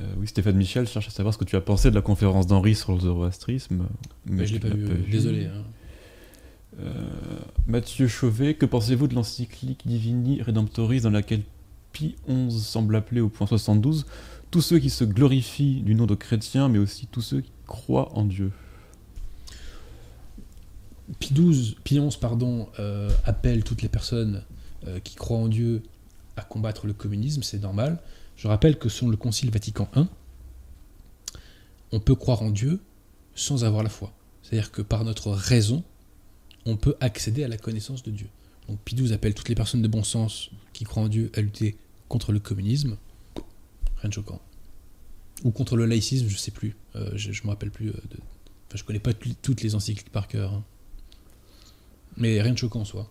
Euh, 0.00 0.04
oui, 0.18 0.26
Stéphane 0.26 0.56
Michel 0.56 0.86
cherche 0.88 1.08
à 1.08 1.10
savoir 1.10 1.34
ce 1.34 1.38
que 1.38 1.44
tu 1.44 1.56
as 1.56 1.60
pensé 1.60 1.90
de 1.90 1.94
la 1.94 2.00
conférence 2.02 2.46
d'Henri 2.46 2.74
sur 2.74 2.92
le 2.92 3.00
zoroastrisme. 3.00 3.86
Mais 4.26 4.46
je 4.46 4.54
l'ai 4.54 4.60
tu 4.60 4.66
pas 4.66 4.68
l'as 4.68 4.74
vu. 4.76 4.86
euh, 4.90 5.10
Désolé. 5.10 5.46
hein. 5.46 5.64
Euh, 6.80 6.92
Mathieu 7.66 8.08
Chauvet, 8.08 8.54
que 8.54 8.64
pensez-vous 8.64 9.08
de 9.08 9.14
l'encyclique 9.14 9.82
Divini 9.86 10.40
Redemptoris 10.40 11.02
dans 11.02 11.10
laquelle 11.10 11.42
Pie 11.92 12.14
XI 12.28 12.58
semble 12.60 12.96
appeler 12.96 13.20
au 13.20 13.28
point 13.28 13.46
72 13.46 14.06
tous 14.50 14.62
ceux 14.62 14.78
qui 14.78 14.88
se 14.90 15.04
glorifient 15.04 15.82
du 15.82 15.94
nom 15.94 16.06
de 16.06 16.14
chrétiens, 16.14 16.68
mais 16.68 16.78
aussi 16.78 17.06
tous 17.06 17.20
ceux 17.22 17.40
qui 17.42 17.52
croient 17.66 18.16
en 18.16 18.24
Dieu 18.24 18.50
Pie 21.18 21.34
XII, 21.34 21.76
Pie 21.84 21.98
XI, 22.00 22.16
pardon, 22.18 22.68
euh, 22.78 23.10
appelle 23.24 23.64
toutes 23.64 23.82
les 23.82 23.88
personnes 23.88 24.42
euh, 24.86 25.00
qui 25.00 25.16
croient 25.16 25.38
en 25.38 25.48
Dieu 25.48 25.82
à 26.36 26.42
combattre 26.42 26.86
le 26.86 26.92
communisme, 26.92 27.42
c'est 27.42 27.58
normal. 27.58 27.98
Je 28.40 28.48
rappelle 28.48 28.78
que 28.78 28.88
selon 28.88 29.10
le 29.10 29.18
Concile 29.18 29.50
Vatican 29.50 29.86
I, 29.94 30.04
on 31.92 32.00
peut 32.00 32.14
croire 32.14 32.40
en 32.40 32.48
Dieu 32.50 32.80
sans 33.34 33.64
avoir 33.66 33.82
la 33.82 33.90
foi. 33.90 34.14
C'est-à-dire 34.42 34.72
que 34.72 34.80
par 34.80 35.04
notre 35.04 35.30
raison, 35.30 35.84
on 36.64 36.78
peut 36.78 36.96
accéder 37.00 37.44
à 37.44 37.48
la 37.48 37.58
connaissance 37.58 38.02
de 38.02 38.10
Dieu. 38.10 38.28
Donc 38.66 38.78
Pie 38.80 39.12
appelle 39.12 39.34
toutes 39.34 39.50
les 39.50 39.54
personnes 39.54 39.82
de 39.82 39.88
bon 39.88 40.02
sens 40.02 40.48
qui 40.72 40.84
croient 40.84 41.02
en 41.02 41.08
Dieu 41.08 41.30
à 41.34 41.42
lutter 41.42 41.76
contre 42.08 42.32
le 42.32 42.40
communisme. 42.40 42.96
Rien 43.98 44.08
de 44.08 44.14
choquant. 44.14 44.40
Ou 45.44 45.50
contre 45.50 45.76
le 45.76 45.84
laïcisme, 45.84 46.26
je 46.26 46.36
sais 46.38 46.50
plus. 46.50 46.76
Euh, 46.96 47.10
je, 47.16 47.32
je 47.32 47.42
me 47.44 47.48
rappelle 47.48 47.70
plus. 47.70 47.88
euh, 47.90 47.92
de... 48.10 48.16
Enfin, 48.68 48.76
je 48.76 48.84
connais 48.84 49.00
pas 49.00 49.12
tout- 49.12 49.36
toutes 49.42 49.60
les 49.60 49.74
encycliques 49.74 50.10
par 50.12 50.28
cœur. 50.28 50.54
hein. 50.54 50.64
Mais 52.16 52.40
rien 52.40 52.52
de 52.54 52.58
choquant 52.58 52.80
en 52.80 52.84
soi. 52.86 53.10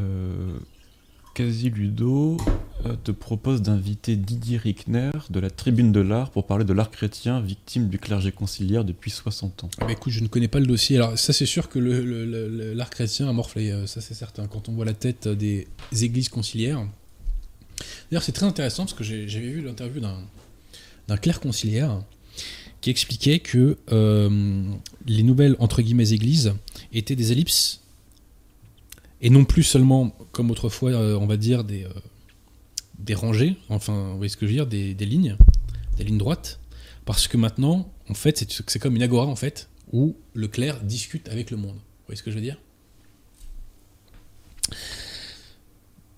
Euh, 0.00 0.58
Quasi 1.38 1.70
Ludo 1.70 2.36
euh, 2.84 2.96
te 3.04 3.12
propose 3.12 3.62
d'inviter 3.62 4.16
Didier 4.16 4.58
Rickner 4.58 5.12
de 5.30 5.38
la 5.38 5.50
Tribune 5.50 5.92
de 5.92 6.00
l'Art 6.00 6.32
pour 6.32 6.48
parler 6.48 6.64
de 6.64 6.72
l'art 6.72 6.90
chrétien 6.90 7.40
victime 7.40 7.88
du 7.88 8.00
clergé 8.00 8.32
conciliaire 8.32 8.84
depuis 8.84 9.12
60 9.12 9.62
ans. 9.62 9.70
Ah 9.80 9.84
bah 9.84 9.92
écoute, 9.92 10.12
je 10.12 10.18
ne 10.18 10.26
connais 10.26 10.48
pas 10.48 10.58
le 10.58 10.66
dossier. 10.66 10.96
Alors 10.96 11.16
ça 11.16 11.32
c'est 11.32 11.46
sûr 11.46 11.68
que 11.68 11.78
l'art 11.78 12.90
chrétien 12.90 13.28
a 13.28 13.32
morflé, 13.32 13.70
euh, 13.70 13.86
ça 13.86 14.00
c'est 14.00 14.14
certain. 14.14 14.48
Quand 14.48 14.68
on 14.68 14.72
voit 14.72 14.84
la 14.84 14.94
tête 14.94 15.28
des 15.28 15.68
églises 16.02 16.28
conciliaires. 16.28 16.84
D'ailleurs 18.10 18.24
c'est 18.24 18.32
très 18.32 18.46
intéressant 18.46 18.86
parce 18.86 18.94
que 18.94 19.04
j'avais 19.04 19.52
vu 19.52 19.62
l'interview 19.62 20.00
d'un 20.00 20.18
d'un 21.06 21.16
clerc 21.16 21.38
conciliaire 21.38 22.02
qui 22.80 22.90
expliquait 22.90 23.38
que 23.38 23.76
euh, 23.92 24.64
les 25.06 25.22
nouvelles 25.22 25.54
entre 25.60 25.82
guillemets 25.82 26.10
églises 26.10 26.52
étaient 26.92 27.14
des 27.14 27.30
ellipses 27.30 27.80
et 29.20 29.30
non 29.30 29.44
plus 29.44 29.62
seulement 29.62 30.16
comme 30.32 30.50
autrefois 30.50 30.90
euh, 30.92 31.16
on 31.18 31.26
va 31.26 31.36
dire 31.36 31.64
des, 31.64 31.84
euh, 31.84 31.88
des 32.98 33.14
rangées, 33.14 33.56
enfin 33.68 34.10
vous 34.10 34.16
voyez 34.16 34.28
ce 34.28 34.36
que 34.36 34.46
je 34.46 34.50
veux 34.52 34.56
dire, 34.56 34.66
des, 34.66 34.94
des 34.94 35.06
lignes, 35.06 35.36
des 35.96 36.04
lignes 36.04 36.18
droites, 36.18 36.60
parce 37.04 37.28
que 37.28 37.36
maintenant 37.36 37.90
en 38.08 38.14
fait 38.14 38.44
c'est 38.66 38.78
comme 38.78 38.96
une 38.96 39.02
agora 39.02 39.26
en 39.26 39.36
fait 39.36 39.68
où 39.92 40.16
le 40.34 40.48
clerc 40.48 40.80
discute 40.82 41.28
avec 41.28 41.50
le 41.50 41.56
monde. 41.56 41.74
Vous 41.76 42.06
voyez 42.06 42.16
ce 42.18 42.22
que 42.22 42.30
je 42.30 42.36
veux 42.36 42.42
dire? 42.42 42.58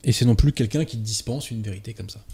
Et 0.04 0.12
c'est 0.12 0.24
non 0.24 0.34
plus 0.34 0.52
quelqu'un 0.52 0.84
qui 0.84 0.96
dispense 0.96 1.50
une 1.50 1.62
vérité 1.62 1.92
comme 1.94 2.08
ça. 2.08 2.24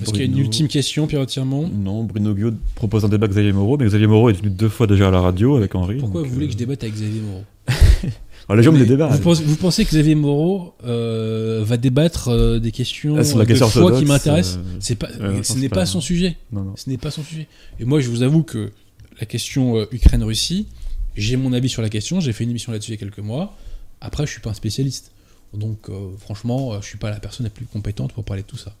Est-ce 0.00 0.10
qu'il 0.10 0.18
y 0.18 0.22
a 0.22 0.24
une 0.24 0.32
Bruno- 0.32 0.44
ultime 0.46 0.68
question, 0.68 1.06
Pierre 1.06 1.26
Tirmont 1.26 1.68
Non, 1.68 2.04
Bruno 2.04 2.34
Guillaume 2.34 2.58
propose 2.74 3.04
un 3.04 3.08
débat 3.08 3.24
avec 3.24 3.32
Xavier 3.34 3.52
Moreau, 3.52 3.76
mais 3.76 3.84
Xavier 3.86 4.06
Moreau 4.06 4.30
est 4.30 4.34
venu 4.34 4.50
deux 4.50 4.68
fois 4.68 4.86
déjà 4.86 5.08
à 5.08 5.10
la 5.10 5.20
radio 5.20 5.56
avec 5.56 5.74
Henri. 5.74 5.98
Pourquoi 5.98 6.22
vous 6.22 6.30
voulez 6.30 6.46
que 6.46 6.52
je 6.52 6.56
euh, 6.56 6.60
débatte 6.60 6.82
avec 6.84 6.94
Xavier 6.94 7.20
Moreau? 7.20 7.44
les 8.54 8.62
gens 8.62 8.72
débats. 8.72 9.06
vous, 9.08 9.18
pensez, 9.18 9.44
vous 9.44 9.56
pensez 9.56 9.84
que 9.84 9.90
Xavier 9.90 10.14
Moreau 10.14 10.74
euh, 10.84 11.62
va 11.64 11.76
débattre 11.76 12.28
euh, 12.28 12.58
des 12.58 12.72
questions 12.72 13.16
Ah, 13.16 13.24
sur 13.24 13.38
la 13.38 13.44
de 13.44 13.48
question 13.50 13.68
foi 13.68 13.98
qui 13.98 14.04
m'intéressent 14.04 14.58
euh, 14.58 14.76
C'est 14.80 14.96
pas, 14.96 15.08
non, 15.18 15.42
ce 15.42 15.54
n'est 15.58 15.68
pas- 15.68 15.76
pas 15.76 15.86
son 15.86 16.00
sujet. 16.00 16.36
Non, 16.50 16.62
non. 16.62 16.74
Ce 16.76 16.88
n'est 16.90 16.98
pas 16.98 17.10
son 17.10 17.22
sujet. 17.22 17.46
Et 17.78 17.84
moi, 17.84 18.00
je 18.00 18.08
vous 18.08 18.22
avoue 18.22 18.42
que 18.42 18.72
la 19.20 19.26
question 19.26 19.76
euh, 19.78 19.86
Ukraine-Russie, 19.92 20.66
j'ai 21.16 21.36
mon 21.36 21.52
avis 21.52 21.68
sur 21.68 21.82
la 21.82 21.88
question. 21.88 22.20
J'ai 22.20 22.32
fait 22.32 22.44
une 22.44 22.50
émission 22.50 22.72
là-dessus 22.72 22.90
il 22.90 22.94
y 22.94 22.96
a 22.96 23.00
quelques 23.00 23.18
mois. 23.20 23.56
Après, 24.00 24.26
je 24.26 24.32
suis 24.32 24.40
pas 24.40 24.50
un 24.50 24.54
spécialiste. 24.54 25.12
Donc, 25.54 25.88
euh, 25.88 26.08
franchement, 26.18 26.72
euh, 26.72 26.78
je 26.80 26.86
suis 26.86 26.98
pas 26.98 27.10
la 27.10 27.20
personne 27.20 27.44
la 27.44 27.50
plus 27.50 27.66
compétente 27.66 28.12
pour 28.12 28.24
parler 28.24 28.42
de 28.42 28.48
tout 28.48 28.56
ça. 28.56 28.74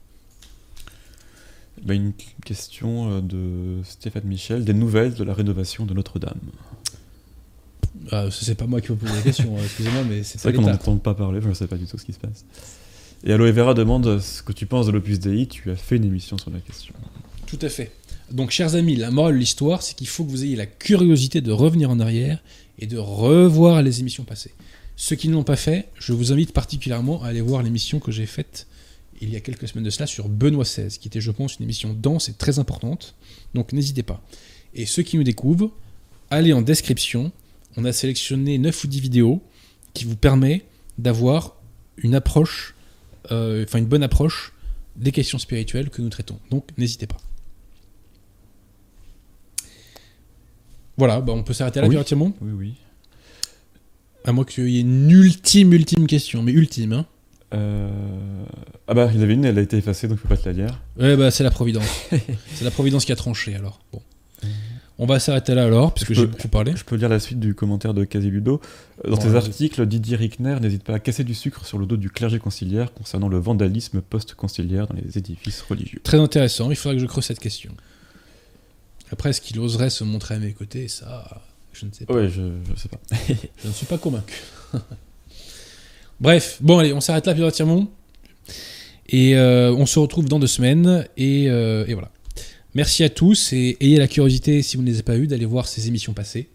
Bah, 1.84 1.94
une 1.94 2.12
question 2.44 3.20
de 3.20 3.80
Stéphane 3.84 4.24
Michel, 4.24 4.64
des 4.64 4.74
nouvelles 4.74 5.14
de 5.14 5.24
la 5.24 5.34
rénovation 5.34 5.84
de 5.86 5.94
Notre-Dame? 5.94 6.38
Ah, 8.10 8.26
c'est 8.30 8.54
pas 8.56 8.66
moi 8.66 8.80
qui 8.80 8.88
vous 8.88 8.96
pose 8.96 9.12
la 9.14 9.22
question. 9.22 9.56
hein, 9.56 9.62
Excusez-moi, 9.64 10.02
mais 10.08 10.22
c'est 10.22 10.38
C'est 10.38 10.48
vrai 10.48 10.52
qu'on 10.54 10.68
n'entend 10.68 10.96
pas 10.98 11.14
parler, 11.14 11.40
je 11.42 11.48
ne 11.48 11.54
sais 11.54 11.66
pas 11.66 11.76
du 11.76 11.86
tout 11.86 11.98
ce 11.98 12.04
qui 12.04 12.12
se 12.12 12.18
passe. 12.18 12.44
Et 13.24 13.32
Aloe 13.32 13.52
Vera 13.52 13.74
demande 13.74 14.18
ce 14.18 14.42
que 14.42 14.52
tu 14.52 14.66
penses 14.66 14.86
de 14.86 14.92
l'Opus 14.92 15.20
Dei, 15.20 15.46
tu 15.46 15.70
as 15.70 15.76
fait 15.76 15.96
une 15.96 16.04
émission 16.04 16.38
sur 16.38 16.50
la 16.50 16.58
question. 16.58 16.94
Tout 17.46 17.58
à 17.62 17.68
fait. 17.68 17.92
Donc, 18.30 18.50
chers 18.50 18.74
amis, 18.74 18.96
la 18.96 19.10
morale 19.10 19.34
de 19.34 19.38
l'histoire, 19.38 19.82
c'est 19.82 19.94
qu'il 19.94 20.08
faut 20.08 20.24
que 20.24 20.30
vous 20.30 20.44
ayez 20.44 20.56
la 20.56 20.66
curiosité 20.66 21.40
de 21.40 21.52
revenir 21.52 21.90
en 21.90 22.00
arrière 22.00 22.42
et 22.78 22.86
de 22.86 22.96
revoir 22.98 23.82
les 23.82 24.00
émissions 24.00 24.24
passées. 24.24 24.54
Ceux 24.96 25.16
qui 25.16 25.28
ne 25.28 25.34
l'ont 25.34 25.44
pas 25.44 25.56
fait, 25.56 25.88
je 25.98 26.12
vous 26.12 26.32
invite 26.32 26.52
particulièrement 26.52 27.22
à 27.22 27.28
aller 27.28 27.40
voir 27.40 27.62
l'émission 27.62 28.00
que 28.00 28.10
j'ai 28.10 28.26
faite 28.26 28.66
il 29.20 29.30
y 29.30 29.36
a 29.36 29.40
quelques 29.40 29.68
semaines 29.68 29.84
de 29.84 29.90
cela 29.90 30.06
sur 30.08 30.28
Benoît 30.28 30.64
XVI, 30.64 30.88
qui 30.98 31.06
était, 31.06 31.20
je 31.20 31.30
pense, 31.30 31.56
une 31.56 31.62
émission 31.62 31.94
dense 31.94 32.28
et 32.28 32.32
très 32.32 32.58
importante. 32.58 33.14
Donc, 33.54 33.72
n'hésitez 33.72 34.02
pas. 34.02 34.20
Et 34.74 34.84
ceux 34.84 35.02
qui 35.02 35.16
nous 35.16 35.22
découvrent, 35.22 35.70
allez 36.28 36.52
en 36.52 36.60
description. 36.60 37.30
On 37.76 37.84
a 37.84 37.92
sélectionné 37.92 38.58
9 38.58 38.84
ou 38.84 38.86
10 38.86 39.00
vidéos 39.00 39.42
qui 39.94 40.04
vous 40.04 40.16
permet 40.16 40.64
d'avoir 40.98 41.56
une 41.96 42.14
approche, 42.14 42.74
euh, 43.30 43.64
enfin 43.64 43.78
une 43.78 43.86
bonne 43.86 44.02
approche 44.02 44.52
des 44.96 45.12
questions 45.12 45.38
spirituelles 45.38 45.90
que 45.90 46.02
nous 46.02 46.10
traitons. 46.10 46.38
Donc, 46.50 46.66
n'hésitez 46.76 47.06
pas. 47.06 47.16
Voilà, 50.98 51.20
bah 51.20 51.32
on 51.32 51.42
peut 51.42 51.54
s'arrêter 51.54 51.80
là, 51.80 51.88
Oui. 51.88 51.96
Pierre 52.04 52.18
Oui, 52.20 52.32
oui. 52.42 52.74
À 54.24 54.32
moins 54.32 54.44
qu'il 54.44 54.68
y 54.68 54.78
ait 54.78 54.82
une 54.82 55.10
ultime, 55.10 55.72
ultime 55.72 56.06
question, 56.06 56.42
mais 56.42 56.52
ultime, 56.52 56.92
hein. 56.92 57.06
Euh, 57.54 57.90
Ah 58.86 58.94
bah, 58.94 59.10
il 59.12 59.16
y 59.16 59.20
en 59.20 59.22
avait 59.22 59.34
une, 59.34 59.44
elle 59.44 59.58
a 59.58 59.62
été 59.62 59.76
effacée, 59.76 60.08
donc 60.08 60.18
je 60.18 60.22
peux 60.22 60.28
pas 60.28 60.36
te 60.36 60.48
la 60.48 60.52
lire. 60.52 60.80
Ouais, 60.98 61.16
bah 61.16 61.30
c'est 61.30 61.44
la 61.44 61.50
Providence. 61.50 61.86
c'est 62.54 62.64
la 62.64 62.70
Providence 62.70 63.04
qui 63.04 63.12
a 63.12 63.16
tranché, 63.16 63.54
alors. 63.54 63.80
Bon. 63.92 64.00
On 65.02 65.06
va 65.06 65.18
s'arrêter 65.18 65.56
là, 65.56 65.64
alors, 65.64 65.92
puisque 65.92 66.12
j'ai 66.12 66.28
beaucoup 66.28 66.46
parlé. 66.46 66.74
Je 66.76 66.84
peux 66.84 66.94
lire 66.94 67.08
la 67.08 67.18
suite 67.18 67.40
du 67.40 67.56
commentaire 67.56 67.92
de 67.92 68.04
Casiludo. 68.04 68.60
Euh, 69.04 69.10
Dans 69.10 69.16
tes 69.16 69.26
vas-y. 69.26 69.36
articles, 69.36 69.84
Didier 69.84 70.14
Rickner 70.16 70.56
n'hésite 70.60 70.84
pas 70.84 70.94
à 70.94 71.00
casser 71.00 71.24
du 71.24 71.34
sucre 71.34 71.66
sur 71.66 71.76
le 71.78 71.86
dos 71.86 71.96
du 71.96 72.08
clergé 72.08 72.38
conciliaire 72.38 72.94
concernant 72.94 73.28
le 73.28 73.38
vandalisme 73.38 74.00
post-conciliaire 74.00 74.86
dans 74.86 74.94
les 74.94 75.18
édifices 75.18 75.60
religieux. 75.62 76.00
Très 76.04 76.20
intéressant, 76.20 76.70
il 76.70 76.76
faudrait 76.76 76.94
que 76.94 77.02
je 77.02 77.06
creuse 77.08 77.24
cette 77.24 77.40
question. 77.40 77.72
Après, 79.10 79.30
est-ce 79.30 79.40
qu'il 79.40 79.58
oserait 79.58 79.90
se 79.90 80.04
montrer 80.04 80.36
à 80.36 80.38
mes 80.38 80.52
côtés 80.52 80.86
Ça, 80.86 81.42
je 81.72 81.84
ne 81.84 81.90
sais 81.92 82.04
pas. 82.06 82.14
Ouais, 82.14 82.28
je, 82.28 82.42
je 82.72 82.80
sais 82.80 82.88
pas. 82.88 83.00
Je 83.60 83.66
ne 83.66 83.72
suis 83.72 83.86
pas 83.86 83.98
convaincu. 83.98 84.40
Bref, 86.20 86.58
bon 86.60 86.78
allez, 86.78 86.92
on 86.92 87.00
s'arrête 87.00 87.26
là, 87.26 87.34
Pierre 87.34 87.50
Tirmont. 87.50 87.88
Et 89.08 89.36
euh, 89.36 89.72
on 89.74 89.84
se 89.84 89.98
retrouve 89.98 90.26
dans 90.28 90.38
deux 90.38 90.46
semaines. 90.46 91.08
Et, 91.16 91.50
euh, 91.50 91.84
et 91.88 91.94
voilà. 91.94 92.12
Merci 92.74 93.04
à 93.04 93.10
tous 93.10 93.52
et 93.52 93.76
ayez 93.80 93.98
la 93.98 94.08
curiosité, 94.08 94.62
si 94.62 94.76
vous 94.76 94.82
ne 94.82 94.86
les 94.86 94.94
avez 94.94 95.02
pas 95.02 95.18
eues, 95.18 95.26
d'aller 95.26 95.44
voir 95.44 95.68
ces 95.68 95.88
émissions 95.88 96.14
passées, 96.14 96.48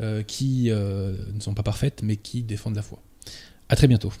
euh, 0.00 0.24
qui 0.24 0.70
euh, 0.70 1.14
ne 1.32 1.40
sont 1.40 1.54
pas 1.54 1.62
parfaites, 1.62 2.02
mais 2.02 2.16
qui 2.16 2.42
défendent 2.42 2.74
la 2.74 2.82
foi. 2.82 3.00
À 3.68 3.76
très 3.76 3.86
bientôt. 3.86 4.12